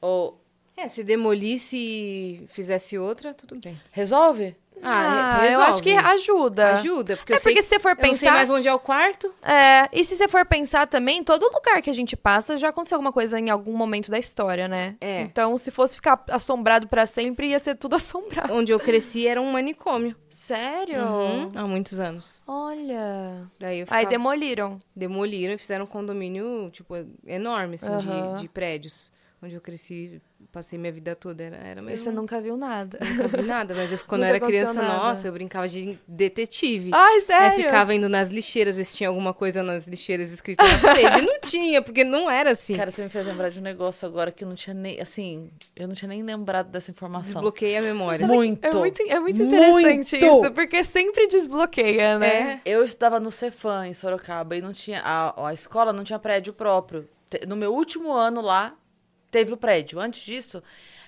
Ou 0.00 0.40
É, 0.76 0.86
se 0.86 1.02
demolisse 1.02 1.76
e 1.76 2.46
fizesse 2.48 2.96
outra, 2.96 3.34
tudo 3.34 3.58
bem. 3.58 3.80
resolve? 3.90 4.54
Ah, 4.82 5.38
Ah, 5.40 5.46
eu 5.50 5.60
acho 5.62 5.82
que 5.82 5.90
ajuda. 5.92 6.72
Ajuda, 6.74 7.16
porque 7.16 7.32
É 7.32 7.36
eu 7.36 7.40
sei 7.40 7.52
porque 7.54 7.62
se 7.62 7.68
você 7.68 7.78
for 7.80 7.90
eu 7.92 7.96
não 7.96 8.02
sei 8.02 8.10
pensar. 8.10 8.32
mais 8.32 8.50
onde 8.50 8.68
é 8.68 8.74
o 8.74 8.78
quarto. 8.78 9.32
É, 9.42 9.88
e 9.92 10.04
se 10.04 10.16
você 10.16 10.28
for 10.28 10.44
pensar 10.46 10.86
também, 10.86 11.22
todo 11.24 11.44
lugar 11.52 11.80
que 11.82 11.90
a 11.90 11.94
gente 11.94 12.14
passa 12.16 12.56
já 12.58 12.68
aconteceu 12.68 12.96
alguma 12.96 13.12
coisa 13.12 13.38
em 13.38 13.50
algum 13.50 13.76
momento 13.76 14.10
da 14.10 14.18
história, 14.18 14.68
né? 14.68 14.96
É. 15.00 15.22
Então, 15.22 15.56
se 15.58 15.70
fosse 15.70 15.96
ficar 15.96 16.22
assombrado 16.30 16.86
pra 16.88 17.06
sempre, 17.06 17.48
ia 17.48 17.58
ser 17.58 17.74
tudo 17.76 17.96
assombrado. 17.96 18.52
Onde 18.52 18.70
eu 18.72 18.78
cresci 18.78 19.26
era 19.26 19.40
um 19.40 19.50
manicômio. 19.50 20.14
Sério? 20.30 21.00
Uhum, 21.02 21.52
há 21.54 21.66
muitos 21.66 21.98
anos. 21.98 22.42
Olha. 22.46 23.48
Daí 23.58 23.78
eu 23.78 23.86
Aí 23.90 24.02
ficava... 24.04 24.06
demoliram. 24.06 24.78
demoliram 24.94 25.54
e 25.54 25.58
fizeram 25.58 25.84
um 25.84 25.88
condomínio, 25.88 26.70
tipo, 26.70 26.94
enorme, 27.26 27.76
assim, 27.76 27.88
Aham. 27.90 28.34
de, 28.34 28.42
de 28.42 28.48
prédios. 28.48 29.10
Onde 29.42 29.54
eu 29.54 29.60
cresci, 29.60 30.20
passei 30.50 30.78
minha 30.78 30.90
vida 30.90 31.14
toda. 31.14 31.42
Era, 31.44 31.56
era 31.56 31.80
E 31.80 31.84
mesmo. 31.84 32.04
você 32.04 32.10
nunca 32.10 32.40
viu 32.40 32.56
nada. 32.56 32.98
Nunca 33.02 33.28
vi 33.28 33.42
nada, 33.42 33.74
mas 33.74 33.92
eu, 33.92 33.98
quando 34.08 34.22
eu 34.22 34.28
era 34.28 34.40
criança, 34.40 34.72
nada. 34.72 34.96
nossa, 34.96 35.28
eu 35.28 35.32
brincava 35.32 35.68
de 35.68 35.98
detetive. 36.08 36.90
Ai, 36.94 37.20
sério? 37.20 37.64
ficava 37.66 37.94
indo 37.94 38.08
nas 38.08 38.30
lixeiras, 38.30 38.76
ver 38.76 38.84
se 38.84 38.96
tinha 38.96 39.10
alguma 39.10 39.34
coisa 39.34 39.62
nas 39.62 39.86
lixeiras 39.86 40.32
escrita 40.32 40.64
na 40.66 40.78
parede. 40.78 41.20
Não 41.20 41.38
tinha, 41.40 41.82
porque 41.82 42.02
não 42.02 42.30
era 42.30 42.52
assim. 42.52 42.74
Cara, 42.76 42.90
você 42.90 43.02
me 43.02 43.10
fez 43.10 43.26
lembrar 43.26 43.50
de 43.50 43.58
um 43.58 43.62
negócio 43.62 44.08
agora 44.08 44.32
que 44.32 44.42
eu 44.42 44.48
não 44.48 44.54
tinha 44.54 44.72
nem, 44.72 44.98
assim, 45.00 45.50
eu 45.76 45.86
não 45.86 45.94
tinha 45.94 46.08
nem 46.08 46.22
lembrado 46.22 46.68
dessa 46.70 46.90
informação. 46.90 47.34
Desbloqueei 47.34 47.76
a 47.76 47.82
memória. 47.82 48.26
Muito. 48.26 48.66
É 48.66 48.72
muito, 48.72 49.02
é 49.02 49.20
muito 49.20 49.42
interessante 49.42 50.18
Muito. 50.18 50.44
isso, 50.44 50.52
porque 50.54 50.82
sempre 50.82 51.26
desbloqueia, 51.26 52.18
né? 52.18 52.52
É. 52.54 52.60
Eu 52.64 52.82
estudava 52.82 53.20
no 53.20 53.30
Cefam, 53.30 53.86
em 53.86 53.92
Sorocaba, 53.92 54.56
e 54.56 54.62
não 54.62 54.72
tinha. 54.72 55.02
A, 55.04 55.48
a 55.48 55.52
escola 55.54 55.92
não 55.92 56.02
tinha 56.04 56.18
prédio 56.18 56.54
próprio. 56.54 57.06
No 57.46 57.54
meu 57.54 57.74
último 57.74 58.12
ano 58.12 58.40
lá, 58.40 58.74
teve 59.36 59.52
o 59.52 59.56
prédio. 59.56 60.00
Antes 60.00 60.22
disso, 60.22 60.62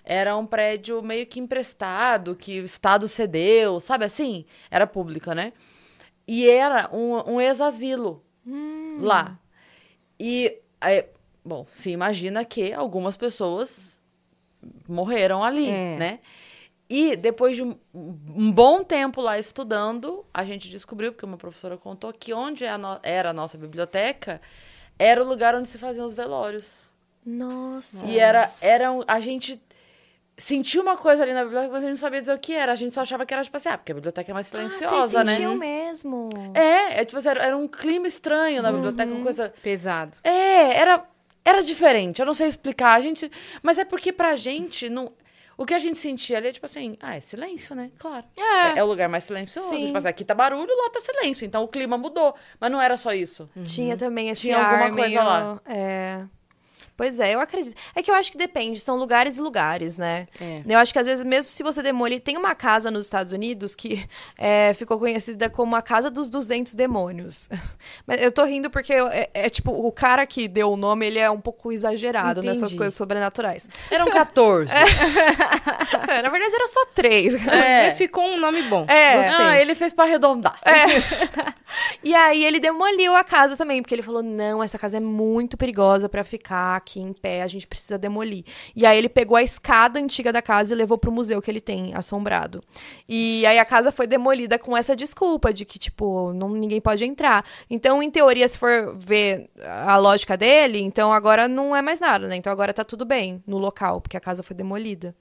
era 0.05 0.37
um 0.37 0.45
prédio 0.45 1.03
meio 1.03 1.26
que 1.26 1.41
emprestado, 1.41 2.37
que 2.37 2.61
o 2.61 2.64
Estado 2.64 3.09
cedeu, 3.09 3.81
sabe 3.81 4.05
assim? 4.05 4.45
Era 4.70 4.87
pública, 4.87 5.35
né? 5.35 5.55
E 6.26 6.47
era 6.47 6.91
um, 6.93 7.37
um 7.37 7.41
ex-asilo 7.41 8.22
lá. 9.01 9.39
E, 10.20 10.59
é, 10.81 11.07
bom, 11.43 11.66
se 11.70 11.91
imagina 11.91 12.45
que 12.45 12.70
algumas 12.72 13.16
pessoas 13.16 13.99
morreram 14.87 15.43
ali, 15.43 15.70
É. 15.70 15.97
né? 15.97 16.20
E 16.91 17.16
depois 17.16 17.55
de 17.57 17.62
um, 17.62 17.79
um 17.95 18.51
bom 18.51 18.83
tempo 18.83 19.20
lá 19.20 19.39
estudando, 19.39 20.24
a 20.33 20.43
gente 20.43 20.70
descobriu, 20.70 21.12
porque 21.12 21.24
uma 21.26 21.37
professora 21.37 21.76
contou, 21.76 22.12
que 22.12 22.33
onde 22.33 22.64
é 22.64 22.70
era 23.03 23.31
a 23.31 23.33
nossa 23.33 23.59
biblioteca 23.59 24.41
era 24.99 25.22
o 25.22 25.26
lugar 25.29 25.55
onde 25.55 25.68
se 25.68 25.79
faziam 25.79 26.07
os 26.07 26.14
velórios. 26.14 26.88
Nossa. 27.29 28.07
E 28.07 28.18
era, 28.18 28.49
era 28.62 28.91
um- 28.91 29.03
a 29.07 29.20
gente 29.20 29.61
sentiu 30.37 30.83
uma 30.83 30.97
coisa 30.97 31.22
ali 31.24 31.33
na 31.35 31.43
biblioteca, 31.43 31.72
mas 31.72 31.83
a 31.83 31.87
gente 31.87 31.97
não 31.97 32.01
sabia 32.01 32.20
dizer 32.20 32.33
o 32.33 32.39
que 32.39 32.55
era. 32.55 32.72
A 32.72 32.74
gente 32.74 32.95
só 32.95 33.03
achava 33.03 33.26
que 33.26 33.35
era 33.35 33.43
tipo 33.45 33.57
assim, 33.57 33.68
ah, 33.68 33.76
porque 33.76 33.93
a 33.93 33.95
biblioteca 33.95 34.31
é 34.31 34.35
mais 34.35 34.47
Ah, 34.47 34.51
silenciosa, 34.51 35.09
vocês 35.09 35.24
né? 35.26 35.33
sentiam 35.33 35.57
mesmo. 35.57 36.29
É, 36.55 37.01
é 37.01 37.05
tipo 37.05 37.18
assim, 37.18 37.29
era, 37.29 37.43
era 37.45 37.57
um 37.57 37.66
clima 37.68 38.07
estranho 38.07 38.62
na 38.62 38.72
biblioteca, 38.72 39.11
uma 39.12 39.22
coisa. 39.22 39.53
Pesado. 39.62 40.16
É, 40.24 40.79
era, 40.79 41.05
era 41.45 41.61
diferente. 41.62 42.20
Eu 42.20 42.26
não 42.26 42.35
sei 42.35 42.47
explicar. 42.49 42.95
A 42.95 43.01
gente. 43.01 43.31
Mas 43.62 43.79
é 43.79 43.85
porque 43.85 44.12
pra 44.12 44.37
gente, 44.37 44.89
não. 44.89 45.12
O 45.57 45.66
que 45.66 45.74
a 45.74 45.79
gente 45.81 45.99
sentia 45.99 46.37
ali 46.39 46.47
é 46.47 46.53
tipo 46.53 46.66
assim, 46.66 46.97
ah, 47.03 47.16
é 47.16 47.20
silêncio, 47.20 47.74
né? 47.74 47.91
Claro. 47.99 48.24
É. 48.37 48.79
É, 48.79 48.85
o 48.85 48.87
lugar 48.87 49.09
mais 49.09 49.24
silencioso. 49.24 49.70
Sim. 49.70 49.87
Tipo 49.87 49.99
assim, 49.99 50.07
aqui 50.07 50.24
tá 50.24 50.33
barulho, 50.37 50.70
lá 50.72 50.89
tá 50.91 51.01
silêncio. 51.01 51.45
Então 51.45 51.64
o 51.64 51.68
clima 51.68 51.99
mudou. 51.99 52.33
Mas 52.61 52.70
não 52.70 52.81
era 52.81 52.97
só 52.97 53.12
isso. 53.12 53.51
Tinha 53.64 53.97
também 53.97 54.29
esse 54.31 54.43
Tinha 54.43 54.57
ar 54.57 54.74
alguma 54.85 54.91
coisa 55.03 55.09
meio- 55.09 55.24
lá. 55.24 55.61
É. 55.66 56.24
Pois 56.99 57.21
é, 57.21 57.33
eu 57.33 57.41
acredito. 57.41 57.77
É 57.95 58.03
que 58.03 58.11
eu 58.11 58.15
acho 58.17 58.33
que 58.33 58.37
depende, 58.37 58.81
são 58.81 58.97
lugares 58.97 59.39
e 59.39 59.41
lugares, 59.41 59.97
né? 59.97 60.27
É. 60.41 60.63
Eu 60.67 60.81
acho 60.81 60.93
que 60.93 60.99
às 60.99 61.07
vezes, 61.07 61.25
mesmo 61.25 61.49
se 61.49 61.63
você 61.63 61.81
demolir. 61.81 62.21
Tem 62.21 62.37
uma 62.37 62.57
casa 62.57 62.91
nos 62.91 63.07
Estados 63.07 63.31
Unidos 63.31 63.77
que 63.77 64.05
é, 64.37 64.75
ficou 64.75 64.99
conhecida 64.99 65.49
como 65.49 65.77
a 65.77 65.81
Casa 65.81 66.11
dos 66.11 66.29
200 66.29 66.75
Demônios. 66.75 67.49
Mas 68.05 68.21
eu 68.21 68.33
tô 68.33 68.43
rindo 68.43 68.69
porque 68.69 68.93
é, 68.93 69.31
é, 69.33 69.49
tipo, 69.49 69.71
o 69.71 69.93
cara 69.93 70.27
que 70.27 70.49
deu 70.49 70.73
o 70.73 70.77
nome, 70.77 71.07
ele 71.07 71.21
é 71.21 71.31
um 71.31 71.41
pouco 71.41 71.71
exagerado 71.71 72.43
nessas 72.43 72.65
Entendi. 72.65 72.77
coisas 72.79 72.95
sobrenaturais. 72.95 73.69
Eram 73.93 74.07
14. 74.07 74.69
É, 76.09 76.23
na 76.23 76.31
verdade, 76.31 76.55
era 76.55 76.67
só 76.67 76.87
três. 76.95 77.35
É. 77.47 77.85
Mas 77.85 77.99
ficou 77.99 78.25
um 78.25 78.39
nome 78.39 78.63
bom. 78.63 78.87
É. 78.89 79.17
Gostei. 79.17 79.37
Ah, 79.37 79.61
ele 79.61 79.75
fez 79.75 79.93
pra 79.93 80.05
arredondar. 80.05 80.59
E 82.03 82.15
aí 82.15 82.45
ele 82.45 82.61
demoliu 82.61 83.15
a 83.15 83.23
casa 83.23 83.57
também, 83.57 83.83
porque 83.83 83.95
ele 83.95 84.03
falou: 84.03 84.23
não, 84.23 84.63
essa 84.63 84.79
casa 84.79 84.97
é 84.97 85.01
muito 85.01 85.57
perigosa 85.57 86.09
pra 86.09 86.25
ficar 86.25 86.77
aqui 86.89 87.01
em 87.01 87.12
pé, 87.12 87.43
a 87.43 87.47
gente 87.47 87.66
precisa 87.66 87.99
demolir. 87.99 88.45
E 88.74 88.86
aí 88.86 88.97
ele 88.97 89.11
pegou 89.11 89.36
a 89.36 89.43
escada 89.43 90.01
antiga 90.01 90.32
da 90.32 90.41
casa 90.41 90.72
e 90.72 90.76
levou 90.76 90.97
pro 90.97 91.12
museu 91.12 91.43
que 91.43 91.51
ele 91.51 91.61
tem, 91.61 91.95
assombrado. 91.95 92.64
E 93.07 93.45
aí 93.45 93.59
a 93.59 93.64
casa 93.64 93.93
foi 93.93 94.07
demolida 94.07 94.59
com 94.59 94.74
essa 94.74 94.97
desculpa 94.97 95.53
de 95.53 95.66
que, 95.66 95.78
tipo, 95.78 96.32
não, 96.32 96.49
ninguém 96.49 96.80
pode 96.80 97.05
entrar. 97.05 97.45
Então, 97.68 98.03
em 98.03 98.11
teoria, 98.11 98.49
se 98.49 98.59
for 98.59 98.97
ver 98.97 99.51
a 99.62 99.99
lógica 99.99 100.36
dele, 100.36 100.80
então 100.80 101.12
agora 101.12 101.47
não 101.47 101.76
é 101.76 101.82
mais 101.82 102.01
nada, 102.01 102.26
né? 102.26 102.36
Então 102.36 102.51
agora 102.51 102.72
tá 102.72 102.84
tudo 102.84 103.05
bem 103.05 103.43
no 103.47 103.59
local, 103.59 104.01
porque 104.01 104.16
a 104.16 104.20
casa 104.20 104.43
foi 104.43 104.57
demolida. 104.57 105.14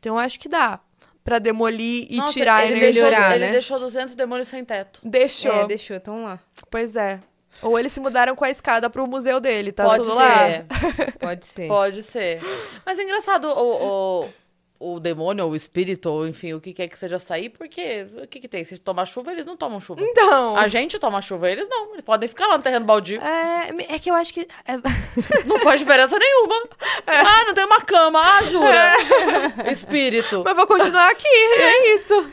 Então 0.00 0.14
eu 0.14 0.18
acho 0.18 0.40
que 0.40 0.48
dá 0.48 0.80
pra 1.22 1.38
demolir 1.38 2.06
e 2.08 2.16
Nossa, 2.16 2.32
tirar 2.32 2.66
ele 2.66 2.80
deixou, 2.80 3.04
melhorar, 3.04 3.36
Ele 3.36 3.46
né? 3.46 3.52
deixou 3.52 3.78
200 3.78 4.14
demônios 4.14 4.48
sem 4.48 4.64
teto. 4.64 5.00
Deixou. 5.04 5.52
É, 5.52 5.66
deixou, 5.66 5.96
então 5.96 6.24
lá. 6.24 6.40
Pois 6.70 6.96
é. 6.96 7.20
Ou 7.62 7.78
eles 7.78 7.92
se 7.92 8.00
mudaram 8.00 8.34
com 8.34 8.44
a 8.44 8.50
escada 8.50 8.88
pro 8.88 9.06
museu 9.06 9.38
dele, 9.40 9.70
tá 9.72 9.84
Pode 9.84 10.02
tudo 10.04 10.14
lá. 10.14 10.46
ser. 10.46 10.66
Pode 11.20 11.44
ser. 11.46 11.68
Pode 11.68 12.02
ser. 12.02 12.40
Mas 12.86 12.98
é 12.98 13.02
engraçado 13.02 13.46
o, 13.48 14.24
o, 14.80 14.94
o 14.94 15.00
demônio, 15.00 15.44
ou 15.44 15.50
o 15.50 15.56
espírito, 15.56 16.08
ou 16.10 16.26
enfim, 16.26 16.54
o 16.54 16.60
que 16.60 16.72
quer 16.72 16.88
que 16.88 16.98
seja 16.98 17.18
sair, 17.18 17.50
porque 17.50 18.06
o 18.22 18.26
que, 18.26 18.40
que 18.40 18.48
tem? 18.48 18.64
Se 18.64 18.78
tomar 18.78 19.04
chuva, 19.04 19.30
eles 19.30 19.44
não 19.44 19.56
tomam 19.58 19.78
chuva. 19.78 20.00
Então. 20.00 20.56
A 20.56 20.68
gente 20.68 20.98
toma 20.98 21.20
chuva, 21.20 21.50
eles 21.50 21.68
não. 21.68 21.92
Eles 21.92 22.04
podem 22.04 22.28
ficar 22.28 22.46
lá 22.46 22.56
no 22.56 22.62
terreno 22.62 22.86
baldio. 22.86 23.20
É, 23.20 23.94
é 23.94 23.98
que 23.98 24.10
eu 24.10 24.14
acho 24.14 24.32
que. 24.32 24.40
é- 24.66 24.78
Não 25.44 25.58
faz 25.58 25.80
diferença 25.80 26.18
nenhuma. 26.18 26.62
Ah, 27.06 27.44
não 27.44 27.52
tem 27.54 27.64
uma 27.64 27.80
cama. 27.82 28.20
Ah, 28.22 28.42
jura. 28.44 29.70
Espírito. 29.70 30.42
Mas 30.44 30.56
vou 30.56 30.66
continuar 30.66 31.10
aqui, 31.10 31.26
é 31.28 31.94
isso. 31.94 32.32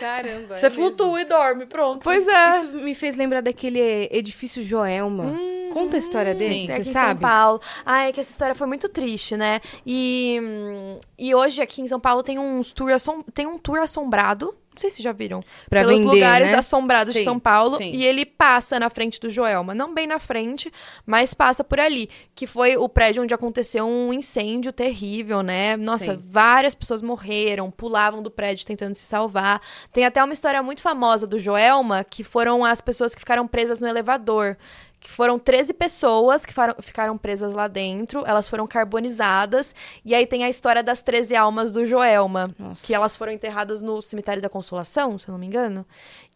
Caramba. 0.00 0.56
Você 0.56 0.66
é 0.66 0.70
mesmo. 0.70 0.84
flutua 0.86 1.20
e 1.20 1.24
dorme, 1.24 1.66
pronto. 1.66 2.02
Pois 2.02 2.26
é. 2.26 2.58
Isso 2.58 2.66
me 2.78 2.94
fez 2.94 3.16
lembrar 3.16 3.42
daquele 3.42 4.08
edifício 4.10 4.62
Joelma. 4.64 5.24
Conta 5.72 5.96
a 5.96 6.00
história 6.00 6.34
desse, 6.34 6.52
sim. 6.62 6.66
você 6.66 6.72
aqui 6.72 6.88
em 6.88 6.92
sabe? 6.92 7.20
São 7.20 7.30
Paulo. 7.30 7.60
Ah, 7.86 8.08
é 8.08 8.12
que 8.12 8.18
essa 8.18 8.30
história 8.30 8.54
foi 8.56 8.66
muito 8.66 8.88
triste, 8.88 9.36
né? 9.36 9.60
E, 9.86 10.40
hum, 10.42 10.98
e 11.16 11.32
hoje 11.32 11.62
aqui 11.62 11.80
em 11.80 11.86
São 11.86 12.00
Paulo 12.00 12.24
tem, 12.24 12.38
uns 12.40 12.72
tour 12.72 12.90
assom- 12.90 13.22
tem 13.32 13.46
um 13.46 13.56
tour 13.56 13.78
assombrado. 13.78 14.52
Não 14.72 14.80
sei 14.80 14.88
se 14.88 15.02
já 15.02 15.10
viram. 15.10 15.42
Pra 15.68 15.80
pelos 15.80 15.98
vender, 15.98 16.12
lugares 16.12 16.50
né? 16.52 16.54
assombrados 16.58 17.12
de 17.12 17.18
Sim, 17.20 17.24
São 17.24 17.38
Paulo. 17.40 17.76
sim. 17.76 17.90
E 17.92 18.04
ele 18.04 18.24
passa 18.24 18.78
na 18.78 18.88
frente 18.88 19.18
do 19.20 19.28
Joelma. 19.28 19.74
Não 19.74 19.92
bem 19.92 20.06
na 20.06 20.18
frente, 20.20 20.72
mas 21.04 21.34
passa 21.34 21.64
por 21.64 21.80
ali. 21.80 22.08
Que 22.36 22.46
foi 22.46 22.76
o 22.76 22.88
prédio 22.88 23.22
onde 23.22 23.34
aconteceu 23.34 23.84
um 23.86 24.12
incêndio 24.12 24.72
terrível, 24.72 25.42
né? 25.42 25.76
Nossa, 25.76 26.14
Sim. 26.14 26.22
várias 26.24 26.74
pessoas 26.74 27.02
morreram, 27.02 27.68
pulavam 27.70 28.22
do 28.22 28.30
prédio 28.30 28.64
tentando 28.64 28.94
se 28.94 29.02
salvar. 29.02 29.60
Tem 29.92 30.04
até 30.04 30.22
uma 30.22 30.32
história 30.32 30.62
muito 30.62 30.82
famosa 30.82 31.26
do 31.26 31.38
Joelma, 31.38 32.04
que 32.04 32.22
foram 32.22 32.64
as 32.64 32.80
pessoas 32.80 33.12
que 33.12 33.20
ficaram 33.20 33.48
presas 33.48 33.80
no 33.80 33.88
elevador. 33.88 34.56
Que 35.00 35.10
foram 35.10 35.38
13 35.38 35.72
pessoas 35.72 36.44
que 36.44 36.52
faram- 36.52 36.74
ficaram 36.80 37.16
presas 37.16 37.54
lá 37.54 37.66
dentro, 37.66 38.22
elas 38.26 38.46
foram 38.46 38.66
carbonizadas, 38.66 39.74
e 40.04 40.14
aí 40.14 40.26
tem 40.26 40.44
a 40.44 40.48
história 40.50 40.82
das 40.82 41.00
13 41.00 41.34
almas 41.34 41.72
do 41.72 41.86
Joelma, 41.86 42.54
Nossa. 42.58 42.86
que 42.86 42.92
elas 42.94 43.16
foram 43.16 43.32
enterradas 43.32 43.80
no 43.80 44.02
cemitério 44.02 44.42
da 44.42 44.48
Consolação, 44.50 45.18
se 45.18 45.26
eu 45.28 45.32
não 45.32 45.38
me 45.38 45.46
engano. 45.46 45.86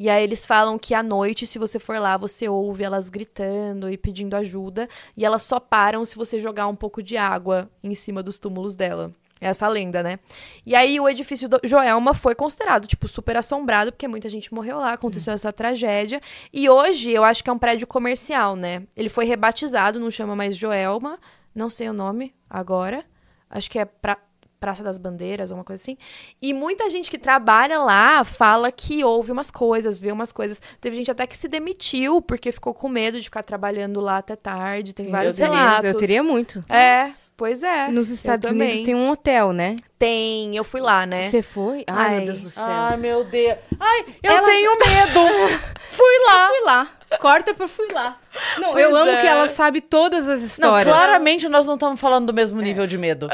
E 0.00 0.08
aí 0.08 0.24
eles 0.24 0.46
falam 0.46 0.78
que 0.78 0.94
à 0.94 1.02
noite, 1.02 1.46
se 1.46 1.58
você 1.58 1.78
for 1.78 1.98
lá, 1.98 2.16
você 2.16 2.48
ouve 2.48 2.82
elas 2.82 3.10
gritando 3.10 3.90
e 3.90 3.98
pedindo 3.98 4.34
ajuda, 4.34 4.88
e 5.14 5.24
elas 5.26 5.42
só 5.42 5.60
param 5.60 6.02
se 6.04 6.16
você 6.16 6.38
jogar 6.38 6.66
um 6.66 6.74
pouco 6.74 7.02
de 7.02 7.18
água 7.18 7.68
em 7.82 7.94
cima 7.94 8.22
dos 8.22 8.38
túmulos 8.38 8.74
dela. 8.74 9.12
É 9.44 9.48
Essa 9.48 9.68
lenda, 9.68 10.02
né? 10.02 10.18
E 10.64 10.74
aí 10.74 10.98
o 10.98 11.06
edifício 11.06 11.46
do 11.46 11.60
Joelma 11.62 12.14
foi 12.14 12.34
considerado, 12.34 12.86
tipo, 12.86 13.06
super 13.06 13.36
assombrado, 13.36 13.92
porque 13.92 14.08
muita 14.08 14.26
gente 14.26 14.52
morreu 14.54 14.78
lá, 14.78 14.94
aconteceu 14.94 15.34
essa 15.34 15.52
tragédia. 15.52 16.18
E 16.50 16.66
hoje 16.70 17.10
eu 17.10 17.22
acho 17.22 17.44
que 17.44 17.50
é 17.50 17.52
um 17.52 17.58
prédio 17.58 17.86
comercial, 17.86 18.56
né? 18.56 18.84
Ele 18.96 19.10
foi 19.10 19.26
rebatizado, 19.26 20.00
não 20.00 20.10
chama 20.10 20.34
mais 20.34 20.56
Joelma, 20.56 21.18
não 21.54 21.68
sei 21.68 21.90
o 21.90 21.92
nome 21.92 22.34
agora. 22.48 23.04
Acho 23.50 23.70
que 23.70 23.78
é 23.78 23.84
pra... 23.84 24.16
Praça 24.64 24.82
das 24.82 24.96
Bandeiras, 24.96 25.50
alguma 25.50 25.62
coisa 25.62 25.82
assim. 25.82 25.94
E 26.40 26.54
muita 26.54 26.88
gente 26.88 27.10
que 27.10 27.18
trabalha 27.18 27.78
lá 27.80 28.24
fala 28.24 28.72
que 28.72 29.04
ouve 29.04 29.30
umas 29.30 29.50
coisas, 29.50 29.98
vê 29.98 30.10
umas 30.10 30.32
coisas. 30.32 30.58
Teve 30.80 30.96
gente 30.96 31.10
até 31.10 31.26
que 31.26 31.36
se 31.36 31.46
demitiu 31.48 32.22
porque 32.22 32.50
ficou 32.50 32.72
com 32.72 32.88
medo 32.88 33.18
de 33.18 33.24
ficar 33.24 33.42
trabalhando 33.42 34.00
lá 34.00 34.16
até 34.16 34.34
tarde. 34.34 34.94
Tem 34.94 35.10
vários 35.10 35.38
eu 35.38 35.46
teria, 35.46 35.60
relatos. 35.62 35.84
eu 35.84 35.94
teria 35.98 36.22
muito. 36.22 36.64
É, 36.66 37.10
pois 37.36 37.62
é. 37.62 37.88
Nos 37.88 38.08
Eu 38.08 38.14
Estados. 38.14 38.50
Unidos 38.50 38.80
tem 38.80 38.94
um 38.94 39.10
hotel, 39.10 39.52
né? 39.52 39.76
Tem, 39.98 40.56
eu 40.56 40.64
fui 40.64 40.80
lá, 40.80 41.04
né? 41.04 41.28
Você 41.28 41.42
foi? 41.42 41.84
Ai, 41.86 42.06
Ai. 42.06 42.16
meu 42.16 42.24
Deus 42.24 42.40
do 42.40 42.48
céu. 42.50 42.64
Ai, 42.66 42.96
meu 42.96 43.24
Deus. 43.24 43.58
Ai, 43.78 44.04
eu 44.22 44.32
Ela- 44.32 44.46
tenho 44.46 44.70
medo. 44.78 45.20
Fui 45.94 46.18
lá. 46.26 46.48
Fui 46.48 46.60
lá. 46.64 46.88
Corta 47.18 47.54
pra 47.54 47.66
fui 47.68 47.88
lá. 47.92 48.18
Não, 48.58 48.72
Pois 48.72 48.84
eu 48.84 48.96
amo 48.96 49.10
é. 49.10 49.20
que 49.20 49.26
ela 49.26 49.48
sabe 49.48 49.80
todas 49.80 50.28
as 50.28 50.40
Não, 50.40 50.46
histórias. 50.46 50.94
claramente 50.94 51.48
nós 51.48 51.66
não 51.66 51.74
estamos 51.74 52.00
falando 52.00 52.26
do 52.26 52.34
mesmo 52.34 52.60
nível 52.60 52.86
de 52.86 52.98
medo. 52.98 53.28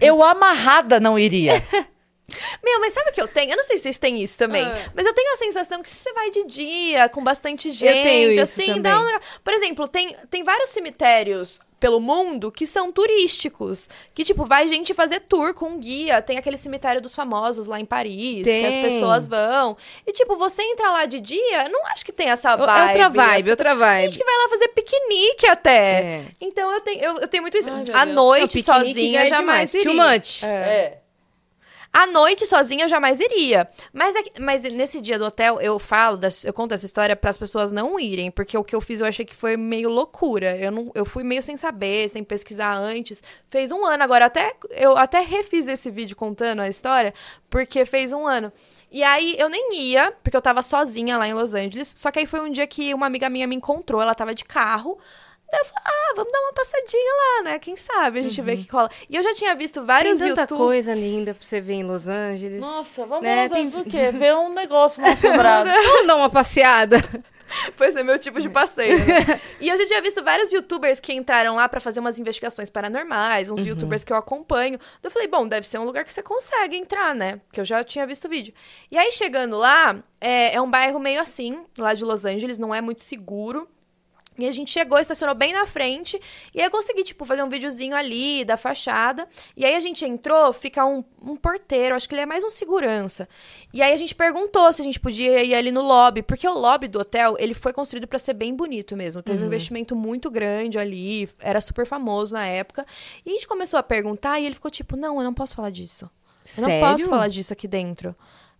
eu 0.00 0.22
amarrada 0.22 1.00
não 1.00 1.18
iria. 1.18 1.62
Meu, 2.62 2.78
mas 2.80 2.92
sabe 2.92 3.08
o 3.08 3.12
que 3.12 3.22
eu 3.22 3.26
tenho? 3.28 3.52
Eu 3.52 3.56
não 3.56 3.64
sei 3.64 3.78
se 3.78 3.84
vocês 3.84 3.96
têm 3.98 4.22
isso 4.22 4.36
também. 4.36 4.62
Ah. 4.66 4.76
Mas 4.94 5.06
eu 5.06 5.14
tenho 5.14 5.32
a 5.32 5.36
sensação 5.36 5.82
que 5.82 5.88
se 5.88 5.96
você 5.96 6.12
vai 6.12 6.30
de 6.30 6.44
dia, 6.44 7.08
com 7.08 7.24
bastante 7.24 7.70
gente, 7.70 8.02
tenho 8.02 8.30
isso 8.32 8.42
assim, 8.42 8.82
dá 8.82 8.98
um. 8.98 9.02
também. 9.02 9.18
Por 9.42 9.54
exemplo, 9.54 9.88
tem, 9.88 10.14
tem 10.28 10.44
vários 10.44 10.68
cemitérios 10.68 11.58
pelo 11.80 12.00
mundo 12.00 12.50
que 12.50 12.66
são 12.66 12.90
turísticos. 12.92 13.88
Que, 14.14 14.24
tipo, 14.24 14.44
vai 14.44 14.68
gente 14.68 14.92
fazer 14.94 15.20
tour 15.20 15.54
com 15.54 15.78
guia. 15.78 16.20
Tem 16.22 16.38
aquele 16.38 16.56
cemitério 16.56 17.00
dos 17.00 17.14
famosos 17.14 17.66
lá 17.66 17.78
em 17.80 17.84
Paris, 17.84 18.42
que 18.44 18.64
as 18.66 18.74
Tem. 18.74 18.82
pessoas 18.82 19.28
vão. 19.28 19.76
E, 20.06 20.12
tipo, 20.12 20.36
você 20.36 20.62
entra 20.62 20.90
lá 20.90 21.04
de 21.06 21.20
dia, 21.20 21.64
eu 21.64 21.70
não 21.70 21.86
acho 21.86 22.04
que 22.04 22.12
tem 22.12 22.28
essa 22.30 22.50
É 22.52 22.56
vibe. 22.56 22.88
outra 22.88 23.08
vibe, 23.08 23.38
essa- 23.40 23.50
outra 23.50 23.70
Tem 23.70 23.78
vibe. 23.78 24.04
gente 24.10 24.18
que 24.18 24.24
vai 24.24 24.36
lá 24.36 24.48
fazer 24.48 24.68
piquenique 24.68 25.46
até. 25.46 25.78
É. 26.00 26.24
Então 26.40 26.72
eu 26.72 26.80
tenho, 26.80 27.00
eu, 27.04 27.18
eu 27.18 27.28
tenho 27.28 27.42
muito 27.42 27.56
isso. 27.56 27.70
Ai, 27.70 27.84
à 27.94 28.04
Deus. 28.04 28.14
noite 28.16 28.58
piquenique 28.58 28.62
sozinha 28.88 29.20
já 29.20 29.26
é 29.26 29.28
jamais 29.30 29.74
iria. 29.74 29.84
Too 29.86 29.94
much. 29.94 30.42
É. 30.44 30.98
À 31.92 32.06
noite 32.06 32.46
sozinha 32.46 32.84
eu 32.84 32.88
jamais 32.88 33.18
iria. 33.18 33.68
Mas, 33.92 34.14
é 34.14 34.22
mas 34.40 34.62
nesse 34.62 35.00
dia 35.00 35.18
do 35.18 35.24
hotel 35.24 35.60
eu 35.60 35.78
falo, 35.78 36.20
eu 36.44 36.52
conto 36.52 36.72
essa 36.72 36.86
história 36.86 37.16
para 37.16 37.30
as 37.30 37.38
pessoas 37.38 37.70
não 37.70 37.98
irem, 37.98 38.30
porque 38.30 38.56
o 38.56 38.62
que 38.62 38.74
eu 38.74 38.80
fiz 38.80 39.00
eu 39.00 39.06
achei 39.06 39.24
que 39.24 39.34
foi 39.34 39.56
meio 39.56 39.88
loucura. 39.88 40.56
Eu, 40.56 40.70
não, 40.70 40.92
eu 40.94 41.04
fui 41.04 41.24
meio 41.24 41.42
sem 41.42 41.56
saber, 41.56 42.08
sem 42.08 42.22
pesquisar 42.22 42.76
antes. 42.76 43.22
Fez 43.50 43.72
um 43.72 43.84
ano 43.84 44.02
agora, 44.02 44.26
até 44.26 44.54
eu 44.70 44.96
até 44.96 45.20
refiz 45.20 45.66
esse 45.66 45.90
vídeo 45.90 46.14
contando 46.14 46.60
a 46.60 46.68
história, 46.68 47.12
porque 47.48 47.84
fez 47.84 48.12
um 48.12 48.26
ano. 48.26 48.52
E 48.90 49.02
aí 49.02 49.36
eu 49.38 49.48
nem 49.48 49.74
ia, 49.74 50.12
porque 50.22 50.36
eu 50.36 50.42
tava 50.42 50.62
sozinha 50.62 51.16
lá 51.16 51.26
em 51.26 51.34
Los 51.34 51.54
Angeles. 51.54 51.94
Só 51.96 52.10
que 52.10 52.20
aí 52.20 52.26
foi 52.26 52.40
um 52.40 52.50
dia 52.50 52.66
que 52.66 52.94
uma 52.94 53.06
amiga 53.06 53.28
minha 53.28 53.46
me 53.46 53.56
encontrou, 53.56 54.00
ela 54.00 54.14
tava 54.14 54.34
de 54.34 54.44
carro. 54.44 54.98
Daí 55.50 55.60
eu 55.60 55.64
falei, 55.64 55.82
ah, 55.86 56.12
vamos 56.16 56.32
dar 56.32 56.40
uma 56.40 56.52
passadinha 56.52 57.12
lá, 57.16 57.42
né? 57.44 57.58
Quem 57.58 57.74
sabe 57.76 58.20
a 58.20 58.22
gente 58.22 58.40
vê 58.42 58.56
que 58.56 58.66
cola. 58.68 58.90
E 59.08 59.16
eu 59.16 59.22
já 59.22 59.34
tinha 59.34 59.54
visto 59.54 59.76
Tem 59.80 59.84
vários 59.86 60.18
tanta 60.18 60.42
YouTube. 60.42 60.58
coisa 60.58 60.94
linda 60.94 61.32
pra 61.34 61.44
você 61.46 61.60
ver 61.60 61.74
em 61.74 61.84
Los 61.84 62.06
Angeles. 62.06 62.60
Nossa, 62.60 63.06
vamos 63.06 63.22
Né, 63.24 63.46
usar 63.46 63.54
tem- 63.54 63.66
o 63.68 63.84
quê? 63.86 64.10
Ver 64.10 64.34
um 64.36 64.52
negócio 64.52 65.00
mal 65.00 65.12
assombrado. 65.12 65.70
Vamos 65.88 66.06
dar 66.06 66.16
uma 66.16 66.28
passeada. 66.30 66.96
Pois 67.78 67.96
é, 67.96 68.02
meu 68.02 68.18
tipo 68.18 68.42
de 68.42 68.48
passeio. 68.50 68.98
né? 68.98 69.40
e 69.58 69.70
eu 69.70 69.78
já 69.78 69.86
tinha 69.86 70.02
visto 70.02 70.22
vários 70.22 70.52
youtubers 70.52 71.00
que 71.00 71.14
entraram 71.14 71.54
lá 71.56 71.66
pra 71.66 71.80
fazer 71.80 71.98
umas 71.98 72.18
investigações 72.18 72.68
paranormais, 72.68 73.50
uns 73.50 73.64
youtubers 73.64 74.04
que 74.04 74.12
eu 74.12 74.18
acompanho. 74.18 74.78
Eu 75.02 75.10
falei, 75.10 75.26
bom, 75.28 75.48
deve 75.48 75.66
ser 75.66 75.78
um 75.78 75.84
lugar 75.84 76.04
que 76.04 76.12
você 76.12 76.22
consegue 76.22 76.76
entrar, 76.76 77.14
né? 77.14 77.40
Porque 77.46 77.58
eu 77.58 77.64
já 77.64 77.82
tinha 77.82 78.06
visto 78.06 78.26
o 78.26 78.28
vídeo. 78.28 78.52
E 78.90 78.98
aí, 78.98 79.10
chegando 79.12 79.56
lá, 79.56 79.96
é, 80.20 80.56
é 80.56 80.60
um 80.60 80.70
bairro 80.70 81.00
meio 81.00 81.22
assim, 81.22 81.58
lá 81.78 81.94
de 81.94 82.04
Los 82.04 82.26
Angeles, 82.26 82.58
não 82.58 82.74
é 82.74 82.82
muito 82.82 83.00
seguro. 83.00 83.66
E 84.38 84.46
a 84.46 84.52
gente 84.52 84.70
chegou, 84.70 84.98
estacionou 84.98 85.34
bem 85.34 85.52
na 85.52 85.66
frente. 85.66 86.18
E 86.54 86.60
aí 86.60 86.66
eu 86.66 86.70
consegui, 86.70 87.02
tipo, 87.02 87.24
fazer 87.24 87.42
um 87.42 87.48
videozinho 87.48 87.96
ali 87.96 88.44
da 88.44 88.56
fachada. 88.56 89.28
E 89.56 89.64
aí 89.64 89.74
a 89.74 89.80
gente 89.80 90.04
entrou, 90.04 90.52
fica 90.52 90.86
um, 90.86 91.02
um 91.20 91.34
porteiro, 91.34 91.94
acho 91.96 92.08
que 92.08 92.14
ele 92.14 92.22
é 92.22 92.26
mais 92.26 92.44
um 92.44 92.50
segurança. 92.50 93.28
E 93.74 93.82
aí 93.82 93.92
a 93.92 93.96
gente 93.96 94.14
perguntou 94.14 94.72
se 94.72 94.80
a 94.80 94.84
gente 94.84 95.00
podia 95.00 95.42
ir 95.42 95.54
ali 95.54 95.72
no 95.72 95.82
lobby. 95.82 96.22
Porque 96.22 96.46
o 96.46 96.54
lobby 96.54 96.86
do 96.86 97.00
hotel, 97.00 97.34
ele 97.38 97.52
foi 97.52 97.72
construído 97.72 98.06
pra 98.06 98.18
ser 98.18 98.34
bem 98.34 98.54
bonito 98.54 98.96
mesmo. 98.96 99.22
Teve 99.22 99.42
um 99.42 99.46
investimento 99.46 99.96
muito 99.96 100.30
grande 100.30 100.78
ali, 100.78 101.28
era 101.40 101.60
super 101.60 101.84
famoso 101.84 102.34
na 102.34 102.46
época. 102.46 102.86
E 103.26 103.30
a 103.30 103.32
gente 103.32 103.48
começou 103.48 103.78
a 103.78 103.82
perguntar 103.82 104.38
e 104.38 104.46
ele 104.46 104.54
ficou 104.54 104.70
tipo, 104.70 104.96
não, 104.96 105.18
eu 105.18 105.24
não 105.24 105.34
posso 105.34 105.56
falar 105.56 105.70
disso. 105.70 106.08
Eu 106.56 106.62
não 106.62 106.80
posso 106.80 106.98
Sério? 106.98 107.10
falar 107.10 107.28
disso 107.28 107.52
aqui 107.52 107.66
dentro. 107.66 108.14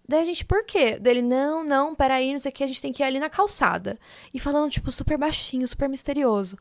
Daí 0.08 0.22
a 0.22 0.24
gente, 0.24 0.42
por 0.42 0.64
quê? 0.64 0.98
Dele, 0.98 1.20
não, 1.20 1.62
não, 1.62 1.94
peraí, 1.94 2.32
não 2.32 2.38
sei 2.38 2.50
o 2.50 2.54
que, 2.54 2.64
a 2.64 2.66
gente 2.66 2.80
tem 2.80 2.92
que 2.92 3.02
ir 3.02 3.06
ali 3.06 3.20
na 3.20 3.28
calçada. 3.28 3.98
E 4.32 4.40
falando, 4.40 4.70
tipo, 4.70 4.90
super 4.90 5.18
baixinho, 5.18 5.68
super 5.68 5.86
misterioso. 5.86 6.56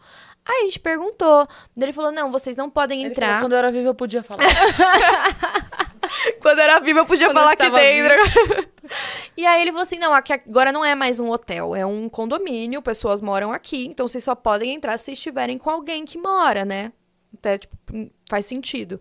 Aí 0.46 0.64
a 0.64 0.66
gente 0.66 0.82
perguntou. 0.82 1.48
Daí 1.74 1.86
ele 1.86 1.94
falou, 1.94 2.12
não, 2.12 2.30
vocês 2.30 2.58
não 2.58 2.70
podem 2.70 3.02
Ele 3.02 3.12
entrar. 3.12 3.28
falou, 3.28 3.42
Quando 3.44 3.54
eu 3.54 3.58
era 3.60 3.72
viva, 3.72 3.88
eu 3.88 3.96
podia 3.96 4.22
falar. 4.22 4.44
Quando 6.42 6.60
era 6.60 6.80
viva, 6.80 7.00
eu 7.00 7.06
podia 7.06 7.28
Quando 7.28 7.38
falar 7.38 7.52
eu 7.52 7.54
aqui 7.54 7.70
dentro. 7.70 8.70
e 9.38 9.46
aí 9.46 9.62
ele 9.62 9.72
falou 9.72 9.84
assim: 9.84 10.00
não, 10.00 10.14
aqui 10.14 10.34
agora 10.34 10.72
não 10.72 10.84
é 10.84 10.94
mais 10.94 11.20
um 11.20 11.30
hotel, 11.30 11.76
é 11.76 11.86
um 11.86 12.10
condomínio, 12.10 12.82
pessoas 12.82 13.22
moram 13.22 13.52
aqui, 13.52 13.88
então 13.88 14.08
vocês 14.08 14.24
só 14.24 14.36
podem 14.36 14.74
entrar 14.74 14.98
se 14.98 15.12
estiverem 15.14 15.58
com 15.58 15.70
alguém 15.70 16.06
que 16.06 16.18
mora, 16.18 16.66
né? 16.66 16.92
Até, 17.34 17.58
tipo, 17.58 17.78
faz 18.30 18.46
sentido. 18.46 19.00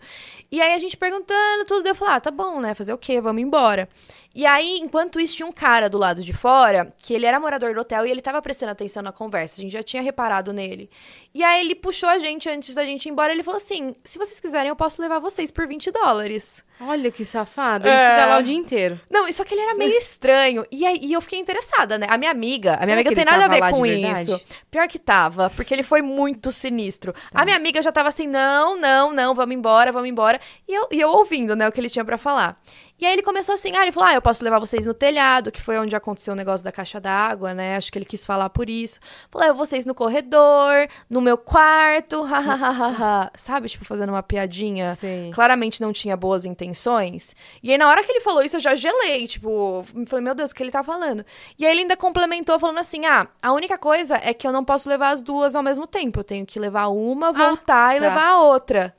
E 0.50 0.60
aí 0.60 0.72
a 0.72 0.78
gente 0.78 0.96
perguntando 0.96 1.64
tudo, 1.66 1.86
eu 1.86 1.94
falei, 1.94 2.14
ah, 2.14 2.20
tá 2.20 2.30
bom, 2.30 2.60
né? 2.60 2.74
Fazer 2.74 2.92
o 2.92 2.98
quê? 2.98 3.20
Vamos 3.20 3.42
embora. 3.42 3.88
E 4.34 4.44
aí, 4.44 4.78
enquanto 4.82 5.18
isso, 5.18 5.34
tinha 5.34 5.46
um 5.46 5.52
cara 5.52 5.88
do 5.88 5.96
lado 5.96 6.22
de 6.22 6.34
fora, 6.34 6.92
que 7.02 7.14
ele 7.14 7.24
era 7.24 7.40
morador 7.40 7.74
do 7.74 7.80
hotel 7.80 8.06
e 8.06 8.10
ele 8.10 8.20
tava 8.20 8.42
prestando 8.42 8.70
atenção 8.70 9.02
na 9.02 9.10
conversa. 9.10 9.58
A 9.58 9.62
gente 9.62 9.72
já 9.72 9.82
tinha 9.82 10.02
reparado 10.02 10.52
nele. 10.52 10.90
E 11.34 11.42
aí 11.42 11.62
ele 11.62 11.74
puxou 11.74 12.08
a 12.10 12.18
gente 12.18 12.46
antes 12.46 12.74
da 12.74 12.84
gente 12.84 13.06
ir 13.06 13.08
embora. 13.10 13.32
Ele 13.32 13.42
falou 13.42 13.56
assim: 13.56 13.94
se 14.04 14.18
vocês 14.18 14.38
quiserem, 14.38 14.68
eu 14.68 14.76
posso 14.76 15.00
levar 15.00 15.20
vocês 15.20 15.50
por 15.50 15.66
20 15.66 15.90
dólares. 15.90 16.62
Olha 16.80 17.10
que 17.10 17.24
safado. 17.24 17.86
Ele 17.88 17.94
É. 17.96 18.10
fica 18.10 18.26
lá 18.26 18.38
o 18.38 18.42
dia 18.42 18.54
inteiro. 18.54 19.00
Não, 19.10 19.30
só 19.32 19.44
que 19.44 19.54
ele 19.54 19.62
era 19.62 19.74
meio 19.74 19.96
estranho. 19.96 20.64
E 20.70 20.84
aí 20.84 20.98
e 21.02 21.12
eu 21.12 21.20
fiquei 21.20 21.38
interessada, 21.38 21.96
né? 21.98 22.06
A 22.10 22.18
minha 22.18 22.30
amiga, 22.30 22.74
a 22.74 22.84
minha 22.84 22.96
Será 22.96 23.00
amiga 23.00 23.14
tem 23.14 23.24
nada 23.24 23.44
a 23.46 23.48
ver 23.48 23.74
com 23.74 23.86
isso. 23.86 24.40
Pior 24.70 24.86
que 24.86 24.98
tava, 24.98 25.50
porque 25.50 25.72
ele 25.72 25.82
foi 25.82 26.02
muito 26.02 26.52
sinistro. 26.52 27.14
A 27.32 27.44
minha 27.44 27.56
amiga 27.56 27.80
já 27.80 27.90
tava 27.90 28.08
assim: 28.10 28.26
não, 28.26 28.76
não, 28.78 29.12
não, 29.12 29.34
vamos 29.34 29.54
embora, 29.54 29.90
vamos 29.90 30.08
embora. 30.08 30.38
E 30.68 30.74
eu, 30.74 30.88
e 30.92 31.00
eu 31.00 31.08
ouvindo, 31.10 31.56
né, 31.56 31.66
o 31.66 31.72
que 31.72 31.80
ele 31.80 31.90
tinha 31.90 32.04
pra 32.04 32.18
falar. 32.18 32.56
E 32.98 33.04
aí 33.04 33.12
ele 33.12 33.22
começou 33.22 33.54
assim, 33.54 33.72
ah, 33.76 33.82
ele 33.82 33.92
falou, 33.92 34.08
ah, 34.08 34.14
eu 34.14 34.22
posso 34.22 34.42
levar 34.42 34.58
vocês 34.58 34.86
no 34.86 34.94
telhado, 34.94 35.52
que 35.52 35.60
foi 35.60 35.78
onde 35.78 35.94
aconteceu 35.94 36.32
o 36.32 36.36
negócio 36.36 36.64
da 36.64 36.72
caixa 36.72 36.98
d'água, 36.98 37.52
né? 37.52 37.76
Acho 37.76 37.92
que 37.92 37.98
ele 37.98 38.06
quis 38.06 38.24
falar 38.24 38.48
por 38.48 38.70
isso. 38.70 38.98
Falou, 39.30 39.48
levo 39.48 39.58
vocês 39.58 39.84
no 39.84 39.94
corredor, 39.94 40.88
no 41.08 41.20
meu 41.20 41.36
quarto, 41.36 42.22
hahaha. 42.22 43.30
Sabe, 43.36 43.68
tipo, 43.68 43.84
fazendo 43.84 44.10
uma 44.10 44.22
piadinha. 44.22 44.94
Sei. 44.94 45.30
Claramente 45.32 45.80
não 45.80 45.92
tinha 45.92 46.16
boas 46.16 46.46
intenções. 46.46 47.34
E 47.62 47.70
aí, 47.70 47.76
na 47.76 47.86
hora 47.88 48.02
que 48.02 48.10
ele 48.10 48.20
falou 48.20 48.42
isso, 48.42 48.56
eu 48.56 48.60
já 48.60 48.74
gelei, 48.74 49.26
tipo, 49.26 49.84
falei, 50.06 50.24
meu 50.24 50.34
Deus, 50.34 50.50
o 50.50 50.54
que 50.54 50.62
ele 50.62 50.70
tá 50.70 50.82
falando? 50.82 51.24
E 51.58 51.66
aí 51.66 51.72
ele 51.72 51.82
ainda 51.82 51.96
complementou 51.98 52.58
falando 52.58 52.78
assim: 52.78 53.04
ah, 53.04 53.26
a 53.42 53.52
única 53.52 53.76
coisa 53.76 54.18
é 54.22 54.32
que 54.32 54.46
eu 54.46 54.52
não 54.52 54.64
posso 54.64 54.88
levar 54.88 55.10
as 55.10 55.20
duas 55.20 55.54
ao 55.54 55.62
mesmo 55.62 55.86
tempo. 55.86 56.20
Eu 56.20 56.24
tenho 56.24 56.46
que 56.46 56.58
levar 56.58 56.86
uma, 56.88 57.30
voltar 57.30 57.94
e 57.94 58.00
tá. 58.00 58.08
levar 58.08 58.28
a 58.30 58.42
outra. 58.42 58.94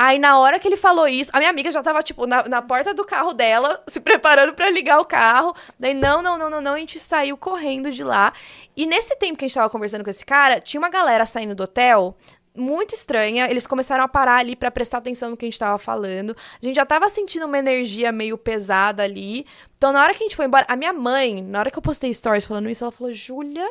Aí, 0.00 0.16
na 0.16 0.38
hora 0.38 0.60
que 0.60 0.68
ele 0.68 0.76
falou 0.76 1.08
isso, 1.08 1.28
a 1.34 1.38
minha 1.38 1.50
amiga 1.50 1.72
já 1.72 1.82
tava, 1.82 2.00
tipo, 2.04 2.24
na, 2.24 2.44
na 2.44 2.62
porta 2.62 2.94
do 2.94 3.04
carro 3.04 3.34
dela, 3.34 3.82
se 3.88 3.98
preparando 3.98 4.52
pra 4.52 4.70
ligar 4.70 5.00
o 5.00 5.04
carro. 5.04 5.52
Daí, 5.76 5.92
não, 5.92 6.22
não, 6.22 6.38
não, 6.38 6.48
não, 6.48 6.60
não, 6.60 6.74
a 6.74 6.78
gente 6.78 7.00
saiu 7.00 7.36
correndo 7.36 7.90
de 7.90 8.04
lá. 8.04 8.32
E 8.76 8.86
nesse 8.86 9.16
tempo 9.16 9.36
que 9.36 9.44
a 9.44 9.48
gente 9.48 9.56
tava 9.56 9.68
conversando 9.68 10.04
com 10.04 10.10
esse 10.10 10.24
cara, 10.24 10.60
tinha 10.60 10.80
uma 10.80 10.88
galera 10.88 11.26
saindo 11.26 11.52
do 11.52 11.64
hotel, 11.64 12.16
muito 12.54 12.94
estranha. 12.94 13.50
Eles 13.50 13.66
começaram 13.66 14.04
a 14.04 14.08
parar 14.08 14.36
ali 14.36 14.54
pra 14.54 14.70
prestar 14.70 14.98
atenção 14.98 15.30
no 15.30 15.36
que 15.36 15.44
a 15.44 15.48
gente 15.48 15.58
tava 15.58 15.78
falando. 15.78 16.36
A 16.62 16.64
gente 16.64 16.76
já 16.76 16.86
tava 16.86 17.08
sentindo 17.08 17.46
uma 17.46 17.58
energia 17.58 18.12
meio 18.12 18.38
pesada 18.38 19.02
ali. 19.02 19.44
Então, 19.76 19.92
na 19.92 20.00
hora 20.00 20.14
que 20.14 20.22
a 20.22 20.26
gente 20.26 20.36
foi 20.36 20.46
embora, 20.46 20.64
a 20.68 20.76
minha 20.76 20.92
mãe, 20.92 21.42
na 21.42 21.58
hora 21.58 21.72
que 21.72 21.78
eu 21.78 21.82
postei 21.82 22.14
stories 22.14 22.44
falando 22.44 22.70
isso, 22.70 22.84
ela 22.84 22.92
falou: 22.92 23.12
Júlia, 23.12 23.68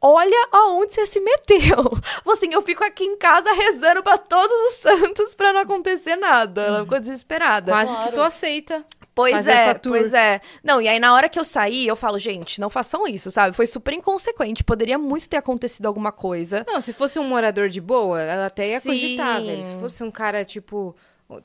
olha 0.00 0.48
aonde 0.52 0.94
você 0.94 1.06
se 1.06 1.20
meteu. 1.20 1.98
Assim, 2.30 2.48
eu 2.52 2.62
fico 2.62 2.84
aqui 2.84 3.04
em 3.04 3.16
casa 3.16 3.50
rezando 3.52 4.02
pra 4.02 4.16
todos 4.18 4.56
os 4.68 4.72
santos 4.74 5.34
pra 5.34 5.52
não 5.52 5.60
acontecer 5.60 6.16
nada. 6.16 6.62
Ela 6.62 6.80
ficou 6.82 7.00
desesperada. 7.00 7.72
Quase 7.72 7.90
Claro. 7.92 8.08
que 8.08 8.14
tu 8.14 8.20
aceita. 8.22 8.84
Pois 9.14 9.48
é, 9.48 9.74
pois 9.74 10.14
é. 10.14 10.40
Não, 10.62 10.80
e 10.80 10.86
aí 10.86 11.00
na 11.00 11.12
hora 11.12 11.28
que 11.28 11.40
eu 11.40 11.44
saí, 11.44 11.88
eu 11.88 11.96
falo, 11.96 12.20
gente, 12.20 12.60
não 12.60 12.70
façam 12.70 13.04
isso, 13.04 13.32
sabe? 13.32 13.56
Foi 13.56 13.66
super 13.66 13.92
inconsequente. 13.92 14.62
Poderia 14.62 14.96
muito 14.96 15.28
ter 15.28 15.36
acontecido 15.38 15.86
alguma 15.86 16.12
coisa. 16.12 16.64
Não, 16.68 16.80
se 16.80 16.92
fosse 16.92 17.18
um 17.18 17.24
morador 17.24 17.68
de 17.68 17.80
boa, 17.80 18.22
eu 18.22 18.42
até 18.44 18.68
ia 18.68 18.78
Sim. 18.80 18.90
cogitar, 18.90 19.42
velho. 19.42 19.64
Se 19.64 19.74
fosse 19.80 20.04
um 20.04 20.10
cara, 20.12 20.44
tipo, 20.44 20.94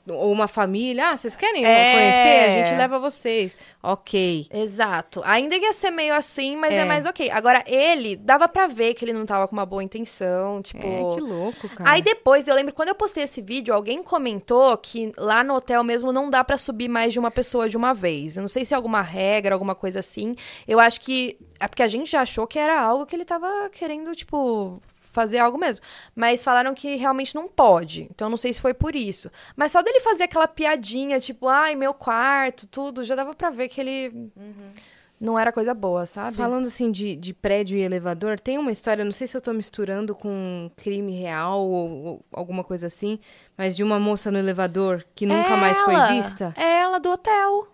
ou 0.08 0.32
uma 0.32 0.48
família, 0.48 1.10
ah, 1.10 1.16
vocês 1.16 1.36
querem 1.36 1.64
É. 1.64 1.92
conhecer? 1.92 2.50
A 2.62 2.64
gente 2.66 2.78
leva 2.78 2.98
vocês. 2.98 3.58
Ok. 3.82 4.46
Exato. 4.50 5.20
Ainda 5.24 5.56
ia 5.56 5.72
ser 5.74 5.90
meio 5.90 6.14
assim, 6.14 6.56
mas 6.56 6.72
é, 6.72 6.78
É. 6.78 6.84
mais 6.86 7.04
ok. 7.04 7.30
Agora, 7.30 7.62
ele, 7.66 8.16
dava 8.16 8.48
pra 8.48 8.66
ver 8.66 8.94
que 8.94 9.04
ele 9.04 9.12
não 9.12 9.26
tava 9.26 9.46
com 9.46 9.52
uma 9.54 9.66
boa 9.66 9.82
intenção, 9.82 10.62
tipo... 10.62 10.78
É, 10.86 11.14
que 11.14 11.20
louco, 11.20 11.68
cara. 11.68 11.90
Aí 11.90 12.00
depois, 12.00 12.48
eu 12.48 12.54
lembro, 12.54 12.72
quando 12.72 12.88
eu 12.88 12.94
postei 12.94 13.24
esse 13.24 13.42
vídeo, 13.42 13.74
alguém 13.74 14.02
comentou 14.02 14.76
que 14.78 15.12
lá 15.18 15.44
no 15.44 15.54
hotel 15.54 15.84
mesmo 15.84 16.12
não 16.12 16.30
dá 16.30 16.42
pra 16.42 16.56
subir 16.56 16.88
mais 16.88 17.12
de 17.12 17.18
uma 17.18 17.30
pessoa 17.30 17.68
de 17.68 17.76
uma 17.76 17.92
vez. 17.92 18.36
Eu 18.36 18.40
não 18.40 18.48
sei 18.48 18.64
se 18.64 18.72
é 18.72 18.76
alguma 18.76 19.02
regra, 19.02 19.54
alguma 19.54 19.74
coisa 19.74 19.98
assim. 20.00 20.34
Eu 20.66 20.80
acho 20.80 21.00
que. 21.00 21.36
É 21.60 21.68
porque 21.68 21.82
a 21.82 21.88
gente 21.88 22.10
já 22.10 22.22
achou 22.22 22.46
que 22.46 22.58
era 22.58 22.80
algo 22.80 23.04
que 23.06 23.14
ele 23.14 23.24
tava 23.24 23.68
querendo, 23.70 24.14
tipo. 24.14 24.80
Fazer 25.14 25.38
algo 25.38 25.56
mesmo. 25.56 25.82
Mas 26.14 26.42
falaram 26.42 26.74
que 26.74 26.96
realmente 26.96 27.36
não 27.36 27.46
pode. 27.46 28.08
Então 28.10 28.28
não 28.28 28.36
sei 28.36 28.52
se 28.52 28.60
foi 28.60 28.74
por 28.74 28.96
isso. 28.96 29.30
Mas 29.54 29.70
só 29.70 29.80
dele 29.80 30.00
fazer 30.00 30.24
aquela 30.24 30.48
piadinha, 30.48 31.20
tipo, 31.20 31.46
ai, 31.46 31.76
meu 31.76 31.94
quarto, 31.94 32.66
tudo, 32.66 33.04
já 33.04 33.14
dava 33.14 33.32
pra 33.32 33.48
ver 33.48 33.68
que 33.68 33.80
ele 33.80 34.30
não 35.20 35.38
era 35.38 35.52
coisa 35.52 35.72
boa, 35.72 36.04
sabe? 36.04 36.36
Falando 36.36 36.66
assim 36.66 36.90
de, 36.90 37.14
de 37.14 37.32
prédio 37.32 37.78
e 37.78 37.82
elevador, 37.82 38.40
tem 38.40 38.58
uma 38.58 38.72
história, 38.72 39.04
não 39.04 39.12
sei 39.12 39.28
se 39.28 39.36
eu 39.36 39.40
tô 39.40 39.52
misturando 39.52 40.16
com 40.16 40.68
crime 40.76 41.12
real 41.12 41.60
ou, 41.60 41.90
ou 42.04 42.24
alguma 42.32 42.64
coisa 42.64 42.88
assim, 42.88 43.20
mas 43.56 43.76
de 43.76 43.84
uma 43.84 44.00
moça 44.00 44.32
no 44.32 44.38
elevador 44.38 45.04
que 45.14 45.26
nunca 45.26 45.56
mais 45.56 45.80
foi 45.80 45.94
Ela, 45.94 46.06
vista. 46.06 46.54
É 46.56 46.80
ela 46.80 46.98
do 46.98 47.12
hotel. 47.12 47.68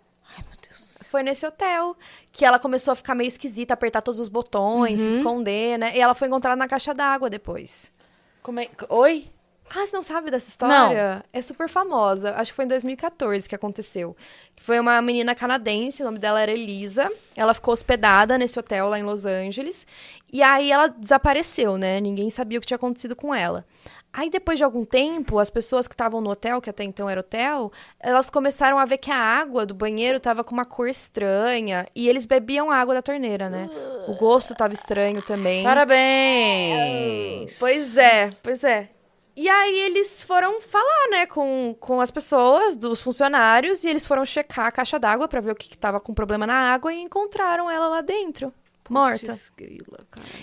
Foi 1.11 1.24
nesse 1.24 1.44
hotel 1.44 1.96
que 2.30 2.44
ela 2.44 2.56
começou 2.56 2.92
a 2.92 2.94
ficar 2.94 3.16
meio 3.16 3.26
esquisita, 3.26 3.74
apertar 3.74 4.00
todos 4.00 4.20
os 4.20 4.28
botões, 4.28 5.00
se 5.00 5.08
esconder, 5.08 5.76
né? 5.76 5.96
E 5.96 6.00
ela 6.00 6.14
foi 6.14 6.28
encontrada 6.28 6.54
na 6.54 6.68
caixa 6.68 6.94
d'água 6.94 7.28
depois. 7.28 7.92
Como 8.40 8.61
é... 8.61 8.68
Oi? 8.88 9.28
Ah, 9.68 9.84
você 9.84 9.96
não 9.96 10.04
sabe 10.04 10.30
dessa 10.30 10.48
história? 10.48 11.24
É 11.32 11.42
super 11.42 11.68
famosa. 11.68 12.34
Acho 12.36 12.52
que 12.52 12.56
foi 12.56 12.64
em 12.64 12.68
2014 12.68 13.48
que 13.48 13.56
aconteceu. 13.56 14.16
Foi 14.61 14.78
uma 14.78 15.02
menina 15.02 15.34
canadense, 15.34 16.00
o 16.02 16.04
nome 16.04 16.20
dela 16.20 16.40
era 16.40 16.52
Elisa. 16.52 17.11
Ela 17.34 17.54
ficou 17.54 17.72
hospedada 17.72 18.38
nesse 18.38 18.56
hotel 18.56 18.88
lá 18.88 18.98
em 18.98 19.02
Los 19.02 19.26
Angeles. 19.26 19.86
E 20.32 20.44
aí 20.44 20.70
ela 20.70 20.86
desapareceu, 20.86 21.76
né? 21.76 22.00
Ninguém 22.00 22.30
sabia 22.30 22.58
o 22.58 22.61
que 22.61 22.68
tinha 22.68 22.76
acontecido 22.76 23.16
com 23.16 23.34
ela. 23.34 23.64
Aí, 24.12 24.28
depois 24.28 24.58
de 24.58 24.64
algum 24.64 24.84
tempo, 24.84 25.38
as 25.38 25.50
pessoas 25.50 25.86
que 25.86 25.94
estavam 25.94 26.20
no 26.20 26.30
hotel, 26.30 26.61
que 26.61 26.68
até 26.68 26.82
então 26.82 27.08
era 27.08 27.20
hotel, 27.20 27.70
elas 27.98 28.28
começaram 28.28 28.78
a 28.78 28.84
ver 28.84 28.98
que 28.98 29.11
a 29.11 29.16
água 29.16 29.64
do 29.64 29.72
banheiro 29.72 30.18
tava 30.18 30.42
com 30.42 30.52
uma 30.52 30.64
cor 30.64 30.88
estranha. 30.88 31.86
E 31.94 32.08
eles 32.08 32.26
bebiam 32.26 32.70
a 32.70 32.76
água 32.76 32.94
da 32.94 33.02
torneira, 33.02 33.48
né? 33.48 33.68
O 34.08 34.14
gosto 34.14 34.54
tava 34.54 34.74
estranho 34.74 35.22
também. 35.22 35.62
Parabéns! 35.62 37.56
Pois 37.58 37.96
é, 37.96 38.30
pois 38.42 38.64
é. 38.64 38.90
E 39.36 39.48
aí 39.48 39.78
eles 39.80 40.20
foram 40.20 40.61
falar, 40.61 41.08
né, 41.11 41.24
com, 41.24 41.74
com 41.78 42.00
as 42.00 42.11
pessoas, 42.11 42.76
dos 42.76 43.00
funcionários, 43.00 43.84
e 43.84 43.88
eles 43.88 44.04
foram 44.06 44.24
checar 44.24 44.66
a 44.66 44.72
caixa 44.72 44.98
d'água 44.98 45.28
pra 45.28 45.40
ver 45.40 45.52
o 45.52 45.54
que, 45.54 45.68
que 45.68 45.78
tava 45.78 46.00
com 46.00 46.12
problema 46.12 46.46
na 46.46 46.72
água 46.74 46.92
e 46.92 47.00
encontraram 47.00 47.70
ela 47.70 47.88
lá 47.88 48.00
dentro. 48.00 48.52
Morta. 48.91 49.34
Grila. 49.57 50.01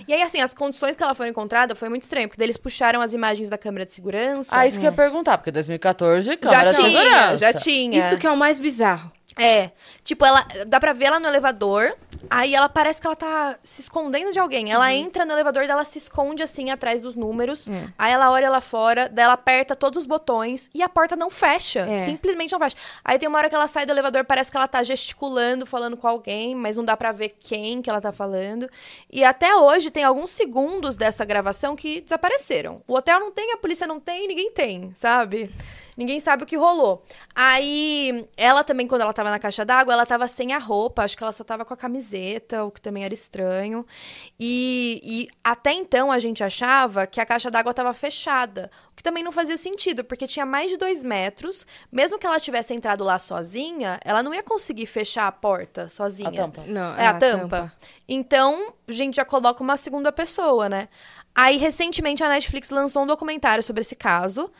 E 0.07 0.13
aí, 0.13 0.21
assim, 0.21 0.39
as 0.39 0.53
condições 0.53 0.95
que 0.95 1.03
ela 1.03 1.13
foi 1.13 1.27
encontrada 1.27 1.75
foi 1.75 1.89
muito 1.89 2.03
estranho, 2.03 2.27
porque 2.27 2.39
daí 2.39 2.45
eles 2.45 2.57
puxaram 2.57 3.01
as 3.01 3.13
imagens 3.13 3.49
da 3.49 3.57
câmera 3.57 3.85
de 3.85 3.93
segurança. 3.93 4.57
Ah, 4.57 4.65
isso 4.65 4.79
que 4.79 4.85
eu 4.85 4.91
ia 4.91 4.95
perguntar, 4.95 5.37
porque 5.37 5.51
2014, 5.51 6.37
câmera 6.37 6.71
já 6.71 6.79
de 6.79 6.85
tinha, 6.87 6.99
segurança. 6.99 7.37
já 7.37 7.53
tinha. 7.53 7.99
Isso 7.99 8.17
que 8.17 8.25
é 8.25 8.31
o 8.31 8.37
mais 8.37 8.59
bizarro. 8.59 9.11
É. 9.37 9.71
Tipo, 10.03 10.25
ela. 10.25 10.45
Dá 10.67 10.79
pra 10.79 10.93
ver 10.93 11.05
ela 11.05 11.19
no 11.19 11.27
elevador. 11.27 11.95
Aí 12.29 12.55
ela 12.55 12.67
parece 12.67 12.99
que 12.99 13.07
ela 13.07 13.15
tá 13.15 13.57
se 13.61 13.81
escondendo 13.81 14.31
de 14.31 14.39
alguém. 14.39 14.71
Ela 14.71 14.91
entra 14.93 15.25
no 15.25 15.33
elevador, 15.33 15.63
ela 15.63 15.85
se 15.85 15.97
esconde 15.99 16.41
assim 16.41 16.71
atrás 16.71 16.99
dos 16.99 17.15
números. 17.15 17.69
Aí 17.97 18.11
ela 18.11 18.31
olha 18.31 18.49
lá 18.49 18.59
fora, 18.59 19.07
daí 19.07 19.23
ela 19.23 19.33
aperta 19.33 19.75
todos 19.75 19.99
os 19.99 20.05
botões 20.05 20.69
e 20.73 20.81
a 20.81 20.89
porta 20.89 21.15
não 21.15 21.29
fecha. 21.29 21.81
É. 21.81 22.05
Simplesmente 22.05 22.51
não 22.51 22.59
fecha. 22.59 22.75
Aí 23.03 23.19
tem 23.19 23.29
uma 23.29 23.37
hora 23.37 23.49
que 23.49 23.55
ela 23.55 23.67
sai 23.67 23.85
do 23.85 23.91
elevador, 23.91 24.25
parece 24.25 24.49
que 24.51 24.57
ela 24.57 24.67
tá 24.67 24.81
gesticulando, 24.83 25.65
falando 25.65 25.95
com 25.95 26.07
alguém, 26.07 26.55
mas 26.55 26.77
não 26.77 26.83
dá 26.83 26.97
pra 26.97 27.11
ver 27.11 27.35
quem 27.39 27.81
que 27.81 27.89
ela 27.89 28.01
tá 28.01 28.11
falando. 28.11 28.69
E 29.11 29.23
até 29.23 29.55
hoje 29.55 29.91
tem 29.91 30.03
alguns 30.03 30.31
segundos 30.31 30.97
dessa 30.97 31.23
gravação 31.23 31.75
que 31.75 32.01
desapareceram. 32.01 32.81
O 32.87 32.95
hotel 32.95 33.19
não 33.19 33.31
tem, 33.31 33.51
a 33.53 33.57
polícia 33.57 33.85
não 33.85 33.99
tem, 33.99 34.27
ninguém 34.27 34.51
tem, 34.51 34.91
sabe? 34.95 35.53
Ninguém 35.97 36.19
sabe 36.19 36.43
o 36.43 36.45
que 36.45 36.55
rolou. 36.55 37.03
Aí, 37.33 38.29
ela 38.37 38.63
também, 38.63 38.87
quando 38.87 39.01
ela 39.01 39.11
tava 39.11 39.31
na 39.31 39.39
caixa 39.39 39.65
d'água, 39.65 39.93
ela 39.93 40.05
tava 40.05 40.27
sem 40.27 40.53
a 40.53 40.59
roupa. 40.59 41.03
Acho 41.03 41.17
que 41.17 41.23
ela 41.23 41.33
só 41.33 41.43
tava 41.43 41.65
com 41.65 41.73
a 41.73 41.77
camiseta, 41.77 42.63
o 42.63 42.69
que 42.69 42.79
também 42.79 43.03
era 43.03 43.13
estranho. 43.15 43.83
E, 44.39 45.01
e 45.03 45.27
até 45.43 45.73
então 45.73 46.11
a 46.11 46.19
gente 46.19 46.43
achava 46.43 47.07
que 47.07 47.19
a 47.19 47.25
caixa 47.25 47.49
d'água 47.49 47.73
tava 47.73 47.91
fechada. 47.93 48.69
O 48.91 48.95
que 48.95 49.01
também 49.01 49.23
não 49.23 49.31
fazia 49.31 49.57
sentido, 49.57 50.03
porque 50.03 50.27
tinha 50.27 50.45
mais 50.45 50.69
de 50.69 50.77
dois 50.77 51.03
metros. 51.03 51.65
Mesmo 51.91 52.19
que 52.19 52.27
ela 52.27 52.39
tivesse 52.39 52.75
entrado 52.75 53.03
lá 53.03 53.17
sozinha, 53.17 53.99
ela 54.05 54.21
não 54.21 54.31
ia 54.31 54.43
conseguir 54.43 54.85
fechar 54.85 55.27
a 55.27 55.31
porta 55.31 55.89
sozinha. 55.89 56.29
A 56.29 56.33
tampa. 56.33 56.63
Não, 56.67 56.95
É 56.95 57.07
a, 57.07 57.13
tampa. 57.15 57.73
Então, 58.07 58.71
a 58.87 58.91
gente 58.91 59.15
já 59.15 59.25
coloca 59.25 59.63
uma 59.63 59.77
segunda 59.77 60.11
pessoa, 60.11 60.69
né? 60.69 60.89
Aí, 61.33 61.57
recentemente, 61.57 62.23
a 62.23 62.29
Netflix 62.29 62.71
lançou 62.71 63.03
um 63.03 63.07
documentário 63.07 63.63
sobre 63.63 63.81
esse 63.81 63.95
caso. 63.95 64.51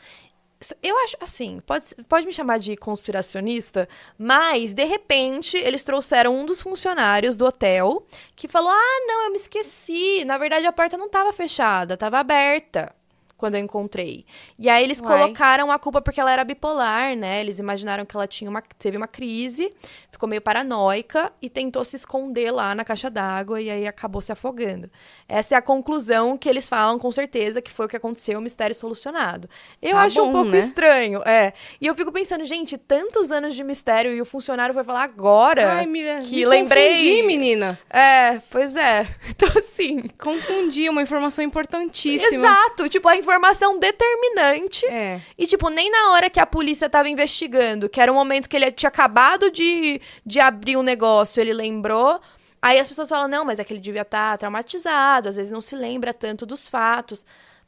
Eu 0.82 0.98
acho, 1.04 1.16
assim, 1.20 1.60
pode, 1.64 1.86
pode 2.08 2.26
me 2.26 2.32
chamar 2.32 2.58
de 2.58 2.76
conspiracionista, 2.76 3.88
mas, 4.18 4.72
de 4.72 4.84
repente, 4.84 5.56
eles 5.56 5.84
trouxeram 5.84 6.34
um 6.34 6.44
dos 6.44 6.60
funcionários 6.60 7.36
do 7.36 7.44
hotel 7.44 8.04
que 8.34 8.48
falou: 8.48 8.70
Ah, 8.70 9.06
não, 9.06 9.24
eu 9.26 9.30
me 9.30 9.36
esqueci. 9.36 10.24
Na 10.24 10.36
verdade, 10.36 10.66
a 10.66 10.72
porta 10.72 10.96
não 10.96 11.06
estava 11.06 11.32
fechada, 11.32 11.94
estava 11.94 12.18
aberta 12.18 12.92
quando 13.38 13.54
eu 13.54 13.60
encontrei. 13.60 14.26
E 14.58 14.68
aí 14.68 14.84
eles 14.84 15.00
Uai. 15.00 15.08
colocaram 15.22 15.70
a 15.72 15.78
culpa 15.78 16.02
porque 16.02 16.20
ela 16.20 16.30
era 16.30 16.44
bipolar, 16.44 17.16
né? 17.16 17.40
Eles 17.40 17.58
imaginaram 17.58 18.04
que 18.04 18.14
ela 18.14 18.26
tinha 18.26 18.50
uma, 18.50 18.60
teve 18.78 18.96
uma 18.98 19.08
crise, 19.08 19.72
ficou 20.10 20.28
meio 20.28 20.42
paranoica 20.42 21.32
e 21.40 21.48
tentou 21.48 21.84
se 21.84 21.96
esconder 21.96 22.50
lá 22.50 22.74
na 22.74 22.84
caixa 22.84 23.08
d'água 23.08 23.60
e 23.60 23.70
aí 23.70 23.86
acabou 23.86 24.20
se 24.20 24.32
afogando. 24.32 24.90
Essa 25.28 25.54
é 25.54 25.58
a 25.58 25.62
conclusão 25.62 26.36
que 26.36 26.48
eles 26.48 26.68
falam 26.68 26.98
com 26.98 27.10
certeza 27.12 27.62
que 27.62 27.70
foi 27.70 27.86
o 27.86 27.88
que 27.88 27.96
aconteceu, 27.96 28.38
o 28.38 28.42
mistério 28.42 28.74
solucionado. 28.74 29.48
Eu 29.80 29.92
Tá 29.92 30.02
acho 30.02 30.20
um 30.20 30.26
bom, 30.26 30.32
pouco 30.32 30.50
né? 30.50 30.58
estranho, 30.58 31.22
é. 31.24 31.52
E 31.80 31.86
eu 31.86 31.94
fico 31.94 32.10
pensando, 32.12 32.44
gente, 32.44 32.76
tantos 32.76 33.30
anos 33.30 33.54
de 33.54 33.62
mistério 33.62 34.12
e 34.12 34.20
o 34.20 34.24
funcionário 34.26 34.74
vai 34.74 34.82
falar 34.82 35.04
agora 35.04 35.74
Ai, 35.74 35.86
me, 35.86 36.00
que 36.24 36.34
me 36.36 36.44
lembrei. 36.44 36.88
confundi, 36.88 37.22
menina. 37.22 37.78
É, 37.88 38.40
pois 38.50 38.74
é. 38.76 39.06
Então 39.38 39.48
assim, 39.56 40.08
Confundi, 40.18 40.88
uma 40.88 41.00
informação 41.00 41.44
importantíssima. 41.44 42.34
exato, 42.34 42.88
tipo 42.88 43.08
a 43.08 43.16
informação 43.28 43.78
determinante 43.78 44.86
É. 44.86 45.20
e, 45.36 45.46
tipo, 45.46 45.68
nem 45.68 45.90
na 45.90 46.12
hora 46.12 46.30
que 46.30 46.40
a 46.40 46.46
polícia 46.46 46.88
tava 46.88 47.08
investigando, 47.08 47.88
que 47.88 48.00
era 48.00 48.10
o 48.10 48.14
momento 48.14 48.48
que 48.48 48.56
ele 48.56 48.70
tinha 48.72 48.88
acabado 48.88 49.50
de, 49.50 50.00
de 50.24 50.40
abrir 50.40 50.76
um 50.76 50.82
negócio, 50.82 51.40
ele 51.40 51.52
lembrou. 51.52 52.20
Aí 52.60 52.80
as 52.80 52.88
pessoas 52.88 53.08
falam, 53.08 53.28
não, 53.28 53.44
mas 53.44 53.58
é 53.58 53.64
que 53.64 53.72
ele 53.72 53.80
devia 53.80 54.02
estar 54.02 54.36
traumatizado, 54.38 55.28
às 55.28 55.36
vezes 55.36 55.52
não 55.52 55.60
se 55.60 55.76
lembra 55.76 56.12
tanto 56.14 56.46
dos 56.46 56.66
fatos. 56.68 57.24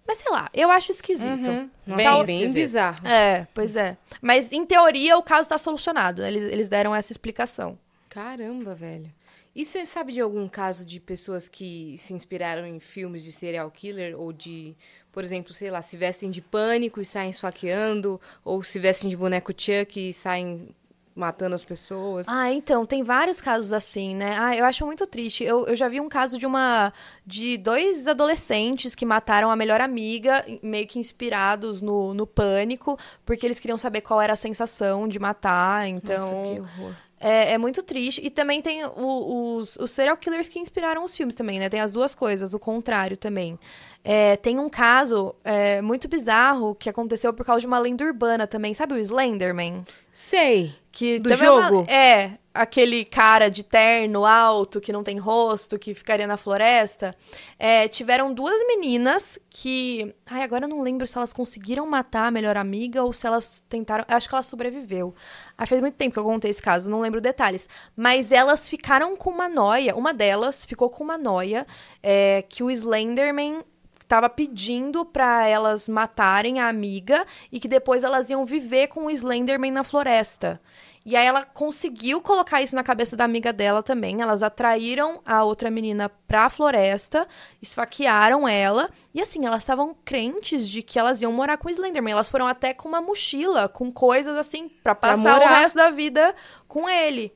Mas 0.08 0.18
sei 0.18 0.32
lá, 0.32 0.48
eu 0.54 0.70
acho 0.70 0.90
esquisito. 0.90 1.50
Uhum. 1.50 1.70
Bem 1.86 2.06
é 2.06 2.24
bem 2.24 2.36
esquisito. 2.36 2.54
bizarro. 2.54 3.06
É, 3.06 3.46
pois 3.54 3.76
é. 3.76 3.96
Mas 4.20 4.50
em 4.50 4.64
teoria 4.64 5.16
o 5.16 5.22
caso 5.22 5.48
tá 5.48 5.58
solucionado, 5.58 6.22
né? 6.22 6.28
Eles, 6.28 6.42
eles 6.44 6.68
deram 6.68 6.94
essa 6.94 7.12
explicação. 7.12 7.78
Caramba, 8.08 8.74
velho. 8.74 9.06
E 9.54 9.64
você 9.64 9.84
sabe 9.84 10.12
de 10.12 10.20
algum 10.20 10.48
caso 10.48 10.84
de 10.84 11.00
pessoas 11.00 11.48
que 11.48 11.96
se 11.98 12.14
inspiraram 12.14 12.64
em 12.64 12.78
filmes 12.78 13.24
de 13.24 13.32
serial 13.32 13.70
killer? 13.70 14.18
Ou 14.18 14.32
de, 14.32 14.76
por 15.10 15.24
exemplo, 15.24 15.52
sei 15.52 15.70
lá, 15.70 15.82
se 15.82 15.96
vestem 15.96 16.30
de 16.30 16.40
pânico 16.40 17.00
e 17.00 17.04
saem 17.04 17.30
esfaqueando? 17.30 18.20
Ou 18.44 18.62
se 18.62 18.78
vestem 18.78 19.10
de 19.10 19.16
boneco 19.16 19.52
Chuck 19.52 20.08
e 20.08 20.12
saem 20.12 20.68
matando 21.14 21.54
as 21.56 21.64
pessoas? 21.64 22.28
Ah, 22.28 22.52
então, 22.52 22.86
tem 22.86 23.02
vários 23.02 23.40
casos 23.40 23.72
assim, 23.72 24.14
né? 24.14 24.36
Ah, 24.38 24.56
eu 24.56 24.64
acho 24.64 24.86
muito 24.86 25.04
triste. 25.06 25.42
Eu, 25.42 25.66
eu 25.66 25.74
já 25.74 25.88
vi 25.88 26.00
um 26.00 26.08
caso 26.08 26.38
de 26.38 26.46
uma. 26.46 26.92
de 27.26 27.56
dois 27.58 28.06
adolescentes 28.06 28.94
que 28.94 29.04
mataram 29.04 29.50
a 29.50 29.56
melhor 29.56 29.80
amiga, 29.80 30.44
meio 30.62 30.86
que 30.86 30.98
inspirados 30.98 31.82
no, 31.82 32.14
no 32.14 32.26
pânico, 32.26 32.96
porque 33.26 33.46
eles 33.46 33.58
queriam 33.58 33.76
saber 33.76 34.00
qual 34.00 34.20
era 34.20 34.32
a 34.32 34.36
sensação 34.36 35.08
de 35.08 35.18
matar. 35.18 35.88
Então. 35.88 36.30
Nossa, 36.30 36.54
que 36.54 36.60
horror. 36.60 36.94
É, 37.20 37.52
é 37.52 37.58
muito 37.58 37.82
triste. 37.82 38.20
E 38.24 38.30
também 38.30 38.62
tem 38.62 38.82
o- 38.84 39.56
os, 39.58 39.76
os 39.76 39.90
serial 39.90 40.16
killers 40.16 40.48
que 40.48 40.58
inspiraram 40.58 41.04
os 41.04 41.14
filmes 41.14 41.34
também, 41.34 41.58
né? 41.58 41.68
Tem 41.68 41.78
as 41.80 41.92
duas 41.92 42.14
coisas, 42.14 42.54
o 42.54 42.58
contrário 42.58 43.16
também. 43.16 43.58
É, 44.02 44.36
tem 44.36 44.58
um 44.58 44.70
caso 44.70 45.34
é, 45.44 45.82
muito 45.82 46.08
bizarro 46.08 46.74
que 46.74 46.88
aconteceu 46.88 47.32
por 47.34 47.44
causa 47.44 47.60
de 47.60 47.66
uma 47.66 47.78
lenda 47.78 48.02
urbana 48.04 48.46
também. 48.46 48.72
Sabe 48.72 48.94
o 48.94 48.98
Slenderman? 48.98 49.84
Sei. 50.10 50.74
Que 50.90 51.18
Do 51.18 51.28
também 51.28 51.46
é 51.46 51.50
uma- 51.50 51.68
jogo? 51.68 51.90
É, 51.90 52.32
aquele 52.52 53.04
cara 53.04 53.48
de 53.48 53.62
terno 53.62 54.24
alto, 54.24 54.80
que 54.80 54.92
não 54.92 55.04
tem 55.04 55.18
rosto, 55.18 55.78
que 55.78 55.94
ficaria 55.94 56.26
na 56.26 56.36
floresta. 56.36 57.16
É, 57.58 57.88
tiveram 57.88 58.32
duas 58.32 58.60
meninas 58.66 59.38
que. 59.48 60.14
Ai, 60.26 60.42
agora 60.42 60.64
eu 60.64 60.68
não 60.68 60.82
lembro 60.82 61.06
se 61.06 61.16
elas 61.16 61.32
conseguiram 61.32 61.86
matar 61.86 62.26
a 62.26 62.30
melhor 62.30 62.56
amiga 62.56 63.02
ou 63.02 63.12
se 63.12 63.26
elas 63.26 63.64
tentaram. 63.68 64.04
eu 64.08 64.16
Acho 64.16 64.28
que 64.28 64.34
ela 64.34 64.42
sobreviveu. 64.42 65.14
Ah, 65.56 65.66
faz 65.66 65.80
muito 65.80 65.94
tempo 65.94 66.12
que 66.12 66.18
eu 66.18 66.24
contei 66.24 66.50
esse 66.50 66.62
caso, 66.62 66.90
não 66.90 67.00
lembro 67.00 67.20
detalhes. 67.20 67.68
Mas 67.96 68.32
elas 68.32 68.68
ficaram 68.68 69.16
com 69.16 69.30
uma 69.30 69.48
noia. 69.48 69.94
Uma 69.94 70.12
delas 70.12 70.64
ficou 70.64 70.90
com 70.90 71.04
uma 71.04 71.18
noia 71.18 71.66
é, 72.02 72.44
que 72.48 72.62
o 72.62 72.70
Slenderman 72.70 73.62
tava 74.10 74.28
pedindo 74.28 75.04
pra 75.04 75.46
elas 75.46 75.88
matarem 75.88 76.58
a 76.58 76.66
amiga 76.66 77.24
e 77.52 77.60
que 77.60 77.68
depois 77.68 78.02
elas 78.02 78.28
iam 78.28 78.44
viver 78.44 78.88
com 78.88 79.06
o 79.06 79.10
Slenderman 79.10 79.70
na 79.70 79.84
floresta. 79.84 80.60
E 81.04 81.16
aí 81.16 81.26
ela 81.26 81.44
conseguiu 81.44 82.20
colocar 82.20 82.60
isso 82.60 82.76
na 82.76 82.82
cabeça 82.82 83.16
da 83.16 83.24
amiga 83.24 83.52
dela 83.52 83.82
também. 83.82 84.20
Elas 84.20 84.42
atraíram 84.42 85.20
a 85.24 85.42
outra 85.44 85.70
menina 85.70 86.10
pra 86.28 86.50
floresta, 86.50 87.26
esfaquearam 87.62 88.46
ela. 88.46 88.88
E 89.14 89.20
assim, 89.20 89.46
elas 89.46 89.62
estavam 89.62 89.96
crentes 90.04 90.68
de 90.68 90.82
que 90.82 90.98
elas 90.98 91.22
iam 91.22 91.32
morar 91.32 91.56
com 91.56 91.68
o 91.68 91.70
Slenderman. 91.70 92.12
Elas 92.12 92.28
foram 92.28 92.46
até 92.46 92.74
com 92.74 92.88
uma 92.88 93.00
mochila, 93.00 93.68
com 93.68 93.90
coisas 93.90 94.36
assim, 94.36 94.68
pra 94.68 94.94
Pra 94.94 95.10
passar 95.16 95.36
o 95.36 95.40
morar. 95.40 95.54
resto 95.60 95.76
da 95.76 95.90
vida 95.90 96.34
com 96.68 96.88
ele. 96.88 97.32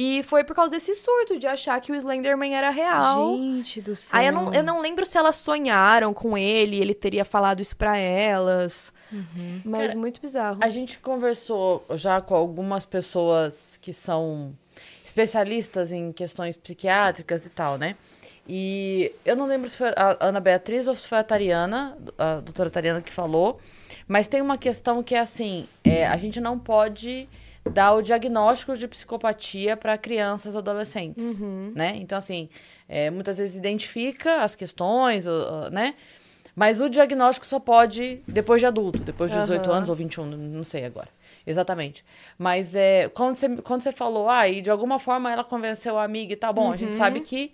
E 0.00 0.22
foi 0.22 0.44
por 0.44 0.54
causa 0.54 0.70
desse 0.70 0.94
surto 0.94 1.40
de 1.40 1.46
achar 1.48 1.80
que 1.80 1.90
o 1.90 1.94
Slenderman 1.96 2.54
era 2.54 2.70
real. 2.70 3.34
Gente 3.36 3.80
do 3.80 3.96
céu. 3.96 4.16
Aí 4.16 4.26
eu 4.28 4.32
não, 4.32 4.54
eu 4.54 4.62
não 4.62 4.80
lembro 4.80 5.04
se 5.04 5.18
elas 5.18 5.34
sonharam 5.34 6.14
com 6.14 6.38
ele, 6.38 6.80
ele 6.80 6.94
teria 6.94 7.24
falado 7.24 7.60
isso 7.60 7.76
pra 7.76 7.98
elas. 7.98 8.92
Mas 9.64 9.88
Cara, 9.88 9.98
muito 9.98 10.20
bizarro. 10.20 10.58
A 10.62 10.68
gente 10.68 11.00
conversou 11.00 11.84
já 11.96 12.20
com 12.20 12.36
algumas 12.36 12.86
pessoas 12.86 13.76
que 13.82 13.92
são 13.92 14.54
especialistas 15.04 15.90
em 15.90 16.12
questões 16.12 16.56
psiquiátricas 16.56 17.44
e 17.44 17.48
tal, 17.48 17.76
né? 17.76 17.96
E 18.46 19.10
eu 19.24 19.34
não 19.34 19.46
lembro 19.46 19.68
se 19.68 19.76
foi 19.76 19.88
a 19.96 20.16
Ana 20.20 20.38
Beatriz 20.38 20.86
ou 20.86 20.94
se 20.94 21.08
foi 21.08 21.18
a 21.18 21.24
Tariana, 21.24 21.98
a 22.16 22.36
doutora 22.36 22.70
Tariana 22.70 23.02
que 23.02 23.12
falou, 23.12 23.58
mas 24.06 24.28
tem 24.28 24.40
uma 24.40 24.56
questão 24.56 25.02
que 25.02 25.16
é 25.16 25.18
assim, 25.18 25.66
é, 25.82 26.06
a 26.06 26.16
gente 26.16 26.40
não 26.40 26.56
pode 26.56 27.28
dar 27.72 27.92
o 27.94 28.02
diagnóstico 28.02 28.76
de 28.76 28.86
psicopatia 28.88 29.76
para 29.76 29.96
crianças 29.98 30.54
e 30.54 30.58
adolescentes, 30.58 31.40
né? 31.74 31.96
Então, 31.96 32.18
assim, 32.18 32.48
é, 32.88 33.10
muitas 33.10 33.38
vezes 33.38 33.54
identifica 33.56 34.42
as 34.42 34.54
questões, 34.54 35.24
né? 35.72 35.94
Mas 36.54 36.80
o 36.80 36.88
diagnóstico 36.88 37.46
só 37.46 37.60
pode 37.60 38.20
depois 38.26 38.60
de 38.60 38.66
adulto, 38.66 38.98
depois 38.98 39.30
de 39.30 39.38
18 39.40 39.68
Aham. 39.68 39.76
anos 39.76 39.88
ou 39.88 39.94
21, 39.94 40.26
não- 40.26 40.36
não 40.36 40.64
sei 40.64 40.84
agora. 40.84 41.08
Exatamente. 41.46 42.04
Mas 42.36 42.74
é, 42.74 43.08
quando, 43.08 43.36
você, 43.36 43.56
quando 43.62 43.80
você 43.82 43.92
falou, 43.92 44.28
ah, 44.28 44.48
e 44.48 44.60
de 44.60 44.68
alguma 44.70 44.98
forma 44.98 45.30
ela 45.32 45.44
convenceu 45.44 45.96
a 45.96 46.02
amiga 46.02 46.32
e 46.32 46.36
tal, 46.36 46.52
bom, 46.52 46.72
a 46.72 46.76
gente 46.76 46.96
sabe 46.96 47.20
que 47.20 47.52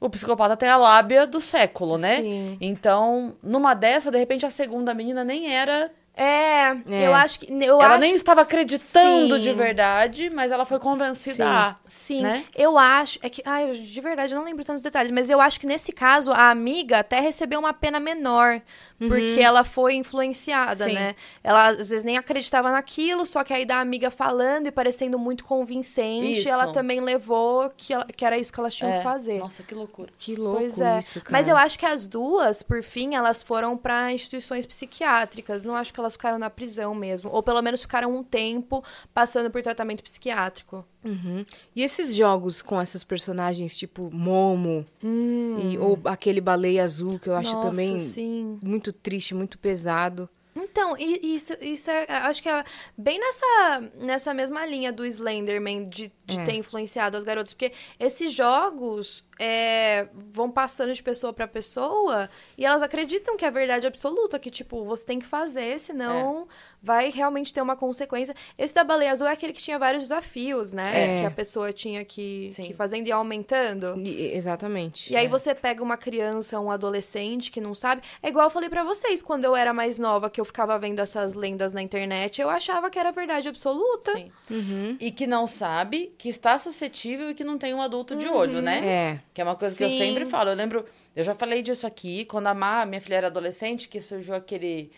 o 0.00 0.08
psicopata 0.08 0.56
tem 0.56 0.68
a 0.68 0.76
lábia 0.76 1.26
do 1.26 1.40
século, 1.40 1.98
né? 1.98 2.20
Sim. 2.22 2.56
Então, 2.60 3.36
numa 3.42 3.74
dessa, 3.74 4.10
de 4.10 4.18
repente, 4.18 4.46
a 4.46 4.50
segunda 4.50 4.94
menina 4.94 5.24
nem 5.24 5.52
era. 5.52 5.90
É, 6.16 6.68
É. 6.88 7.06
eu 7.08 7.14
acho 7.14 7.40
que. 7.40 7.46
Eu 7.52 7.80
ela 7.82 7.94
acho 7.94 8.00
nem 8.00 8.14
estava 8.14 8.42
acreditando 8.42 9.34
Sim. 9.36 9.40
de 9.40 9.52
verdade, 9.52 10.30
mas 10.30 10.52
ela 10.52 10.64
foi 10.64 10.78
convencida 10.78 11.44
a. 11.48 11.76
Sim, 11.88 12.22
né? 12.22 12.44
eu 12.54 12.78
acho. 12.78 13.18
É 13.20 13.28
que, 13.28 13.42
ai, 13.44 13.72
de 13.72 14.00
verdade, 14.00 14.32
eu 14.32 14.38
não 14.38 14.44
lembro 14.46 14.64
tantos 14.64 14.82
detalhes, 14.82 15.10
mas 15.10 15.28
eu 15.28 15.40
acho 15.40 15.58
que 15.58 15.66
nesse 15.66 15.90
caso 15.92 16.30
a 16.30 16.50
amiga 16.50 17.00
até 17.00 17.18
recebeu 17.18 17.58
uma 17.58 17.72
pena 17.72 17.98
menor, 17.98 18.60
porque 18.98 19.40
ela 19.40 19.64
foi 19.64 19.94
influenciada, 19.94 20.84
Sim. 20.84 20.94
né? 20.94 21.14
Ela 21.42 21.68
às 21.70 21.76
vezes 21.90 22.04
nem 22.04 22.16
acreditava 22.16 22.70
naquilo, 22.70 23.26
só 23.26 23.42
que 23.42 23.52
aí 23.52 23.64
da 23.66 23.80
amiga 23.80 24.08
falando 24.10 24.68
e 24.68 24.70
parecendo 24.70 25.18
muito 25.18 25.44
convincente, 25.44 26.38
Isso. 26.40 26.48
ela 26.48 26.72
também 26.72 27.00
levou 27.00 27.70
que, 27.76 27.92
ela- 27.92 28.06
que 28.06 28.24
era 28.24 28.38
isso 28.38 28.52
que 28.52 28.60
elas 28.60 28.74
tinham 28.74 28.92
É. 28.92 28.98
que 28.98 29.02
fazer. 29.02 29.38
Nossa, 29.38 29.62
que 29.64 29.74
loucura. 29.74 30.10
Que 30.18 30.36
louco 30.36 30.58
Pois 30.60 30.80
é. 30.80 30.98
isso, 30.98 31.20
cara. 31.20 31.32
Mas 31.32 31.48
eu 31.48 31.56
acho 31.56 31.76
que 31.78 31.84
as 31.86 32.06
duas, 32.06 32.62
por 32.62 32.82
fim, 32.84 33.14
elas 33.16 33.42
foram 33.42 33.76
para 33.76 34.12
instituições 34.12 34.64
psiquiátricas. 34.64 35.64
Não 35.64 35.74
acho 35.74 35.92
que 35.92 36.03
elas 36.04 36.14
ficaram 36.14 36.38
na 36.38 36.48
prisão 36.50 36.94
mesmo. 36.94 37.30
Ou 37.30 37.42
pelo 37.42 37.60
menos 37.62 37.82
ficaram 37.82 38.14
um 38.14 38.22
tempo 38.22 38.82
passando 39.12 39.50
por 39.50 39.60
tratamento 39.62 40.02
psiquiátrico. 40.02 40.84
Uhum. 41.04 41.44
E 41.76 41.82
esses 41.82 42.14
jogos 42.14 42.62
com 42.62 42.80
essas 42.80 43.04
personagens, 43.04 43.76
tipo 43.76 44.10
Momo, 44.12 44.86
e- 45.02 45.76
ou 45.78 45.98
aquele 46.04 46.40
baleia 46.40 46.82
azul, 46.84 47.18
que 47.18 47.28
eu 47.28 47.36
acho 47.36 47.50
Hum. 47.50 47.54
Nossa, 47.56 47.70
também 47.70 47.98
sim. 47.98 48.58
muito 48.62 48.92
triste, 48.92 49.34
muito 49.34 49.58
pesado. 49.58 50.28
Então, 50.56 50.94
isso, 50.98 51.52
isso 51.60 51.90
é, 51.90 52.06
acho 52.08 52.42
que 52.42 52.48
é 52.48 52.62
bem 52.96 53.18
nessa, 53.18 53.80
nessa 53.96 54.34
mesma 54.34 54.64
linha 54.64 54.92
do 54.92 55.04
Slenderman, 55.04 55.82
de, 55.84 56.12
de 56.24 56.40
É. 56.40 56.44
ter 56.44 56.54
influenciado 56.54 57.16
as 57.16 57.24
garotas. 57.24 57.52
Porque 57.52 57.72
esses 57.98 58.32
jogos 58.32 59.24
é, 59.38 60.08
vão 60.32 60.48
passando 60.50 60.92
de 60.92 61.02
pessoa 61.02 61.32
pra 61.32 61.48
pessoa 61.48 62.30
e 62.56 62.64
elas 62.64 62.82
acreditam 62.82 63.36
que 63.36 63.44
é 63.44 63.50
verdade 63.50 63.86
absoluta, 63.86 64.38
que, 64.38 64.50
tipo, 64.50 64.84
você 64.84 65.04
tem 65.04 65.18
que 65.18 65.26
fazer, 65.26 65.78
senão 65.80 66.46
vai 66.84 67.10
realmente 67.10 67.50
ter 67.50 67.62
uma 67.62 67.74
consequência. 67.74 68.34
Esse 68.58 68.74
da 68.74 68.84
baleia 68.84 69.10
azul 69.10 69.26
é 69.26 69.32
aquele 69.32 69.54
que 69.54 69.62
tinha 69.62 69.78
vários 69.78 70.02
desafios, 70.02 70.70
né? 70.74 71.16
É. 71.16 71.20
Que 71.20 71.26
a 71.26 71.30
pessoa 71.30 71.72
tinha 71.72 72.04
que, 72.04 72.52
Sim. 72.54 72.64
que 72.64 72.70
ir 72.72 72.74
fazendo 72.74 73.08
e 73.08 73.12
aumentando. 73.12 73.98
E- 74.04 74.34
exatamente. 74.36 75.10
E 75.10 75.16
aí 75.16 75.26
você 75.26 75.54
pega 75.54 75.82
uma 75.82 75.96
criança, 75.96 76.60
um 76.60 76.70
adolescente 76.70 77.50
que 77.50 77.58
não 77.58 77.74
sabe. 77.74 78.02
É 78.22 78.28
igual 78.28 78.44
eu 78.46 78.50
falei 78.50 78.68
pra 78.68 78.84
vocês, 78.84 79.22
quando 79.22 79.46
eu 79.46 79.56
era 79.56 79.72
mais 79.72 79.98
nova, 79.98 80.28
que 80.28 80.38
eu 80.38 80.44
ficava 80.44 80.78
vendo 80.78 81.00
essas 81.00 81.32
lendas 81.32 81.72
na 81.72 81.80
internet, 81.80 82.42
eu 82.42 82.50
achava 82.50 82.90
que 82.90 82.98
era 82.98 83.10
verdade 83.10 83.48
absoluta. 83.48 84.12
Sim. 84.12 84.30
Uhum. 84.50 84.96
E 85.00 85.10
que 85.10 85.26
não 85.26 85.46
sabe, 85.46 86.12
que 86.18 86.28
está 86.28 86.58
suscetível 86.58 87.30
e 87.30 87.34
que 87.34 87.42
não 87.44 87.56
tem 87.56 87.72
um 87.72 87.80
adulto 87.80 88.14
de 88.14 88.28
olho, 88.28 88.60
né? 88.60 88.86
É. 88.86 89.20
Que 89.32 89.40
é 89.40 89.44
uma 89.44 89.56
coisa 89.56 89.74
que 89.74 89.84
eu 89.84 89.88
Sim. 89.90 89.96
sempre 89.98 90.26
falo. 90.26 90.50
Eu 90.50 90.54
lembro, 90.54 90.84
eu 91.16 91.24
já 91.24 91.34
falei 91.34 91.62
disso 91.62 91.86
aqui, 91.86 92.26
quando 92.26 92.48
a 92.48 92.54
Má, 92.54 92.84
minha 92.84 93.00
filha 93.00 93.16
era 93.16 93.28
adolescente, 93.28 93.88
que 93.88 94.02
surgiu 94.02 94.34
aquele. 94.34 94.90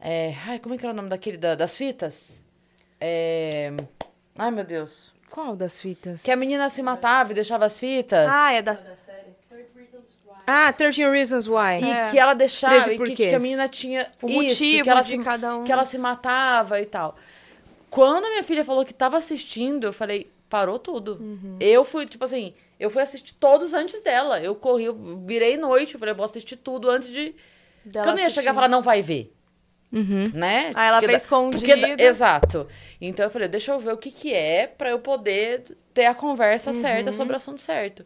É, 0.00 0.34
ai, 0.46 0.58
como 0.58 0.74
é 0.74 0.78
que 0.78 0.84
era 0.84 0.92
o 0.92 0.96
nome 0.96 1.08
daquele 1.08 1.36
da- 1.36 1.54
das 1.54 1.76
fitas? 1.76 2.40
É, 3.00 3.72
ai, 4.36 4.50
meu 4.50 4.64
Deus. 4.64 5.12
Qual 5.30 5.54
das 5.54 5.80
fitas? 5.80 6.22
Que 6.22 6.30
a 6.30 6.36
menina 6.36 6.68
se 6.68 6.82
matava 6.82 7.30
e 7.30 7.34
deixava 7.34 7.64
as 7.64 7.78
fitas. 7.78 8.28
Ah, 8.32 8.52
é 8.52 8.60
da. 8.62 8.76
Ah, 10.46 10.72
13 10.72 11.04
Reasons 11.08 11.46
Why. 11.46 11.80
E 11.84 11.90
É. 11.90 12.10
que 12.10 12.18
ela 12.18 12.34
deixava, 12.34 12.84
13 12.84 12.94
e 13.12 13.14
que, 13.14 13.28
que 13.28 13.34
a 13.34 13.38
menina 13.38 13.68
tinha 13.68 14.08
O 14.20 14.26
isso, 14.28 14.42
motivo 14.42 14.84
que 14.84 14.90
ela 14.90 15.02
de 15.02 15.10
se, 15.10 15.18
cada 15.20 15.56
um. 15.58 15.64
que 15.64 15.70
ela 15.70 15.86
se 15.86 15.96
matava 15.96 16.80
e 16.80 16.86
tal. 16.86 17.16
Quando 17.88 18.24
a 18.24 18.30
minha 18.30 18.42
filha 18.42 18.64
falou 18.64 18.84
que 18.84 18.92
tava 18.94 19.16
assistindo, 19.16 19.86
eu 19.86 19.92
falei, 19.92 20.28
parou 20.48 20.78
tudo. 20.78 21.18
Uhum. 21.20 21.56
Eu 21.60 21.84
fui, 21.84 22.04
tipo 22.06 22.24
assim, 22.24 22.52
eu 22.80 22.90
fui 22.90 23.00
assistir 23.02 23.34
todos 23.34 23.74
antes 23.74 24.00
dela. 24.00 24.40
Eu 24.40 24.54
corri, 24.56 24.84
eu 24.84 25.22
virei 25.24 25.56
noite, 25.56 25.94
eu 25.94 26.00
falei, 26.00 26.14
vou 26.14 26.24
assistir 26.24 26.56
tudo 26.56 26.90
antes 26.90 27.08
de. 27.08 27.34
Porque 27.82 27.90
dela 27.98 28.08
eu 28.10 28.14
não 28.16 28.22
ia 28.22 28.30
chegar 28.30 28.50
e 28.50 28.54
falar, 28.54 28.68
não 28.68 28.82
vai 28.82 29.02
ver. 29.02 29.32
Uhum. 29.92 30.30
Né? 30.32 30.70
Ah, 30.74 30.86
ela 30.86 30.96
Porque 31.00 31.10
fez 31.10 31.22
escondida. 31.22 32.02
Exato. 32.02 32.66
Então 33.00 33.24
eu 33.26 33.30
falei, 33.30 33.48
deixa 33.48 33.72
eu 33.72 33.80
ver 33.80 33.92
o 33.92 33.96
que 33.98 34.10
que 34.10 34.32
é 34.32 34.66
pra 34.66 34.90
eu 34.90 34.98
poder 35.00 35.62
ter 35.92 36.06
a 36.06 36.14
conversa 36.14 36.70
Uhum. 36.70 36.80
certa 36.80 37.12
sobre 37.12 37.32
o 37.34 37.36
assunto 37.36 37.60
certo. 37.60 38.04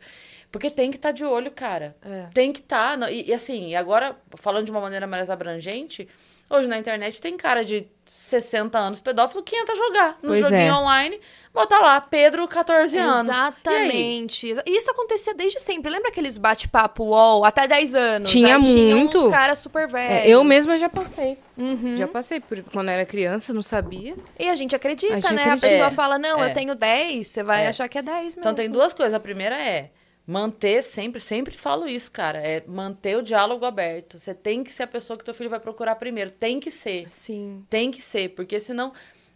Porque 0.51 0.71
tem 0.71 0.91
que 0.91 0.97
estar 0.97 1.11
de 1.11 1.25
olho, 1.25 1.51
cara. 1.51 1.95
É. 2.05 2.29
Tem 2.33 2.53
que 2.53 2.61
estar. 2.61 2.97
e, 3.13 3.29
e 3.29 3.35
assim, 3.35 3.69
e 3.71 3.77
agora, 3.77 4.17
falando 4.37 4.65
de 4.65 4.71
uma 4.71 4.81
maneira 4.81 5.07
mais 5.07 5.29
abrangente, 5.29 6.09
hoje 6.51 6.69
na 6.69 6.79
internet 6.79 7.21
tem 7.21 7.37
cara 7.37 7.65
de 7.65 7.87
60 8.07 8.79
anos 8.79 9.01
pedófilo 9.01 9.43
que 9.43 9.57
entra 9.57 9.75
jogar 9.75 10.19
no 10.23 10.29
Pois 10.29 10.41
joguinho 10.41 10.61
é. 10.61 10.73
online, 10.75 11.21
bota 11.53 11.79
lá, 11.79 12.01
Pedro, 12.01 12.47
14 12.47 12.97
anos. 12.99 13.29
Exatamente. 13.29 14.53
E 14.67 14.71
Isso 14.79 14.91
acontecia 14.91 15.35
desde 15.35 15.59
sempre. 15.61 15.91
Lembra 15.91 16.11
aqueles 16.11 16.37
bate-papo 16.39 17.05
UOL 17.05 17.45
até 17.45 17.67
10 17.67 17.95
anos? 17.95 18.31
Tinha 18.31 18.57
Aí 18.57 18.63
Tinha 18.63 18.95
muito. 18.97 19.27
uns 19.27 19.31
caras 19.31 19.59
super 19.59 19.89
velhos. 19.89 20.17
É, 20.17 20.29
eu 20.29 20.45
mesma 20.45 20.77
já 20.79 20.89
passei. 20.89 21.39
Uhum. 21.57 21.97
Já 21.97 22.07
passei. 22.07 22.41
Por, 22.41 22.63
quando 22.65 22.91
era 22.91 23.07
criança, 23.07 23.53
não 23.55 23.63
sabia. 23.63 24.15
E 24.39 24.49
a 24.49 24.55
gente 24.55 24.77
acredita, 24.77 25.15
A 25.15 25.17
gente 25.17 25.33
né? 25.33 25.43
acredita. 25.45 25.67
A 25.67 25.71
pessoa 25.71 25.87
É. 25.89 25.91
fala, 25.91 26.19
não, 26.19 26.43
É. 26.45 26.51
eu 26.51 26.55
tenho 26.55 26.75
10, 26.75 27.27
você 27.27 27.43
vai 27.43 27.65
É. 27.65 27.69
achar 27.69 27.89
que 27.89 27.97
é 27.99 28.03
10 28.03 28.25
mesmo. 28.37 28.41
Então 28.41 28.55
tem 28.55 28.69
duas 28.69 28.93
coisas. 28.93 29.15
A 29.15 29.21
primeira 29.21 29.57
é 29.59 29.91
manter 30.27 30.83
sempre, 30.83 31.21
sempre 31.21 31.57
falo 31.57 31.87
isso, 31.87 32.11
cara, 32.11 32.39
é 32.39 32.63
manter 32.67 33.17
o 33.17 33.23
diálogo 33.23 33.65
aberto. 33.65 34.19
Você 34.19 34.35
tem 34.35 34.65
que 34.65 34.73
ser 34.73 34.85
a 34.85 34.87
pessoa 34.87 35.19
que 35.19 35.25
teu 35.25 35.35
filho 35.35 35.51
vai 35.51 35.61
procurar 35.61 35.97
primeiro. 35.97 36.31
Tem 36.31 36.59
que 36.59 36.71
ser. 36.71 37.11
Sim. 37.11 37.65
Tem 37.69 37.91
que 37.91 38.01
ser, 38.01 38.31
porque 38.31 38.59
senão, 38.59 38.93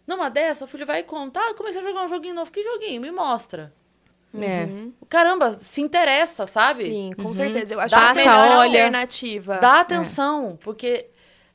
numa 0.07 0.29
dessa, 0.29 0.65
o 0.65 0.67
filho 0.67 0.85
vai 0.85 1.03
contar, 1.03 1.41
ah, 1.49 1.53
comecei 1.53 1.81
a 1.81 1.83
jogar 1.83 2.03
um 2.05 2.07
joguinho 2.07 2.33
novo. 2.33 2.51
Que 2.51 2.63
joguinho? 2.63 3.01
Me 3.01 3.11
mostra. 3.11 3.73
É. 4.33 4.67
Caramba, 5.07 5.55
se 5.55 5.81
interessa, 5.81 6.45
sabe? 6.45 6.83
Sim, 6.83 7.11
com 7.19 7.33
certeza. 7.33 7.73
Eu 7.73 7.79
acho 7.79 7.95
Dá 7.95 8.13
que 8.13 8.19
é 8.19 8.23
a 8.23 8.25
melhor 8.25 8.57
olha. 8.59 8.65
alternativa. 8.65 9.57
Dá 9.57 9.79
atenção, 9.79 10.57
porque 10.61 11.07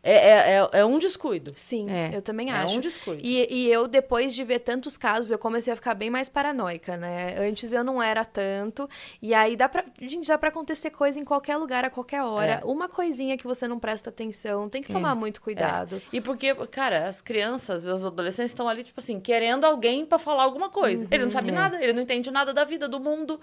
é, 0.05 0.13
é, 0.13 0.59
é, 0.59 0.69
é 0.81 0.85
um 0.85 0.99
descuido. 0.99 1.53
Sim, 1.57 1.91
É. 1.91 2.11
eu 2.15 2.21
também 2.23 2.51
É 2.51 2.53
acho. 2.55 2.77
um 2.77 2.81
descuido. 2.81 3.21
E, 3.25 3.47
e 3.51 3.73
eu, 3.73 3.89
depois 3.89 4.35
de 4.35 4.45
ver 4.45 4.59
tantos 4.61 4.99
casos, 4.99 5.31
eu 5.31 5.39
comecei 5.39 5.73
a 5.73 5.77
ficar 5.77 5.95
bem 5.95 6.11
mais 6.11 6.29
paranoica, 6.29 6.97
né? 6.97 7.37
Antes 7.39 7.73
eu 7.73 7.83
não 7.83 8.03
era 8.03 8.25
tanto. 8.25 8.89
E 9.23 9.33
aí 9.35 9.57
dá 9.57 9.69
pra. 9.69 9.85
Gente, 10.01 10.29
dá 10.29 10.37
pra 10.37 10.51
acontecer 10.51 10.91
coisa 10.91 11.19
em 11.19 11.25
qualquer 11.25 11.57
lugar, 11.57 11.85
a 11.85 11.91
qualquer 11.91 12.23
hora. 12.23 12.61
É. 12.63 12.65
Uma 12.67 12.89
coisinha 12.89 13.37
que 13.39 13.47
você 13.47 13.67
não 13.67 13.79
presta 13.79 14.11
atenção, 14.11 14.69
tem 14.69 14.83
que 14.83 14.93
tomar 14.93 15.15
muito 15.15 15.41
cuidado. 15.41 16.01
E 16.13 16.21
porque, 16.21 16.55
cara, 16.67 17.09
as 17.09 17.21
crianças 17.21 17.85
e 17.85 17.89
os 17.89 18.05
adolescentes 18.05 18.51
estão 18.53 18.69
ali, 18.69 18.85
tipo 18.85 19.01
assim, 19.01 19.19
querendo 19.19 19.65
alguém 19.65 20.05
pra 20.05 20.19
falar 20.19 20.43
alguma 20.43 20.69
coisa. 20.69 21.07
ele 21.11 21.25
não 21.25 21.31
sabe 21.31 21.49
é. 21.49 21.53
nada, 21.53 21.83
ele 21.83 21.93
não 21.95 22.03
entende 22.03 22.31
nada 22.31 22.53
da 22.53 22.65
vida, 22.65 22.87
do 22.89 23.01
mundo. 23.01 23.41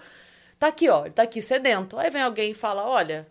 Tá 0.58 0.68
aqui, 0.68 0.88
ó, 0.88 1.06
ele 1.06 1.10
tá 1.14 1.24
aqui 1.24 1.42
sedento. 1.42 1.98
Aí 1.98 2.08
vem 2.08 2.22
alguém 2.22 2.52
e 2.52 2.54
fala: 2.54 2.84
Olha, 2.86 3.26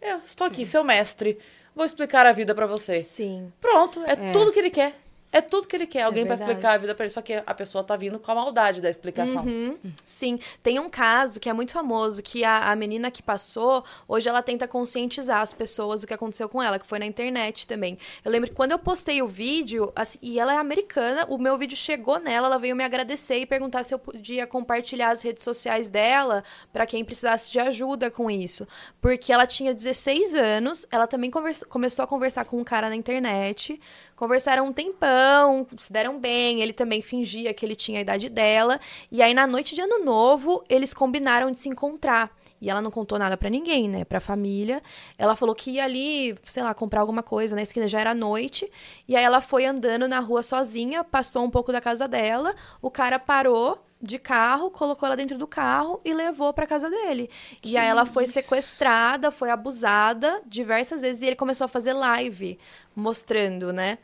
eu 0.00 0.18
estou 0.24 0.46
aqui, 0.46 0.64
seu 0.64 0.82
mestre, 0.82 1.38
vou 1.74 1.84
explicar 1.84 2.26
a 2.26 2.32
vida 2.32 2.54
pra 2.54 2.66
você. 2.66 3.00
Sim. 3.00 3.52
Pronto, 3.60 4.02
é, 4.06 4.12
É. 4.12 4.32
tudo 4.32 4.52
que 4.52 4.58
ele 4.58 4.70
quer. 4.70 4.94
É 5.30 5.40
tudo 5.40 5.68
que 5.68 5.76
ele 5.76 5.86
quer, 5.86 6.02
alguém 6.02 6.24
pra 6.24 6.34
verdade. 6.36 6.52
explicar 6.52 6.74
a 6.74 6.78
vida 6.78 6.94
pra 6.94 7.04
ele. 7.04 7.12
Só 7.12 7.20
que 7.20 7.34
a 7.34 7.54
pessoa 7.54 7.84
tá 7.84 7.96
vindo 7.96 8.18
com 8.18 8.30
a 8.32 8.34
maldade 8.34 8.80
da 8.80 8.88
explicação. 8.88 9.44
Uhum. 9.44 9.76
Sim, 10.04 10.38
tem 10.62 10.78
um 10.78 10.88
caso 10.88 11.38
que 11.38 11.48
é 11.50 11.52
muito 11.52 11.72
famoso, 11.72 12.22
que 12.22 12.44
a, 12.44 12.70
a 12.70 12.76
menina 12.76 13.10
que 13.10 13.22
passou, 13.22 13.84
hoje 14.08 14.28
ela 14.28 14.42
tenta 14.42 14.66
conscientizar 14.66 15.40
as 15.42 15.52
pessoas 15.52 16.00
do 16.00 16.06
que 16.06 16.14
aconteceu 16.14 16.48
com 16.48 16.62
ela, 16.62 16.78
que 16.78 16.86
foi 16.86 16.98
na 16.98 17.04
internet 17.06 17.66
também. 17.66 17.98
Eu 18.24 18.30
lembro 18.30 18.48
que 18.48 18.56
quando 18.56 18.72
eu 18.72 18.78
postei 18.78 19.20
o 19.22 19.28
vídeo, 19.28 19.92
assim, 19.94 20.18
e 20.22 20.38
ela 20.40 20.54
é 20.54 20.56
americana, 20.56 21.26
o 21.28 21.36
meu 21.36 21.58
vídeo 21.58 21.76
chegou 21.76 22.18
nela, 22.18 22.46
ela 22.46 22.58
veio 22.58 22.74
me 22.74 22.82
agradecer 22.84 23.38
e 23.38 23.46
perguntar 23.46 23.82
se 23.82 23.92
eu 23.94 23.98
podia 23.98 24.46
compartilhar 24.46 25.10
as 25.10 25.22
redes 25.22 25.42
sociais 25.44 25.88
dela 25.90 26.42
pra 26.72 26.86
quem 26.86 27.04
precisasse 27.04 27.52
de 27.52 27.58
ajuda 27.60 28.10
com 28.10 28.30
isso. 28.30 28.66
Porque 29.00 29.32
ela 29.32 29.46
tinha 29.46 29.74
16 29.74 30.34
anos, 30.34 30.86
ela 30.90 31.06
também 31.06 31.30
conversa- 31.30 31.66
começou 31.66 32.02
a 32.02 32.06
conversar 32.08 32.44
com 32.46 32.56
um 32.58 32.64
cara 32.64 32.88
na 32.88 32.96
internet, 32.96 33.78
conversaram 34.18 34.66
um 34.66 34.72
tempão, 34.72 35.64
se 35.76 35.92
deram 35.92 36.18
bem, 36.18 36.60
ele 36.60 36.72
também 36.72 37.00
fingia 37.00 37.54
que 37.54 37.64
ele 37.64 37.76
tinha 37.76 38.00
a 38.00 38.02
idade 38.02 38.28
dela, 38.28 38.80
e 39.12 39.22
aí 39.22 39.32
na 39.32 39.46
noite 39.46 39.76
de 39.76 39.80
ano 39.80 40.04
novo, 40.04 40.64
eles 40.68 40.92
combinaram 40.92 41.52
de 41.52 41.58
se 41.60 41.68
encontrar. 41.68 42.36
E 42.60 42.68
ela 42.68 42.82
não 42.82 42.90
contou 42.90 43.16
nada 43.16 43.36
pra 43.36 43.48
ninguém, 43.48 43.88
né? 43.88 44.04
Pra 44.04 44.18
família. 44.18 44.82
Ela 45.16 45.36
falou 45.36 45.54
que 45.54 45.70
ia 45.70 45.84
ali, 45.84 46.36
sei 46.44 46.60
lá, 46.60 46.74
comprar 46.74 47.02
alguma 47.02 47.22
coisa 47.22 47.54
na 47.54 47.62
esquina, 47.62 47.86
já 47.86 48.00
era 48.00 48.12
noite. 48.12 48.68
E 49.06 49.14
aí 49.14 49.22
ela 49.22 49.40
foi 49.40 49.64
andando 49.64 50.08
na 50.08 50.18
rua 50.18 50.42
sozinha, 50.42 51.04
passou 51.04 51.44
um 51.44 51.50
pouco 51.50 51.70
da 51.70 51.80
casa 51.80 52.08
dela. 52.08 52.52
O 52.82 52.90
cara 52.90 53.16
parou 53.16 53.78
de 54.00 54.18
carro, 54.18 54.70
colocou 54.70 55.06
ela 55.06 55.16
dentro 55.16 55.36
do 55.36 55.46
carro 55.46 55.98
e 56.04 56.14
levou 56.14 56.52
pra 56.52 56.66
casa 56.66 56.88
dele. 56.88 57.28
e 57.64 57.76
aí 57.76 57.86
ela 57.86 58.06
foi 58.06 58.26
sequestrada, 58.26 59.30
foi 59.30 59.50
abusada 59.50 60.40
diversas 60.46 61.00
vezes 61.00 61.22
e 61.22 61.26
ele 61.26 61.36
começou 61.36 61.64
a 61.64 61.68
fazer 61.68 61.92
live 61.92 62.58
mostrando, 62.94 63.72
né? 63.72 63.98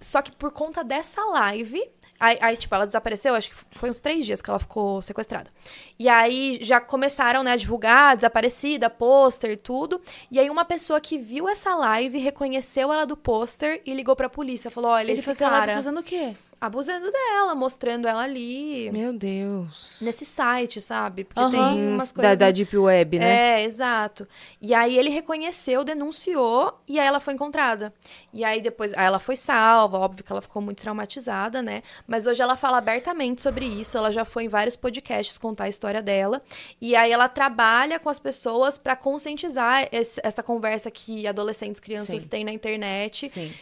Só 0.00 0.22
que 0.22 0.32
por 0.32 0.50
conta 0.50 0.82
dessa 0.82 1.22
live, 1.26 1.82
Aí, 2.18 2.38
aí, 2.40 2.56
tipo, 2.56 2.74
ela 2.74 2.86
desapareceu, 2.86 3.34
acho 3.34 3.50
que 3.50 3.56
foi 3.72 3.90
uns 3.90 4.00
três 4.00 4.24
dias 4.24 4.40
que 4.40 4.48
ela 4.48 4.58
ficou 4.58 5.02
sequestrada. 5.02 5.50
E 5.98 6.08
aí 6.08 6.58
já 6.62 6.80
começaram, 6.80 7.42
né, 7.42 7.52
a 7.52 7.56
divulgar, 7.56 8.16
desaparecida, 8.16 8.88
pôster, 8.88 9.60
tudo. 9.60 10.00
E 10.30 10.38
aí 10.38 10.48
uma 10.48 10.64
pessoa 10.64 11.00
que 11.00 11.18
viu 11.18 11.48
essa 11.48 11.74
live 11.74 12.18
reconheceu 12.18 12.92
ela 12.92 13.04
do 13.04 13.16
pôster 13.16 13.82
e 13.84 13.92
ligou 13.92 14.16
pra 14.16 14.28
polícia. 14.30 14.70
Falou: 14.70 14.90
olha, 14.92 15.10
Ele 15.10 15.20
esse 15.20 15.34
cara 15.34 15.74
fazendo 15.74 16.00
o 16.00 16.02
quê? 16.02 16.34
Abusando 16.60 17.10
dela, 17.10 17.54
mostrando 17.54 18.08
ela 18.08 18.22
ali. 18.22 18.90
Meu 18.92 19.12
Deus. 19.12 19.98
Nesse 20.02 20.24
site, 20.24 20.80
sabe? 20.80 21.24
Porque 21.24 21.40
Aham. 21.40 21.50
tem 21.50 21.88
umas 21.88 22.10
Da, 22.12 22.14
coisas. 22.22 22.38
da 22.38 22.50
Deep 22.50 22.76
Web, 22.76 23.18
né? 23.18 23.60
É, 23.60 23.64
exato. 23.64 24.26
E 24.60 24.74
aí 24.74 24.96
ele 24.98 25.10
reconheceu, 25.10 25.84
denunciou 25.84 26.80
e 26.88 26.98
aí 26.98 27.06
ela 27.06 27.20
foi 27.20 27.34
encontrada. 27.34 27.92
E 28.32 28.44
aí 28.44 28.60
depois, 28.60 28.92
aí 28.94 29.04
ela 29.04 29.18
foi 29.18 29.36
salva, 29.36 29.98
óbvio 29.98 30.24
que 30.24 30.32
ela 30.32 30.40
ficou 30.40 30.62
muito 30.62 30.80
traumatizada, 30.80 31.62
né? 31.62 31.82
Mas 32.06 32.26
hoje 32.26 32.40
ela 32.42 32.56
fala 32.56 32.78
abertamente 32.78 33.42
sobre 33.42 33.64
isso, 33.66 33.96
ela 33.98 34.10
já 34.10 34.24
foi 34.24 34.44
em 34.44 34.48
vários 34.48 34.76
podcasts 34.76 35.38
contar 35.38 35.64
a 35.64 35.68
história 35.68 36.02
dela. 36.02 36.42
E 36.80 36.96
aí 36.96 37.12
ela 37.12 37.28
trabalha 37.28 37.98
com 37.98 38.08
as 38.08 38.18
pessoas 38.18 38.78
pra 38.78 38.96
conscientizar 38.96 39.86
esse- 39.92 40.20
essa 40.24 40.42
conversa 40.42 40.90
que 40.90 41.26
adolescentes, 41.26 41.80
crianças 41.80 42.22
Sim. 42.22 42.28
têm 42.28 42.44
na 42.44 42.52
internet, 42.52 43.28
Sim, 43.28 43.52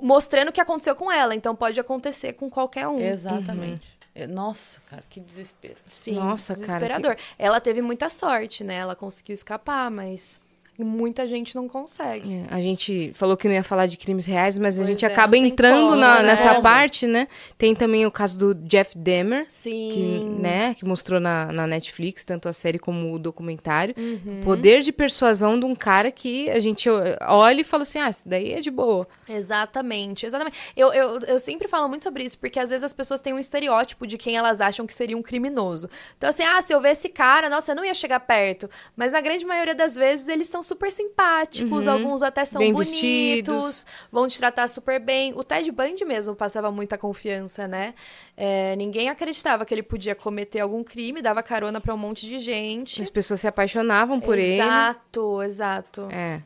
mostrando 0.00 0.48
o 0.48 0.52
que 0.52 0.60
aconteceu 0.60 0.94
com 0.94 1.10
ela. 1.10 1.34
Então 1.34 1.54
pode 1.54 1.78
acontecer 1.78 2.34
com 2.34 2.48
qualquer 2.48 2.88
um. 2.88 2.98
exatamente. 2.98 3.98
É, 4.14 4.28
Nossa, 4.28 4.80
cara, 4.88 5.02
que 5.10 5.18
desespero. 5.20 5.76
Sim, 5.84 6.14
Nossa, 6.14 6.54
cara, 6.54 6.66
desesperador. 6.66 7.16
Ela 7.36 7.60
teve 7.60 7.82
muita 7.82 8.08
sorte, 8.08 8.62
né? 8.62 8.76
Ela 8.76 8.94
conseguiu 8.94 9.34
escapar, 9.34 9.90
mas 9.90 10.40
muita 10.78 11.26
gente 11.26 11.54
não 11.54 11.68
consegue. 11.68 12.34
É, 12.50 12.54
A 12.54 12.60
gente 12.60 13.12
falou 13.14 13.36
que 13.36 13.46
não 13.46 13.54
ia 13.54 13.62
falar 13.64 13.86
de 13.86 13.96
crimes 13.96 14.26
reais, 14.26 14.58
mas 14.58 14.76
a 14.76 14.78
Pois 14.78 14.88
gente 14.88 15.04
é, 15.04 15.08
acaba 15.08 15.36
entrando 15.36 15.84
como, 15.90 15.96
na- 15.96 16.16
né? 16.22 16.28
nessa 16.28 16.60
parte, 16.60 17.06
né? 17.06 17.28
Tem 17.56 17.74
também 17.74 18.04
o 18.06 18.10
caso 18.10 18.36
do 18.38 18.54
Jeff 18.54 18.96
Dahmer, 18.98 19.44
que, 19.46 19.52
Sim. 19.52 20.36
né, 20.40 20.74
que 20.74 20.84
mostrou 20.84 21.20
na, 21.20 21.46
na 21.52 21.66
Netflix, 21.66 22.24
tanto 22.24 22.48
a 22.48 22.52
série 22.52 22.78
como 22.78 23.12
o 23.14 23.18
documentário. 23.18 23.94
Uhum. 23.96 24.40
Poder 24.44 24.80
de 24.82 24.90
persuasão 24.92 25.58
de 25.58 25.64
um 25.66 25.74
cara 25.74 26.10
que 26.10 26.50
a 26.50 26.58
gente 26.60 26.88
olha 27.22 27.60
e 27.60 27.64
fala 27.64 27.82
assim, 27.82 27.98
ah, 27.98 28.10
isso 28.10 28.22
daí 28.28 28.52
é 28.54 28.60
de 28.60 28.70
boa. 28.70 29.06
Exatamente, 29.28 30.26
exatamente. 30.26 30.72
Eu, 30.76 30.92
eu, 30.92 31.18
eu 31.20 31.38
sempre 31.38 31.68
falo 31.68 31.88
muito 31.88 32.02
sobre 32.02 32.24
isso, 32.24 32.38
porque 32.38 32.58
às 32.58 32.70
vezes 32.70 32.82
as 32.82 32.92
pessoas 32.92 33.20
têm 33.20 33.32
um 33.32 33.38
estereótipo 33.38 34.06
de 34.06 34.18
quem 34.18 34.36
elas 34.36 34.60
acham 34.60 34.86
que 34.86 34.92
seria 34.94 35.16
um 35.16 35.22
criminoso. 35.22 35.88
Então, 36.18 36.28
assim, 36.30 36.42
ah, 36.42 36.60
se 36.60 36.72
eu 36.72 36.80
ver 36.80 36.90
esse 36.90 37.08
cara, 37.08 37.48
nossa, 37.48 37.72
eu 37.72 37.76
não 37.76 37.84
ia 37.84 37.94
chegar 37.94 38.18
perto. 38.20 38.68
Mas 38.96 39.12
na 39.12 39.20
grande 39.20 39.44
maioria 39.46 39.74
das 39.74 39.94
vezes 39.94 40.26
eles 40.28 40.48
são 40.48 40.62
super 40.64 40.90
simpáticos, 40.90 41.86
alguns 41.86 42.22
até 42.22 42.44
são 42.44 42.58
Bem 42.58 42.72
bonitos, 42.72 42.90
vestidos. 43.00 43.86
vão 44.10 44.26
te 44.26 44.38
tratar 44.38 44.66
super 44.68 44.98
bem. 44.98 45.32
O 45.36 45.44
Ted 45.44 45.70
Bundy 45.70 46.04
mesmo 46.04 46.34
passava 46.34 46.70
muita 46.70 46.98
confiança, 46.98 47.68
né? 47.68 47.94
É, 48.36 48.74
ninguém 48.76 49.08
acreditava 49.08 49.64
que 49.64 49.72
ele 49.72 49.82
podia 49.82 50.14
cometer 50.14 50.60
algum 50.60 50.82
crime, 50.82 51.22
dava 51.22 51.42
carona 51.42 51.80
pra 51.80 51.94
um 51.94 51.98
monte 51.98 52.26
de 52.26 52.38
gente. 52.38 53.00
As 53.00 53.10
pessoas 53.10 53.40
se 53.40 53.46
apaixonavam 53.46 54.18
por 54.20 54.38
ele. 54.38 54.54
Exato, 54.60 55.42
exato. 55.42 56.08
É. 56.10 56.42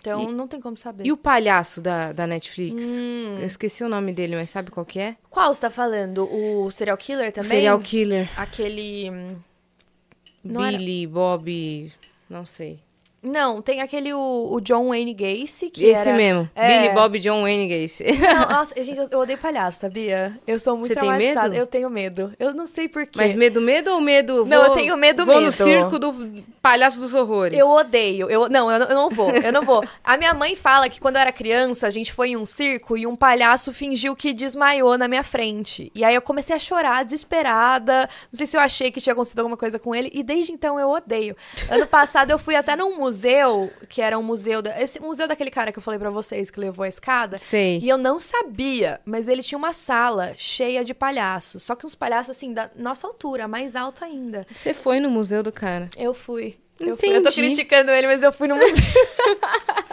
Então 0.00 0.24
E- 0.30 0.32
não 0.32 0.48
tem 0.48 0.60
como 0.60 0.76
saber. 0.76 1.06
E 1.06 1.12
o 1.12 1.16
palhaço 1.16 1.80
da, 1.80 2.12
da 2.12 2.26
Netflix? 2.26 2.84
Hum. 2.84 3.38
Eu 3.40 3.46
esqueci 3.46 3.84
o 3.84 3.88
nome 3.88 4.12
dele, 4.12 4.34
mas 4.34 4.50
sabe 4.50 4.72
qual 4.72 4.84
que 4.84 4.98
é? 4.98 5.14
Qual 5.30 5.54
você 5.54 5.60
tá 5.60 5.70
falando? 5.70 6.28
O 6.28 6.68
serial 6.72 6.96
killer 6.96 7.28
O 7.28 7.32
também? 7.32 7.48
serial 7.50 7.78
killer. 7.78 8.28
Aquele. 8.36 9.08
hum, 9.08 9.36
Não 10.42 10.64
era- 10.64 10.76
Billy, 10.76 11.06
Bob, 11.06 11.92
não 12.28 12.44
sei. 12.44 12.80
Não, 13.22 13.60
tem 13.60 13.80
aquele 13.80 14.12
o, 14.12 14.48
o 14.52 14.60
John 14.60 14.88
Wayne 14.88 15.12
Gacy, 15.12 15.70
que 15.70 15.84
Esse 15.84 16.08
era... 16.08 16.16
mesmo. 16.16 16.48
É. 16.54 16.82
Billy, 16.82 16.94
Bob, 16.94 17.18
John 17.18 17.42
Wayne 17.42 17.66
Gacy. 17.68 18.04
Não, 18.18 18.48
nossa, 18.58 18.74
gente, 18.82 18.98
eu, 18.98 19.08
eu 19.10 19.18
odeio 19.18 19.38
palhaço, 19.38 19.80
sabia? 19.80 20.38
Eu 20.46 20.58
sou 20.58 20.76
muito 20.76 20.94
Você 20.94 21.00
tem 21.00 21.12
medo? 21.12 21.54
Eu 21.54 21.66
tenho 21.66 21.90
medo. 21.90 22.32
Eu 22.38 22.54
não 22.54 22.66
sei 22.66 22.88
porquê. 22.88 23.12
Mas 23.16 23.34
medo, 23.34 23.60
medo 23.60 23.90
ou 23.90 24.00
medo? 24.00 24.44
Não, 24.46 24.58
vou- 24.58 24.66
eu 24.68 24.74
tenho 24.74 24.96
medo, 24.96 25.26
Vou 25.26 25.34
no 25.36 25.40
medo. 25.42 25.52
circo 25.52 25.98
do 25.98 26.14
palhaço 26.62 27.00
dos 27.00 27.12
horrores. 27.12 27.58
Eu 27.58 27.68
odeio. 27.68 28.30
Eu, 28.30 28.48
não, 28.48 28.70
eu, 28.70 28.78
não- 28.78 28.86
eu 28.86 28.94
não 28.94 29.10
vou. 29.10 29.30
Eu 29.30 29.52
não 29.52 29.62
vou. 29.62 29.82
A 30.04 30.16
minha 30.16 30.32
mãe 30.32 30.54
fala 30.54 30.88
que 30.88 31.00
quando 31.00 31.16
eu 31.16 31.20
era 31.22 31.32
criança, 31.32 31.86
a 31.86 31.90
gente 31.90 32.12
foi 32.12 32.28
em 32.30 32.36
um 32.36 32.44
circo 32.44 32.96
e 32.96 33.06
um 33.06 33.16
palhaço 33.16 33.72
fingiu 33.72 34.14
que 34.14 34.32
desmaiou 34.32 34.96
na 34.96 35.08
minha 35.08 35.24
frente. 35.24 35.90
E 35.94 36.04
aí 36.04 36.14
eu 36.14 36.22
comecei 36.22 36.54
a 36.54 36.58
chorar, 36.58 37.04
desesperada. 37.04 38.08
Não 38.32 38.36
sei 38.36 38.46
se 38.46 38.56
eu 38.56 38.60
achei 38.60 38.90
que 38.90 39.00
tinha 39.00 39.12
acontecido 39.12 39.40
alguma 39.40 39.56
coisa 39.56 39.78
com 39.78 39.94
ele. 39.94 40.10
E 40.14 40.22
desde 40.22 40.52
então 40.52 40.78
eu 40.78 40.90
odeio. 40.90 41.36
Ano 41.68 41.86
passado 41.86 42.30
eu 42.30 42.38
fui 42.38 42.54
até 42.54 42.76
num 42.76 43.07
museu, 43.08 43.70
que 43.88 44.00
era 44.00 44.18
um 44.18 44.22
museu. 44.22 44.60
Da, 44.60 44.80
esse 44.80 45.00
museu 45.00 45.26
daquele 45.26 45.50
cara 45.50 45.72
que 45.72 45.78
eu 45.78 45.82
falei 45.82 45.98
pra 45.98 46.10
vocês 46.10 46.50
que 46.50 46.60
levou 46.60 46.84
a 46.84 46.88
escada. 46.88 47.38
Sei. 47.38 47.78
E 47.78 47.88
eu 47.88 47.96
não 47.96 48.20
sabia, 48.20 49.00
mas 49.04 49.28
ele 49.28 49.42
tinha 49.42 49.58
uma 49.58 49.72
sala 49.72 50.34
cheia 50.36 50.84
de 50.84 50.94
palhaços. 50.94 51.62
Só 51.62 51.74
que 51.74 51.86
uns 51.86 51.94
palhaços, 51.94 52.36
assim, 52.36 52.52
da 52.52 52.70
nossa 52.76 53.06
altura, 53.06 53.48
mais 53.48 53.74
alto 53.74 54.04
ainda. 54.04 54.46
Você 54.54 54.74
foi 54.74 55.00
no 55.00 55.10
museu 55.10 55.42
do 55.42 55.50
cara. 55.52 55.88
Eu 55.96 56.12
fui. 56.12 56.56
Eu, 56.78 56.96
fui. 56.96 57.16
eu 57.16 57.22
tô 57.22 57.32
criticando 57.32 57.90
ele, 57.90 58.06
mas 58.06 58.22
eu 58.22 58.32
fui 58.32 58.46
no 58.46 58.54
museu. 58.54 58.68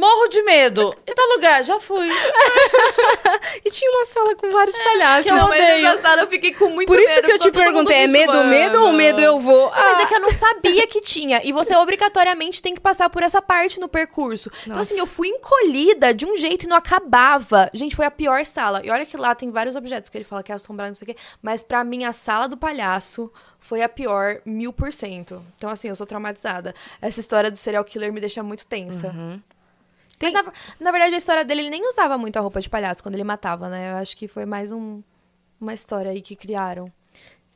Morro 0.00 0.28
de 0.28 0.42
medo. 0.42 0.94
Em 1.06 1.14
tal 1.14 1.28
lugar, 1.28 1.62
já 1.62 1.78
fui. 1.78 2.08
E 3.64 3.70
tinha 3.70 3.90
uma 3.90 4.04
sala 4.06 4.34
com 4.36 4.50
vários 4.50 4.76
palhaços. 4.76 5.26
Não, 5.26 5.48
mas 5.48 5.60
odeio. 5.60 6.20
eu 6.20 6.26
fiquei 6.28 6.54
com 6.54 6.68
muito 6.70 6.88
Por 6.88 6.96
medo. 6.96 7.10
isso 7.10 7.22
que 7.22 7.32
eu 7.32 7.38
te 7.38 7.50
perguntei, 7.50 7.96
é 7.98 8.06
me 8.06 8.12
medo, 8.20 8.32
zoando. 8.32 8.48
medo 8.48 8.82
ou 8.84 8.92
medo 8.92 9.20
eu 9.20 9.38
vou? 9.38 9.66
Não, 9.66 9.70
Mas 9.70 9.98
Ah, 9.98 10.02
é 10.02 10.06
que 10.06 10.14
eu 10.14 10.20
não 10.20 10.32
sabia 10.32 10.86
que 10.86 11.00
tinha. 11.00 11.40
E 11.44 11.52
você 11.52 11.74
obrigatoriamente 11.76 12.62
tem 12.62 12.74
que 12.74 12.80
passar 12.80 13.10
por 13.10 13.22
essa 13.22 13.42
parte 13.42 13.78
no 13.78 13.88
percurso. 13.88 14.50
Então, 14.62 14.76
Nossa. 14.76 14.92
assim, 14.92 14.98
eu 14.98 15.06
fui 15.06 15.28
encolhida 15.28 16.14
de 16.14 16.24
um 16.24 16.36
jeito 16.36 16.64
e 16.64 16.68
não 16.68 16.76
acabava. 16.76 17.68
Gente, 17.74 17.94
foi 17.94 18.06
a 18.06 18.10
pior 18.10 18.44
sala. 18.46 18.80
E 18.84 18.90
olha 18.90 19.04
que 19.04 19.16
lá 19.16 19.34
tem 19.34 19.50
vários 19.50 19.76
objetos 19.76 20.08
que 20.08 20.16
ele 20.16 20.24
fala 20.24 20.42
que 20.42 20.52
é 20.52 20.54
assombrado, 20.54 20.88
não 20.90 20.94
sei 20.94 21.10
o 21.10 21.14
quê. 21.14 21.20
Mas 21.42 21.62
pra 21.62 21.84
mim, 21.84 22.04
a 22.04 22.12
sala 22.12 22.48
do 22.48 22.56
palhaço 22.56 23.30
foi 23.58 23.82
a 23.82 23.88
pior 23.88 24.40
mil 24.44 24.72
por 24.72 24.92
cento. 24.92 25.44
Então, 25.56 25.68
assim, 25.68 25.88
eu 25.88 25.96
sou 25.96 26.06
traumatizada. 26.06 26.74
Essa 27.02 27.20
história 27.20 27.50
do 27.50 27.56
serial 27.58 27.84
killer 27.84 28.12
me 28.12 28.20
deixa 28.20 28.42
muito 28.42 28.64
tensa. 28.66 29.08
Uhum. 29.08 29.40
Mas, 30.20 30.32
na, 30.32 30.44
na 30.78 30.90
verdade, 30.92 31.14
a 31.14 31.18
história 31.18 31.44
dele, 31.44 31.62
ele 31.62 31.70
nem 31.70 31.88
usava 31.88 32.18
muito 32.18 32.36
a 32.36 32.40
roupa 32.40 32.60
de 32.60 32.68
palhaço 32.68 33.02
quando 33.02 33.14
ele 33.14 33.24
matava, 33.24 33.68
né? 33.68 33.92
Eu 33.92 33.96
acho 33.96 34.16
que 34.16 34.28
foi 34.28 34.44
mais 34.44 34.70
um, 34.70 35.02
uma 35.60 35.74
história 35.74 36.10
aí 36.10 36.20
que 36.20 36.36
criaram. 36.36 36.92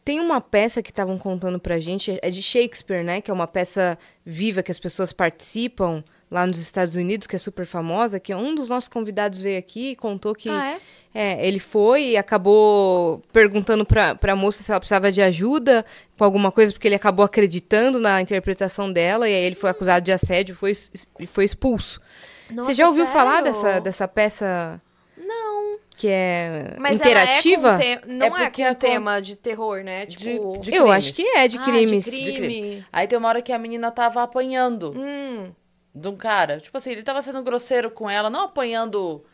Tem 0.04 0.20
uma 0.20 0.40
peça 0.40 0.82
que 0.82 0.90
estavam 0.90 1.18
contando 1.18 1.58
pra 1.58 1.80
gente, 1.80 2.18
é 2.20 2.30
de 2.30 2.42
Shakespeare, 2.42 3.02
né? 3.02 3.20
Que 3.20 3.30
é 3.30 3.34
uma 3.34 3.46
peça 3.46 3.98
viva 4.24 4.62
que 4.62 4.70
as 4.70 4.78
pessoas 4.78 5.12
participam 5.12 6.04
lá 6.30 6.46
nos 6.46 6.58
Estados 6.58 6.94
Unidos, 6.94 7.26
que 7.26 7.36
é 7.36 7.38
super 7.38 7.64
famosa, 7.64 8.20
que 8.20 8.34
um 8.34 8.54
dos 8.54 8.68
nossos 8.68 8.88
convidados 8.88 9.40
veio 9.40 9.58
aqui 9.58 9.90
e 9.92 9.96
contou 9.96 10.34
que 10.34 10.50
Ah, 10.50 10.72
é? 10.72 10.80
É, 11.16 11.46
ele 11.46 11.60
foi 11.60 12.08
e 12.10 12.16
acabou 12.16 13.22
perguntando 13.32 13.84
pra, 13.84 14.16
pra 14.16 14.34
moça 14.34 14.64
se 14.64 14.70
ela 14.70 14.80
precisava 14.80 15.12
de 15.12 15.22
ajuda 15.22 15.86
com 16.18 16.24
alguma 16.24 16.50
coisa, 16.50 16.72
porque 16.72 16.88
ele 16.88 16.96
acabou 16.96 17.24
acreditando 17.24 18.00
na 18.00 18.20
interpretação 18.20 18.92
dela, 18.92 19.28
e 19.28 19.32
aí 19.32 19.44
ele 19.44 19.54
foi 19.54 19.70
acusado 19.70 20.04
de 20.04 20.10
assédio 20.10 20.56
foi, 20.56 20.72
e 21.20 21.26
foi 21.26 21.44
expulso. 21.44 22.00
Nossa, 22.50 22.68
Você 22.68 22.74
já 22.74 22.86
ouviu 22.88 23.06
falar 23.06 23.36
sério? 23.44 23.44
dessa, 23.52 23.80
dessa 23.80 24.08
peça 24.08 24.80
Não. 25.16 25.78
que 25.96 26.08
é 26.08 26.76
Mas 26.78 26.96
interativa? 26.96 27.68
ela 27.68 27.82
é 27.84 27.96
te... 27.96 28.06
não 28.08 28.36
É 28.36 28.42
é, 28.42 28.44
é 28.44 28.50
com- 28.50 28.74
tema 28.74 29.20
de 29.20 29.36
terror, 29.36 29.82
né? 29.82 30.06
Tipo... 30.06 30.58
de 30.60 30.74
Eu 30.74 30.84
crimes. 30.84 30.90
acho 30.92 31.12
que 31.14 31.22
é 31.36 31.48
de 31.48 31.58
Ah, 31.58 31.62
crimes. 31.62 32.04
de 32.04 32.10
De 32.10 32.32
crime. 32.32 32.84
Aí 32.92 33.06
tem 33.06 33.18
uma 33.18 33.28
hora 33.28 33.40
que 33.42 33.52
a 33.52 33.58
menina 33.58 33.90
tava 33.90 34.22
apanhando 34.22 34.92
Hum, 34.96 35.52
de 35.94 36.08
um 36.08 36.16
cara. 36.16 36.58
Tipo 36.60 36.76
assim, 36.76 36.90
ele 36.90 37.02
tava 37.02 37.22
sendo 37.22 37.42
grosseiro 37.42 37.90
com 37.90 38.08
ela, 38.10 38.28
não 38.28 38.42
apanhando, 38.42 39.24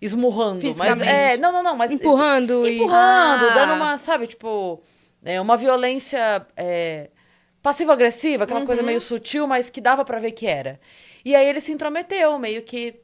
esmurrando. 0.00 0.60
Mas 0.62 0.68
Fisicamente. 0.68 1.08
é, 1.08 1.36
não, 1.36 1.52
não, 1.52 1.62
não, 1.62 1.76
mas 1.76 1.90
Empurrando 1.90 2.66
e... 2.68 2.76
empurrando, 2.76 3.44
Ah. 3.46 3.54
dando 3.54 3.74
uma, 3.74 3.98
sabe, 3.98 4.26
tipo, 4.26 4.80
é, 5.24 5.40
uma 5.40 5.56
violência 5.56 6.46
é, 6.56 7.10
passivo-agressiva, 7.62 8.44
aquela 8.44 8.60
Uhum. 8.60 8.66
coisa 8.66 8.82
meio 8.82 9.00
sutil, 9.00 9.46
mas 9.46 9.68
que 9.70 9.80
dava 9.80 10.04
pra 10.04 10.18
ver 10.18 10.32
que 10.32 10.46
era. 10.46 10.78
E 11.24 11.34
aí 11.34 11.46
ele 11.46 11.60
se 11.60 11.72
intrometeu, 11.72 12.38
meio 12.38 12.62
que 12.62 13.00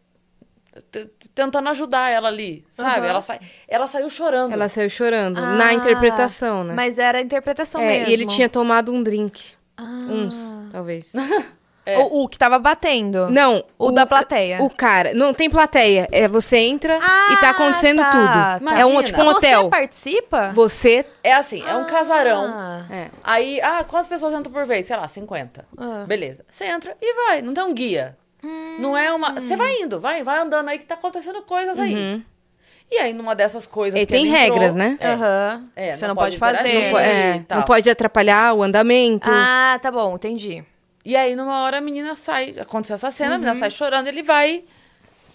tentando 1.35 1.69
ajudar 1.71 2.11
ela 2.11 2.29
ali, 2.29 2.65
sabe? 2.71 2.99
Aham. 3.01 3.07
Ela, 3.07 3.23
sai, 3.23 3.41
ela 3.67 3.89
saiu 3.89 4.11
chorando. 4.11 4.53
Ela 4.53 4.69
saiu 4.69 4.91
chorando, 4.91 5.39
Ah, 5.39 5.55
na 5.57 5.73
interpretação, 5.73 6.65
né? 6.65 6.75
Mas 6.75 6.99
era 6.99 7.19
a 7.19 7.21
interpretação 7.23 7.81
É, 7.81 7.87
mesmo. 8.01 8.11
e 8.11 8.13
ele 8.13 8.27
tinha 8.27 8.49
tomado 8.49 8.93
um 8.93 9.03
drink. 9.03 9.55
Ah. 9.77 9.83
Uns, 10.09 10.59
talvez. 10.73 11.13
É. 11.87 11.99
O, 12.01 12.25
o 12.25 12.29
que 12.29 12.37
tava 12.37 12.59
batendo. 12.59 13.31
Não, 13.31 13.63
O 13.79 13.93
da 13.93 14.05
plateia. 14.05 14.61
O 14.61 14.69
cara, 14.69 15.15
não 15.15 15.33
tem 15.33 15.49
plateia. 15.49 16.09
É 16.11 16.27
você 16.27 16.57
entra 16.59 16.99
Ah, 17.01 17.29
e 17.33 17.37
tá 17.41 17.51
acontecendo 17.51 18.03
tá, 18.03 18.11
tudo. 18.11 18.69
tá. 18.69 18.79
É 18.79 18.85
um 18.85 18.91
Imagina. 18.91 19.03
tipo 19.05 19.23
um 19.23 19.29
hotel. 19.29 19.63
Você 19.63 19.71
participa? 19.71 20.51
Você 20.53 21.07
É 21.23 21.33
assim, 21.35 21.63
é 21.65 21.77
um 21.77 21.85
casarão. 21.85 22.45
Ah. 22.53 22.85
é. 22.91 23.07
Aí, 23.23 23.61
ah, 23.61 23.85
quantas 23.85 24.09
pessoas 24.09 24.35
entram 24.35 24.53
por 24.53 24.67
vez? 24.67 24.85
Sei 24.87 24.97
lá, 24.97 25.07
50. 25.07 25.65
Ah. 25.79 26.05
Beleza. 26.09 26.45
Você 26.49 26.65
entra 26.65 26.97
e 27.01 27.15
vai, 27.29 27.41
não 27.41 27.55
tem 27.55 27.63
um 27.63 27.73
guia. 27.73 28.17
Não 28.79 28.97
é 28.97 29.13
uma. 29.13 29.35
Você 29.41 29.57
vai 29.57 29.81
indo, 29.81 29.99
vai, 30.01 30.23
vai 30.23 30.39
andando 30.39 30.69
aí 30.69 30.79
que 30.79 30.87
tá 30.87 30.95
acontecendo 30.95 31.43
coisas 31.43 31.79
aí. 31.79 31.95
Uhum. 31.95 32.23
E 32.91 32.99
aí, 32.99 33.13
numa 33.13 33.35
dessas 33.35 33.67
coisas. 33.67 34.01
E 34.01 34.07
que 34.07 34.13
tem 34.13 34.27
ele 34.27 34.29
entrou- 34.37 34.59
regras, 34.59 34.75
né? 34.77 34.97
É. 35.01 35.09
Aham. 35.13 35.65
É, 35.75 35.93
Você 35.93 36.03
não 36.07 36.15
não, 36.15 36.23
pode 36.23 36.39
pode, 36.39 36.57
fazer. 36.57 36.91
Po- 36.93 36.99
é, 36.99 37.45
não 37.51 37.63
pode 37.63 37.91
atrapalhar 37.91 38.55
o 38.55 38.63
andamento. 38.63 39.29
Ah, 39.29 39.77
tá 39.83 39.91
bom, 39.91 40.15
entendi. 40.15 40.65
E 41.07 41.17
aí, 41.17 41.37
numa 41.37 41.63
hora, 41.63 41.79
a 41.79 41.81
menina 41.81 42.15
sai. 42.17 42.55
Aconteceu 42.59 42.95
essa 42.95 43.11
cena, 43.13 43.31
a 43.31 43.33
Uhum. 43.35 43.39
menina 43.39 43.55
sai 43.55 43.71
chorando, 43.71 44.09
ele 44.09 44.23
vai 44.23 44.65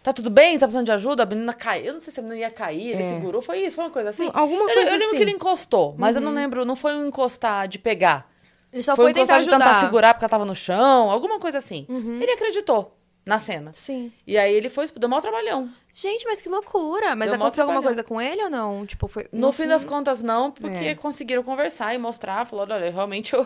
Tá 0.03 0.11
tudo 0.11 0.31
bem? 0.31 0.57
Tá 0.57 0.65
precisando 0.65 0.85
de 0.87 0.91
ajuda? 0.91 1.21
A 1.21 1.25
menina 1.27 1.53
caiu. 1.53 1.85
Eu 1.85 1.93
não 1.93 1.99
sei 1.99 2.11
se 2.11 2.19
a 2.19 2.23
menina 2.23 2.41
ia 2.41 2.49
cair, 2.49 2.89
ele 2.89 3.03
É. 3.03 3.09
segurou. 3.09 3.39
Foi 3.39 3.59
isso? 3.59 3.75
Foi 3.75 3.83
uma 3.85 3.91
coisa 3.91 4.09
assim? 4.09 4.31
Alguma 4.33 4.63
eu, 4.63 4.73
coisa 4.73 4.79
eu 4.89 4.93
lembro 4.93 5.07
assim. 5.09 5.15
que 5.17 5.21
ele 5.23 5.31
encostou, 5.31 5.93
mas 5.95 6.15
eu 6.15 6.21
não 6.23 6.31
lembro. 6.33 6.65
Não 6.65 6.75
foi 6.75 6.95
um 6.95 7.07
encostar 7.07 7.67
de 7.67 7.77
pegar. 7.77 8.27
Ele 8.73 8.81
só 8.81 8.95
foi 8.95 9.05
um 9.05 9.07
tentar 9.09 9.21
encostar 9.35 9.43
de 9.43 9.49
tentar 9.49 9.73
segurar 9.79 10.13
porque 10.15 10.25
ela 10.25 10.29
tava 10.29 10.43
no 10.43 10.55
chão. 10.55 11.11
Alguma 11.11 11.39
coisa 11.39 11.59
assim. 11.59 11.85
Ele 11.87 12.31
acreditou 12.31 12.97
na 13.23 13.37
cena. 13.37 13.73
Sim. 13.75 14.11
E 14.25 14.39
aí 14.39 14.51
ele 14.51 14.71
foi, 14.71 14.87
deu 14.87 15.07
mal 15.07 15.21
trabalhão. 15.21 15.69
Gente, 15.93 16.25
mas 16.25 16.41
que 16.41 16.49
loucura. 16.49 17.15
Mas 17.15 17.29
Deu 17.29 17.37
mó 17.37 17.45
aconteceu 17.45 17.63
alguma 17.65 17.79
trabalhão. 17.79 17.83
coisa 17.83 18.03
com 18.03 18.19
ele 18.19 18.43
ou 18.43 18.49
não? 18.49 18.83
Tipo, 18.87 19.07
foi. 19.07 19.27
No, 19.31 19.51
fim 19.51 19.67
das 19.67 19.85
contas, 19.85 20.23
não, 20.23 20.49
porque 20.49 20.77
É. 20.83 20.95
conseguiram 20.95 21.43
conversar 21.43 21.93
e 21.93 21.99
mostrar. 21.99 22.43
Falaram, 22.47 22.75
olha, 22.75 22.89
realmente 22.91 23.35
eu. 23.35 23.45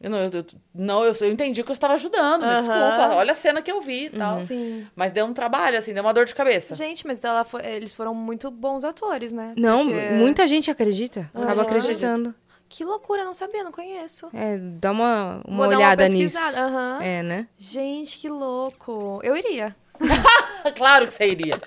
Eu 0.00 0.10
não, 0.10 0.18
eu, 0.18 0.30
eu- 0.30 0.44
não, 0.74 1.04
eu, 1.04 1.12
eu 1.20 1.30
entendi 1.32 1.62
que 1.62 1.70
eu 1.70 1.72
estava 1.72 1.94
ajudando, 1.94 2.42
me 2.42 2.46
Aham. 2.48 2.58
desculpa. 2.58 3.14
Olha 3.16 3.32
a 3.32 3.34
cena 3.34 3.62
que 3.62 3.72
eu 3.72 3.80
vi 3.80 4.06
e 4.06 4.10
tal. 4.10 4.32
Sim. 4.40 4.86
Mas 4.94 5.10
deu 5.10 5.24
um 5.24 5.32
trabalho, 5.32 5.78
assim, 5.78 5.94
deu 5.94 6.02
uma 6.02 6.12
dor 6.12 6.26
de 6.26 6.34
cabeça. 6.34 6.74
Gente, 6.74 7.06
mas 7.06 7.22
ela 7.24 7.44
foi- 7.44 7.64
eles 7.64 7.92
foram 7.94 8.14
muito 8.14 8.50
bons 8.50 8.84
atores, 8.84 9.32
né? 9.32 9.54
Não, 9.56 9.84
Porque- 9.86 10.10
muita 10.10 10.46
gente 10.46 10.70
acredita. 10.70 11.30
Acaba 11.34 11.52
Aham. 11.52 11.62
acreditando. 11.62 12.34
Que 12.68 12.84
loucura, 12.84 13.24
não 13.24 13.32
sabia, 13.32 13.62
não 13.64 13.70
conheço. 13.72 14.28
É, 14.34 14.58
dá 14.58 14.90
uma, 14.90 15.40
uma 15.46 15.56
Vou 15.64 15.68
dar 15.70 15.76
olhada 15.78 16.02
uma 16.04 16.08
nisso. 16.10 16.36
pesquisada. 16.36 16.66
Aham. 16.66 16.98
É, 17.02 17.22
né? 17.22 17.48
Gente, 17.56 18.18
que 18.18 18.28
louco. 18.28 19.20
Eu 19.22 19.34
iria. 19.36 19.74
claro 20.76 21.06
que 21.06 21.12
você 21.12 21.26
iria. 21.26 21.58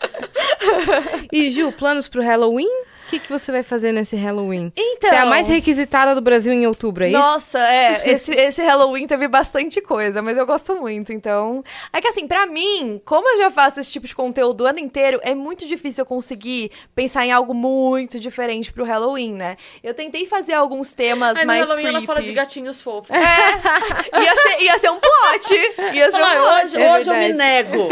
E, 1.31 1.49
Ju, 1.49 1.71
planos 1.71 2.07
pro 2.07 2.21
Halloween? 2.21 2.67
O 3.09 3.11
que, 3.11 3.19
que 3.19 3.29
você 3.29 3.51
vai 3.51 3.63
fazer 3.63 3.91
nesse 3.91 4.15
Halloween? 4.15 4.71
Então. 4.77 5.09
Você 5.09 5.15
é 5.15 5.19
a 5.19 5.25
mais 5.25 5.47
requisitada 5.47 6.13
do 6.13 6.21
Brasil 6.21 6.53
em 6.53 6.67
outubro, 6.67 7.03
é 7.03 7.09
isso? 7.09 7.17
Nossa, 7.17 7.57
é. 7.59 8.11
Esse, 8.11 8.31
esse 8.33 8.61
Halloween 8.61 9.07
teve 9.07 9.27
bastante 9.27 9.81
coisa, 9.81 10.21
mas 10.21 10.37
eu 10.37 10.45
gosto 10.45 10.75
muito, 10.75 11.11
então. 11.11 11.63
É 11.91 11.99
que 11.99 12.07
assim, 12.07 12.27
pra 12.27 12.45
mim, 12.45 13.01
como 13.03 13.27
eu 13.27 13.37
já 13.39 13.49
faço 13.49 13.79
esse 13.79 13.91
tipo 13.91 14.05
de 14.05 14.13
conteúdo 14.13 14.61
o 14.63 14.67
ano 14.67 14.77
inteiro, 14.77 15.19
é 15.23 15.33
muito 15.33 15.65
difícil 15.65 16.03
eu 16.03 16.05
conseguir 16.05 16.71
pensar 16.93 17.25
em 17.25 17.31
algo 17.31 17.53
muito 17.53 18.19
diferente 18.19 18.71
pro 18.71 18.83
Halloween, 18.83 19.33
né? 19.33 19.57
Eu 19.83 19.93
tentei 19.95 20.27
fazer 20.27 20.53
alguns 20.53 20.93
temas 20.93 21.35
Aí 21.35 21.41
no 21.43 21.47
mais 21.47 21.61
Halloween 21.61 21.85
ela 21.85 21.91
creepy. 21.93 22.05
fala 22.05 22.21
de 22.21 22.31
gatinhos 22.33 22.79
fofos. 22.79 23.09
ia, 23.15 24.35
ser, 24.35 24.63
ia 24.65 24.77
ser 24.77 24.89
um 24.91 24.99
plot. 24.99 25.53
Ia 25.95 26.11
ser 26.11 26.17
um 26.17 26.19
Fala, 26.19 26.35
plot. 26.35 26.65
hoje, 26.65 26.81
É 26.81 26.93
hoje 26.95 27.09
eu 27.09 27.13
me 27.15 27.33
verdade. 27.33 27.37
nego. 27.77 27.89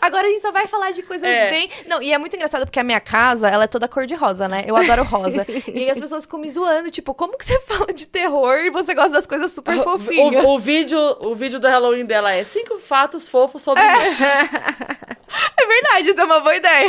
Agora 0.00 0.26
a 0.26 0.30
gente 0.30 0.40
só 0.42 0.50
vai 0.50 0.66
falar 0.66 0.90
de 0.90 1.02
coisas 1.02 1.28
É. 1.28 1.50
bem. 1.50 1.68
Não, 1.86 2.02
e 2.02 2.12
é 2.12 2.18
muito 2.18 2.34
engraçado 2.34 2.64
porque 2.64 2.80
a 2.80 2.84
minha 2.84 3.00
casa, 3.00 3.48
ela 3.48 3.64
é 3.64 3.66
toda 3.66 3.86
cor 3.86 3.99
de 4.06 4.14
rosa, 4.14 4.48
né? 4.48 4.64
Eu 4.66 4.76
adoro 4.76 5.04
rosa. 5.04 5.46
e 5.72 5.78
aí 5.78 5.90
as 5.90 5.98
pessoas 5.98 6.22
ficam 6.24 6.38
me 6.38 6.50
zoando, 6.50 6.90
tipo, 6.90 7.14
como 7.14 7.36
que 7.36 7.44
você 7.44 7.58
fala 7.66 7.92
de 7.92 8.06
terror 8.06 8.58
e 8.58 8.70
você 8.70 8.94
gosta 8.94 9.12
das 9.12 9.26
coisas 9.26 9.52
super 9.52 9.82
fofinhas? 9.82 10.44
O, 10.44 10.50
o 10.50 10.58
vídeo, 10.58 10.98
o 11.20 11.34
vídeo 11.34 11.58
do 11.58 11.68
Halloween 11.68 12.04
dela 12.04 12.32
é 12.32 12.44
cinco 12.44 12.78
fatos 12.78 13.28
fofos 13.28 13.62
sobre 13.62 13.82
mim. 13.82 13.98
É 15.56 15.66
verdade, 15.66 16.10
isso 16.10 16.20
é 16.20 16.24
uma 16.24 16.40
boa 16.40 16.56
ideia. 16.56 16.88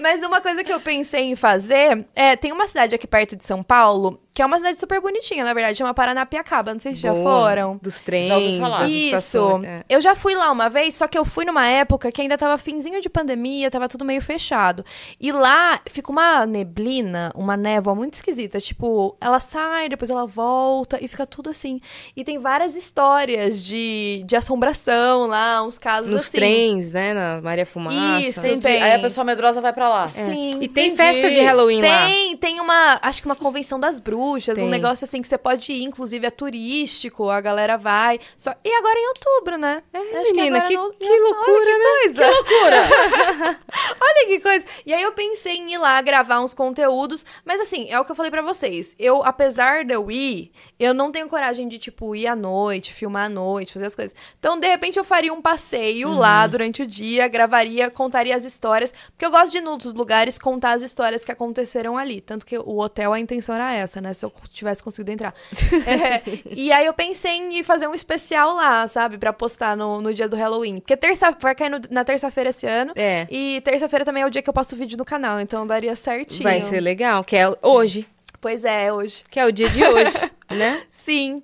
Mas 0.00 0.22
uma 0.22 0.40
coisa 0.40 0.64
que 0.64 0.72
eu 0.72 0.80
pensei 0.80 1.24
em 1.24 1.36
fazer 1.36 2.06
é, 2.14 2.34
tem 2.34 2.50
uma 2.50 2.66
cidade 2.66 2.94
aqui 2.94 3.06
perto 3.06 3.36
de 3.36 3.44
São 3.44 3.62
Paulo, 3.62 4.18
que 4.34 4.40
é 4.40 4.46
uma 4.46 4.56
cidade 4.56 4.78
super 4.78 5.00
bonitinha, 5.00 5.44
na 5.44 5.52
verdade, 5.52 5.76
chama 5.76 5.92
Paranapiacaba. 5.92 6.72
Não 6.72 6.80
sei 6.80 6.94
se 6.94 7.02
já 7.02 7.12
Boa. 7.12 7.22
foram. 7.48 7.78
Dos 7.82 7.94
Já 7.94 8.34
ouvi 8.34 8.46
trens, 8.46 8.60
falar. 8.60 8.86
Isso. 8.88 9.60
É. 9.64 9.84
Eu 9.88 10.00
já 10.00 10.14
fui 10.14 10.34
lá 10.34 10.50
uma 10.50 10.70
vez, 10.70 10.94
só 10.94 11.06
que 11.06 11.18
eu 11.18 11.24
fui 11.24 11.44
numa 11.44 11.66
época 11.66 12.10
que 12.10 12.22
ainda 12.22 12.38
tava 12.38 12.56
finzinho 12.56 13.00
de 13.00 13.10
pandemia, 13.10 13.70
tava 13.70 13.88
tudo 13.88 14.04
meio 14.04 14.22
fechado. 14.22 14.84
E 15.20 15.30
lá 15.30 15.80
fica 15.86 16.10
uma 16.10 16.46
neblina, 16.46 17.30
uma 17.34 17.56
névoa 17.56 17.94
muito 17.94 18.14
esquisita. 18.14 18.58
Tipo, 18.58 19.14
ela 19.20 19.38
sai, 19.38 19.88
depois 19.90 20.10
ela 20.10 20.24
volta 20.24 20.98
e 21.02 21.06
fica 21.08 21.26
tudo 21.26 21.50
assim. 21.50 21.78
E 22.16 22.24
tem 22.24 22.38
várias 22.38 22.74
histórias 22.74 23.62
de, 23.62 24.22
de 24.26 24.34
assombração 24.34 25.26
lá, 25.26 25.62
uns 25.62 25.78
casos 25.78 26.10
Nos 26.10 26.22
assim. 26.22 26.38
trens, 26.38 26.92
né? 26.94 27.12
Na 27.12 27.42
Maria 27.42 27.66
Fumaça. 27.66 28.20
Isso. 28.20 28.40
Entendi. 28.40 28.62
tem. 28.62 28.82
Aí 28.82 28.94
a 28.94 28.98
pessoa 28.98 29.24
medrosa 29.24 29.60
vai 29.60 29.74
pra 29.74 29.88
lá. 29.90 30.04
É. 30.04 30.08
Sim. 30.08 30.52
E 30.60 30.68
tem 30.68 30.90
Entendi. 30.90 30.96
festa 30.96 31.30
de 31.30 31.40
Halloween 31.40 31.82
lá. 31.82 32.06
Tem, 32.06 32.36
tem 32.38 32.60
uma, 32.60 32.98
acho 33.02 33.20
que 33.20 33.26
uma 33.26 33.36
convenção 33.36 33.78
das 33.78 34.00
bruxas, 34.00 34.21
Tem. 34.54 34.64
um 34.64 34.70
negócio 34.70 35.04
assim 35.04 35.20
que 35.22 35.28
você 35.28 35.36
pode 35.38 35.72
ir, 35.72 35.82
inclusive 35.84 36.26
é 36.26 36.30
turístico, 36.30 37.28
a 37.28 37.40
galera 37.40 37.76
vai. 37.76 38.18
Só 38.36 38.52
e 38.64 38.72
agora 38.74 38.98
em 38.98 39.06
outubro, 39.08 39.56
né? 39.58 39.82
É, 39.92 39.98
Acho 40.20 40.34
menina, 40.34 40.58
agora 40.58 40.68
que, 40.68 40.76
no- 40.76 40.92
que 40.92 41.18
loucura, 41.20 41.78
né? 41.78 41.84
Coisa. 42.02 42.28
Loucura! 42.28 43.58
Olha 44.00 44.26
que 44.26 44.40
coisa. 44.40 44.66
E 44.84 44.92
aí 44.92 45.02
eu 45.02 45.12
pensei 45.12 45.56
em 45.56 45.72
ir 45.74 45.78
lá 45.78 46.00
gravar 46.02 46.40
uns 46.40 46.54
conteúdos, 46.54 47.24
mas 47.44 47.60
assim, 47.60 47.86
é 47.90 47.98
o 47.98 48.04
que 48.04 48.10
eu 48.10 48.16
falei 48.16 48.30
pra 48.30 48.42
vocês. 48.42 48.94
Eu, 48.98 49.22
apesar 49.24 49.84
de 49.84 49.94
eu 49.94 50.10
ir, 50.10 50.50
eu 50.78 50.92
não 50.94 51.10
tenho 51.10 51.28
coragem 51.28 51.68
de, 51.68 51.78
tipo, 51.78 52.14
ir 52.14 52.26
à 52.26 52.36
noite, 52.36 52.92
filmar 52.92 53.26
à 53.26 53.28
noite, 53.28 53.72
fazer 53.74 53.86
as 53.86 53.94
coisas. 53.94 54.14
Então, 54.38 54.58
de 54.58 54.66
repente, 54.68 54.98
eu 54.98 55.04
faria 55.04 55.32
um 55.32 55.40
passeio 55.42 56.08
Uhum. 56.08 56.18
lá 56.18 56.46
durante 56.46 56.82
o 56.82 56.86
dia, 56.86 57.28
gravaria, 57.28 57.90
contaria 57.90 58.34
as 58.36 58.44
histórias, 58.44 58.92
porque 59.12 59.24
eu 59.24 59.30
gosto 59.30 59.52
de 59.52 59.58
ir 59.58 59.60
nos 59.60 59.92
lugares 59.92 60.38
contar 60.38 60.72
as 60.72 60.82
histórias 60.82 61.24
que 61.24 61.32
aconteceram 61.32 61.96
ali. 61.96 62.20
Tanto 62.20 62.44
que 62.44 62.56
o 62.58 62.78
hotel, 62.78 63.12
a 63.12 63.20
intenção 63.20 63.54
era 63.54 63.72
essa, 63.72 64.00
né? 64.00 64.11
Se 64.14 64.24
eu 64.24 64.32
tivesse 64.52 64.82
conseguido 64.82 65.12
entrar. 65.12 65.34
É, 65.86 66.22
e 66.46 66.70
aí 66.72 66.86
eu 66.86 66.94
pensei 66.94 67.32
em 67.38 67.62
fazer 67.62 67.86
um 67.86 67.94
especial 67.94 68.54
lá, 68.54 68.86
sabe? 68.88 69.18
Pra 69.18 69.32
postar 69.32 69.76
no, 69.76 70.00
no 70.00 70.12
dia 70.14 70.28
do 70.28 70.36
Halloween. 70.36 70.80
Porque 70.80 70.96
terça, 70.96 71.36
vai 71.40 71.54
cair 71.54 71.68
no- 71.70 71.80
na 71.90 72.04
terça-feira 72.04 72.50
esse 72.50 72.66
ano. 72.66 72.92
É. 72.96 73.26
E 73.30 73.60
terça-feira 73.64 74.04
também 74.04 74.22
é 74.22 74.26
o 74.26 74.30
dia 74.30 74.42
que 74.42 74.48
eu 74.48 74.54
posto 74.54 74.76
vídeo 74.76 74.96
no 74.96 75.04
canal, 75.04 75.40
então 75.40 75.66
daria 75.66 75.94
certinho. 75.96 76.42
Vai 76.42 76.60
ser 76.60 76.80
legal, 76.80 77.22
que 77.24 77.36
é 77.36 77.46
hoje. 77.62 78.06
Pois 78.40 78.64
é, 78.64 78.92
hoje. 78.92 79.24
Que 79.30 79.38
é 79.40 79.46
o 79.46 79.52
dia 79.52 79.68
de 79.68 79.84
hoje, 79.84 80.18
né? 80.50 80.82
Sim. 80.90 81.42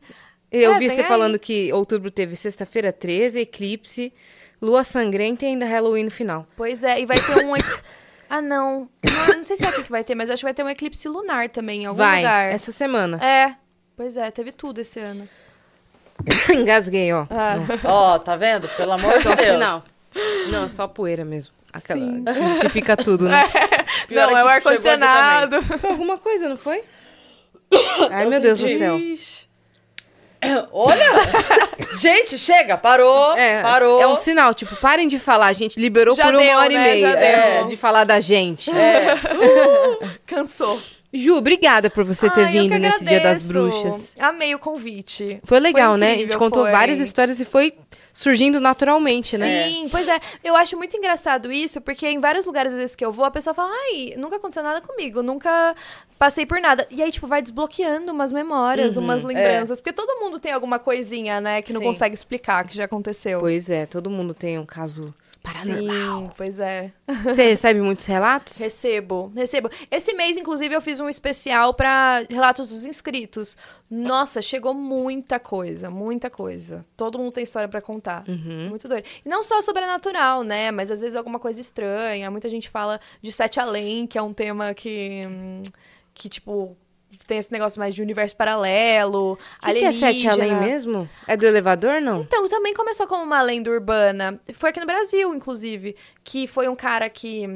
Eu 0.51 0.75
É, 0.75 0.79
vi 0.79 0.89
você 0.91 1.03
aí. 1.03 1.07
falando 1.07 1.39
que 1.39 1.73
outubro 1.73 2.11
teve 2.11 2.35
sexta-feira 2.35 2.93
13, 2.93 3.41
eclipse, 3.41 4.13
lua 4.61 4.83
sangrenta 4.83 5.45
e 5.45 5.49
ainda 5.49 5.67
Halloween 5.67 6.05
no 6.05 6.11
final. 6.11 6.47
Pois 6.57 6.83
é, 6.83 7.01
e 7.01 7.07
vai 7.07 7.21
ter 7.21 7.45
um. 7.45 7.53
Ah, 8.31 8.43
não. 8.43 8.89
não. 9.05 9.27
eu 9.29 9.37
Não 9.37 9.43
sei 9.43 9.57
se 9.57 9.65
é 9.65 9.69
aqui 9.69 9.85
que 9.85 9.91
vai 9.91 10.05
ter, 10.05 10.15
mas 10.15 10.29
acho 10.31 10.41
que 10.41 10.45
vai 10.45 10.55
ter 10.55 10.63
um 10.63 10.69
eclipse 10.69 11.09
lunar 11.09 11.49
também, 11.49 11.83
em 11.83 11.87
algum 11.87 11.99
Vai, 11.99 12.19
lugar. 12.19 12.51
essa 12.51 12.71
semana. 12.73 13.19
É. 13.25 13.55
Pois 13.97 14.17
é, 14.17 14.31
teve 14.31 14.53
tudo 14.53 14.81
esse 14.81 15.01
ano. 15.01 15.29
Engasguei, 16.53 17.13
ó. 17.13 17.27
Ó, 17.85 18.19
tá 18.19 18.37
vendo? 18.37 18.69
Pelo 18.71 18.93
amor 18.93 19.19
de 19.19 19.29
o 19.29 19.35
Deus. 19.37 19.49
final. 19.49 19.85
Não, 20.51 20.65
é 20.65 20.69
só 20.69 20.87
poeira 20.89 21.25
mesmo. 21.25 21.53
Aquela 21.73 22.01
Sim. 22.01 22.25
justifica 22.49 22.97
tudo, 22.97 23.29
né? 23.29 23.45
Pior 24.09 24.27
não, 24.31 24.37
é 24.37 24.41
é 24.41 24.45
o 24.45 24.61
que 24.63 24.69
chegou 24.71 24.99
aqui 24.99 25.09
ar-condicionado. 25.09 25.63
Foi 25.63 25.91
alguma 25.91 26.19
coisa, 26.19 26.49
não 26.49 26.57
foi? 26.57 26.83
Ai, 28.11 28.27
meu 28.27 28.41
Deus 28.41 28.59
do 28.61 28.67
senti. 28.69 28.79
céu. 28.79 29.48
Olha! 30.73 30.97
Gente, 31.97 32.39
chega, 32.39 32.77
parou, 32.77 33.37
É, 33.37 33.63
parou. 33.63 34.01
é 34.01 34.07
um 34.07 34.15
sinal, 34.17 34.55
tipo, 34.55 34.77
parem 34.77 35.09
de 35.09 35.19
falar, 35.19 35.47
a 35.47 35.53
gente 35.53 35.81
liberou 35.81 36.15
Já 36.15 36.25
por 36.27 36.35
uma 36.35 36.43
deu, 36.43 36.57
hora 36.59 36.73
e 36.73 36.77
né? 36.77 36.85
meia 36.85 37.13
Já 37.13 37.19
é, 37.19 37.63
de 37.65 37.77
falar 37.77 38.05
da 38.05 38.21
gente. 38.21 38.71
É. 38.71 39.15
Cansou. 40.27 40.81
Ju, 41.13 41.37
obrigada 41.37 41.89
por 41.89 42.05
você 42.05 42.29
ter 42.29 42.45
Ai, 42.45 42.53
vindo 42.53 42.79
nesse 42.79 43.03
Dia 43.05 43.21
das. 43.21 43.43
Bruxas. 43.45 44.15
Amei 44.19 44.55
o 44.55 44.59
convite. 44.59 45.41
Foi 45.43 45.59
legal, 45.59 45.97
né? 45.97 46.09
A 46.09 46.11
incrível, 46.11 46.33
gente 46.33 46.39
contou 46.39 46.63
foi. 46.65 46.71
várias 46.71 46.99
histórias 46.99 47.41
e 47.41 47.47
foi 47.47 47.73
surgindo 48.13 48.61
naturalmente, 48.61 49.39
né? 49.39 49.69
Sim, 49.69 49.89
pois 49.91 50.07
é. 50.07 50.19
Eu 50.45 50.55
acho 50.55 50.77
muito 50.77 50.95
engraçado 50.97 51.51
isso, 51.51 51.81
porque 51.81 52.07
em 52.07 52.21
vários 52.21 52.45
lugares, 52.45 52.73
às 52.73 52.79
vezes, 52.79 52.97
que 52.97 53.05
eu 53.05 53.11
vou, 53.11 53.25
a 53.25 53.31
pessoa 53.31 53.55
fala, 53.55 53.71
ai, 53.73 54.15
nunca 54.19 54.37
aconteceu 54.37 54.63
nada 54.63 54.83
comigo, 54.83 55.23
nunca 55.23 55.75
passei 56.19 56.45
por 56.45 56.61
nada. 56.61 56.87
E 56.91 57.03
aí, 57.03 57.11
tipo, 57.11 57.27
vai 57.27 57.41
desbloqueando 57.41 58.13
umas 58.13 58.33
memórias, 58.33 58.97
umas 58.97 59.23
lembranças. 59.23 59.81
Porque 59.81 59.93
todo 59.93 60.21
mundo 60.21 60.39
tem 60.39 60.53
alguma 60.53 60.79
coisinha, 60.79 61.41
né, 61.41 61.63
que 61.63 61.73
não 61.73 61.81
Sim. 61.81 61.87
consegue 61.87 62.15
explicar, 62.15 62.67
que 62.67 62.77
já 62.77 62.85
aconteceu. 62.85 63.41
Pois 63.41 63.71
é, 63.71 63.87
todo 63.87 64.11
mundo 64.11 64.35
tem 64.35 64.59
um 64.59 64.67
caso 64.67 65.15
paranormal. 65.43 66.27
Sim, 66.27 66.33
pois 66.37 66.59
é. 66.59 66.93
Você 67.25 67.43
recebe 67.51 67.81
muitos 67.81 68.05
relatos? 68.05 68.59
Recebo, 68.59 69.33
recebo. 69.35 69.71
Esse 69.91 70.13
mês, 70.15 70.37
inclusive, 70.37 70.75
eu 70.75 70.81
fiz 70.81 71.01
um 71.01 71.09
especial 71.09 71.73
pra 71.73 72.25
relatos 72.29 72.69
dos 72.69 72.85
inscritos. 72.85 73.57
Nossa, 73.91 74.43
chegou 74.43 74.75
muita 74.75 75.39
coisa, 75.41 75.89
muita 75.89 76.29
coisa. 76.29 76.85
Todo 76.97 77.19
mundo 77.19 77.33
tem 77.33 77.45
história 77.45 77.69
pra 77.69 77.81
contar. 77.81 78.25
Muito 78.27 78.87
doido. 78.89 79.07
E 79.25 79.29
não 79.29 79.43
só 79.43 79.63
sobrenatural, 79.63 80.43
né? 80.43 80.71
Mas 80.71 80.91
às 80.91 81.01
vezes 81.01 81.17
alguma 81.17 81.39
coisa 81.39 81.61
estranha. 81.61 82.31
Muita 82.31 82.49
gente 82.51 82.69
fala 82.69 83.01
de 83.23 83.33
Sete 83.33 83.59
Além, 83.61 84.07
que 84.07 84.19
é 84.19 84.23
um 84.23 84.33
tema 84.33 84.75
que. 84.75 85.25
hum, 85.27 85.63
que, 86.19 86.29
tipo. 86.29 86.77
Tem 87.27 87.39
esse 87.39 87.51
negócio 87.51 87.79
mais 87.81 87.95
de 87.95 88.03
universo 88.03 88.37
paralelo. 88.37 89.33
O 89.33 89.67
que, 89.67 89.75
que 89.75 89.85
é 89.85 89.93
sete 89.93 90.29
além 90.29 90.55
mesmo? 90.55 91.09
É 91.27 91.37
do 91.39 91.47
elevador, 91.47 92.03
não? 92.03 92.21
Então, 92.21 92.47
também 92.49 92.75
começou 92.75 93.07
como 93.07 93.23
uma 93.23 93.41
lenda 93.41 93.71
urbana. 93.71 94.39
Foi 94.53 94.71
aqui 94.71 94.81
no 94.81 94.85
Brasil, 94.87 95.35
inclusive, 95.35 95.97
que 96.23 96.47
foi 96.47 96.69
um 96.69 96.77
cara 96.77 97.09
que. 97.09 97.47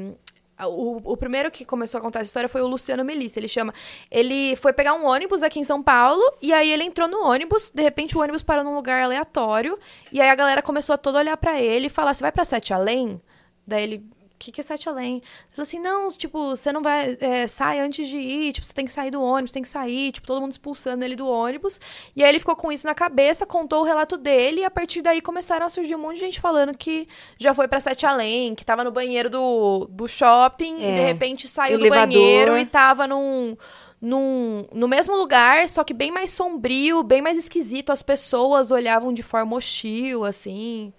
O, 0.65 1.13
o 1.13 1.17
primeiro 1.17 1.51
que 1.51 1.65
começou 1.65 1.99
a 1.99 2.01
contar 2.01 2.19
essa 2.19 2.29
história 2.29 2.49
foi 2.49 2.61
o 2.61 2.67
Luciano 2.67 3.03
Melissa. 3.03 3.39
Ele 3.39 3.47
chama. 3.47 3.73
Ele 4.09 4.55
foi 4.55 4.73
pegar 4.73 4.95
um 4.95 5.05
ônibus 5.05 5.43
aqui 5.43 5.59
em 5.59 5.63
São 5.63 5.83
Paulo, 5.83 6.21
e 6.41 6.51
aí 6.51 6.71
ele 6.71 6.83
entrou 6.83 7.07
no 7.07 7.23
ônibus. 7.23 7.71
De 7.73 7.81
repente, 7.81 8.17
o 8.17 8.21
ônibus 8.21 8.41
parou 8.41 8.63
num 8.63 8.75
lugar 8.75 9.03
aleatório. 9.03 9.77
E 10.11 10.19
aí 10.19 10.29
a 10.29 10.35
galera 10.35 10.63
começou 10.63 10.93
a 10.95 10.97
toda 10.97 11.19
olhar 11.19 11.37
pra 11.37 11.61
ele 11.61 11.87
e 11.87 11.89
falar: 11.89 12.13
Você 12.13 12.21
vai 12.21 12.31
pra 12.31 12.45
Sete 12.45 12.73
Além? 12.73 13.21
Daí 13.67 13.83
ele. 13.83 14.05
O 14.43 14.45
que, 14.47 14.51
que 14.51 14.59
é 14.61 14.63
sete 14.63 14.89
além? 14.89 15.15
Ele 15.15 15.23
falou 15.51 15.61
assim, 15.63 15.79
não, 15.79 16.09
tipo, 16.09 16.49
você 16.49 16.73
não 16.73 16.81
vai, 16.81 17.17
é, 17.21 17.47
sai 17.47 17.79
antes 17.79 18.07
de 18.09 18.17
ir, 18.17 18.51
tipo, 18.51 18.67
você 18.67 18.73
tem 18.73 18.83
que 18.83 18.91
sair 18.91 19.09
do 19.09 19.21
ônibus, 19.21 19.53
tem 19.53 19.63
que 19.63 19.69
sair, 19.69 20.11
tipo, 20.11 20.27
todo 20.27 20.41
mundo 20.41 20.51
expulsando 20.51 21.05
ele 21.05 21.15
do 21.15 21.25
ônibus. 21.27 21.79
E 22.13 22.21
aí 22.21 22.29
ele 22.29 22.39
ficou 22.39 22.55
com 22.55 22.69
isso 22.71 22.85
na 22.85 22.93
cabeça, 22.93 23.45
contou 23.45 23.81
o 23.81 23.85
relato 23.85 24.17
dele, 24.17 24.59
e 24.61 24.65
a 24.65 24.69
partir 24.71 25.01
daí 25.01 25.21
começaram 25.21 25.65
a 25.65 25.69
surgir 25.69 25.95
um 25.95 25.99
monte 25.99 26.15
de 26.15 26.21
gente 26.21 26.41
falando 26.41 26.77
que 26.77 27.07
já 27.39 27.53
foi 27.53 27.67
pra 27.69 27.79
sete 27.79 28.05
além, 28.05 28.53
que 28.53 28.65
tava 28.65 28.83
no 28.83 28.91
banheiro 28.91 29.29
do, 29.29 29.87
do 29.89 30.07
shopping, 30.09 30.75
e 30.75 30.79
de 30.93 30.99
É. 31.01 31.05
repente 31.07 31.47
saiu 31.47 31.77
do 31.79 31.85
Elevador. 31.85 32.07
banheiro 32.07 32.57
e 32.57 32.65
tava 32.65 33.07
num... 33.07 33.55
Num, 34.05 34.67
no 34.73 34.85
mesmo 34.85 35.15
lugar, 35.15 35.65
só 35.69 35.81
que 35.81 35.93
bem 35.93 36.11
mais 36.11 36.29
sombrio, 36.31 37.01
bem 37.03 37.21
mais 37.21 37.37
esquisito. 37.37 37.89
As 37.89 38.03
pessoas 38.03 38.69
olhavam 38.69 39.13
de 39.13 39.23
forma 39.23 39.55
hostil, 39.55 40.25
assim. 40.25 40.91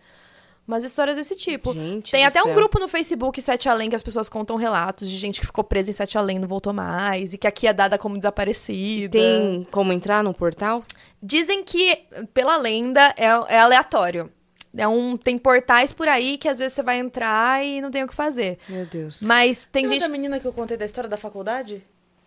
Umas 0.67 0.83
histórias 0.83 1.17
desse 1.17 1.37
tipo. 1.37 1.75
Gente 1.75 2.11
Tem 2.11 2.25
até 2.25 2.41
um 2.41 2.47
céu. 2.47 2.55
grupo 2.55 2.79
no 2.79 2.89
Facebook, 2.89 3.41
Sete 3.41 3.69
Além, 3.69 3.91
que 3.91 3.97
as 3.97 4.03
pessoas 4.03 4.29
contam 4.31 4.57
relatos 4.57 5.11
de 5.11 5.17
gente 5.17 5.39
que 5.41 5.47
ficou 5.47 5.63
presa 5.63 5.91
em 5.91 5.93
Sete 5.93 6.17
Além 6.17 6.37
e 6.37 6.41
não 6.41 6.49
voltou 6.49 6.73
mais. 6.73 7.35
E 7.35 7.39
que 7.39 7.47
aqui 7.47 7.67
é 7.67 7.73
dada 7.73 7.99
como 7.99 8.17
desaparecida. 8.17 9.19
Tem 9.19 9.67
como 9.71 9.93
entrar 9.93 10.25
no 10.25 10.33
portal? 10.33 10.83
Dizem 11.23 11.63
que, 11.63 12.05
pela 12.33 12.57
lenda, 12.57 13.15
é, 13.17 13.27
é 13.27 13.59
aleatório. 13.59 14.31
É 14.77 14.89
um, 14.89 15.17
tem 15.17 15.39
portais 15.39 15.93
por 15.93 16.09
aí 16.09 16.37
que 16.37 16.49
às 16.49 16.59
vezes 16.59 16.73
você 16.73 16.83
vai 16.83 16.99
entrar 16.99 17.65
e 17.65 17.81
não 17.81 17.91
tem 17.91 18.03
o 18.03 18.09
que 18.09 18.15
fazer. 18.15 18.59
Meu 18.69 18.85
Deus. 18.87 19.21
Mas 19.23 19.67
tem 19.67 19.85
Tem 19.85 19.93
gente. 19.93 20.01
da 20.03 20.09
menina 20.09 20.41
que 20.41 20.47
eu 20.47 20.53
contei 20.53 20.77
da 20.77 20.85
história 20.85 21.09
da 21.09 21.17
faculdade? 21.17 21.81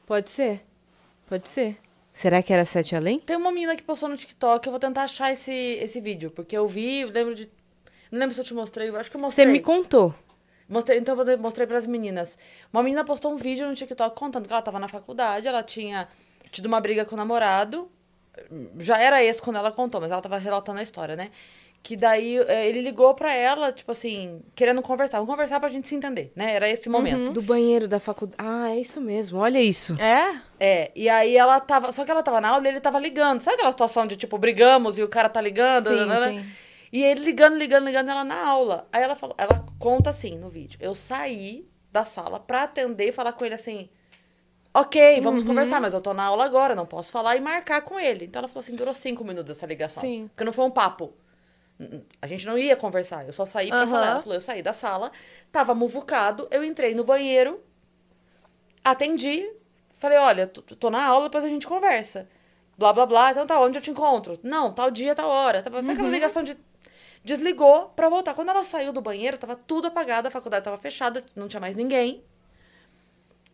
Pode 0.06 0.30
ser. 0.30 0.62
Pode 1.28 1.50
ser. 1.50 1.76
Será 2.14 2.42
que 2.42 2.54
era 2.54 2.64
sete 2.64 2.96
além? 2.96 3.20
Tem 3.20 3.36
uma 3.36 3.52
menina 3.52 3.76
que 3.76 3.84
postou 3.84 4.08
no 4.08 4.16
TikTok, 4.16 4.66
eu 4.66 4.72
vou 4.72 4.80
tentar 4.80 5.04
achar 5.04 5.32
esse, 5.34 5.52
esse 5.52 6.00
vídeo, 6.00 6.32
porque 6.32 6.58
eu 6.58 6.66
vi, 6.68 7.02
eu 7.02 7.10
lembro 7.10 7.36
de. 7.36 7.50
Não 8.12 8.20
lembro 8.20 8.34
se 8.34 8.42
eu 8.42 8.46
te 8.46 8.54
mostrei, 8.54 8.90
eu 8.90 8.96
acho 8.96 9.10
que 9.10 9.18
eu 9.18 9.22
Você 9.22 9.26
mostrei. 9.26 9.48
me 9.48 9.60
contou. 9.60 10.14
Mostrei, 10.70 11.00
então 11.00 11.20
eu 11.20 11.38
mostrei 11.38 11.66
pras 11.66 11.86
meninas. 11.86 12.38
Uma 12.74 12.84
menina 12.84 13.04
postou 13.04 13.32
um 13.32 13.38
vídeo 13.38 13.68
no 13.68 13.74
TikTok 13.74 14.16
contando 14.16 14.48
que 14.48 14.54
ela 14.54 14.62
tava 14.62 14.80
na 14.80 14.88
faculdade, 14.88 15.48
ela 15.48 15.64
tinha 15.64 16.08
tido 16.52 16.66
uma 16.66 16.82
briga 16.82 17.06
com 17.06 17.16
o 17.16 17.18
namorado. 17.18 17.90
Já 18.78 18.98
era 18.98 19.24
esse 19.24 19.42
quando 19.42 19.56
ela 19.56 19.72
contou, 19.72 20.02
mas 20.02 20.12
ela 20.12 20.22
tava 20.22 20.38
relatando 20.38 20.80
a 20.80 20.84
história, 20.84 21.16
né? 21.16 21.32
Que 21.82 21.96
daí 21.96 22.38
eh, 22.38 22.68
ele 22.68 22.82
ligou 22.82 23.14
pra 23.14 23.34
ela, 23.34 23.72
tipo 23.72 23.92
assim, 23.92 24.42
querendo 24.54 24.82
conversar. 24.82 25.20
Vamos 25.20 25.32
conversar 25.32 25.60
pra 25.60 25.70
gente 25.70 25.88
se 25.88 25.96
entender, 25.96 26.32
né? 26.36 26.54
Era 26.54 26.70
esse 26.70 26.90
momento. 26.90 27.32
Do 27.32 27.42
banheiro 27.42 27.88
da 27.88 28.00
faculdade. 28.00 28.38
Ah, 28.38 28.70
é 28.72 28.80
isso 28.80 29.00
mesmo. 29.00 29.40
Olha 29.40 29.62
isso. 29.62 29.94
É? 30.00 30.36
É, 30.60 30.92
e 30.96 31.08
aí 31.08 31.38
ela 31.38 31.60
tava. 31.62 31.92
Só 31.92 32.04
que 32.04 32.12
ela 32.12 32.22
tava 32.22 32.42
na 32.42 32.50
aula 32.50 32.66
e 32.66 32.70
ele 32.70 32.82
tava 32.82 33.00
ligando. 33.00 33.42
Sabe 33.42 33.56
aquela 33.56 33.72
situação 33.72 34.06
de 34.06 34.18
tipo, 34.18 34.38
brigamos 34.38 34.98
e 34.98 35.04
o 35.04 35.08
cara 35.08 35.30
tá 35.30 35.40
ligando? 35.40 35.90
Sim, 35.90 36.06
né? 36.06 36.32
sim. 36.32 36.46
E 36.92 37.04
ele 37.04 37.22
ligando, 37.22 37.58
ligando, 37.58 37.86
ligando 37.86 38.10
ela 38.10 38.24
na 38.24 38.46
aula. 38.46 38.88
Aí 38.92 39.04
ela 39.04 39.16
falou, 39.16 39.36
ela 39.38 39.66
conta 39.78 40.10
assim 40.10 40.38
no 40.38 40.50
vídeo. 40.50 40.78
Eu 40.82 40.96
saí 40.96 41.68
da 41.92 42.06
sala 42.06 42.40
pra 42.40 42.64
atender 42.64 43.10
e 43.10 43.12
falar 43.12 43.34
com 43.34 43.44
ele 43.46 43.56
assim. 43.56 43.90
Ok, 44.74 45.22
vamos 45.22 45.42
Uhum. 45.42 45.50
conversar, 45.50 45.82
mas 45.82 45.94
eu 45.94 46.02
tô 46.02 46.14
na 46.14 46.24
aula 46.26 46.46
agora, 46.46 46.76
não 46.76 46.86
posso 46.86 47.12
falar 47.12 47.36
e 47.36 47.40
marcar 47.42 47.82
com 47.82 48.00
ele. 48.00 48.26
Então 48.26 48.40
ela 48.40 48.48
falou 48.48 48.60
assim, 48.62 48.76
durou 48.76 48.94
cinco 48.94 49.24
minutos 49.24 49.58
essa 49.58 49.66
ligação. 49.66 50.04
Sim. 50.04 50.28
Porque 50.28 50.44
não 50.44 50.54
foi 50.54 50.66
um 50.66 50.72
papo. 50.72 51.14
A 52.22 52.28
gente 52.28 52.46
não 52.46 52.58
ia 52.58 52.76
conversar, 52.76 53.26
eu 53.26 53.34
só 53.34 53.46
saí 53.46 53.70
pra 53.70 53.80
Aham. 53.82 53.90
falar. 53.90 54.08
Ela 54.08 54.22
falou, 54.22 54.36
eu 54.36 54.42
saí 54.42 54.62
da 54.64 54.74
sala, 54.74 55.12
tava 55.52 55.76
muvucado, 55.76 56.48
eu 56.50 56.64
entrei 56.64 56.96
no 56.96 57.04
banheiro, 57.04 57.60
atendi, 58.84 59.48
falei, 59.96 60.18
olha, 60.18 60.48
tô, 60.48 60.90
na 60.90 61.04
aula, 61.06 61.26
depois 61.26 61.44
a 61.44 61.50
gente 61.50 61.68
conversa. 61.68 62.28
Blá, 62.78 62.94
blá, 62.94 63.06
blá, 63.06 63.32
então 63.32 63.46
tá, 63.46 63.60
onde 63.60 63.78
eu 63.78 63.82
te 63.82 63.90
encontro? 63.92 64.40
Não, 64.44 64.72
tal 64.74 64.92
dia, 64.92 65.16
tal 65.16 65.30
hora. 65.30 65.64
Sabe 65.64 65.78
aquela 65.80 66.10
ligação 66.10 66.44
de... 66.44 66.58
Desligou 67.24 67.92
pra 67.96 68.10
voltar. 68.10 68.34
Quando 68.34 68.50
ela 68.50 68.64
saiu 68.64 68.94
do 68.94 69.02
banheiro, 69.02 69.38
tava 69.38 69.56
tudo 69.56 69.88
apagado, 69.88 70.28
a 70.28 70.32
faculdade 70.32 70.64
tava 70.64 70.78
fechada, 70.78 71.24
não 71.36 71.48
tinha 71.48 71.60
mais 71.60 71.76
ninguém. 71.76 72.24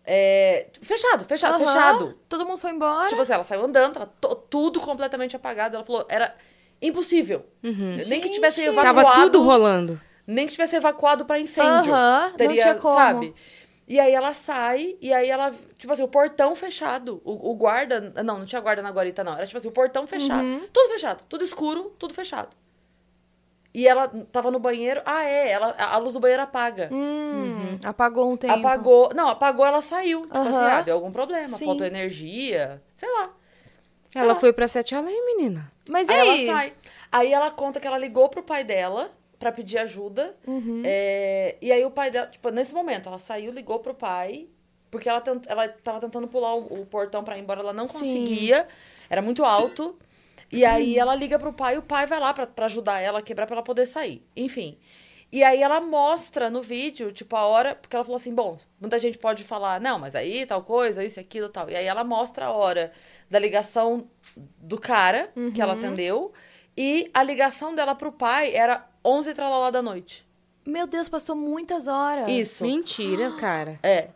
É, 0.05 0.67
fechado, 0.81 1.23
fechado, 1.25 1.55
Aham. 1.55 1.65
fechado. 1.65 2.19
Todo 2.27 2.45
mundo 2.45 2.57
foi 2.57 2.71
embora. 2.71 3.09
Tipo 3.09 3.21
assim, 3.21 3.33
ela 3.33 3.43
saiu 3.43 3.63
andando, 3.63 3.93
tava 3.93 4.05
tudo 4.49 4.79
completamente 4.79 5.35
apagado. 5.35 5.75
Ela 5.75 5.85
falou, 5.85 6.05
era 6.09 6.35
impossível. 6.81 7.45
Nem 7.61 8.19
que 8.19 8.29
tivesse 8.29 8.61
Gente. 8.61 8.69
evacuado. 8.73 9.01
Tava 9.01 9.21
tudo 9.21 9.41
rolando. 9.41 9.99
Nem 10.27 10.45
que 10.45 10.53
tivesse 10.53 10.75
evacuado 10.75 11.25
pra 11.25 11.39
incêndio. 11.39 11.93
Aham, 11.93 12.29
não 12.29 12.35
teria, 12.37 12.61
tinha 12.61 12.75
como. 12.75 12.95
sabe? 12.95 13.33
E 13.85 13.99
aí 13.99 14.13
ela 14.13 14.33
sai, 14.33 14.95
e 15.01 15.11
aí 15.13 15.29
ela, 15.29 15.51
tipo 15.77 15.91
assim, 15.91 16.03
o 16.03 16.07
portão 16.07 16.55
fechado. 16.55 17.21
O, 17.25 17.51
o 17.51 17.55
guarda. 17.55 17.99
Não, 18.23 18.39
não 18.39 18.45
tinha 18.45 18.61
guarda 18.61 18.81
na 18.81 18.91
guarita, 18.91 19.23
não. 19.23 19.33
Era 19.33 19.45
tipo 19.45 19.57
assim, 19.57 19.67
o 19.67 19.71
portão 19.71 20.07
fechado. 20.07 20.41
Uhum. 20.41 20.67
Tudo 20.71 20.89
fechado, 20.93 21.23
tudo 21.27 21.43
escuro, 21.43 21.93
tudo 21.99 22.13
fechado. 22.13 22.49
E 23.73 23.87
ela 23.87 24.07
tava 24.31 24.51
no 24.51 24.59
banheiro. 24.59 25.01
Ah, 25.03 25.23
é, 25.23 25.49
ela, 25.49 25.75
a 25.77 25.97
luz 25.97 26.13
do 26.13 26.19
banheiro 26.19 26.43
apaga. 26.43 26.89
Hum, 26.91 27.79
Apagou 27.83 28.31
um 28.31 28.37
tempo. 28.37 28.53
Apagou. 28.53 29.09
Não, 29.15 29.27
apagou, 29.29 29.65
ela 29.65 29.81
saiu. 29.81 30.21
Tipo 30.23 30.37
Aham. 30.37 30.47
assim, 30.49 30.75
ah, 30.77 30.81
deu 30.81 30.95
algum 30.95 31.11
problema. 31.11 31.47
Sim. 31.47 31.65
Faltou 31.65 31.87
energia. 31.87 32.81
Sei 32.95 33.09
lá. 33.11 33.31
Sei 34.11 34.21
Ela 34.21 34.33
lá. 34.33 34.39
foi 34.39 34.53
pra 34.53 34.67
sete 34.67 34.93
além, 34.93 35.25
menina. 35.25 35.71
Mas 35.89 36.07
e 36.07 36.13
Aí, 36.13 36.19
aí? 36.19 36.47
ela 36.47 36.53
sai. 36.59 36.73
Aí 37.11 37.33
ela 37.33 37.49
conta 37.49 37.79
que 37.79 37.87
ela 37.87 37.97
ligou 37.97 38.29
pro 38.29 38.43
pai 38.43 38.63
dela 38.63 39.09
pra 39.39 39.51
pedir 39.51 39.79
ajuda. 39.79 40.35
Uhum. 40.45 40.83
É, 40.85 41.55
e 41.59 41.71
aí 41.71 41.83
o 41.83 41.89
pai 41.89 42.11
dela, 42.11 42.27
tipo, 42.27 42.49
nesse 42.49 42.73
momento, 42.75 43.09
ela 43.09 43.17
saiu, 43.17 43.51
ligou 43.51 43.79
pro 43.79 43.95
pai, 43.95 44.47
porque 44.91 45.09
ela, 45.09 45.19
tent, 45.19 45.45
ela 45.47 45.67
tava 45.67 45.99
tentando 45.99 46.27
pular 46.27 46.53
o, 46.55 46.81
o 46.81 46.85
portão 46.85 47.23
pra 47.23 47.37
ir 47.37 47.41
embora, 47.41 47.61
ela 47.61 47.73
não 47.73 47.87
Sim. 47.87 47.99
conseguia. 47.99 48.67
Era 49.09 49.21
muito 49.21 49.43
alto. 49.43 49.97
E 50.53 50.65
aí 50.65 50.97
ela 50.97 51.15
liga 51.15 51.39
pro 51.39 51.51
pai, 51.53 51.75
e 51.75 51.77
o 51.77 51.81
pai 51.81 52.05
vai 52.05 52.19
lá 52.19 52.33
pra, 52.33 52.45
pra 52.47 52.65
ajudar 52.65 52.99
ela 52.99 53.19
a 53.19 53.21
quebrar 53.21 53.45
pra 53.45 53.55
ela 53.55 53.63
poder 53.63 53.85
sair. 53.85 54.25
Enfim. 54.35 54.77
E 55.31 55.43
aí 55.43 55.63
ela 55.63 55.81
mostra 55.81 56.47
no 56.47 56.61
vídeo, 56.61 57.11
tipo, 57.11 57.35
a 57.35 57.43
hora, 57.45 57.73
porque 57.73 57.95
ela 57.95 58.05
falou 58.05 58.17
assim, 58.17 58.33
bom, 58.33 58.55
muita 58.79 58.99
gente 58.99 59.17
pode 59.17 59.43
falar, 59.43 59.81
não, 59.81 59.97
mas 59.97 60.13
aí 60.13 60.45
tal 60.45 60.61
coisa, 60.61 61.03
isso, 61.03 61.19
aquilo, 61.19 61.49
tal. 61.49 61.71
E 61.71 61.75
aí 61.75 61.87
ela 61.87 62.03
mostra 62.03 62.45
a 62.45 62.51
hora 62.51 62.91
da 63.31 63.39
ligação 63.39 64.07
do 64.59 64.79
cara 64.79 65.31
que 65.53 65.59
ela 65.59 65.73
atendeu 65.73 66.31
e 66.77 67.09
a 67.13 67.23
ligação 67.23 67.73
dela 67.73 67.95
pro 67.95 68.11
pai 68.11 68.53
era 68.53 68.87
11 69.03 69.31
e 69.31 69.33
tralalá 69.33 69.71
da 69.71 69.81
noite. 69.81 70.23
Meu 70.65 70.85
Deus, 70.85 71.09
passou 71.09 71.35
muitas 71.35 71.87
horas. 71.87 72.29
Isso. 72.29 72.63
Mentira, 72.65 73.31
cara. 73.31 73.79
É. 73.83 74.09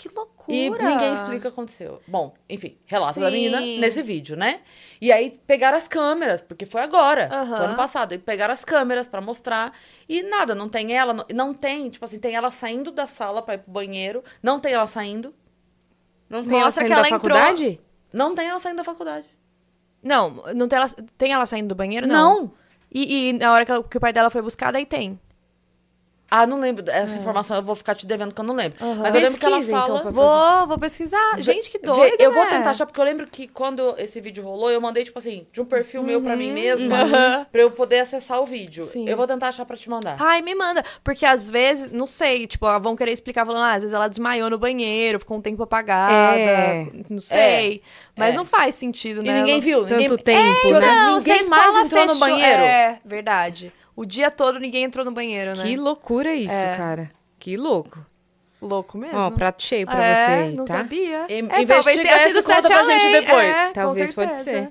Que 0.00 0.08
loucura. 0.14 0.56
E 0.56 0.70
ninguém 0.70 1.12
explica 1.12 1.36
o 1.36 1.40
que 1.42 1.46
aconteceu. 1.48 2.00
Bom, 2.08 2.32
enfim, 2.48 2.78
relato 2.86 3.20
da 3.20 3.26
Sim. 3.26 3.32
menina 3.34 3.60
nesse 3.60 4.02
vídeo, 4.02 4.34
né? 4.34 4.60
E 4.98 5.12
aí 5.12 5.38
pegaram 5.46 5.76
as 5.76 5.86
câmeras, 5.86 6.40
porque 6.40 6.64
foi 6.64 6.80
agora, 6.80 7.28
foi 7.28 7.66
ano 7.66 7.76
passado. 7.76 8.14
E 8.14 8.18
pegaram 8.18 8.54
as 8.54 8.64
câmeras 8.64 9.06
pra 9.06 9.20
mostrar. 9.20 9.74
E 10.08 10.22
nada, 10.22 10.54
não 10.54 10.70
tem 10.70 10.96
ela, 10.96 11.12
não, 11.12 11.26
não 11.34 11.52
tem, 11.52 11.90
tipo 11.90 12.02
assim, 12.02 12.18
tem 12.18 12.34
ela 12.34 12.50
saindo 12.50 12.90
da 12.90 13.06
sala 13.06 13.42
pra 13.42 13.56
ir 13.56 13.58
pro 13.58 13.70
banheiro, 13.72 14.24
não 14.42 14.58
tem 14.58 14.72
ela 14.72 14.86
saindo, 14.86 15.34
Não 16.30 16.42
tem 16.44 16.54
ela 16.56 16.64
Mostra 16.64 16.82
saindo 16.84 16.88
que 16.88 17.02
da 17.02 17.06
ela 17.08 17.16
entrou- 17.16 17.36
faculdade? 17.36 17.80
não 18.10 18.34
tem 18.34 18.48
ela 18.48 18.58
saindo 18.58 18.76
da 18.78 18.84
faculdade. 18.84 19.26
Não, 20.02 20.30
não 20.54 20.66
tem 20.66 20.78
ela, 20.78 20.88
tem 21.18 21.32
ela 21.34 21.44
saindo 21.44 21.68
do 21.68 21.74
banheiro? 21.74 22.06
Não. 22.06 22.40
Não. 22.44 22.52
E, 22.90 23.28
e 23.28 23.32
na 23.34 23.52
hora 23.52 23.66
que, 23.66 23.70
ela- 23.70 23.84
que 23.84 23.98
o 23.98 24.00
pai 24.00 24.14
dela 24.14 24.30
foi 24.30 24.40
buscar, 24.40 24.72
daí 24.72 24.86
tem. 24.86 25.20
Ah, 26.30 26.46
não 26.46 26.60
lembro. 26.60 26.88
Essa 26.88 27.18
informação 27.18 27.56
eu 27.56 27.62
vou 27.62 27.74
ficar 27.74 27.94
te 27.94 28.06
devendo 28.06 28.32
que 28.32 28.40
eu 28.40 28.44
não 28.44 28.54
lembro. 28.54 28.78
É. 28.80 28.84
Aham. 28.84 29.00
Mas 29.02 29.14
eu 29.14 29.20
lembro 29.20 29.38
que 29.40 29.44
ela 29.46 29.56
Pesquisa, 29.56 29.76
então, 29.78 29.86
fala. 29.86 30.00
pra 30.02 30.10
Vou, 30.12 30.66
vou 30.68 30.78
pesquisar. 30.78 31.38
Gente, 31.38 31.68
que 31.70 31.78
doido, 31.78 32.16
Eu 32.20 32.30
vou 32.30 32.44
né? 32.44 32.50
tentar 32.50 32.70
achar, 32.70 32.86
porque 32.86 33.00
eu 33.00 33.04
lembro 33.04 33.26
que 33.26 33.48
quando 33.48 33.94
esse 33.98 34.20
vídeo 34.20 34.44
rolou, 34.44 34.70
eu 34.70 34.80
mandei, 34.80 35.04
tipo 35.04 35.18
assim, 35.18 35.46
de 35.52 35.60
um 35.60 35.64
perfil 35.64 36.02
meu 36.04 36.20
pra 36.20 36.36
mim 36.36 36.52
mesma, 36.52 37.02
Uhum. 37.02 37.44
Pra 37.50 37.62
eu 37.62 37.70
poder 37.72 38.00
acessar 38.00 38.40
o 38.40 38.46
vídeo. 38.46 38.84
Sim. 38.84 39.08
Eu 39.08 39.16
vou 39.16 39.26
tentar 39.26 39.48
achar 39.48 39.64
pra 39.64 39.76
te 39.76 39.90
mandar. 39.90 40.16
Ai, 40.20 40.40
me 40.42 40.54
manda. 40.54 40.84
Porque 41.02 41.26
às 41.26 41.50
vezes, 41.50 41.90
não 41.90 42.06
sei, 42.06 42.46
tipo, 42.46 42.66
vão 42.80 42.94
querer 42.94 43.12
explicar 43.12 43.44
falando, 43.44 43.64
ah, 43.64 43.72
às 43.72 43.82
vezes 43.82 43.92
ela 43.94 44.06
desmaiou 44.08 44.48
no 44.48 44.58
banheiro, 44.58 45.18
ficou 45.18 45.36
um 45.36 45.40
tempo 45.40 45.62
apagada. 45.62 46.36
É. 46.38 46.86
Não 47.08 47.18
sei. 47.18 47.82
Mas 48.16 48.34
É. 48.34 48.36
não 48.36 48.44
faz 48.44 48.74
sentido, 48.74 49.20
E 49.22 49.24
né? 49.26 49.38
ninguém 49.38 49.54
Ela- 49.54 49.62
viu. 49.62 49.80
Tanto 49.82 49.94
ninguém... 49.96 50.16
tempo, 50.18 50.60
assim, 50.60 50.72
né? 50.74 50.80
Não, 50.80 51.18
ninguém 51.18 51.48
mais 51.48 51.76
entrou 51.76 52.02
no 52.06 52.08
fechou- 52.12 52.20
banheiro. 52.20 52.62
É, 52.62 53.00
verdade. 53.04 53.72
O 53.96 54.04
dia 54.04 54.30
todo 54.30 54.58
ninguém 54.58 54.84
entrou 54.84 55.04
no 55.04 55.12
banheiro, 55.12 55.54
né? 55.56 55.62
Que 55.62 55.76
loucura 55.76 56.34
isso, 56.34 56.52
É. 56.52 56.76
cara. 56.76 57.10
Que 57.38 57.56
louco. 57.56 58.04
louco 58.62 58.98
mesmo. 58.98 59.18
Ó, 59.18 59.30
prato 59.30 59.62
cheio 59.62 59.86
pra 59.86 60.04
é, 60.04 60.14
você 60.14 60.30
aí, 60.32 60.54
não 60.54 60.64
tá? 60.66 60.74
sabia. 60.74 61.24
Em- 61.30 61.46
é, 61.48 61.64
talvez 61.66 61.96
tenha 62.00 62.18
sido 62.28 62.38
e 62.38 62.42
conta 62.42 62.54
sete 62.54 62.66
pra 62.68 62.84
gente 62.84 63.12
depois. 63.12 63.48
É, 63.48 63.70
Talvez 63.72 64.12
pode 64.12 64.36
ser. 64.36 64.68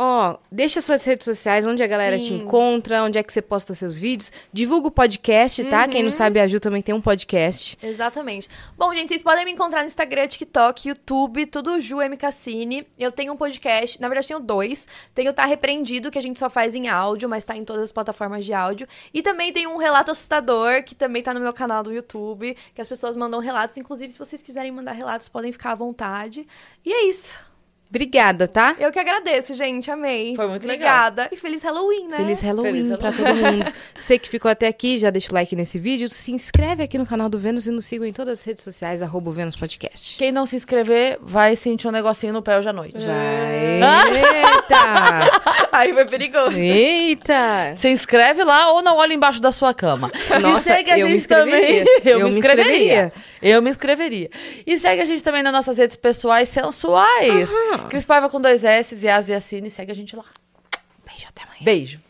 Ó, 0.00 0.36
deixa 0.52 0.80
suas 0.80 1.04
redes 1.04 1.24
sociais, 1.24 1.66
onde 1.66 1.82
a 1.82 1.86
galera 1.88 2.16
te 2.16 2.26
Sim. 2.26 2.36
encontra, 2.36 3.02
onde 3.02 3.18
é 3.18 3.22
que 3.24 3.32
você 3.32 3.42
posta 3.42 3.74
seus 3.74 3.98
vídeos. 3.98 4.30
Divulga 4.52 4.86
o 4.86 4.90
podcast, 4.92 5.64
tá? 5.64 5.88
Quem 5.88 6.02
Uhum. 6.02 6.04
não 6.04 6.12
sabe, 6.12 6.38
a 6.38 6.46
Ju 6.46 6.60
também 6.60 6.80
tem 6.80 6.94
um 6.94 7.00
podcast. 7.00 7.76
Exatamente. 7.82 8.48
Bom, 8.76 8.94
gente, 8.94 9.08
vocês 9.08 9.24
podem 9.24 9.44
me 9.44 9.50
encontrar 9.50 9.80
no 9.80 9.86
Instagram, 9.86 10.28
TikTok, 10.28 10.88
YouTube, 10.88 11.46
tudo 11.46 11.80
Ju 11.80 12.00
M. 12.00 12.16
Cassini. 12.16 12.86
Eu 12.96 13.10
tenho 13.10 13.32
um 13.32 13.36
podcast, 13.36 14.00
na 14.00 14.06
verdade 14.08 14.28
tenho 14.28 14.38
dois. 14.38 14.86
Tenho 15.12 15.32
Tá 15.32 15.44
Repreendido, 15.46 16.12
que 16.12 16.18
a 16.18 16.22
gente 16.22 16.38
só 16.38 16.48
faz 16.48 16.76
em 16.76 16.86
áudio, 16.86 17.28
mas 17.28 17.42
tá 17.42 17.56
em 17.56 17.64
todas 17.64 17.82
as 17.82 17.90
plataformas 17.90 18.44
de 18.44 18.52
áudio. 18.52 18.86
E 19.12 19.20
também 19.20 19.52
tem 19.52 19.66
um 19.66 19.78
Relato 19.78 20.12
Assustador, 20.12 20.84
que 20.84 20.94
também 20.94 21.24
tá 21.24 21.34
no 21.34 21.40
meu 21.40 21.52
canal 21.52 21.82
do 21.82 21.92
YouTube, 21.92 22.56
que 22.72 22.80
as 22.80 22.86
pessoas 22.86 23.16
mandam 23.16 23.40
relatos. 23.40 23.76
Inclusive, 23.76 24.12
se 24.12 24.18
vocês 24.20 24.42
quiserem 24.44 24.70
mandar 24.70 24.92
relatos, 24.92 25.28
podem 25.28 25.50
ficar 25.50 25.72
à 25.72 25.74
vontade. 25.74 26.46
E 26.86 26.92
é 26.92 27.08
isso. 27.08 27.47
Obrigada, 27.90 28.46
tá? 28.46 28.76
Eu 28.78 28.92
que 28.92 28.98
agradeço, 28.98 29.54
gente. 29.54 29.90
Amei. 29.90 30.36
Foi 30.36 30.46
muito 30.46 30.62
Obrigada. 30.64 31.28
E 31.32 31.36
feliz 31.36 31.62
Halloween, 31.62 32.06
né? 32.08 32.18
Feliz 32.18 32.40
Halloween 32.42 32.72
Feliz 32.84 32.96
pra 32.98 33.12
todo 33.12 33.34
mundo. 33.34 33.72
Você 33.98 34.18
que 34.18 34.28
ficou 34.28 34.50
até 34.50 34.66
aqui, 34.66 34.98
já 34.98 35.08
deixa 35.08 35.30
o 35.30 35.34
like 35.34 35.56
nesse 35.56 35.78
vídeo, 35.78 36.10
se 36.10 36.30
inscreve 36.30 36.82
aqui 36.82 36.98
no 36.98 37.06
canal 37.06 37.30
do 37.30 37.38
Vênus 37.38 37.66
e 37.66 37.70
nos 37.70 37.86
sigam 37.86 38.06
em 38.06 38.12
todas 38.12 38.40
as 38.40 38.44
redes 38.44 38.62
sociais, 38.62 39.00
arroba 39.00 39.32
Vênus 39.32 39.56
Podcast. 39.56 40.18
Quem 40.18 40.30
não 40.30 40.44
se 40.44 40.54
inscrever 40.54 41.18
vai 41.22 41.56
sentir 41.56 41.88
um 41.88 41.90
negocinho 41.90 42.32
no 42.34 42.42
pé 42.42 42.58
hoje 42.58 42.68
à 42.68 42.72
noite. 42.74 42.98
Vai. 42.98 43.78
Eita! 44.18 45.68
Aí 45.72 45.92
foi 45.94 46.04
perigoso. 46.04 46.58
Eita! 46.58 47.74
Se 47.78 47.88
inscreve 47.88 48.44
lá 48.44 48.70
ou 48.72 48.82
não 48.82 48.96
olha 48.98 49.14
embaixo 49.14 49.40
da 49.40 49.50
sua 49.50 49.72
cama. 49.72 50.10
Nossa, 50.42 50.58
e 50.58 50.62
segue 50.76 50.90
a 50.90 50.98
eu 50.98 51.06
me 51.06 51.12
gente 51.12 51.26
também. 51.28 51.80
inscreveria. 51.80 52.02
Eu, 52.04 52.18
Eu 52.20 52.28
me 52.28 52.34
inscreveria. 52.38 52.74
inscreveria. 52.74 53.12
Eu 53.40 53.62
me 53.62 53.70
inscreveria. 53.70 54.30
E 54.66 54.76
segue 54.78 55.00
a 55.00 55.04
gente 55.06 55.24
também 55.24 55.42
nas 55.42 55.52
nossas 55.52 55.78
redes 55.78 55.96
pessoais 55.96 56.48
sensuais. 56.50 57.48
Cris 57.88 58.04
Paiva 58.04 58.28
com 58.28 58.40
dois 58.40 58.64
S, 58.64 58.96
e 59.28 59.34
Assine. 59.34 59.70
Segue 59.70 59.92
a 59.92 59.94
gente 59.94 60.16
lá. 60.16 60.24
Beijo, 61.06 61.26
até 61.28 61.42
amanhã. 61.42 61.60
Beijo. 61.62 62.07